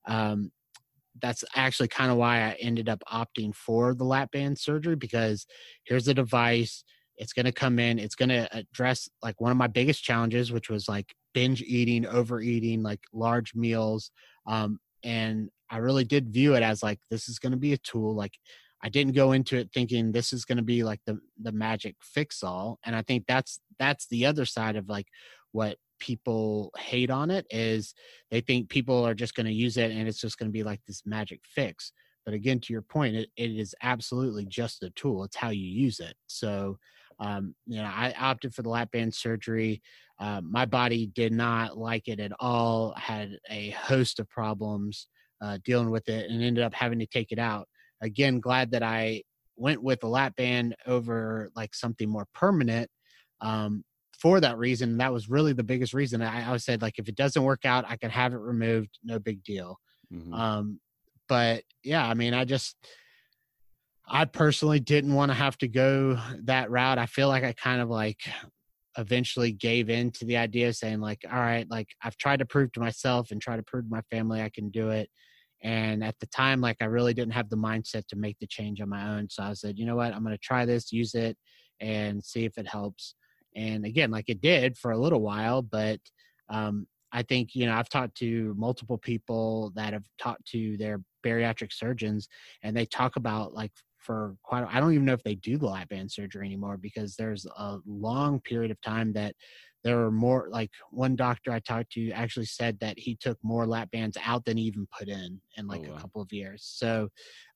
Um, 0.08 0.50
that's 1.20 1.44
actually 1.54 1.88
kind 1.88 2.10
of 2.10 2.16
why 2.16 2.42
I 2.42 2.56
ended 2.60 2.88
up 2.88 3.02
opting 3.12 3.54
for 3.54 3.94
the 3.94 4.04
lap 4.04 4.32
band 4.32 4.58
surgery 4.58 4.96
because 4.96 5.46
here's 5.84 6.08
a 6.08 6.14
device. 6.14 6.84
It's 7.16 7.32
going 7.32 7.46
to 7.46 7.52
come 7.52 7.78
in. 7.78 7.98
It's 7.98 8.14
going 8.14 8.28
to 8.28 8.48
address 8.52 9.08
like 9.22 9.40
one 9.40 9.50
of 9.50 9.56
my 9.56 9.66
biggest 9.68 10.02
challenges, 10.04 10.52
which 10.52 10.68
was 10.68 10.88
like 10.88 11.14
binge 11.32 11.62
eating, 11.62 12.06
overeating, 12.06 12.82
like 12.82 13.00
large 13.12 13.54
meals. 13.54 14.10
Um, 14.46 14.78
and 15.02 15.50
I 15.70 15.78
really 15.78 16.04
did 16.04 16.32
view 16.32 16.54
it 16.54 16.62
as 16.62 16.82
like 16.82 17.00
this 17.10 17.28
is 17.28 17.38
going 17.38 17.52
to 17.52 17.58
be 17.58 17.72
a 17.72 17.78
tool. 17.78 18.14
Like 18.14 18.32
I 18.82 18.88
didn't 18.88 19.14
go 19.14 19.32
into 19.32 19.56
it 19.56 19.70
thinking 19.72 20.12
this 20.12 20.32
is 20.32 20.44
going 20.44 20.58
to 20.58 20.62
be 20.62 20.84
like 20.84 21.00
the 21.06 21.18
the 21.40 21.52
magic 21.52 21.96
fix 22.02 22.42
all. 22.42 22.78
And 22.84 22.94
I 22.94 23.02
think 23.02 23.24
that's 23.26 23.60
that's 23.78 24.06
the 24.08 24.26
other 24.26 24.44
side 24.44 24.76
of 24.76 24.88
like 24.88 25.06
what 25.52 25.76
people 25.98 26.72
hate 26.78 27.10
on 27.10 27.30
it 27.30 27.46
is 27.50 27.94
they 28.30 28.40
think 28.40 28.68
people 28.68 29.04
are 29.04 29.14
just 29.14 29.34
going 29.34 29.46
to 29.46 29.52
use 29.52 29.76
it 29.76 29.90
and 29.90 30.08
it's 30.08 30.20
just 30.20 30.38
going 30.38 30.48
to 30.48 30.52
be 30.52 30.62
like 30.62 30.80
this 30.86 31.02
magic 31.06 31.40
fix. 31.44 31.92
But 32.24 32.34
again 32.34 32.60
to 32.60 32.72
your 32.72 32.82
point 32.82 33.16
it, 33.16 33.28
it 33.36 33.50
is 33.50 33.74
absolutely 33.82 34.46
just 34.46 34.82
a 34.82 34.90
tool. 34.90 35.24
It's 35.24 35.36
how 35.36 35.50
you 35.50 35.66
use 35.66 36.00
it. 36.00 36.14
So 36.26 36.78
um, 37.18 37.54
you 37.66 37.78
know 37.78 37.90
i 37.90 38.14
opted 38.18 38.54
for 38.54 38.62
the 38.62 38.68
lap 38.68 38.92
band 38.92 39.14
surgery. 39.14 39.82
Uh, 40.18 40.40
my 40.42 40.64
body 40.64 41.06
did 41.06 41.32
not 41.32 41.76
like 41.76 42.08
it 42.08 42.20
at 42.20 42.32
all 42.40 42.94
had 42.96 43.38
a 43.50 43.70
host 43.70 44.18
of 44.18 44.28
problems 44.28 45.08
uh, 45.42 45.58
dealing 45.64 45.90
with 45.90 46.08
it 46.08 46.30
and 46.30 46.42
ended 46.42 46.64
up 46.64 46.74
having 46.74 46.98
to 46.98 47.06
take 47.06 47.32
it 47.32 47.38
out. 47.38 47.68
Again 48.02 48.40
glad 48.40 48.70
that 48.72 48.82
i 48.82 49.22
went 49.56 49.82
with 49.82 50.00
the 50.00 50.08
lap 50.08 50.36
band 50.36 50.76
over 50.86 51.50
like 51.56 51.74
something 51.74 52.08
more 52.08 52.26
permanent 52.34 52.90
um, 53.40 53.84
for 54.26 54.40
that 54.40 54.58
reason. 54.58 54.98
That 54.98 55.12
was 55.12 55.30
really 55.30 55.52
the 55.52 55.62
biggest 55.62 55.94
reason. 55.94 56.20
I, 56.20 56.52
I 56.52 56.56
said 56.56 56.82
like 56.82 56.98
if 56.98 57.08
it 57.08 57.14
doesn't 57.14 57.44
work 57.44 57.64
out, 57.64 57.84
I 57.86 57.96
can 57.96 58.10
have 58.10 58.32
it 58.32 58.38
removed, 58.38 58.98
no 59.04 59.20
big 59.20 59.44
deal. 59.44 59.78
Mhm. 60.12 60.34
Um, 60.34 60.80
but 61.28 61.62
yeah, 61.84 62.04
I 62.04 62.14
mean, 62.14 62.34
I 62.34 62.44
just 62.44 62.74
I 64.04 64.24
personally 64.24 64.80
didn't 64.80 65.14
want 65.14 65.30
to 65.30 65.34
have 65.36 65.56
to 65.58 65.68
go 65.68 66.18
that 66.42 66.72
route. 66.72 66.98
I 66.98 67.06
feel 67.06 67.28
like 67.28 67.44
I 67.44 67.52
kind 67.52 67.80
of 67.80 67.88
like 67.88 68.18
eventually 68.98 69.52
gave 69.52 69.90
in 69.90 70.10
to 70.10 70.24
the 70.24 70.38
idea 70.38 70.70
of 70.70 70.76
saying 70.76 70.98
like, 70.98 71.20
all 71.30 71.38
right, 71.38 71.70
like 71.70 71.90
I've 72.02 72.16
tried 72.16 72.40
to 72.40 72.46
prove 72.46 72.72
to 72.72 72.80
myself 72.80 73.30
and 73.30 73.40
try 73.40 73.54
to 73.54 73.62
prove 73.62 73.84
to 73.84 73.94
my 73.94 74.02
family 74.10 74.42
I 74.42 74.48
can 74.48 74.70
do 74.70 74.90
it. 74.90 75.08
And 75.62 76.02
at 76.02 76.18
the 76.18 76.26
time, 76.26 76.60
like 76.60 76.78
I 76.80 76.86
really 76.86 77.14
didn't 77.14 77.34
have 77.34 77.48
the 77.48 77.56
mindset 77.56 78.08
to 78.08 78.16
make 78.16 78.38
the 78.40 78.48
change 78.48 78.80
on 78.80 78.88
my 78.88 79.08
own. 79.16 79.28
So 79.30 79.44
I 79.44 79.52
said, 79.52 79.78
you 79.78 79.86
know 79.86 79.94
what, 79.94 80.12
I'm 80.12 80.24
going 80.24 80.34
to 80.34 80.38
try 80.38 80.64
this, 80.64 80.92
use 80.92 81.14
it, 81.14 81.36
and 81.78 82.24
see 82.24 82.44
if 82.44 82.58
it 82.58 82.66
helps. 82.66 83.14
And 83.56 83.84
again, 83.86 84.10
like 84.10 84.28
it 84.28 84.40
did 84.40 84.78
for 84.78 84.92
a 84.92 84.98
little 84.98 85.22
while, 85.22 85.62
but 85.62 86.00
um, 86.48 86.86
I 87.12 87.22
think 87.22 87.54
you 87.54 87.66
know 87.66 87.74
I've 87.74 87.88
talked 87.88 88.16
to 88.18 88.54
multiple 88.56 88.98
people 88.98 89.72
that 89.76 89.92
have 89.92 90.04
talked 90.18 90.46
to 90.48 90.76
their 90.76 91.00
bariatric 91.24 91.72
surgeons, 91.72 92.28
and 92.62 92.76
they 92.76 92.86
talk 92.86 93.16
about 93.16 93.54
like 93.54 93.72
for 93.98 94.36
quite. 94.42 94.64
I 94.68 94.80
don't 94.80 94.92
even 94.92 95.06
know 95.06 95.14
if 95.14 95.22
they 95.24 95.34
do 95.36 95.58
the 95.58 95.66
lap 95.66 95.88
band 95.88 96.12
surgery 96.12 96.46
anymore 96.46 96.76
because 96.76 97.16
there's 97.16 97.46
a 97.46 97.78
long 97.86 98.40
period 98.40 98.70
of 98.70 98.80
time 98.82 99.12
that 99.14 99.34
there 99.84 99.96
were 99.96 100.10
more. 100.10 100.48
Like 100.50 100.70
one 100.90 101.16
doctor 101.16 101.52
I 101.52 101.60
talked 101.60 101.92
to 101.92 102.10
actually 102.10 102.46
said 102.46 102.80
that 102.80 102.98
he 102.98 103.16
took 103.16 103.38
more 103.42 103.66
lap 103.66 103.90
bands 103.90 104.16
out 104.22 104.44
than 104.44 104.56
he 104.56 104.64
even 104.64 104.86
put 104.98 105.08
in 105.08 105.40
in 105.56 105.66
like 105.66 105.80
Oh, 105.80 105.84
wow. 105.84 105.98
a 105.98 106.00
couple 106.00 106.20
of 106.20 106.32
years. 106.32 106.64
So 106.64 107.08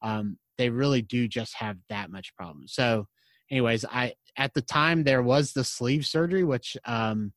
um, 0.02 0.38
they 0.58 0.70
really 0.70 1.02
do 1.02 1.28
just 1.28 1.54
have 1.56 1.78
that 1.88 2.10
much 2.10 2.34
problem. 2.34 2.66
So 2.68 3.06
anyways 3.50 3.84
i 3.86 4.14
at 4.40 4.54
the 4.54 4.62
time 4.62 5.04
there 5.04 5.22
was 5.22 5.52
the 5.52 5.62
sleeve 5.62 6.04
surgery 6.04 6.42
which 6.42 6.76
um 6.86 7.32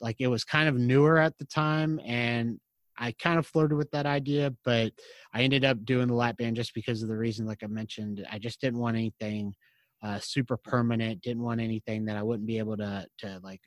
like 0.00 0.16
it 0.18 0.26
was 0.26 0.44
kind 0.44 0.68
of 0.68 0.74
newer 0.74 1.16
at 1.16 1.38
the 1.38 1.44
time 1.44 2.00
and 2.04 2.58
i 2.98 3.12
kind 3.12 3.38
of 3.38 3.46
flirted 3.46 3.78
with 3.78 3.90
that 3.92 4.06
idea 4.06 4.52
but 4.64 4.92
i 5.32 5.42
ended 5.42 5.64
up 5.64 5.82
doing 5.84 6.08
the 6.08 6.14
lap 6.14 6.36
band 6.36 6.56
just 6.56 6.74
because 6.74 7.00
of 7.00 7.08
the 7.08 7.16
reason 7.16 7.46
like 7.46 7.62
i 7.62 7.66
mentioned 7.66 8.26
i 8.30 8.38
just 8.38 8.60
didn't 8.60 8.80
want 8.80 8.96
anything 8.96 9.54
uh 10.02 10.18
super 10.18 10.56
permanent 10.56 11.22
didn't 11.22 11.44
want 11.44 11.60
anything 11.60 12.04
that 12.04 12.16
i 12.16 12.22
wouldn't 12.22 12.46
be 12.46 12.58
able 12.58 12.76
to 12.76 13.06
to 13.16 13.40
like 13.42 13.60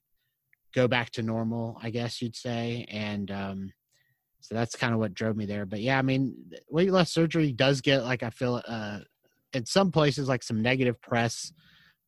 go 0.76 0.86
back 0.86 1.10
to 1.10 1.24
normal 1.24 1.78
i 1.82 1.90
guess 1.90 2.22
you'd 2.22 2.36
say 2.36 2.86
and 2.90 3.32
um 3.32 3.72
so 4.42 4.54
that's 4.54 4.76
kind 4.76 4.94
of 4.94 5.00
what 5.00 5.14
drove 5.14 5.38
me 5.38 5.46
there 5.46 5.66
but 5.66 5.80
yeah 5.80 5.98
i 5.98 6.02
mean 6.02 6.36
weight 6.70 6.92
loss 6.92 7.14
surgery 7.14 7.54
does 7.54 7.80
get 7.80 8.04
like 8.04 8.22
i 8.22 8.30
feel 8.30 8.62
uh 8.68 9.00
in 9.54 9.66
some 9.66 9.92
places 9.92 10.28
like 10.28 10.44
some 10.44 10.62
negative 10.62 11.02
press 11.02 11.54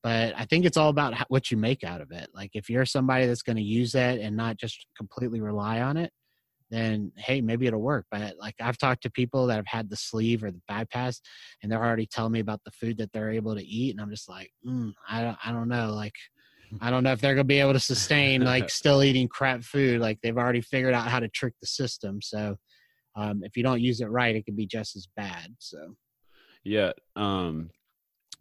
but 0.04 0.34
I 0.38 0.46
think 0.46 0.66
it's 0.66 0.76
all 0.76 0.90
about 0.90 1.16
what 1.30 1.50
you 1.50 1.56
make 1.56 1.84
out 1.84 2.02
of 2.02 2.12
it. 2.12 2.30
Like 2.34 2.52
if 2.54 2.70
you're 2.70 2.86
somebody 2.86 3.26
that's 3.26 3.42
going 3.42 3.56
to 3.56 3.64
use 3.64 3.94
that 3.94 4.20
and 4.20 4.36
not 4.36 4.58
just 4.58 4.86
completely 4.98 5.40
rely 5.40 5.82
on 5.82 5.96
it, 5.96 6.12
then 6.70 7.12
hey, 7.16 7.40
maybe 7.40 7.68
it'll 7.68 7.82
work. 7.82 8.06
But 8.12 8.36
like 8.38 8.56
I've 8.60 8.78
talked 8.78 9.04
to 9.04 9.12
people 9.12 9.48
that 9.48 9.56
have 9.56 9.68
had 9.68 9.90
the 9.90 9.96
sleeve 9.96 10.44
or 10.44 10.52
the 10.52 10.62
bypass, 10.68 11.22
and 11.62 11.72
they're 11.72 11.84
already 11.84 12.06
telling 12.06 12.34
me 12.34 12.42
about 12.42 12.62
the 12.66 12.72
food 12.72 12.98
that 12.98 13.14
they're 13.14 13.32
able 13.32 13.56
to 13.56 13.64
eat, 13.64 13.92
and 13.92 14.02
I'm 14.02 14.10
just 14.10 14.28
like, 14.28 14.52
mm, 14.68 14.92
I 15.08 15.22
don't, 15.22 15.38
I 15.44 15.52
don't 15.52 15.70
know, 15.70 15.94
like. 15.94 16.16
I 16.82 16.90
don't 16.90 17.04
know 17.04 17.12
if 17.12 17.22
they're 17.22 17.36
gonna 17.36 17.44
be 17.44 17.60
able 17.60 17.74
to 17.74 17.80
sustain 17.80 18.44
like 18.44 18.68
still 18.72 19.04
eating 19.04 19.28
crap 19.28 19.64
food. 19.64 20.02
Like 20.02 20.18
they've 20.24 20.36
already 20.36 20.62
figured 20.62 20.96
out 20.96 21.08
how 21.08 21.20
to 21.20 21.28
trick 21.28 21.54
the 21.62 21.68
system. 21.68 22.20
So 22.20 22.58
um, 23.16 23.44
if 23.44 23.56
you 23.56 23.62
don't 23.62 23.80
use 23.80 24.02
it 24.02 24.08
right, 24.08 24.36
it 24.36 24.44
can 24.44 24.56
be 24.56 24.66
just 24.66 24.96
as 24.96 25.08
bad. 25.16 25.54
So 25.60 25.96
Yeah. 26.64 26.94
Um, 27.16 27.70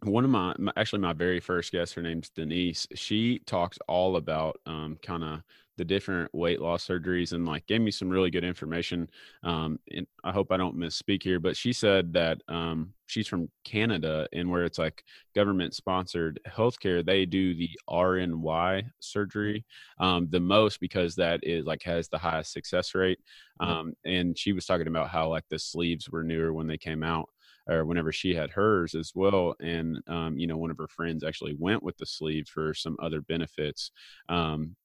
one 0.05 0.23
of 0.23 0.29
my, 0.29 0.53
my 0.57 0.71
actually 0.75 0.99
my 0.99 1.13
very 1.13 1.39
first 1.39 1.71
guest, 1.71 1.93
her 1.93 2.01
name's 2.01 2.29
Denise. 2.29 2.87
She 2.95 3.39
talks 3.45 3.77
all 3.87 4.15
about 4.15 4.59
um, 4.65 4.97
kind 5.01 5.23
of 5.23 5.41
the 5.77 5.85
different 5.85 6.33
weight 6.35 6.61
loss 6.61 6.85
surgeries 6.85 7.33
and 7.33 7.47
like 7.47 7.65
gave 7.65 7.81
me 7.81 7.89
some 7.89 8.09
really 8.09 8.29
good 8.29 8.43
information. 8.43 9.09
Um, 9.43 9.79
and 9.91 10.05
I 10.23 10.31
hope 10.31 10.51
I 10.51 10.57
don't 10.57 10.77
misspeak 10.77 11.23
here, 11.23 11.39
but 11.39 11.57
she 11.57 11.73
said 11.73 12.13
that 12.13 12.41
um, 12.47 12.93
she's 13.07 13.27
from 13.27 13.49
Canada 13.63 14.27
and 14.33 14.51
where 14.51 14.65
it's 14.65 14.77
like 14.77 15.03
government 15.33 15.73
sponsored 15.73 16.39
healthcare, 16.47 17.03
they 17.03 17.25
do 17.25 17.55
the 17.55 17.71
RNY 17.89 18.83
surgery 18.99 19.65
um, 19.99 20.27
the 20.29 20.39
most 20.39 20.79
because 20.79 21.15
that 21.15 21.39
is 21.41 21.65
like 21.65 21.81
has 21.83 22.07
the 22.07 22.19
highest 22.19 22.53
success 22.53 22.93
rate. 22.93 23.19
Um, 23.59 23.93
and 24.05 24.37
she 24.37 24.53
was 24.53 24.65
talking 24.65 24.87
about 24.87 25.09
how 25.09 25.29
like 25.29 25.45
the 25.49 25.59
sleeves 25.59 26.09
were 26.09 26.23
newer 26.23 26.53
when 26.53 26.67
they 26.67 26.77
came 26.77 27.01
out 27.01 27.29
or 27.67 27.85
whenever 27.85 28.11
she 28.11 28.33
had 28.35 28.49
hers 28.51 28.95
as 28.95 29.11
well. 29.15 29.55
And, 29.61 29.99
um, 30.07 30.37
you 30.37 30.47
know, 30.47 30.57
one 30.57 30.71
of 30.71 30.77
her 30.77 30.87
friends 30.87 31.23
actually 31.23 31.55
went 31.57 31.83
with 31.83 31.97
the 31.97 32.05
sleeve 32.05 32.47
for 32.47 32.73
some 32.73 32.97
other 33.01 33.21
benefits. 33.21 33.91
Um, 34.29 34.75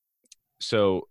so, 0.61 1.09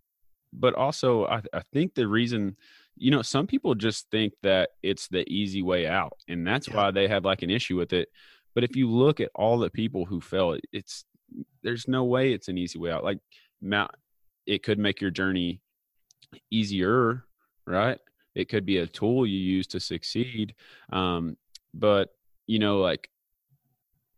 but 0.53 0.73
also, 0.75 1.25
I, 1.25 1.41
I 1.53 1.61
think 1.73 1.93
the 1.93 2.07
reason, 2.07 2.55
you 2.95 3.11
know, 3.11 3.21
some 3.21 3.47
people 3.47 3.75
just 3.75 4.09
think 4.09 4.33
that 4.43 4.69
it's 4.81 5.07
the 5.07 5.27
easy 5.29 5.61
way 5.61 5.87
out, 5.87 6.17
and 6.27 6.47
that's 6.47 6.67
yeah. 6.67 6.75
why 6.75 6.91
they 6.91 7.07
have 7.07 7.25
like 7.25 7.41
an 7.41 7.49
issue 7.49 7.77
with 7.77 7.93
it. 7.93 8.09
But 8.55 8.63
if 8.63 8.75
you 8.75 8.89
look 8.89 9.19
at 9.19 9.29
all 9.35 9.59
the 9.59 9.69
people 9.69 10.05
who 10.05 10.19
fell, 10.21 10.57
it's 10.71 11.05
there's 11.61 11.87
no 11.87 12.05
way 12.05 12.31
it's 12.31 12.47
an 12.47 12.57
easy 12.57 12.79
way 12.79 12.91
out. 12.91 13.03
Like, 13.03 13.19
it 14.45 14.63
could 14.63 14.79
make 14.79 15.01
your 15.01 15.11
journey 15.11 15.61
easier, 16.49 17.25
right? 17.65 17.99
It 18.33 18.49
could 18.49 18.65
be 18.65 18.77
a 18.77 18.87
tool 18.87 19.27
you 19.27 19.37
use 19.37 19.67
to 19.67 19.79
succeed. 19.79 20.55
Um, 20.91 21.37
but 21.73 22.09
you 22.47 22.59
know 22.59 22.79
like 22.79 23.09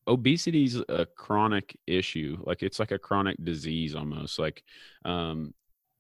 obesity 0.08 0.64
is 0.64 0.82
a 0.90 1.06
chronic 1.06 1.78
issue 1.86 2.38
like 2.44 2.64
it's 2.64 2.80
like 2.80 2.92
a 2.92 2.98
chronic 2.98 3.38
disease 3.44 3.96
almost 3.96 4.40
like 4.40 4.64
um 5.06 5.54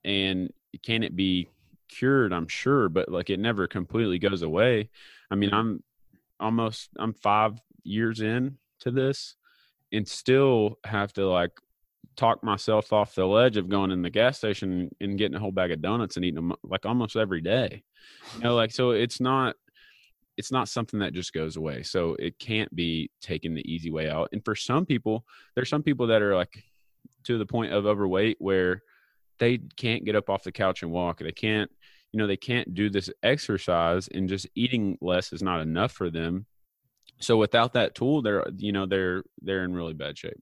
and 0.03 0.51
can 0.83 1.03
it 1.03 1.15
be 1.15 1.47
cured? 1.89 2.31
I'm 2.33 2.47
sure 2.47 2.89
but 2.89 3.09
like 3.09 3.29
it 3.29 3.39
never 3.39 3.67
completely 3.67 4.19
goes 4.19 4.41
away. 4.41 4.89
I 5.29 5.35
mean 5.35 5.51
i'm 5.53 5.83
almost 6.39 6.89
i'm 6.97 7.13
five 7.13 7.59
years 7.83 8.21
in 8.21 8.57
to 8.79 8.91
this 8.91 9.35
and 9.91 10.07
still 10.07 10.79
have 10.85 11.11
to 11.13 11.27
like 11.27 11.51
talk 12.15 12.43
myself 12.43 12.91
off 12.93 13.15
the 13.15 13.25
ledge 13.25 13.57
of 13.57 13.69
going 13.69 13.91
in 13.91 14.01
the 14.01 14.09
gas 14.09 14.37
station 14.37 14.89
and 15.01 15.17
getting 15.17 15.35
a 15.35 15.39
whole 15.39 15.51
bag 15.51 15.71
of 15.71 15.81
donuts 15.81 16.15
and 16.15 16.25
eating 16.25 16.35
them 16.35 16.53
like 16.63 16.85
almost 16.85 17.15
every 17.15 17.41
day. 17.41 17.83
You 18.35 18.43
know 18.43 18.55
like 18.55 18.71
so 18.71 18.91
it's 18.91 19.19
not 19.19 19.55
it's 20.39 20.53
not 20.53 20.69
something 20.69 21.01
that 21.01 21.11
just 21.11 21.33
goes 21.33 21.57
away. 21.57 21.83
So 21.83 22.15
it 22.17 22.39
can't 22.39 22.73
be 22.73 23.11
taken 23.21 23.53
the 23.53 23.71
easy 23.71 23.91
way 23.91 24.09
out. 24.09 24.29
And 24.31 24.43
for 24.45 24.55
some 24.55 24.85
people, 24.85 25.25
there's 25.53 25.67
some 25.67 25.83
people 25.83 26.07
that 26.07 26.21
are 26.21 26.33
like 26.33 26.63
to 27.25 27.37
the 27.37 27.45
point 27.45 27.73
of 27.73 27.85
overweight 27.85 28.37
where 28.39 28.81
they 29.37 29.57
can't 29.75 30.05
get 30.05 30.15
up 30.15 30.29
off 30.29 30.43
the 30.43 30.53
couch 30.53 30.81
and 30.81 30.93
walk. 30.93 31.19
They 31.19 31.33
can't, 31.33 31.69
you 32.13 32.19
know, 32.19 32.25
they 32.25 32.37
can't 32.37 32.73
do 32.73 32.89
this 32.89 33.09
exercise 33.21 34.07
and 34.07 34.29
just 34.29 34.47
eating 34.55 34.97
less 35.01 35.33
is 35.33 35.43
not 35.43 35.59
enough 35.59 35.91
for 35.91 36.09
them. 36.09 36.45
So 37.19 37.35
without 37.35 37.73
that 37.73 37.93
tool, 37.93 38.21
they're, 38.21 38.45
you 38.55 38.71
know, 38.71 38.85
they're, 38.85 39.25
they're 39.41 39.65
in 39.65 39.73
really 39.73 39.93
bad 39.93 40.17
shape. 40.17 40.41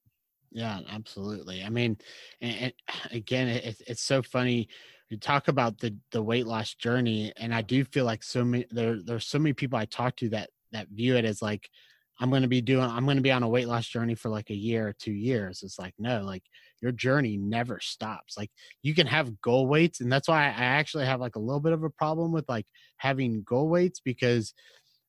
Yeah, 0.51 0.79
absolutely. 0.91 1.63
I 1.63 1.69
mean, 1.69 1.97
and, 2.39 2.55
and 2.55 2.73
again, 3.11 3.47
it, 3.47 3.81
it's 3.87 4.03
so 4.03 4.21
funny 4.21 4.69
you 5.09 5.17
talk 5.17 5.47
about 5.47 5.79
the 5.79 5.95
the 6.11 6.21
weight 6.21 6.45
loss 6.45 6.73
journey 6.75 7.31
and 7.37 7.53
i 7.53 7.61
do 7.61 7.83
feel 7.85 8.05
like 8.05 8.23
so 8.23 8.43
many 8.43 8.65
there 8.71 8.97
there's 9.03 9.27
so 9.27 9.39
many 9.39 9.53
people 9.53 9.77
i 9.77 9.85
talk 9.85 10.15
to 10.15 10.29
that 10.29 10.49
that 10.71 10.87
view 10.89 11.15
it 11.15 11.25
as 11.25 11.41
like 11.41 11.69
i'm 12.19 12.29
going 12.29 12.41
to 12.41 12.47
be 12.47 12.61
doing 12.61 12.83
i'm 12.83 13.05
going 13.05 13.17
to 13.17 13.23
be 13.23 13.31
on 13.31 13.43
a 13.43 13.49
weight 13.49 13.67
loss 13.67 13.87
journey 13.87 14.15
for 14.15 14.29
like 14.29 14.49
a 14.49 14.55
year 14.55 14.87
or 14.87 14.93
two 14.93 15.13
years. 15.13 15.61
It's 15.63 15.79
like 15.79 15.93
no 15.97 16.21
like 16.23 16.43
your 16.81 16.91
journey 16.91 17.37
never 17.37 17.79
stops. 17.79 18.37
Like 18.37 18.51
you 18.83 18.93
can 18.93 19.07
have 19.07 19.41
goal 19.41 19.67
weights 19.67 20.01
and 20.01 20.11
that's 20.11 20.27
why 20.27 20.43
i 20.45 20.49
actually 20.49 21.05
have 21.05 21.19
like 21.19 21.35
a 21.35 21.39
little 21.39 21.59
bit 21.59 21.73
of 21.73 21.83
a 21.83 21.89
problem 21.89 22.31
with 22.31 22.47
like 22.49 22.65
having 22.97 23.43
goal 23.43 23.69
weights 23.69 23.99
because 23.99 24.53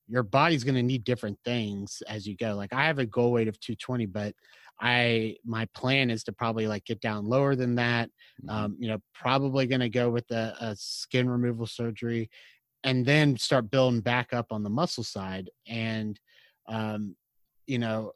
your 0.07 0.23
body's 0.23 0.65
going 0.65 0.75
to 0.75 0.83
need 0.83 1.05
different 1.05 1.39
things 1.45 2.03
as 2.09 2.27
you 2.27 2.37
go. 2.37 2.55
Like 2.55 2.73
i 2.73 2.85
have 2.87 2.99
a 2.99 3.07
goal 3.07 3.33
weight 3.33 3.49
of 3.49 3.59
220 3.61 4.07
but 4.07 4.35
I 4.81 5.37
my 5.45 5.67
plan 5.75 6.11
is 6.11 6.25
to 6.25 6.33
probably 6.33 6.69
like 6.69 6.85
get 6.85 7.01
down 7.01 7.27
lower 7.27 7.57
than 7.57 7.75
that. 7.77 8.11
Mm-hmm. 8.43 8.51
Um, 8.51 8.77
you 8.79 8.89
know, 8.89 8.99
probably 9.15 9.67
going 9.67 9.81
to 9.81 9.89
go 9.89 10.11
with 10.11 10.31
a, 10.31 10.55
a 10.61 10.77
skin 10.77 11.29
removal 11.29 11.67
surgery, 11.67 12.31
and 12.85 13.05
then 13.05 13.37
start 13.37 13.71
building 13.71 14.01
back 14.01 14.33
up 14.33 14.47
on 14.51 14.63
the 14.63 14.71
muscle 14.71 15.05
side. 15.05 15.51
And 15.67 16.19
um, 16.69 17.17
you 17.67 17.79
know, 17.79 18.13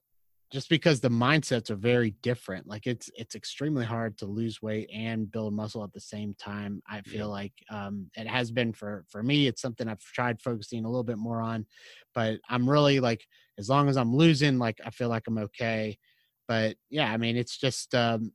just 0.52 0.68
because 0.68 1.00
the 1.00 1.08
mindsets 1.08 1.70
are 1.70 1.76
very 1.76 2.10
different, 2.22 2.68
like 2.68 2.86
it's 2.86 3.10
it's 3.16 3.34
extremely 3.34 3.84
hard 3.84 4.16
to 4.18 4.26
lose 4.26 4.62
weight 4.62 4.88
and 4.94 5.32
build 5.32 5.54
muscle 5.54 5.82
at 5.82 5.92
the 5.92 6.00
same 6.00 6.34
time. 6.34 6.80
I 6.88 7.00
feel 7.00 7.28
like 7.28 7.54
um, 7.70 8.08
it 8.16 8.28
has 8.28 8.52
been 8.52 8.72
for 8.72 9.04
for 9.08 9.22
me. 9.22 9.48
It's 9.48 9.62
something 9.62 9.88
I've 9.88 10.00
tried 10.00 10.40
focusing 10.40 10.84
a 10.84 10.88
little 10.88 11.04
bit 11.04 11.18
more 11.18 11.40
on, 11.40 11.66
but 12.14 12.38
I'm 12.48 12.70
really 12.70 13.00
like 13.00 13.26
as 13.58 13.68
long 13.68 13.88
as 13.88 13.96
I'm 13.96 14.14
losing, 14.14 14.58
like 14.58 14.80
I 14.84 14.90
feel 14.90 15.08
like 15.08 15.24
I'm 15.26 15.38
okay 15.38 15.98
but 16.53 16.76
yeah, 16.90 17.11
I 17.11 17.16
mean, 17.16 17.38
it's 17.38 17.57
just 17.57 17.94
um, 17.94 18.30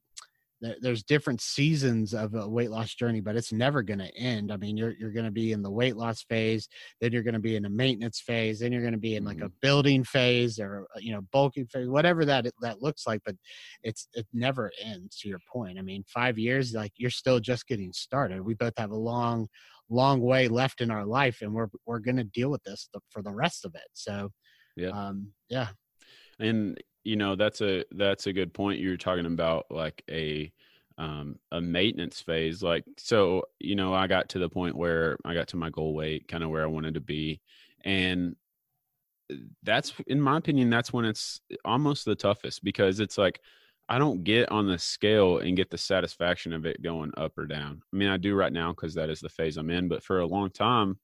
there's 0.81 1.03
different 1.03 1.39
seasons 1.39 2.15
of 2.15 2.33
a 2.33 2.49
weight 2.49 2.71
loss 2.71 2.95
journey, 2.95 3.21
but 3.21 3.35
it's 3.35 3.53
never 3.53 3.83
going 3.83 3.99
to 3.99 4.17
end. 4.17 4.51
I 4.51 4.57
mean, 4.57 4.75
you're 4.75 4.95
you're 4.97 5.11
going 5.11 5.27
to 5.27 5.31
be 5.31 5.51
in 5.51 5.61
the 5.61 5.69
weight 5.69 5.95
loss 5.95 6.23
phase, 6.23 6.67
then 6.99 7.11
you're 7.11 7.21
going 7.21 7.35
to 7.35 7.39
be 7.39 7.57
in 7.57 7.65
a 7.65 7.69
maintenance 7.69 8.19
phase, 8.19 8.59
then 8.59 8.71
you're 8.71 8.81
going 8.81 8.93
to 8.93 8.97
be 8.97 9.17
in 9.17 9.23
like 9.23 9.37
a 9.37 9.41
mm-hmm. 9.41 9.53
building 9.61 10.03
phase 10.03 10.57
or 10.59 10.87
uh, 10.95 10.99
you 10.99 11.13
know 11.13 11.21
bulking 11.31 11.67
phase, 11.67 11.87
whatever 11.87 12.25
that 12.25 12.47
that 12.63 12.81
looks 12.81 13.05
like. 13.05 13.21
But 13.23 13.35
it's 13.83 14.07
it 14.13 14.25
never 14.33 14.71
ends. 14.83 15.19
To 15.19 15.29
your 15.29 15.41
point, 15.53 15.77
I 15.77 15.83
mean, 15.83 16.03
five 16.07 16.39
years, 16.39 16.73
like 16.73 16.93
you're 16.95 17.11
still 17.11 17.39
just 17.39 17.67
getting 17.67 17.93
started. 17.93 18.41
We 18.41 18.55
both 18.55 18.73
have 18.77 18.89
a 18.89 18.95
long, 18.95 19.47
long 19.91 20.21
way 20.21 20.47
left 20.47 20.81
in 20.81 20.89
our 20.89 21.05
life, 21.05 21.43
and 21.43 21.53
we're 21.53 21.69
we're 21.85 21.99
going 21.99 22.17
to 22.17 22.23
deal 22.23 22.49
with 22.49 22.63
this 22.63 22.89
for 23.11 23.21
the 23.21 23.31
rest 23.31 23.63
of 23.63 23.75
it. 23.75 23.89
So, 23.93 24.31
yeah, 24.75 24.89
um, 24.89 25.33
yeah. 25.49 25.67
And 26.39 26.77
you 27.03 27.15
know 27.15 27.35
that's 27.35 27.61
a 27.61 27.83
that's 27.91 28.27
a 28.27 28.33
good 28.33 28.53
point 28.53 28.79
you're 28.79 28.97
talking 28.97 29.25
about 29.25 29.65
like 29.69 30.03
a 30.09 30.51
um, 30.97 31.37
a 31.51 31.61
maintenance 31.61 32.21
phase 32.21 32.63
like 32.63 32.83
so 32.97 33.43
you 33.59 33.75
know 33.75 33.93
i 33.93 34.07
got 34.07 34.29
to 34.29 34.39
the 34.39 34.49
point 34.49 34.75
where 34.75 35.17
i 35.25 35.33
got 35.33 35.47
to 35.49 35.57
my 35.57 35.69
goal 35.69 35.93
weight 35.93 36.27
kind 36.27 36.43
of 36.43 36.49
where 36.49 36.63
i 36.63 36.67
wanted 36.67 36.95
to 36.95 36.99
be 36.99 37.39
and 37.85 38.35
uh, 39.31 39.35
that's 39.63 39.93
in 40.07 40.19
my 40.19 40.37
opinion 40.37 40.69
that's 40.69 40.91
when 40.91 41.05
it's 41.05 41.39
almost 41.63 42.03
the 42.03 42.15
toughest 42.15 42.63
because 42.63 42.99
it's 42.99 43.17
like 43.17 43.39
i 43.89 43.99
don't 43.99 44.23
get 44.23 44.51
on 44.51 44.65
the 44.65 44.79
scale 44.79 45.37
and 45.37 45.55
get 45.55 45.69
the 45.69 45.77
satisfaction 45.77 46.51
of 46.51 46.65
it 46.65 46.81
going 46.81 47.11
up 47.15 47.37
or 47.37 47.45
down 47.45 47.79
i 47.93 47.95
mean 47.95 48.09
i 48.09 48.17
do 48.17 48.33
right 48.33 48.53
now 48.53 48.71
because 48.71 48.95
that 48.95 49.09
is 49.09 49.19
the 49.19 49.29
phase 49.29 49.57
i'm 49.57 49.69
in 49.69 49.87
but 49.87 50.03
for 50.03 50.19
a 50.19 50.25
long 50.25 50.49
time 50.49 50.97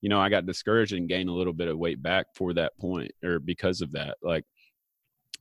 you 0.00 0.08
know 0.08 0.20
i 0.20 0.30
got 0.30 0.46
discouraged 0.46 0.94
and 0.94 1.08
gained 1.08 1.28
a 1.28 1.34
little 1.34 1.52
bit 1.52 1.68
of 1.68 1.76
weight 1.76 2.02
back 2.02 2.26
for 2.34 2.54
that 2.54 2.76
point 2.78 3.12
or 3.22 3.38
because 3.38 3.82
of 3.82 3.92
that 3.92 4.16
like 4.22 4.44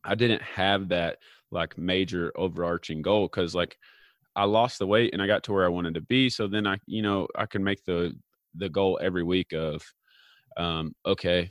I 0.03 0.15
didn't 0.15 0.41
have 0.41 0.89
that 0.89 1.17
like 1.51 1.77
major 1.77 2.31
overarching 2.35 3.01
goal 3.01 3.27
because 3.27 3.55
like 3.55 3.77
I 4.35 4.45
lost 4.45 4.79
the 4.79 4.87
weight 4.87 5.13
and 5.13 5.21
I 5.21 5.27
got 5.27 5.43
to 5.43 5.53
where 5.53 5.65
I 5.65 5.69
wanted 5.69 5.93
to 5.95 6.01
be. 6.01 6.29
So 6.29 6.47
then 6.47 6.65
I, 6.65 6.77
you 6.85 7.01
know, 7.01 7.27
I 7.35 7.45
can 7.45 7.63
make 7.63 7.83
the 7.85 8.17
the 8.55 8.69
goal 8.69 8.99
every 9.01 9.23
week 9.23 9.53
of, 9.53 9.83
um, 10.57 10.95
okay, 11.05 11.49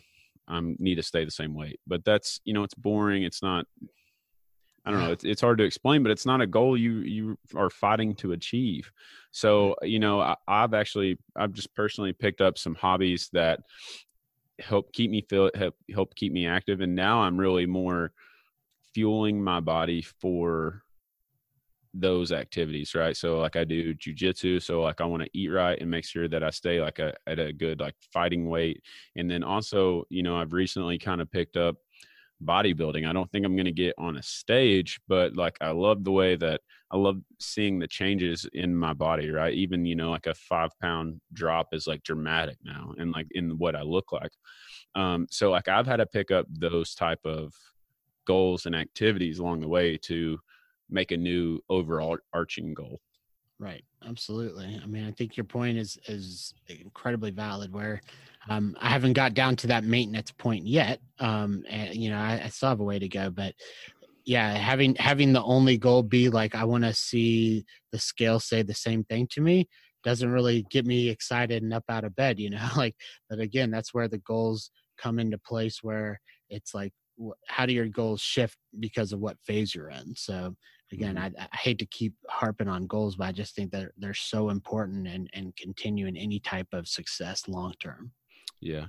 I 0.49 0.61
need 0.79 0.97
to 0.97 1.03
stay 1.03 1.25
the 1.25 1.31
same 1.31 1.55
weight. 1.55 1.81
But 1.87 2.05
that's 2.05 2.41
you 2.45 2.53
know, 2.53 2.65
it's 2.65 2.75
boring. 2.75 3.23
It's 3.23 3.43
not. 3.43 3.67
I 4.85 4.91
don't 4.91 5.01
know. 5.01 5.13
It's 5.13 5.25
it's 5.25 5.41
hard 5.41 5.59
to 5.59 5.65
explain, 5.65 6.03
but 6.03 6.11
it's 6.11 6.27
not 6.27 6.41
a 6.41 6.47
goal 6.47 6.77
you 6.77 6.95
you 6.99 7.39
are 7.55 7.71
fighting 7.71 8.17
to 8.17 8.33
achieve. 8.33 8.91
So 9.31 9.77
you 9.83 10.01
know, 10.01 10.21
I, 10.21 10.35
I've 10.49 10.75
actually 10.75 11.19
I've 11.37 11.53
just 11.53 11.73
personally 11.75 12.13
picked 12.13 12.41
up 12.41 12.59
some 12.59 12.75
hobbies 12.75 13.31
that 13.33 13.61
help 14.59 14.93
keep 14.93 15.11
me 15.11 15.25
feel 15.31 15.51
help 15.55 15.77
help 15.95 16.15
keep 16.17 16.33
me 16.33 16.49
active, 16.49 16.81
and 16.81 16.97
now 16.97 17.21
I'm 17.21 17.39
really 17.39 17.67
more 17.67 18.13
fueling 18.95 19.43
my 19.43 19.61
body 19.61 20.03
for 20.03 20.83
those 21.95 22.33
activities, 22.33 22.95
right? 22.95 23.17
So 23.17 23.39
like 23.39 23.57
I 23.57 23.65
do 23.65 23.95
jujitsu, 23.95 24.63
so 24.63 24.81
like 24.83 25.01
I 25.01 25.05
want 25.05 25.23
to 25.23 25.31
eat 25.35 25.49
right 25.49 25.79
and 25.81 25.91
make 25.91 26.05
sure 26.05 26.29
that 26.29 26.43
I 26.43 26.51
stay 26.51 26.81
like 26.81 26.99
a, 26.99 27.13
at 27.27 27.39
a 27.39 27.53
good 27.53 27.81
like 27.81 27.95
fighting 28.13 28.49
weight. 28.49 28.83
And 29.17 29.31
then 29.31 29.43
also, 29.43 30.05
you 30.09 30.23
know, 30.23 30.37
I've 30.37 30.53
recently 30.53 30.99
kind 30.99 31.21
of 31.21 31.31
picked 31.31 31.57
up 31.57 31.77
bodybuilding. 32.45 33.07
I 33.09 33.13
don't 33.13 33.31
think 33.31 33.45
I'm 33.45 33.57
going 33.57 33.67
to 33.67 33.73
get 33.73 33.95
on 33.99 34.17
a 34.17 34.23
stage, 34.23 35.01
but 35.07 35.37
like 35.37 35.57
I 35.61 35.71
love 35.71 36.03
the 36.03 36.13
way 36.13 36.35
that 36.37 36.61
I 36.91 36.97
love 36.97 37.21
seeing 37.41 37.79
the 37.79 37.87
changes 37.87 38.47
in 38.53 38.75
my 38.75 38.93
body, 38.93 39.31
right? 39.31 39.55
Even, 39.55 39.85
you 39.85 39.95
know, 39.95 40.11
like 40.11 40.27
a 40.27 40.35
5 40.35 40.71
pound 40.81 41.21
drop 41.33 41.69
is 41.73 41.87
like 41.87 42.03
dramatic 42.03 42.57
now 42.65 42.95
and 42.99 43.13
like 43.13 43.27
in 43.33 43.59
what 43.59 43.77
I 43.77 43.83
look 43.83 44.13
like. 44.13 44.33
Um 44.95 45.27
so 45.31 45.51
like 45.51 45.69
I've 45.69 45.87
had 45.87 45.97
to 45.97 46.07
pick 46.07 46.31
up 46.31 46.47
those 46.51 46.95
type 46.95 47.21
of 47.25 47.53
goals 48.27 48.67
and 48.67 48.75
activities 48.75 49.39
along 49.39 49.61
the 49.61 49.69
way 49.69 49.97
to 49.97 50.39
make 50.91 51.11
a 51.11 51.17
new 51.17 51.59
overall 51.71 52.19
arching 52.33 52.75
goal 52.75 53.01
right 53.59 53.85
absolutely 54.07 54.81
i 54.83 54.87
mean 54.87 55.07
i 55.07 55.11
think 55.11 55.37
your 55.37 55.45
point 55.45 55.79
is 55.79 55.99
is 56.07 56.55
incredibly 56.69 57.31
valid 57.31 57.73
where 57.73 58.01
um, 58.49 58.77
i 58.81 58.89
haven't 58.89 59.13
got 59.13 59.35
down 59.35 59.55
to 59.55 59.69
that 59.69 59.85
maintenance 59.85 60.33
point 60.33 60.67
yet 60.67 61.01
um, 61.21 61.63
and 61.69 61.95
you 61.95 62.11
know 62.11 62.19
I, 62.19 62.43
I 62.45 62.49
still 62.49 62.71
have 62.71 62.81
a 62.81 62.85
way 62.85 62.99
to 62.99 63.09
go 63.09 63.31
but 63.31 63.55
yeah, 64.25 64.55
having 64.55 64.95
having 64.97 65.33
the 65.33 65.43
only 65.43 65.77
goal 65.79 66.03
be 66.03 66.29
like 66.29 66.55
I 66.55 66.65
want 66.65 66.85
to 66.85 66.95
see 66.95 67.65
the 67.91 67.99
scale 67.99 68.39
say 68.39 68.63
the 68.63 68.75
same 68.75 69.05
thing 69.05 69.27
to 69.33 69.41
me 69.41 69.69
doesn't 70.05 70.31
really 70.31 70.65
get 70.71 70.87
me 70.87 71.09
excited 71.09 71.63
and 71.63 71.73
up 71.73 71.85
out 71.89 72.05
of 72.05 72.17
bed, 72.17 72.39
you 72.39 72.51
know. 72.51 72.69
like, 72.77 72.95
but 73.29 73.41
again, 73.41 73.71
that's 73.71 73.93
where 73.95 74.09
the 74.09 74.19
goals 74.19 74.71
come 74.99 75.19
into 75.19 75.39
place 75.39 75.79
where 75.83 76.21
it's 76.51 76.75
like 76.75 76.93
how 77.47 77.67
do 77.67 77.73
your 77.73 77.89
goals 77.89 78.21
shift 78.21 78.57
because 78.81 79.13
of 79.13 79.21
what 79.21 79.39
phase 79.41 79.75
you're 79.75 79.91
in 79.91 80.15
so 80.15 80.55
again 80.93 81.17
mm-hmm. 81.17 81.37
I, 81.39 81.49
I, 81.53 81.57
hate 81.57 81.79
to 81.79 81.87
keep 81.87 82.15
harping 82.29 82.69
on 82.69 82.87
goals 82.87 83.17
but 83.17 83.29
i 83.29 83.33
just 83.33 83.55
think 83.55 83.71
that 83.73 83.91
they're 83.99 84.15
so 84.15 84.51
important 84.51 85.07
and 85.07 85.29
and 85.33 85.55
continue 85.57 86.07
in 86.07 86.17
any 86.17 86.41
type 86.41 86.69
of 86.73 86.89
success 86.89 87.49
long 87.49 87.75
term 87.81 88.13
yeah 88.61 88.87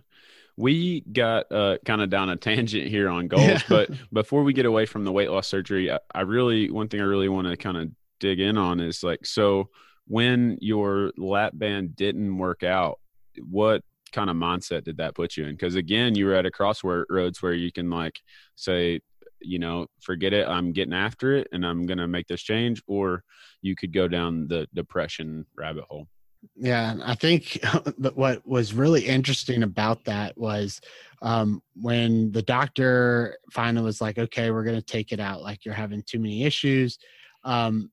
we 0.56 1.02
got 1.02 1.52
uh, 1.52 1.78
kind 1.84 2.00
of 2.00 2.12
down 2.12 2.30
a 2.30 2.36
tangent 2.36 2.88
here 2.88 3.10
on 3.10 3.28
goals 3.28 3.44
yeah. 3.44 3.62
but 3.68 3.90
before 4.14 4.44
we 4.44 4.54
get 4.54 4.68
away 4.68 4.86
from 4.86 5.04
the 5.04 5.12
weight 5.12 5.30
loss 5.30 5.48
surgery 5.48 5.92
I, 5.92 6.00
I 6.14 6.22
really 6.22 6.70
one 6.70 6.88
thing 6.88 7.02
i 7.02 7.06
really 7.06 7.30
want 7.30 7.48
to 7.48 7.58
kind 7.58 7.78
of 7.78 7.90
dig 8.20 8.40
in 8.40 8.58
on 8.58 8.80
is 8.80 9.04
like 9.04 9.26
so 9.26 9.70
when 10.08 10.58
your 10.62 11.12
lap 11.18 11.54
band 11.56 11.96
didn't 11.96 12.38
work 12.38 12.64
out 12.64 13.00
what 13.42 13.84
kind 14.14 14.30
of 14.30 14.36
mindset 14.36 14.84
did 14.84 14.98
that 14.98 15.16
put 15.16 15.36
you 15.36 15.46
in? 15.46 15.52
Because 15.52 15.76
again, 15.76 16.16
you 16.16 16.28
were 16.28 16.36
at 16.36 16.46
a 16.46 16.52
crossroads 16.52 17.42
where 17.42 17.54
you 17.54 17.72
can 17.72 17.90
like 17.90 18.20
say, 18.56 19.02
you 19.42 19.60
know, 19.60 19.88
forget 20.02 20.34
it, 20.34 20.48
I'm 20.48 20.72
getting 20.72 20.94
after 20.94 21.34
it 21.34 21.48
and 21.52 21.66
I'm 21.66 21.86
to 21.98 22.08
make 22.08 22.28
this 22.28 22.42
change, 22.42 22.82
or 22.88 23.24
you 23.62 23.76
could 23.76 23.92
go 23.92 24.08
down 24.08 24.48
the 24.48 24.68
depression 24.74 25.46
rabbit 25.58 25.84
hole. 25.90 26.08
Yeah, 26.56 26.96
I 27.04 27.16
think 27.16 27.60
what 28.14 28.46
was 28.46 28.74
really 28.74 29.06
interesting 29.06 29.64
about 29.64 30.06
that 30.06 30.38
was 30.38 30.82
um, 31.22 31.62
when 31.76 32.32
the 32.32 32.42
doctor 32.42 33.38
finally 33.52 33.86
was 33.86 34.02
like, 34.02 34.18
"Okay, 34.18 34.52
we're 34.52 34.64
to 34.76 34.82
take 34.82 35.12
it 35.12 35.20
out. 35.20 35.42
Like 35.42 35.66
you're 35.66 35.74
having 35.74 36.04
too 36.04 36.20
many 36.20 36.44
issues." 36.44 36.98
Um, 37.46 37.92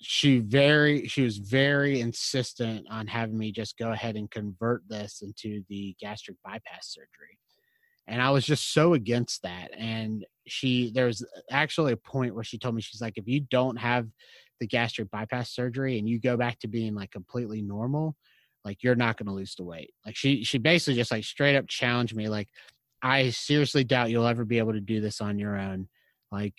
she 0.00 0.38
very 0.38 1.06
she 1.08 1.22
was 1.22 1.38
very 1.38 2.00
insistent 2.00 2.86
on 2.90 3.06
having 3.06 3.36
me 3.36 3.52
just 3.52 3.78
go 3.78 3.92
ahead 3.92 4.16
and 4.16 4.30
convert 4.30 4.82
this 4.88 5.22
into 5.22 5.62
the 5.68 5.96
gastric 6.00 6.36
bypass 6.44 6.92
surgery. 6.92 7.38
And 8.06 8.22
i 8.22 8.30
was 8.30 8.46
just 8.46 8.72
so 8.72 8.94
against 8.94 9.42
that. 9.42 9.70
And 9.76 10.24
she 10.46 10.92
there 10.92 11.06
was 11.06 11.26
actually 11.50 11.92
a 11.92 11.96
point 11.96 12.34
where 12.34 12.44
she 12.44 12.58
told 12.58 12.74
me 12.74 12.82
she's 12.82 13.00
like 13.00 13.18
if 13.18 13.28
you 13.28 13.40
don't 13.40 13.76
have 13.76 14.06
the 14.60 14.66
gastric 14.66 15.10
bypass 15.10 15.54
surgery 15.54 15.98
and 15.98 16.08
you 16.08 16.18
go 16.20 16.36
back 16.36 16.58
to 16.60 16.68
being 16.68 16.94
like 16.94 17.10
completely 17.10 17.62
normal 17.62 18.16
like 18.64 18.82
you're 18.82 18.96
not 18.96 19.16
going 19.16 19.26
to 19.26 19.32
lose 19.32 19.54
the 19.54 19.64
weight. 19.64 19.92
Like 20.04 20.16
she 20.16 20.44
she 20.44 20.58
basically 20.58 20.94
just 20.94 21.10
like 21.10 21.24
straight 21.24 21.56
up 21.56 21.66
challenged 21.68 22.14
me 22.14 22.28
like 22.28 22.48
i 23.02 23.30
seriously 23.30 23.84
doubt 23.84 24.10
you'll 24.10 24.26
ever 24.26 24.44
be 24.44 24.58
able 24.58 24.72
to 24.72 24.80
do 24.80 25.00
this 25.00 25.20
on 25.20 25.38
your 25.38 25.56
own. 25.56 25.88
Like 26.30 26.54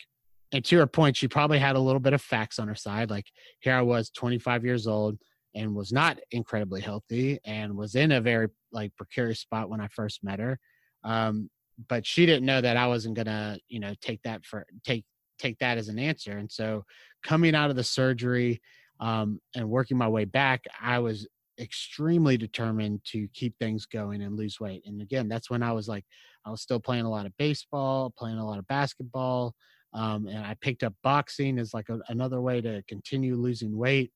and 0.52 0.66
to 0.66 0.78
her 0.78 0.88
point, 0.88 1.16
she 1.16 1.28
probably 1.28 1.60
had 1.60 1.76
a 1.76 1.80
little 1.80 2.00
bit 2.00 2.14
of 2.14 2.22
facts 2.22 2.60
on 2.60 2.68
her 2.68 2.76
side. 2.76 3.10
Like 3.10 3.28
here 3.60 3.76
I 3.76 3.82
was, 3.82 4.10
25 4.10 4.66
years 4.66 4.88
old, 4.88 5.18
and 5.56 5.76
was 5.76 5.92
not 5.92 6.18
incredibly 6.32 6.82
healthy, 6.82 7.40
and 7.46 7.76
was 7.76 7.96
in 7.96 8.12
a 8.12 8.22
very 8.22 8.48
like 8.72 8.96
precarious 8.96 9.40
spot 9.40 9.70
when 9.70 9.82
I 9.82 9.88
first 9.88 10.24
met 10.24 10.40
her. 10.40 10.60
Um, 11.04 11.50
but 11.88 12.06
she 12.06 12.26
didn't 12.26 12.46
know 12.46 12.62
that 12.62 12.78
I 12.78 12.88
wasn't 12.88 13.16
gonna, 13.16 13.58
you 13.68 13.80
know, 13.80 13.94
take 14.02 14.22
that 14.24 14.46
for 14.46 14.66
take 14.84 15.06
take 15.40 15.58
that 15.60 15.78
as 15.78 15.88
an 15.88 16.00
answer. 16.00 16.38
And 16.38 16.52
so, 16.52 16.84
coming 17.24 17.56
out 17.56 17.70
of 17.70 17.76
the 17.76 17.84
surgery 17.84 18.62
um, 19.00 19.40
and 19.56 19.70
working 19.70 19.98
my 19.98 20.08
way 20.08 20.26
back, 20.26 20.66
I 20.82 21.00
was 21.00 21.28
extremely 21.60 22.38
determined 22.38 23.02
to 23.06 23.28
keep 23.34 23.58
things 23.58 23.86
going 23.86 24.22
and 24.22 24.36
lose 24.36 24.60
weight. 24.60 24.84
And 24.86 25.02
again, 25.02 25.28
that's 25.28 25.50
when 25.50 25.64
I 25.64 25.72
was 25.72 25.88
like, 25.88 26.06
I 26.46 26.52
was 26.52 26.62
still 26.62 26.80
playing 26.80 27.06
a 27.06 27.10
lot 27.10 27.26
of 27.26 27.36
baseball, 27.38 28.14
playing 28.18 28.38
a 28.38 28.46
lot 28.46 28.60
of 28.60 28.68
basketball, 28.68 29.56
um, 29.94 30.28
and 30.28 30.46
I 30.46 30.56
picked 30.62 30.84
up 30.84 30.94
boxing 31.04 31.58
as 31.58 31.74
like 31.74 31.90
a, 31.90 32.00
another 32.10 32.42
way 32.42 32.62
to 32.62 32.84
continue 32.88 33.36
losing 33.36 33.76
weight. 33.76 34.12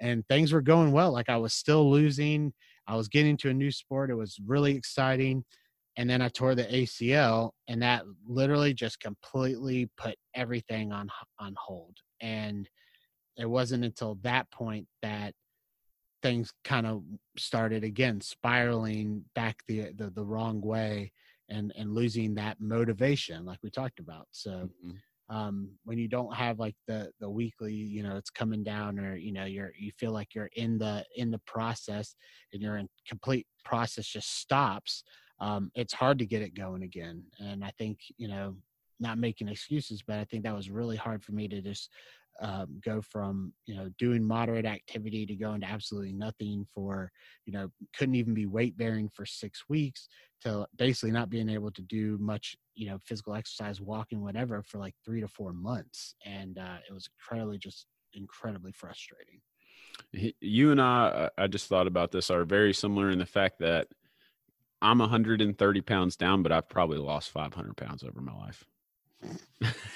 And 0.00 0.26
things 0.28 0.52
were 0.52 0.62
going 0.62 0.92
well. 0.92 1.12
Like 1.12 1.28
I 1.28 1.36
was 1.36 1.52
still 1.52 1.90
losing. 1.90 2.52
I 2.86 2.96
was 2.96 3.08
getting 3.08 3.36
to 3.38 3.50
a 3.50 3.54
new 3.54 3.70
sport. 3.70 4.10
It 4.10 4.14
was 4.14 4.38
really 4.46 4.74
exciting. 4.74 5.44
And 5.96 6.08
then 6.08 6.22
I 6.22 6.28
tore 6.28 6.54
the 6.54 6.64
ACL, 6.64 7.50
and 7.68 7.82
that 7.82 8.04
literally 8.26 8.72
just 8.72 9.00
completely 9.00 9.90
put 9.96 10.14
everything 10.34 10.92
on 10.92 11.10
on 11.38 11.54
hold. 11.58 11.96
And 12.22 12.68
it 13.36 13.44
wasn't 13.44 13.84
until 13.84 14.16
that 14.22 14.50
point 14.50 14.86
that 15.02 15.34
things 16.22 16.52
kind 16.64 16.86
of 16.86 17.02
started 17.36 17.82
again 17.82 18.20
spiraling 18.20 19.24
back 19.34 19.58
the, 19.66 19.92
the 19.96 20.10
the, 20.10 20.24
wrong 20.24 20.60
way 20.60 21.10
and 21.48 21.72
and 21.76 21.94
losing 21.94 22.34
that 22.34 22.60
motivation 22.60 23.46
like 23.46 23.58
we 23.62 23.70
talked 23.70 23.98
about 24.00 24.26
so 24.30 24.50
mm-hmm 24.50 24.90
um, 25.30 25.70
when 25.84 25.96
you 25.96 26.08
don't 26.08 26.34
have 26.34 26.58
like 26.58 26.74
the 26.86 27.10
the 27.20 27.30
weekly 27.30 27.72
you 27.72 28.02
know 28.02 28.16
it's 28.16 28.30
coming 28.30 28.64
down 28.64 28.98
or 28.98 29.16
you 29.16 29.32
know 29.32 29.44
you're 29.44 29.72
you 29.78 29.92
feel 29.96 30.10
like 30.10 30.34
you're 30.34 30.50
in 30.56 30.76
the 30.76 31.04
in 31.16 31.30
the 31.30 31.40
process 31.46 32.16
and 32.52 32.60
you're 32.60 32.76
in 32.76 32.88
complete 33.08 33.46
process 33.64 34.06
just 34.06 34.40
stops 34.40 35.04
um, 35.40 35.70
it's 35.74 35.94
hard 35.94 36.18
to 36.18 36.26
get 36.26 36.42
it 36.42 36.54
going 36.54 36.82
again. 36.82 37.22
And 37.38 37.64
i 37.64 37.72
think 37.78 38.00
you 38.18 38.28
know 38.28 38.56
not 38.98 39.16
making 39.16 39.48
excuses 39.48 40.02
but 40.06 40.18
i 40.18 40.24
think 40.24 40.42
that 40.42 40.54
was 40.54 40.68
really 40.68 40.96
hard 40.96 41.24
for 41.24 41.32
me 41.32 41.48
to 41.48 41.62
just 41.62 41.90
um, 42.40 42.80
go 42.84 43.00
from 43.02 43.52
you 43.66 43.76
know 43.76 43.90
doing 43.98 44.24
moderate 44.24 44.64
activity 44.66 45.26
to 45.26 45.34
going 45.36 45.60
to 45.60 45.66
absolutely 45.66 46.12
nothing 46.12 46.64
for 46.74 47.10
you 47.44 47.52
know 47.52 47.70
couldn't 47.96 48.14
even 48.14 48.34
be 48.34 48.46
weight 48.46 48.76
bearing 48.76 49.08
for 49.08 49.26
six 49.26 49.64
weeks 49.68 50.08
to 50.42 50.66
basically 50.76 51.10
not 51.10 51.28
being 51.28 51.50
able 51.50 51.70
to 51.70 51.82
do 51.82 52.16
much 52.18 52.56
you 52.74 52.88
know 52.88 52.98
physical 53.04 53.34
exercise 53.34 53.80
walking 53.80 54.22
whatever 54.22 54.62
for 54.62 54.78
like 54.78 54.94
three 55.04 55.20
to 55.20 55.28
four 55.28 55.52
months. 55.52 56.14
And 56.24 56.58
uh, 56.58 56.78
it 56.88 56.92
was 56.92 57.08
incredibly 57.18 57.58
just 57.58 57.86
incredibly 58.14 58.72
frustrating. 58.72 59.40
You 60.40 60.70
and 60.72 60.80
i 60.80 61.28
i 61.36 61.46
just 61.46 61.68
thought 61.68 61.86
about 61.86 62.10
this 62.10 62.30
are 62.30 62.44
very 62.44 62.72
similar 62.72 63.10
in 63.10 63.18
the 63.18 63.26
fact 63.26 63.58
that 63.60 63.88
i'm 64.82 64.98
130 64.98 65.80
pounds 65.82 66.16
down 66.16 66.42
but 66.42 66.50
i've 66.50 66.68
probably 66.68 66.98
lost 66.98 67.30
500 67.30 67.76
pounds 67.76 68.02
over 68.02 68.20
my 68.20 68.34
life. 68.34 68.64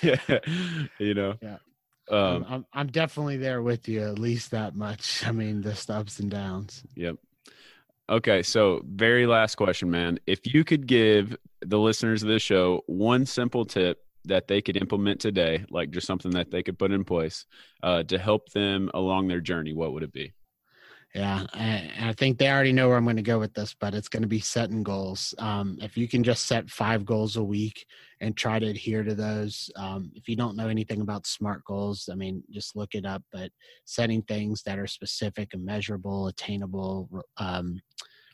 You 0.99 1.15
know? 1.15 1.35
Yeah 1.41 1.57
um, 2.10 2.44
I'm, 2.48 2.66
I'm 2.72 2.86
definitely 2.89 3.36
there 3.36 3.62
with 3.62 3.89
you 3.89 4.02
at 4.02 4.18
least 4.18 4.51
that 4.51 4.74
much. 4.74 5.24
I 5.26 5.32
mean, 5.32 5.62
just 5.62 5.90
ups 5.90 6.20
and 6.20 6.31
downs. 6.31 6.82
Yep. 6.94 7.16
Okay, 8.10 8.43
so 8.43 8.82
very 8.85 9.26
last 9.26 9.55
question, 9.55 9.90
man. 9.90 10.18
If 10.26 10.52
you 10.52 10.62
could 10.62 10.86
give 10.86 11.36
the 11.62 11.78
listeners 11.78 12.22
of 12.22 12.28
this 12.28 12.43
show 12.43 12.82
one 12.86 13.24
simple 13.24 13.64
tip 13.64 14.05
that 14.26 14.47
they 14.47 14.60
could 14.60 14.76
implement 14.76 15.20
today, 15.20 15.64
like 15.70 15.90
just 15.90 16.06
something 16.06 16.32
that 16.32 16.51
they 16.51 16.62
could 16.62 16.78
put 16.78 16.93
in 16.93 17.05
place 17.05 17.47
uh, 17.82 18.02
to 18.05 18.18
help 18.18 18.51
them 18.51 18.90
along 18.93 19.28
their 19.28 19.40
journey, 19.40 19.72
what 19.72 19.93
would 19.94 20.02
it 20.02 20.12
be? 20.12 20.35
Yeah, 21.15 21.47
I, 21.55 21.93
I, 22.01 22.12
think 22.15 22.39
they 22.39 22.51
already 22.51 22.73
know 22.73 22.89
where 22.89 22.97
I'm 22.97 23.05
going 23.05 23.15
to 23.15 23.23
go 23.23 23.39
with 23.39 23.55
this, 23.55 23.73
but 23.73 23.95
it's 23.95 24.09
going 24.09 24.23
to 24.23 24.28
be 24.28 24.41
setting 24.41 24.82
goals. 24.82 25.32
Um, 25.39 25.78
if 25.81 25.97
you 25.97 26.09
can 26.09 26.24
just 26.24 26.47
set 26.47 26.69
five 26.69 27.05
goals 27.05 27.36
a 27.36 27.43
week 27.43 27.86
and 28.20 28.36
try 28.36 28.59
to 28.59 28.66
adhere 28.66 29.05
to 29.05 29.15
those, 29.15 29.70
um, 29.77 30.11
if 30.16 30.28
you 30.28 30.35
don't 30.35 30.57
know 30.57 30.66
anything 30.66 31.03
about 31.03 31.28
SMART 31.28 31.65
goals, 31.66 32.09
I 32.11 32.16
mean, 32.16 32.43
just 32.51 32.74
look 32.74 32.97
it 32.97 33.07
up. 33.07 33.23
But 33.32 33.53
setting 33.85 34.23
things 34.23 34.65
that 34.65 34.77
are 34.77 34.89
specific 34.89 35.55
and 35.55 35.65
measurable, 35.65 36.27
attainable, 36.27 37.09
um, 37.36 37.81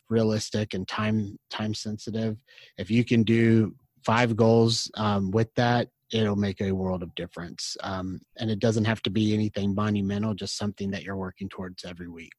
realistic, 0.08 0.72
and 0.72 0.88
time 0.88 1.38
time 1.50 1.74
sensitive. 1.74 2.38
If 2.78 2.90
you 2.90 3.04
can 3.04 3.24
do 3.24 3.74
five 4.06 4.36
goals 4.36 4.90
um, 4.96 5.30
with 5.32 5.54
that, 5.56 5.88
it'll 6.14 6.34
make 6.34 6.62
a 6.62 6.72
world 6.72 7.02
of 7.02 7.14
difference. 7.14 7.76
Um, 7.82 8.22
and 8.38 8.50
it 8.50 8.58
doesn't 8.58 8.86
have 8.86 9.02
to 9.02 9.10
be 9.10 9.34
anything 9.34 9.74
monumental, 9.74 10.32
just 10.32 10.56
something 10.56 10.90
that 10.92 11.02
you're 11.02 11.16
working 11.16 11.50
towards 11.50 11.84
every 11.84 12.08
week. 12.08 12.32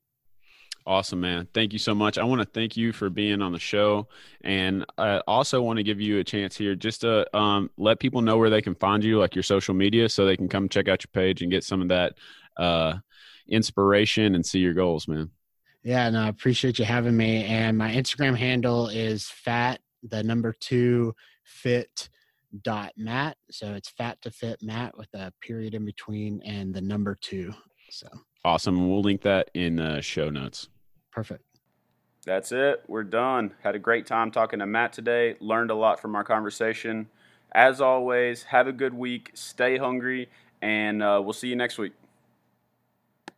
Awesome, 0.86 1.22
man. 1.22 1.48
Thank 1.54 1.74
you 1.74 1.80
so 1.80 1.94
much. 1.94 2.18
I 2.18 2.24
want 2.24 2.42
to 2.42 2.48
thank 2.48 2.76
you 2.76 2.92
for 2.92 3.10
being 3.10 3.42
on 3.42 3.52
the 3.52 3.60
show. 3.60 4.08
And 4.44 4.84
I 4.98 5.20
also 5.28 5.62
want 5.62 5.78
to 5.78 5.84
give 5.84 6.02
you 6.02 6.18
a 6.18 6.24
chance 6.24 6.58
here 6.58 6.74
just 6.74 7.02
to 7.02 7.38
um, 7.38 7.70
let 7.78 8.00
people 8.00 8.22
know 8.22 8.38
where 8.38 8.50
they 8.50 8.64
can 8.64 8.74
find 8.74 9.04
you, 9.04 9.20
like 9.20 9.36
your 9.36 9.44
social 9.44 9.76
media, 9.76 10.10
so 10.10 10.26
they 10.26 10.36
can 10.36 10.50
come 10.50 10.68
check 10.68 10.88
out 10.88 11.04
your 11.04 11.12
page 11.14 11.44
and 11.44 11.52
get 11.52 11.64
some 11.64 11.84
of 11.84 11.90
that 11.90 12.14
uh, 12.58 12.96
inspiration 13.48 14.34
and 14.34 14.44
see 14.44 14.60
your 14.60 14.74
goals, 14.74 15.08
man. 15.08 15.30
Yeah, 15.84 16.10
no, 16.10 16.22
I 16.24 16.28
appreciate 16.30 16.80
you 16.80 16.86
having 16.86 17.16
me. 17.16 17.46
And 17.46 17.78
my 17.78 17.92
Instagram 17.92 18.36
handle 18.36 18.88
is 18.88 19.26
fat, 19.26 19.82
the 20.04 20.24
number 20.24 20.54
two 20.60 21.14
fit 21.44 22.10
dot 22.64 22.92
Matt. 22.98 23.38
So 23.50 23.74
it's 23.74 23.90
fat 23.90 24.22
to 24.24 24.32
fit 24.32 24.62
Matt 24.62 24.98
with 24.98 25.10
a 25.14 25.32
period 25.42 25.74
in 25.74 25.86
between 25.86 26.42
and 26.44 26.74
the 26.74 26.82
number 26.82 27.16
two. 27.20 27.54
So 27.90 28.08
Awesome. 28.44 28.90
We'll 28.90 29.02
link 29.02 29.22
that 29.22 29.52
in 29.54 29.76
the 29.76 30.02
show 30.02 30.30
notes. 30.30 30.70
Perfect. 31.12 31.44
That's 32.26 32.52
it. 32.52 32.84
We're 32.88 33.04
done. 33.04 33.54
Had 33.64 33.76
a 33.76 33.80
great 33.80 34.06
time 34.06 34.32
talking 34.32 34.60
to 34.60 34.66
Matt 34.66 34.94
today. 34.94 35.36
Learned 35.40 35.72
a 35.72 35.76
lot 35.76 36.00
from 36.00 36.16
our 36.16 36.24
conversation. 36.24 37.10
As 37.52 37.82
always, 37.82 38.44
have 38.44 38.68
a 38.68 38.72
good 38.72 38.94
week. 38.94 39.32
Stay 39.34 39.78
hungry, 39.78 40.30
and 40.62 41.04
uh, 41.04 41.20
we'll 41.24 41.34
see 41.34 41.48
you 41.48 41.56
next 41.56 41.78
week. 41.78 41.94